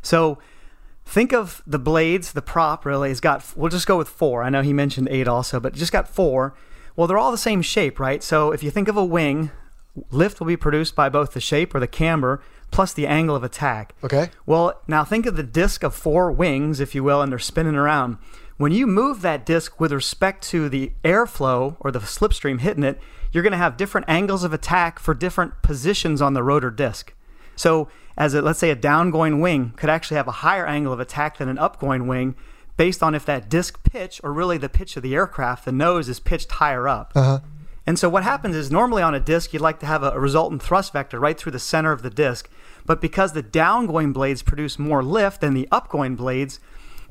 So 0.00 0.38
think 1.04 1.34
of 1.34 1.62
the 1.66 1.78
blades, 1.78 2.32
the 2.32 2.40
prop 2.40 2.86
really 2.86 3.10
has 3.10 3.20
got, 3.20 3.44
we'll 3.56 3.68
just 3.68 3.86
go 3.86 3.98
with 3.98 4.08
four. 4.08 4.42
I 4.42 4.48
know 4.48 4.62
he 4.62 4.72
mentioned 4.72 5.08
eight 5.10 5.28
also, 5.28 5.60
but 5.60 5.74
just 5.74 5.92
got 5.92 6.08
four. 6.08 6.54
Well, 6.94 7.06
they're 7.06 7.18
all 7.18 7.32
the 7.32 7.36
same 7.36 7.60
shape, 7.60 8.00
right? 8.00 8.22
So 8.22 8.52
if 8.52 8.62
you 8.62 8.70
think 8.70 8.88
of 8.88 8.96
a 8.96 9.04
wing, 9.04 9.50
lift 10.10 10.40
will 10.40 10.46
be 10.46 10.56
produced 10.56 10.94
by 10.94 11.08
both 11.08 11.32
the 11.32 11.40
shape 11.40 11.74
or 11.74 11.80
the 11.80 11.86
camber 11.86 12.42
plus 12.70 12.92
the 12.92 13.06
angle 13.06 13.36
of 13.36 13.44
attack. 13.44 13.94
Okay. 14.02 14.30
Well, 14.44 14.80
now 14.86 15.04
think 15.04 15.26
of 15.26 15.36
the 15.36 15.42
disc 15.42 15.82
of 15.82 15.94
four 15.94 16.30
wings, 16.32 16.80
if 16.80 16.94
you 16.94 17.04
will, 17.04 17.22
and 17.22 17.30
they're 17.30 17.38
spinning 17.38 17.76
around. 17.76 18.18
When 18.56 18.72
you 18.72 18.86
move 18.86 19.20
that 19.22 19.44
disc 19.44 19.78
with 19.78 19.92
respect 19.92 20.42
to 20.48 20.68
the 20.68 20.92
airflow 21.04 21.76
or 21.80 21.90
the 21.90 21.98
slipstream 22.00 22.60
hitting 22.60 22.84
it, 22.84 22.98
you're 23.30 23.42
going 23.42 23.52
to 23.52 23.58
have 23.58 23.76
different 23.76 24.08
angles 24.08 24.44
of 24.44 24.52
attack 24.52 24.98
for 24.98 25.14
different 25.14 25.62
positions 25.62 26.22
on 26.22 26.34
the 26.34 26.42
rotor 26.42 26.70
disc. 26.70 27.12
So, 27.54 27.88
as 28.16 28.32
a, 28.32 28.40
let's 28.40 28.58
say 28.58 28.70
a 28.70 28.76
downgoing 28.76 29.40
wing 29.40 29.74
could 29.76 29.90
actually 29.90 30.16
have 30.16 30.28
a 30.28 30.32
higher 30.32 30.66
angle 30.66 30.92
of 30.92 31.00
attack 31.00 31.36
than 31.36 31.48
an 31.48 31.58
upgoing 31.58 32.06
wing 32.06 32.34
based 32.76 33.02
on 33.02 33.14
if 33.14 33.26
that 33.26 33.48
disc 33.48 33.82
pitch 33.84 34.20
or 34.24 34.32
really 34.32 34.58
the 34.58 34.68
pitch 34.68 34.96
of 34.96 35.02
the 35.02 35.14
aircraft, 35.14 35.64
the 35.64 35.72
nose 35.72 36.08
is 36.08 36.20
pitched 36.20 36.52
higher 36.52 36.88
up. 36.88 37.12
Uh-huh. 37.14 37.40
And 37.86 37.98
so 37.98 38.08
what 38.08 38.24
happens 38.24 38.56
is 38.56 38.70
normally 38.70 39.02
on 39.02 39.14
a 39.14 39.20
disc, 39.20 39.52
you'd 39.52 39.62
like 39.62 39.78
to 39.80 39.86
have 39.86 40.02
a, 40.02 40.18
resultant 40.18 40.60
thrust 40.62 40.92
vector 40.92 41.20
right 41.20 41.38
through 41.38 41.52
the 41.52 41.60
center 41.60 41.92
of 41.92 42.02
the 42.02 42.10
disc. 42.10 42.50
But 42.84 43.00
because 43.00 43.32
the 43.32 43.42
downgoing 43.42 44.12
blades 44.12 44.42
produce 44.42 44.78
more 44.78 45.04
lift 45.04 45.40
than 45.40 45.54
the 45.54 45.68
upgoing 45.70 46.16
blades, 46.16 46.58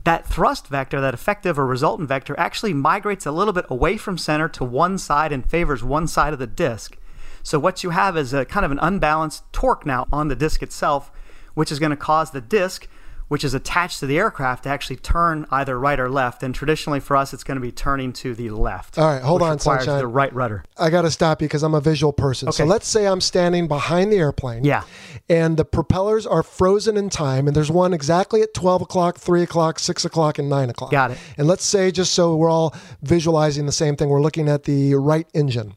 that 0.04 0.28
thrust 0.28 0.68
vector, 0.68 1.00
that 1.00 1.14
effective 1.14 1.58
or 1.58 1.66
resultant 1.66 2.10
vector, 2.10 2.38
actually 2.38 2.74
migrates 2.74 3.26
a 3.26 3.32
little 3.32 3.54
bit 3.54 3.66
away 3.70 3.98
from 3.98 4.18
center 4.18 4.50
to 4.50 4.66
one 4.66 4.98
side 4.98 5.32
and 5.32 5.50
favors 5.50 5.84
one 5.84 6.08
side 6.08 6.34
of 6.34 6.40
the 6.40 6.48
disc. 6.48 6.98
So 7.42 7.58
what 7.58 7.84
you 7.84 7.92
have 7.92 8.18
is 8.18 8.34
a 8.34 8.46
kind 8.46 8.66
of 8.66 8.72
an 8.72 8.80
unbalanced 8.82 9.44
torque 9.54 9.86
now 9.86 10.08
on 10.12 10.28
the 10.28 10.36
disc 10.36 10.62
itself, 10.62 11.12
which 11.54 11.72
is 11.72 11.80
going 11.80 11.92
to 11.92 11.96
cause 11.96 12.32
the 12.32 12.42
disc 12.42 12.88
which 13.28 13.44
is 13.44 13.54
attached 13.54 14.00
to 14.00 14.06
the 14.06 14.18
aircraft 14.18 14.64
to 14.64 14.70
actually 14.70 14.98
turn 14.98 15.46
either 15.52 15.80
right 15.80 16.00
or 16.00 16.10
left. 16.10 16.44
And 16.44 16.54
traditionally 16.54 17.00
for 17.00 17.18
us, 17.18 17.34
it's 17.34 17.44
going 17.44 17.56
to 17.56 17.62
be 17.62 17.72
turning 17.72 18.14
to 18.14 18.36
the 18.36 18.50
left. 18.52 18.98
All 18.98 19.06
right, 19.06 19.22
hold 19.22 19.42
on, 19.42 19.60
Sunshine. 19.60 19.98
the 19.98 20.08
right 20.08 20.34
rudder. 20.34 20.64
I 20.78 20.90
got 20.90 21.04
to 21.04 21.12
stop 21.12 21.42
you 21.42 21.48
because 21.48 21.64
I'm 21.64 21.74
a 21.74 21.82
visual 21.82 22.14
person. 22.14 22.50
Okay. 22.50 22.58
So 22.58 22.66
let's 22.66 22.88
say 22.88 23.08
I'm 23.08 23.22
standing 23.22 23.68
behind 23.68 24.12
the 24.12 24.18
airplane. 24.18 24.64
Yeah. 24.64 24.84
And 25.28 25.58
the 25.58 25.66
propellers 25.66 26.28
are 26.28 26.44
frozen 26.44 26.98
in 26.98 27.10
time, 27.10 27.48
and 27.48 27.56
there's 27.56 27.72
one 27.72 27.94
exactly 27.94 28.42
at 28.42 28.54
12 28.54 28.84
o'clock, 28.84 29.18
3 29.18 29.42
o'clock, 29.42 29.80
6 29.80 30.06
o'clock, 30.06 30.38
and 30.38 30.50
9 30.50 30.70
o'clock. 30.70 30.92
Got 30.92 31.12
it. 31.12 31.18
And 31.38 31.48
let's 31.48 31.66
say, 31.66 31.92
just 31.92 32.14
so 32.14 32.36
we're 32.36 32.50
all 32.50 32.76
visualizing 33.02 33.66
the 33.66 33.72
same 33.72 33.96
thing, 33.96 34.10
we're 34.10 34.22
looking 34.22 34.48
at 34.48 34.64
the 34.64 34.94
right 34.96 35.28
engine. 35.34 35.74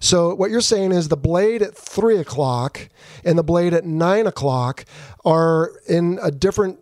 So 0.00 0.34
what 0.34 0.50
you're 0.50 0.60
saying 0.60 0.92
is 0.92 1.08
the 1.08 1.16
blade 1.16 1.62
at 1.62 1.76
3 1.76 2.18
o'clock 2.18 2.88
and 3.24 3.38
the 3.38 3.44
blade 3.44 3.72
at 3.72 3.84
9 3.84 4.26
o'clock 4.26 4.84
are 5.24 5.72
in 5.88 6.18
a 6.22 6.30
different 6.30 6.78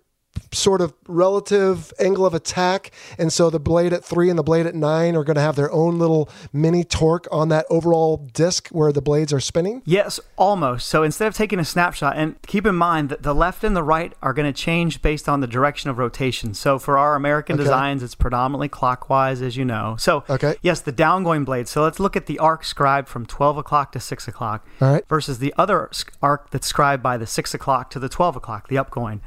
sort 0.52 0.80
of 0.80 0.94
relative 1.08 1.92
angle 1.98 2.24
of 2.26 2.34
attack 2.34 2.90
and 3.18 3.32
so 3.32 3.50
the 3.50 3.58
blade 3.58 3.92
at 3.92 4.04
3 4.04 4.30
and 4.30 4.38
the 4.38 4.42
blade 4.42 4.66
at 4.66 4.74
9 4.74 5.16
are 5.16 5.24
going 5.24 5.34
to 5.34 5.40
have 5.40 5.56
their 5.56 5.70
own 5.72 5.98
little 5.98 6.28
mini 6.52 6.84
torque 6.84 7.26
on 7.32 7.48
that 7.48 7.66
overall 7.70 8.16
disc 8.32 8.68
where 8.68 8.92
the 8.92 9.02
blades 9.02 9.32
are 9.32 9.40
spinning 9.40 9.82
Yes, 9.84 10.20
almost. 10.36 10.88
So 10.88 11.02
instead 11.02 11.26
of 11.28 11.34
taking 11.34 11.58
a 11.58 11.64
snapshot, 11.64 12.16
and 12.16 12.40
keep 12.42 12.66
in 12.66 12.74
mind 12.74 13.08
that 13.08 13.22
the 13.22 13.34
left 13.34 13.64
and 13.64 13.76
the 13.76 13.82
right 13.82 14.12
are 14.22 14.32
going 14.32 14.46
to 14.52 14.52
change 14.58 15.02
based 15.02 15.28
on 15.28 15.40
the 15.40 15.46
direction 15.46 15.90
of 15.90 15.98
rotation. 15.98 16.54
So 16.54 16.78
for 16.78 16.98
our 16.98 17.14
American 17.14 17.54
Okay. 17.54 17.64
designs, 17.64 18.02
it's 18.02 18.14
predominantly 18.14 18.68
clockwise, 18.68 19.42
as 19.42 19.56
you 19.56 19.64
know. 19.64 19.96
So 19.98 20.24
Okay. 20.28 20.54
yes, 20.62 20.80
the 20.80 20.92
downgoing 20.92 21.44
blade. 21.44 21.68
So 21.68 21.82
let's 21.82 21.98
look 22.00 22.16
at 22.16 22.26
the 22.26 22.38
arc 22.38 22.64
scribed 22.64 23.08
from 23.08 23.26
12 23.26 23.58
o'clock 23.58 23.92
to 23.92 24.00
6 24.00 24.28
o'clock 24.28 24.66
All 24.80 24.92
right. 24.92 25.04
versus 25.08 25.38
the 25.38 25.52
other 25.58 25.90
arc 26.22 26.50
that's 26.50 26.66
scribed 26.66 27.02
by 27.02 27.16
the 27.16 27.26
6 27.26 27.54
o'clock 27.54 27.90
to 27.90 27.98
the 27.98 28.08
12 28.08 28.36
o'clock, 28.36 28.68
the 28.68 28.76
upgoing. 28.76 29.20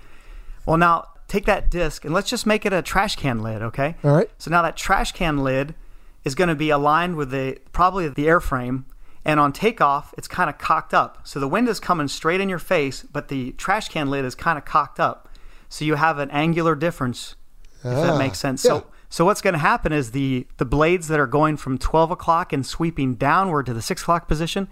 Well, 0.65 0.77
now 0.77 1.07
take 1.27 1.45
that 1.45 1.69
disc 1.69 2.06
and 2.06 2.14
let's 2.14 2.30
just 2.30 2.45
make 2.45 2.65
it 2.65 2.73
a 2.73 2.81
trash 2.81 3.15
can 3.15 3.41
lid, 3.41 3.61
okay? 3.61 3.95
All 4.03 4.11
right. 4.11 4.30
So 4.38 4.49
now 4.52 4.61
that 4.64 4.76
trash 4.77 5.11
can 5.11 5.38
lid 5.38 5.76
is 6.23 6.36
going 6.36 6.48
to 6.49 6.56
be 6.56 6.69
aligned 6.69 7.15
with 7.15 7.31
the 7.31 7.57
probably 7.72 8.07
the 8.07 8.26
airframe, 8.27 8.84
and 9.26 9.40
on 9.40 9.52
takeoff, 9.53 10.14
it's 10.18 10.27
kind 10.27 10.49
of 10.49 10.57
cocked 10.57 10.94
up. 10.94 11.19
So 11.23 11.40
the 11.40 11.48
wind 11.48 11.68
is 11.69 11.80
coming 11.80 12.07
straight 12.07 12.41
in 12.41 12.49
your 12.49 12.60
face, 12.60 13.03
but 13.03 13.27
the 13.27 13.52
trash 13.53 13.90
can 13.90 14.10
lid 14.10 14.26
is 14.26 14.36
kind 14.36 14.57
of 14.57 14.65
cocked 14.65 14.99
up. 14.99 15.30
So 15.69 15.86
you 15.86 15.95
have 15.95 16.18
an 16.19 16.31
angular 16.31 16.76
difference, 16.76 17.36
if 17.84 17.86
Ah, 17.86 18.02
that 18.03 18.18
makes 18.18 18.40
sense. 18.40 18.64
yeah. 18.65 18.72
So 18.72 18.86
so 19.11 19.26
what's 19.26 19.41
going 19.41 19.53
to 19.53 19.60
happen 19.60 19.91
is 19.91 20.11
the 20.11 20.45
the 20.57 20.65
blades 20.65 21.07
that 21.07 21.19
are 21.19 21.27
going 21.27 21.57
from 21.57 21.77
12 21.77 22.11
o'clock 22.11 22.53
and 22.53 22.65
sweeping 22.65 23.15
downward 23.15 23.65
to 23.68 23.73
the 23.73 23.81
6 23.81 24.02
o'clock 24.02 24.27
position 24.27 24.68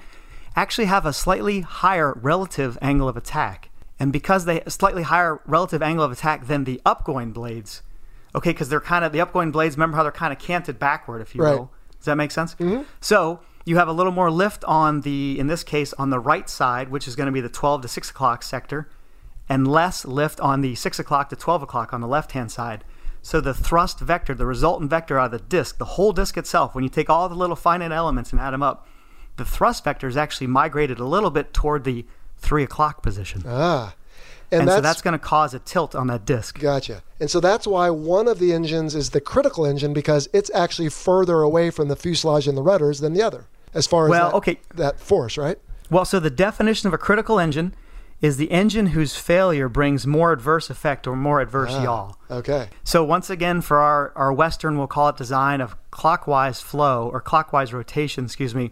actually 0.55 0.85
have 0.85 1.05
a 1.05 1.13
slightly 1.13 1.61
higher 1.61 2.13
relative 2.21 2.77
angle 2.81 3.07
of 3.07 3.15
attack. 3.17 3.69
And 3.99 4.13
because 4.13 4.45
they 4.45 4.61
a 4.61 4.69
slightly 4.69 5.03
higher 5.03 5.41
relative 5.45 5.81
angle 5.81 6.05
of 6.05 6.11
attack 6.11 6.47
than 6.47 6.65
the 6.65 6.81
upgoing 6.85 7.33
blades, 7.33 7.81
okay, 8.35 8.51
because 8.51 8.69
they're 8.69 8.79
kind 8.79 9.03
of 9.03 9.11
the 9.11 9.19
upgoing 9.19 9.51
blades. 9.51 9.75
Remember 9.75 9.97
how 9.97 10.03
they're 10.03 10.11
kind 10.11 10.31
of 10.31 10.39
canted 10.39 10.77
backward, 10.79 11.21
if 11.21 11.33
you 11.33 11.43
Right. 11.43 11.55
will. 11.55 11.71
Does 11.97 12.05
that 12.05 12.15
make 12.15 12.31
sense? 12.31 12.55
Mm-hmm. 12.55 12.83
So 13.01 13.39
you 13.65 13.77
have 13.77 13.87
a 13.87 13.93
little 13.93 14.11
more 14.11 14.29
lift 14.29 14.63
on 14.65 15.01
the, 15.01 15.37
in 15.39 15.47
this 15.47 15.63
case, 15.63 15.93
on 15.93 16.09
the 16.09 16.19
right 16.19 16.47
side, 16.49 16.89
which 16.89 17.07
is 17.07 17.15
going 17.15 17.25
to 17.25 17.31
be 17.31 17.41
the 17.41 17.49
12 17.49 17.81
to 17.81 17.87
6 17.87 18.09
o'clock 18.11 18.43
sector, 18.43 18.87
and 19.49 19.67
less 19.67 20.05
lift 20.05 20.39
on 20.39 20.61
the 20.61 20.75
6 20.75 20.99
o'clock 20.99 21.29
to 21.29 21.35
12 21.35 21.63
o'clock 21.63 21.93
on 21.93 22.01
the 22.01 22.07
left 22.07 22.33
hand 22.33 22.51
side. 22.51 22.83
So 23.21 23.41
the 23.41 23.53
thrust 23.53 23.99
vector, 23.99 24.33
the 24.35 24.45
resultant 24.45 24.89
vector 24.89 25.19
out 25.19 25.25
of 25.25 25.31
the 25.31 25.39
disk, 25.39 25.79
the 25.79 25.85
whole 25.85 26.13
disk 26.13 26.37
itself, 26.37 26.75
when 26.75 26.83
you 26.83 26.89
take 26.89 27.09
all 27.09 27.27
the 27.27 27.35
little 27.35 27.55
finite 27.55 27.91
elements 27.91 28.31
and 28.31 28.39
add 28.39 28.51
them 28.51 28.63
up, 28.63 28.87
the 29.35 29.45
thrust 29.45 29.83
vector 29.83 30.07
is 30.07 30.15
actually 30.15 30.47
migrated 30.47 30.99
a 30.99 31.05
little 31.05 31.29
bit 31.29 31.53
toward 31.53 31.83
the 31.83 32.05
3 32.39 32.63
o'clock 32.63 33.01
position. 33.03 33.43
ah 33.47 33.93
and, 34.49 34.61
and 34.61 34.67
that's, 34.69 34.77
so 34.77 34.81
that's 34.81 35.01
going 35.01 35.11
to 35.11 35.19
cause 35.19 35.53
a 35.53 35.59
tilt 35.59 35.93
on 35.93 36.07
that 36.07 36.25
disk. 36.25 36.59
gotcha 36.59 37.03
and 37.19 37.29
so 37.29 37.39
that's 37.39 37.67
why 37.67 37.89
one 37.89 38.27
of 38.27 38.39
the 38.39 38.53
engines 38.53 38.95
is 38.95 39.09
the 39.09 39.19
critical 39.21 39.65
engine 39.65 39.91
because 39.93 40.29
it's 40.33 40.49
actually 40.53 40.89
further 40.89 41.41
away 41.41 41.69
from 41.69 41.87
the 41.89 41.95
fuselage 41.95 42.47
and 42.47 42.57
the 42.57 42.61
rudders 42.61 42.99
than 42.99 43.13
the 43.13 43.21
other 43.21 43.45
as 43.73 43.85
far 43.85 44.05
as 44.05 44.09
Well, 44.11 44.29
that, 44.31 44.37
okay. 44.37 44.59
that 44.75 44.99
force 44.99 45.37
right 45.37 45.59
Well, 45.89 46.05
so 46.05 46.19
the 46.19 46.29
definition 46.29 46.87
of 46.87 46.93
a 46.93 46.97
critical 46.97 47.39
engine 47.39 47.73
is 48.21 48.37
the 48.37 48.49
engine 48.51 48.87
whose 48.87 49.15
failure 49.15 49.69
brings 49.69 50.07
more 50.07 50.31
adverse 50.31 50.69
effect 50.71 51.05
or 51.05 51.15
more 51.15 51.39
adverse 51.41 51.71
yaw. 51.73 52.13
okay 52.31 52.69
So 52.83 53.03
once 53.03 53.29
again, 53.29 53.61
for 53.61 53.77
our, 53.77 54.11
our 54.15 54.33
Western, 54.33 54.77
we'll 54.77 54.87
call 54.87 55.09
it 55.09 55.17
design 55.17 55.61
of 55.61 55.75
clockwise 55.91 56.61
flow 56.61 57.09
or 57.13 57.21
clockwise 57.21 57.73
rotation, 57.73 58.25
excuse 58.25 58.55
me. 58.55 58.71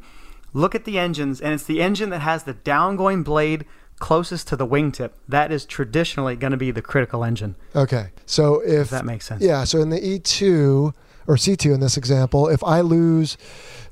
Look 0.55 0.73
at 0.73 0.85
the 0.85 0.97
engines, 0.97 1.41
and 1.41 1.53
it's 1.53 1.65
the 1.65 1.81
engine 1.81 2.09
that 2.11 2.19
has 2.21 2.43
the 2.45 2.53
downgoing 2.53 3.25
blade 3.25 3.65
closest 3.99 4.47
to 4.47 4.55
the 4.55 4.65
wingtip. 4.65 5.11
That 5.27 5.51
is 5.51 5.65
traditionally 5.65 6.37
going 6.37 6.51
to 6.51 6.57
be 6.57 6.71
the 6.71 6.81
critical 6.81 7.23
engine. 7.25 7.55
okay 7.75 8.11
so 8.25 8.61
if 8.61 8.89
that 8.89 9.05
makes 9.05 9.25
sense. 9.25 9.41
yeah 9.43 9.63
so 9.65 9.81
in 9.81 9.89
the 9.89 9.99
e2 9.99 10.93
or 11.27 11.35
c2 11.35 11.73
in 11.73 11.79
this 11.79 11.95
example 11.97 12.47
if 12.49 12.63
i 12.63 12.81
lose 12.81 13.37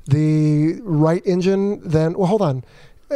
the 0.06 0.78
right 0.82 1.22
engine 1.24 1.80
then 1.88 2.14
well 2.14 2.26
hold 2.26 2.42
on 2.42 2.64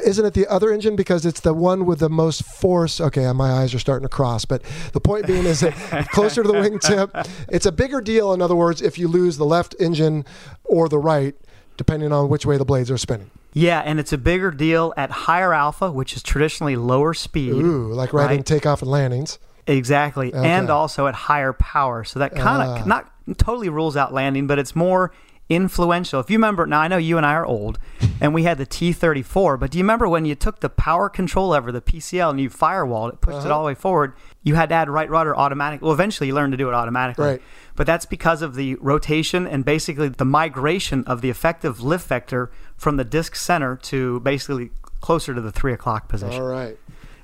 isn't 0.05 0.25
it 0.25 0.35
the 0.35 0.47
other 0.47 0.71
engine 0.73 0.95
because 0.95 1.27
it's 1.27 1.41
the 1.41 1.53
one 1.53 1.85
with 1.87 1.99
the 1.99 2.09
most 2.09 2.45
force 2.45 3.01
okay 3.01 3.25
uh, 3.25 3.35
my 3.35 3.51
eyes 3.51 3.75
are 3.75 3.79
starting 3.79 4.05
to 4.05 4.09
cross 4.09 4.45
but 4.45 4.63
the 4.93 5.01
point 5.01 5.27
being 5.27 5.45
is 5.45 5.61
that 5.61 5.75
closer 6.13 6.43
to 6.43 6.49
the 6.49 6.55
wingtip 6.55 7.11
it's 7.49 7.67
a 7.67 7.73
bigger 7.73 8.01
deal 8.01 8.33
in 8.33 8.41
other 8.41 8.57
words 8.57 8.81
if 8.81 8.99
you 8.99 9.09
lose 9.09 9.37
the 9.37 9.47
left 9.47 9.75
engine 9.81 10.25
or 10.65 10.89
the 10.89 10.99
right 10.99 11.35
depending 11.79 12.13
on 12.13 12.29
which 12.29 12.45
way 12.45 12.59
the 12.59 12.65
blades 12.67 12.91
are 12.91 12.99
spinning 12.99 13.31
Yeah, 13.55 13.81
and 13.81 13.99
it's 13.99 14.13
a 14.13 14.19
bigger 14.19 14.51
deal 14.51 14.93
at 14.99 15.11
higher 15.11 15.55
alpha, 15.55 15.91
which 15.91 16.15
is 16.15 16.23
traditionally 16.23 16.77
lower 16.77 17.15
speed. 17.15 17.53
ooh 17.53 17.91
like 17.95 18.13
right, 18.13 18.31
in 18.33 18.43
takeoff 18.43 18.83
and 18.83 18.91
landings 18.91 19.39
Exactly. 19.67 20.33
And 20.33 20.71
also 20.71 21.07
at 21.09 21.15
higher 21.15 21.53
power. 21.53 22.03
So 22.03 22.19
that 22.21 22.35
kind 22.35 22.63
of 22.63 22.69
Ah. 22.83 22.85
not 22.87 23.11
totally 23.37 23.69
rules 23.69 23.99
out 23.99 24.15
landing, 24.15 24.47
but 24.47 24.59
it's 24.59 24.75
more 24.75 25.13
influential. 25.49 26.21
If 26.21 26.31
you 26.31 26.37
remember, 26.37 26.67
now 26.67 26.81
I 26.81 26.89
know 26.89 26.97
you 26.99 27.17
and 27.17 27.25
I 27.27 27.33
are 27.35 27.47
old 27.47 27.79
and 28.21 28.35
we 28.35 28.43
had 28.45 28.59
the 28.59 28.67
T 28.67 28.93
34, 28.93 29.57
but 29.57 29.71
do 29.71 29.79
you 29.79 29.85
remember 29.85 30.09
when 30.09 30.25
you 30.25 30.35
took 30.35 30.61
the 30.61 30.69
power 30.69 31.09
control 31.09 31.49
lever, 31.49 31.73
the 31.73 31.81
PCL, 31.81 32.31
and 32.31 32.41
you 32.41 32.51
firewalled 32.51 33.15
it, 33.15 33.21
pushed 33.21 33.39
Uh-huh. 33.39 33.49
it 33.49 33.51
all 33.53 33.63
the 33.63 33.67
way 33.69 33.75
forward? 33.75 34.13
You 34.43 34.55
had 34.57 34.69
to 34.69 34.75
add 34.75 34.89
right 34.91 35.09
rudder 35.09 35.37
automatic. 35.37 35.83
Well, 35.83 35.93
eventually 35.93 36.27
you 36.29 36.35
learned 36.35 36.53
to 36.53 36.57
do 36.57 36.69
it 36.69 36.75
automatically. 36.75 37.25
Right. 37.27 37.43
But 37.77 37.87
that's 37.87 38.07
because 38.07 38.43
of 38.43 38.55
the 38.57 38.75
rotation 38.77 39.47
and 39.47 39.65
basically 39.65 40.09
the 40.09 40.25
migration 40.25 41.05
of 41.05 41.21
the 41.21 41.31
effective 41.31 41.81
lift 41.81 42.09
vector 42.09 42.51
from 42.77 42.97
the 42.97 43.05
disk 43.05 43.37
center 43.37 43.77
to 43.77 44.21
basically 44.21 44.71
closer 45.01 45.35
to 45.35 45.41
the 45.41 45.53
three 45.53 45.73
o'clock 45.73 46.09
position. 46.09 46.43
all 46.43 46.49
right 46.49 46.77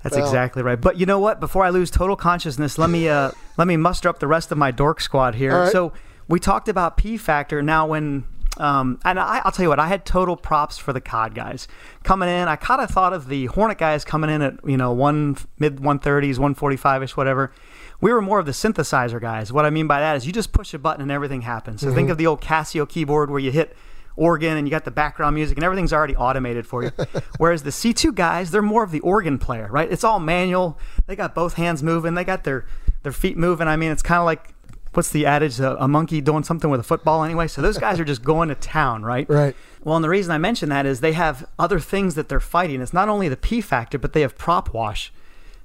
That's 0.02 0.16
Well- 0.16 0.24
exactly 0.26 0.62
right. 0.62 0.78
But 0.80 0.96
you 0.98 1.06
know 1.06 1.18
what? 1.18 1.40
Before 1.40 1.64
I 1.64 1.70
lose 1.70 1.90
total 1.90 2.14
consciousness, 2.14 2.76
let 2.78 2.90
me 2.90 3.08
uh, 3.08 3.30
let 3.56 3.66
me 3.66 3.76
muster 3.78 4.08
up 4.08 4.18
the 4.18 4.26
rest 4.26 4.52
of 4.52 4.58
my 4.58 4.70
dork 4.70 5.00
squad 5.00 5.34
here. 5.34 5.58
Right. 5.62 5.72
So 5.72 5.92
we 6.28 6.40
talked 6.40 6.68
about 6.68 6.96
P 6.96 7.16
factor. 7.16 7.62
Now, 7.62 7.86
when 7.86 8.24
um, 8.56 9.00
and 9.04 9.18
I, 9.18 9.42
I'll 9.44 9.52
tell 9.52 9.64
you 9.64 9.68
what, 9.68 9.80
I 9.80 9.88
had 9.88 10.04
total 10.04 10.36
props 10.36 10.78
for 10.78 10.92
the 10.92 11.00
COD 11.00 11.34
guys 11.34 11.66
coming 12.04 12.28
in. 12.28 12.46
I 12.46 12.56
kind 12.56 12.80
of 12.80 12.90
thought 12.90 13.12
of 13.12 13.28
the 13.28 13.46
Hornet 13.46 13.78
guys 13.78 14.04
coming 14.04 14.30
in 14.30 14.42
at 14.42 14.54
you 14.64 14.76
know 14.76 14.92
one 14.92 15.36
mid 15.58 15.80
one 15.80 15.98
thirties, 15.98 16.38
one 16.38 16.54
forty 16.54 16.76
five 16.76 17.02
ish, 17.02 17.16
whatever. 17.16 17.52
We 18.00 18.12
were 18.12 18.22
more 18.22 18.38
of 18.38 18.46
the 18.46 18.52
synthesizer 18.52 19.20
guys. 19.20 19.52
What 19.52 19.64
I 19.64 19.70
mean 19.70 19.86
by 19.86 20.00
that 20.00 20.16
is 20.16 20.26
you 20.26 20.32
just 20.32 20.52
push 20.52 20.74
a 20.74 20.78
button 20.78 21.02
and 21.02 21.10
everything 21.10 21.42
happens. 21.42 21.80
So 21.80 21.92
think 21.92 22.10
of 22.10 22.18
the 22.18 22.26
old 22.26 22.40
Casio 22.40 22.88
keyboard 22.88 23.30
where 23.30 23.40
you 23.40 23.50
hit 23.50 23.74
organ 24.16 24.56
and 24.56 24.66
you 24.66 24.70
got 24.70 24.84
the 24.84 24.90
background 24.90 25.34
music 25.34 25.56
and 25.56 25.64
everything's 25.64 25.92
already 25.92 26.14
automated 26.14 26.66
for 26.66 26.82
you. 26.82 26.90
Whereas 27.38 27.62
the 27.62 27.70
C2 27.70 28.14
guys, 28.14 28.50
they're 28.50 28.62
more 28.62 28.82
of 28.82 28.90
the 28.90 29.00
organ 29.00 29.38
player, 29.38 29.68
right? 29.70 29.90
It's 29.90 30.04
all 30.04 30.20
manual. 30.20 30.78
They 31.06 31.16
got 31.16 31.34
both 31.34 31.54
hands 31.54 31.82
moving, 31.82 32.14
they 32.14 32.24
got 32.24 32.44
their 32.44 32.66
their 33.02 33.12
feet 33.12 33.36
moving. 33.36 33.68
I 33.68 33.76
mean, 33.76 33.90
it's 33.90 34.02
kind 34.02 34.18
of 34.18 34.26
like 34.26 34.53
what's 34.96 35.10
the 35.10 35.26
adage? 35.26 35.60
A, 35.60 35.82
a 35.82 35.88
monkey 35.88 36.20
doing 36.20 36.44
something 36.44 36.70
with 36.70 36.80
a 36.80 36.84
football 36.84 37.24
anyway. 37.24 37.48
So 37.48 37.62
those 37.62 37.78
guys 37.78 38.00
are 38.00 38.04
just 38.04 38.22
going 38.22 38.48
to 38.48 38.54
town, 38.54 39.02
right? 39.02 39.28
Right. 39.34 39.56
Well, 39.82 39.96
and 39.96 40.04
the 40.04 40.08
reason 40.08 40.30
I 40.30 40.38
mention 40.38 40.68
that 40.68 40.86
is 40.86 41.00
they 41.00 41.12
have 41.12 41.46
other 41.58 41.80
things 41.80 42.14
that 42.14 42.28
they're 42.28 42.38
fighting. 42.38 42.80
It's 42.80 42.92
not 42.92 43.08
only 43.08 43.28
the 43.28 43.36
P 43.36 43.60
factor, 43.60 43.98
but 43.98 44.12
they 44.12 44.20
have 44.20 44.38
prop 44.38 44.72
wash. 44.72 45.12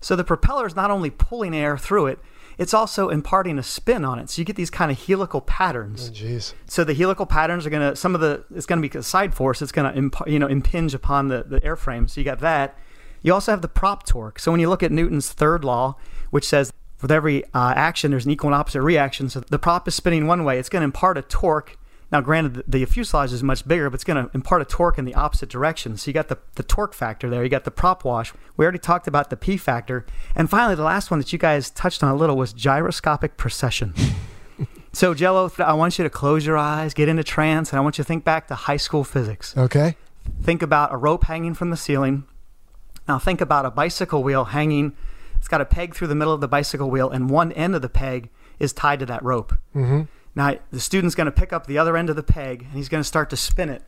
So 0.02 0.16
the 0.16 0.24
propeller 0.24 0.66
is 0.66 0.76
not 0.76 0.90
only 0.92 1.10
pulling 1.10 1.56
air 1.56 1.78
through 1.78 2.08
it, 2.08 2.20
it's 2.58 2.74
also 2.74 3.10
imparting 3.10 3.58
a 3.58 3.64
spin 3.64 4.04
on 4.04 4.20
it. 4.20 4.30
So 4.30 4.42
you 4.42 4.46
get 4.46 4.56
these 4.56 4.70
kind 4.70 4.92
of 4.92 5.02
helical 5.06 5.42
patterns. 5.42 6.10
Oh, 6.10 6.14
jeez. 6.14 6.54
So 6.66 6.84
the 6.84 6.94
helical 6.94 7.26
patterns 7.26 7.66
are 7.66 7.70
going 7.70 7.90
to 7.90 7.96
some 7.96 8.16
of 8.16 8.22
the 8.22 8.44
it's 8.54 8.66
going 8.66 8.82
to 8.82 8.88
be 8.88 8.98
a 8.98 9.04
side 9.04 9.34
force. 9.34 9.62
It's 9.62 9.72
going 9.72 9.92
to 9.92 9.98
imp, 9.98 10.16
you 10.28 10.40
know 10.40 10.48
impinge 10.48 10.94
upon 10.94 11.28
the 11.28 11.44
the 11.44 11.62
airframe. 11.62 12.10
So 12.10 12.20
you 12.20 12.26
got 12.26 12.40
that. 12.40 12.78
You 13.22 13.34
also 13.34 13.52
have 13.52 13.62
the 13.62 13.70
prop 13.70 14.06
torque. 14.06 14.40
So 14.40 14.52
when 14.52 14.60
you 14.60 14.70
look 14.70 14.84
at 14.84 14.92
Newton's 14.92 15.32
third 15.32 15.64
law, 15.64 15.96
which 16.32 16.46
says 16.46 16.74
with 17.02 17.12
every 17.12 17.44
uh, 17.54 17.74
action 17.76 18.12
there's 18.12 18.26
an 18.26 18.32
equal 18.32 18.50
and 18.50 18.56
opposite 18.56 18.82
reaction. 18.82 19.30
So 19.30 19.40
the 19.42 19.60
prop 19.60 19.88
is 19.88 19.96
spinning 19.96 20.28
one 20.28 20.44
way. 20.44 20.60
It's 20.60 20.70
going 20.70 20.82
to 20.82 20.86
impart 20.86 21.18
a 21.18 21.22
torque 21.22 21.78
now, 22.12 22.22
granted, 22.22 22.64
the 22.68 22.84
fuselage 22.86 23.32
is 23.32 23.44
much 23.44 23.68
bigger, 23.68 23.90
but 23.90 23.96
it's 23.96 24.04
going 24.04 24.26
to 24.26 24.32
impart 24.34 24.64
a 24.64 24.66
torque 24.66 24.98
in 24.98 25.06
the 25.06 25.14
opposite 25.14 25.50
direction. 25.50 25.96
So 25.96 26.10
you 26.10 26.14
got 26.14 26.28
the, 26.28 26.40
the 26.56 26.64
torque 26.64 26.96
factor 26.96 27.30
there. 27.30 27.44
You 27.44 27.50
got 27.50 27.66
the 27.66 27.72
prop 27.72 28.04
wash. 28.04 28.34
We 28.58 28.66
already 28.66 28.80
talked 28.80 29.08
about 29.08 29.30
the 29.30 29.38
P 29.38 29.58
factor. 29.58 30.06
And 30.36 30.50
finally, 30.50 30.76
the 30.76 30.84
last 30.84 31.12
one 31.12 31.20
that 31.20 31.32
you 31.32 31.38
guys 31.38 31.70
touched 31.70 32.04
on 32.04 32.10
a 32.10 32.16
little 32.16 32.36
was 32.36 32.52
gyroscopic 32.52 33.38
precession. 33.38 33.94
so, 34.94 35.14
Jello, 35.14 35.52
I 35.60 35.74
want 35.74 36.00
you 36.00 36.04
to 36.04 36.10
close 36.10 36.48
your 36.48 36.58
eyes, 36.58 36.96
get 36.96 37.10
into 37.10 37.24
trance, 37.24 37.72
and 37.72 37.78
I 37.78 37.82
want 37.82 38.00
you 38.00 38.04
to 38.04 38.08
think 38.08 38.24
back 38.24 38.48
to 38.48 38.56
high 38.56 38.78
school 38.78 39.04
physics. 39.04 39.56
Okay. 39.56 39.96
Think 40.42 40.64
about 40.64 40.92
a 40.92 40.98
rope 40.98 41.26
hanging 41.26 41.54
from 41.54 41.70
the 41.70 41.78
ceiling. 41.78 42.24
Now, 43.08 43.20
think 43.20 43.40
about 43.40 43.66
a 43.66 43.72
bicycle 43.72 44.24
wheel 44.24 44.46
hanging. 44.46 44.96
It's 45.40 45.48
got 45.48 45.62
a 45.62 45.66
peg 45.66 45.96
through 45.96 46.08
the 46.08 46.16
middle 46.16 46.34
of 46.34 46.42
the 46.42 46.48
bicycle 46.48 46.92
wheel, 46.92 47.10
and 47.10 47.30
one 47.30 47.52
end 47.54 47.74
of 47.74 47.82
the 47.82 47.90
peg 47.90 48.30
is 48.60 48.74
tied 48.74 49.00
to 49.00 49.06
that 49.08 49.24
rope. 49.24 49.54
Mm-hmm. 49.76 50.04
Now, 50.36 50.58
the 50.72 50.80
student's 50.80 51.16
going 51.16 51.26
to 51.26 51.32
pick 51.32 51.52
up 51.52 51.66
the 51.66 51.78
other 51.78 51.98
end 51.98 52.10
of 52.10 52.16
the 52.16 52.24
peg 52.24 52.64
and 52.64 52.74
he's 52.74 52.90
going 52.90 53.02
to 53.02 53.08
start 53.08 53.30
to 53.32 53.38
spin 53.38 53.70
it. 53.70 53.84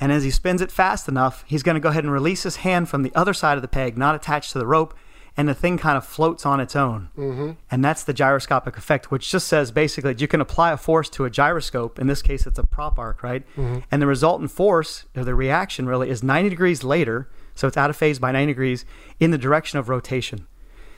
And 0.00 0.12
as 0.12 0.24
he 0.24 0.30
spins 0.30 0.60
it 0.60 0.70
fast 0.70 1.08
enough, 1.08 1.44
he's 1.46 1.62
going 1.62 1.74
to 1.74 1.80
go 1.80 1.90
ahead 1.90 2.04
and 2.04 2.12
release 2.12 2.42
his 2.42 2.56
hand 2.56 2.88
from 2.88 3.02
the 3.02 3.14
other 3.14 3.32
side 3.32 3.56
of 3.56 3.62
the 3.62 3.68
peg, 3.68 3.96
not 3.96 4.14
attached 4.14 4.52
to 4.52 4.58
the 4.58 4.66
rope, 4.66 4.94
and 5.36 5.48
the 5.48 5.54
thing 5.54 5.78
kind 5.78 5.96
of 5.96 6.04
floats 6.04 6.46
on 6.46 6.60
its 6.60 6.74
own. 6.74 7.10
Mm-hmm. 7.16 7.52
And 7.70 7.84
that's 7.84 8.04
the 8.04 8.12
gyroscopic 8.12 8.76
effect, 8.76 9.10
which 9.10 9.30
just 9.30 9.48
says 9.48 9.70
basically 9.70 10.12
that 10.12 10.20
you 10.20 10.28
can 10.28 10.40
apply 10.40 10.72
a 10.72 10.76
force 10.76 11.08
to 11.10 11.24
a 11.24 11.30
gyroscope. 11.30 11.98
In 11.98 12.06
this 12.06 12.22
case, 12.22 12.46
it's 12.46 12.58
a 12.58 12.64
prop 12.64 12.98
arc, 12.98 13.22
right? 13.22 13.46
Mm-hmm. 13.56 13.80
And 13.90 14.02
the 14.02 14.06
resultant 14.06 14.50
force, 14.50 15.04
or 15.14 15.24
the 15.24 15.34
reaction 15.34 15.86
really, 15.86 16.10
is 16.10 16.22
90 16.22 16.48
degrees 16.48 16.84
later. 16.84 17.28
So 17.54 17.68
it's 17.68 17.76
out 17.76 17.90
of 17.90 17.96
phase 17.96 18.18
by 18.18 18.32
90 18.32 18.52
degrees 18.52 18.84
in 19.18 19.30
the 19.30 19.38
direction 19.38 19.78
of 19.78 19.88
rotation. 19.88 20.46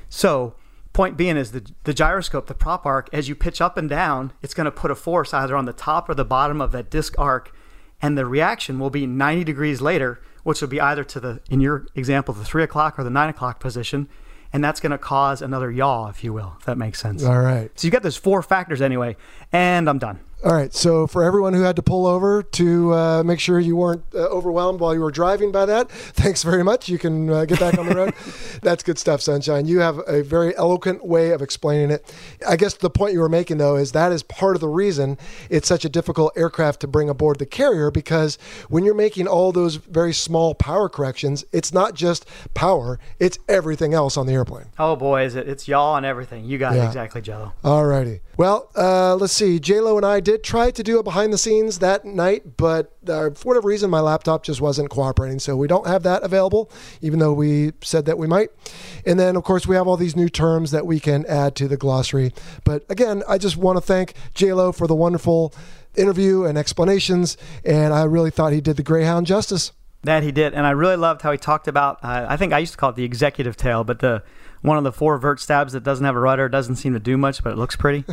So 0.08 0.54
point 0.92 1.16
being 1.16 1.36
is 1.36 1.52
the, 1.52 1.64
the 1.84 1.94
gyroscope, 1.94 2.46
the 2.46 2.54
prop 2.54 2.84
arc, 2.84 3.08
as 3.12 3.28
you 3.28 3.34
pitch 3.34 3.60
up 3.60 3.76
and 3.76 3.88
down, 3.88 4.32
it's 4.42 4.54
going 4.54 4.64
to 4.64 4.70
put 4.70 4.90
a 4.90 4.94
force 4.94 5.32
either 5.32 5.56
on 5.56 5.64
the 5.64 5.72
top 5.72 6.08
or 6.08 6.14
the 6.14 6.24
bottom 6.24 6.60
of 6.60 6.72
that 6.72 6.90
disc 6.90 7.14
arc, 7.18 7.54
and 8.02 8.16
the 8.16 8.26
reaction 8.26 8.78
will 8.78 8.90
be 8.90 9.06
90 9.06 9.44
degrees 9.44 9.80
later, 9.80 10.20
which 10.42 10.60
will 10.60 10.68
be 10.68 10.80
either 10.80 11.04
to 11.04 11.20
the, 11.20 11.40
in 11.50 11.60
your 11.60 11.86
example, 11.94 12.34
the 12.34 12.44
three 12.44 12.62
o'clock 12.62 12.98
or 12.98 13.04
the 13.04 13.10
nine 13.10 13.28
o'clock 13.28 13.60
position, 13.60 14.08
and 14.52 14.64
that's 14.64 14.80
going 14.80 14.92
to 14.92 14.98
cause 14.98 15.42
another 15.42 15.70
yaw, 15.70 16.08
if 16.08 16.24
you 16.24 16.32
will, 16.32 16.54
if 16.58 16.64
that 16.66 16.78
makes 16.78 17.00
sense. 17.00 17.22
All 17.22 17.40
right. 17.40 17.70
So 17.78 17.86
you 17.86 17.90
got 17.90 18.02
those 18.02 18.16
four 18.16 18.42
factors 18.42 18.80
anyway, 18.80 19.16
and 19.52 19.88
I'm 19.88 19.98
done. 19.98 20.20
All 20.44 20.54
right. 20.54 20.72
So 20.72 21.08
for 21.08 21.24
everyone 21.24 21.52
who 21.52 21.62
had 21.62 21.74
to 21.76 21.82
pull 21.82 22.06
over 22.06 22.44
to 22.44 22.94
uh, 22.94 23.22
make 23.24 23.40
sure 23.40 23.58
you 23.58 23.74
weren't 23.74 24.04
uh, 24.14 24.18
overwhelmed 24.18 24.78
while 24.78 24.94
you 24.94 25.00
were 25.00 25.10
driving 25.10 25.50
by 25.50 25.66
that, 25.66 25.90
thanks 25.90 26.44
very 26.44 26.62
much. 26.62 26.88
You 26.88 26.96
can 26.96 27.28
uh, 27.28 27.44
get 27.44 27.58
back 27.58 27.76
on 27.76 27.86
the 27.88 27.94
road. 27.94 28.14
That's 28.62 28.84
good 28.84 28.98
stuff, 29.00 29.20
Sunshine. 29.20 29.66
You 29.66 29.80
have 29.80 29.98
a 30.06 30.22
very 30.22 30.56
eloquent 30.56 31.04
way 31.04 31.30
of 31.30 31.42
explaining 31.42 31.90
it. 31.90 32.14
I 32.48 32.54
guess 32.54 32.74
the 32.74 32.88
point 32.88 33.14
you 33.14 33.20
were 33.20 33.28
making 33.28 33.58
though 33.58 33.74
is 33.74 33.90
that 33.92 34.12
is 34.12 34.22
part 34.22 34.54
of 34.54 34.60
the 34.60 34.68
reason 34.68 35.18
it's 35.50 35.66
such 35.66 35.84
a 35.84 35.88
difficult 35.88 36.32
aircraft 36.36 36.80
to 36.80 36.86
bring 36.86 37.08
aboard 37.08 37.40
the 37.40 37.46
carrier 37.46 37.90
because 37.90 38.38
when 38.68 38.84
you're 38.84 38.94
making 38.94 39.26
all 39.26 39.50
those 39.50 39.74
very 39.74 40.12
small 40.12 40.54
power 40.54 40.88
corrections, 40.88 41.44
it's 41.50 41.72
not 41.72 41.94
just 41.94 42.26
power; 42.54 43.00
it's 43.18 43.40
everything 43.48 43.92
else 43.92 44.16
on 44.16 44.26
the 44.26 44.34
airplane. 44.34 44.66
Oh 44.78 44.94
boy, 44.94 45.24
is 45.24 45.34
it? 45.34 45.48
It's 45.48 45.66
yaw 45.66 45.96
and 45.96 46.06
everything. 46.06 46.44
You 46.44 46.58
got 46.58 46.76
Yeah. 46.76 46.84
it 46.84 46.86
exactly, 46.86 47.20
Jello. 47.22 47.54
All 47.64 47.84
righty. 47.84 48.20
Well, 48.38 48.70
uh, 48.76 49.16
let's 49.16 49.32
see. 49.32 49.58
J 49.58 49.80
Lo 49.80 49.96
and 49.96 50.06
I 50.06 50.20
did 50.20 50.44
try 50.44 50.70
to 50.70 50.82
do 50.84 51.00
a 51.00 51.02
behind 51.02 51.32
the 51.32 51.38
scenes 51.38 51.80
that 51.80 52.04
night, 52.04 52.56
but 52.56 52.96
uh, 53.08 53.30
for 53.30 53.48
whatever 53.48 53.66
reason, 53.66 53.90
my 53.90 53.98
laptop 53.98 54.44
just 54.44 54.60
wasn't 54.60 54.90
cooperating. 54.90 55.40
So 55.40 55.56
we 55.56 55.66
don't 55.66 55.88
have 55.88 56.04
that 56.04 56.22
available, 56.22 56.70
even 57.02 57.18
though 57.18 57.32
we 57.32 57.72
said 57.82 58.04
that 58.04 58.16
we 58.16 58.28
might. 58.28 58.50
And 59.04 59.18
then, 59.18 59.34
of 59.34 59.42
course, 59.42 59.66
we 59.66 59.74
have 59.74 59.88
all 59.88 59.96
these 59.96 60.14
new 60.14 60.28
terms 60.28 60.70
that 60.70 60.86
we 60.86 61.00
can 61.00 61.26
add 61.26 61.56
to 61.56 61.66
the 61.66 61.76
glossary. 61.76 62.32
But 62.62 62.84
again, 62.88 63.24
I 63.28 63.38
just 63.38 63.56
want 63.56 63.76
to 63.76 63.80
thank 63.80 64.14
J 64.34 64.52
Lo 64.52 64.70
for 64.70 64.86
the 64.86 64.94
wonderful 64.94 65.52
interview 65.96 66.44
and 66.44 66.56
explanations. 66.56 67.36
And 67.64 67.92
I 67.92 68.04
really 68.04 68.30
thought 68.30 68.52
he 68.52 68.60
did 68.60 68.76
the 68.76 68.84
Greyhound 68.84 69.26
justice. 69.26 69.72
That 70.04 70.22
he 70.22 70.30
did, 70.30 70.54
and 70.54 70.64
I 70.64 70.70
really 70.70 70.94
loved 70.94 71.22
how 71.22 71.32
he 71.32 71.38
talked 71.38 71.66
about. 71.66 72.04
Uh, 72.04 72.24
I 72.28 72.36
think 72.36 72.52
I 72.52 72.60
used 72.60 72.70
to 72.70 72.78
call 72.78 72.90
it 72.90 72.94
the 72.94 73.02
executive 73.02 73.56
tail, 73.56 73.82
but 73.82 73.98
the 73.98 74.22
one 74.62 74.78
of 74.78 74.84
the 74.84 74.92
four 74.92 75.18
vert 75.18 75.40
stabs 75.40 75.72
that 75.72 75.82
doesn't 75.82 76.04
have 76.04 76.16
a 76.16 76.20
rudder 76.20 76.48
doesn't 76.48 76.76
seem 76.76 76.92
to 76.92 77.00
do 77.00 77.16
much, 77.16 77.42
but 77.42 77.52
it 77.52 77.58
looks 77.58 77.76
pretty. 77.76 78.04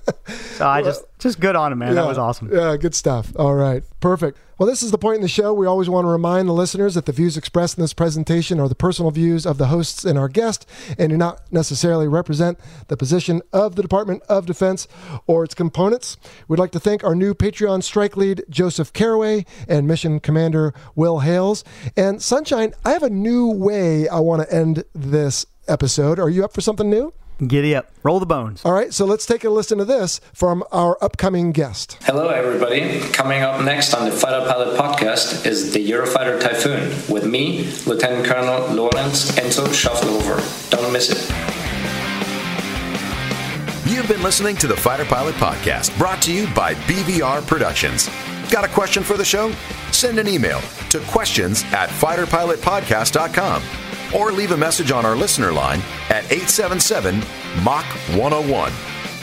so 0.26 0.66
I 0.66 0.82
just 0.82 1.04
just 1.18 1.40
good 1.40 1.56
on 1.56 1.72
him, 1.72 1.78
man. 1.78 1.94
that 1.94 2.06
was 2.06 2.18
awesome. 2.18 2.50
Yeah, 2.52 2.76
good 2.76 2.94
stuff. 2.94 3.32
All 3.36 3.54
right, 3.54 3.82
perfect. 4.00 4.38
Well, 4.56 4.68
this 4.68 4.84
is 4.84 4.92
the 4.92 4.98
point 4.98 5.16
in 5.16 5.22
the 5.22 5.28
show. 5.28 5.52
We 5.52 5.66
always 5.66 5.88
want 5.88 6.04
to 6.04 6.10
remind 6.10 6.48
the 6.48 6.52
listeners 6.52 6.94
that 6.94 7.06
the 7.06 7.12
views 7.12 7.36
expressed 7.36 7.76
in 7.76 7.82
this 7.82 7.92
presentation 7.92 8.60
are 8.60 8.68
the 8.68 8.76
personal 8.76 9.10
views 9.10 9.46
of 9.46 9.58
the 9.58 9.66
hosts 9.66 10.04
and 10.04 10.16
our 10.16 10.28
guest 10.28 10.64
and 10.96 11.10
do 11.10 11.16
not 11.16 11.40
necessarily 11.50 12.06
represent 12.06 12.60
the 12.86 12.96
position 12.96 13.42
of 13.52 13.74
the 13.74 13.82
Department 13.82 14.22
of 14.28 14.46
Defense 14.46 14.86
or 15.26 15.42
its 15.42 15.54
components. 15.54 16.16
We'd 16.46 16.60
like 16.60 16.70
to 16.70 16.78
thank 16.78 17.02
our 17.02 17.16
new 17.16 17.34
Patreon 17.34 17.82
strike 17.82 18.16
lead, 18.16 18.44
Joseph 18.48 18.92
Caraway, 18.92 19.44
and 19.66 19.88
mission 19.88 20.20
commander, 20.20 20.72
Will 20.94 21.18
Hales. 21.18 21.64
And 21.96 22.22
Sunshine, 22.22 22.74
I 22.84 22.92
have 22.92 23.02
a 23.02 23.10
new 23.10 23.50
way 23.50 24.06
I 24.06 24.20
want 24.20 24.42
to 24.42 24.54
end 24.54 24.84
this 24.94 25.46
episode. 25.68 26.18
Are 26.18 26.30
you 26.30 26.44
up 26.44 26.52
for 26.52 26.60
something 26.60 26.88
new? 26.88 27.12
Giddy 27.44 27.74
up, 27.74 27.90
roll 28.04 28.20
the 28.20 28.26
bones. 28.26 28.64
All 28.64 28.72
right, 28.72 28.94
so 28.94 29.04
let's 29.04 29.26
take 29.26 29.42
a 29.42 29.50
listen 29.50 29.78
to 29.78 29.84
this 29.84 30.20
from 30.32 30.62
our 30.70 30.96
upcoming 31.02 31.50
guest. 31.50 31.98
Hello, 32.02 32.28
everybody. 32.28 33.00
Coming 33.12 33.42
up 33.42 33.64
next 33.64 33.92
on 33.92 34.08
the 34.08 34.12
Fighter 34.14 34.46
Pilot 34.48 34.78
podcast 34.78 35.44
is 35.44 35.72
the 35.72 35.84
Eurofighter 35.90 36.40
Typhoon 36.40 36.90
with 37.12 37.26
me, 37.26 37.72
Lieutenant 37.86 38.24
Colonel 38.24 38.72
Lawrence 38.74 39.32
Enzo 39.32 39.66
Shuffleover. 39.66 40.70
Don't 40.70 40.92
miss 40.92 41.10
it. 41.10 41.18
You've 43.90 44.08
been 44.08 44.22
listening 44.22 44.56
to 44.56 44.68
the 44.68 44.76
Fighter 44.76 45.04
Pilot 45.04 45.34
Podcast, 45.34 45.96
brought 45.98 46.22
to 46.22 46.32
you 46.32 46.46
by 46.54 46.74
BVR 46.74 47.44
Productions. 47.46 48.08
Got 48.50 48.64
a 48.64 48.68
question 48.68 49.02
for 49.02 49.16
the 49.16 49.24
show? 49.24 49.52
Send 49.90 50.18
an 50.20 50.28
email 50.28 50.60
to 50.90 51.00
questions 51.00 51.64
at 51.72 51.88
fighterpilotpodcast.com 51.90 53.83
or 54.14 54.32
leave 54.32 54.52
a 54.52 54.56
message 54.56 54.90
on 54.90 55.04
our 55.04 55.16
listener 55.16 55.52
line 55.52 55.80
at 56.10 56.24
877 56.30 57.18
Mach 57.62 57.84
101. 58.16 58.72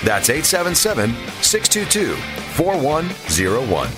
That's 0.03 0.29
877 0.29 1.11
622 1.41 2.15
4101. 2.53 3.89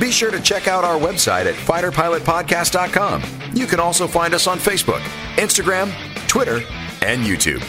Be 0.00 0.12
sure 0.12 0.30
to 0.30 0.40
check 0.40 0.68
out 0.68 0.84
our 0.84 0.98
website 0.98 1.46
at 1.46 1.54
fighterpilotpodcast.com. 1.54 3.22
You 3.54 3.66
can 3.66 3.80
also 3.80 4.06
find 4.06 4.34
us 4.34 4.46
on 4.46 4.58
Facebook, 4.58 5.00
Instagram, 5.36 5.92
Twitter, 6.28 6.60
and 7.02 7.24
YouTube. 7.24 7.62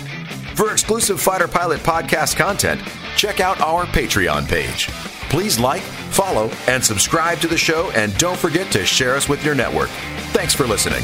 For 0.56 0.72
exclusive 0.72 1.22
Fighter 1.22 1.48
Pilot 1.48 1.80
podcast 1.80 2.36
content, 2.36 2.82
check 3.16 3.40
out 3.40 3.62
our 3.62 3.86
Patreon 3.86 4.48
page. 4.48 4.90
Please 5.30 5.58
like, 5.60 5.82
follow, 5.82 6.52
and 6.68 6.84
subscribe 6.84 7.40
to 7.40 7.48
the 7.48 7.58
show, 7.58 7.92
and 7.92 8.16
don't 8.18 8.38
forget 8.38 8.72
to 8.74 8.86
share 8.86 9.16
us 9.16 9.30
with 9.30 9.44
your 9.46 9.56
network. 9.56 9.90
Thanks 10.34 10.54
for 10.54 10.68
listening. 10.68 11.04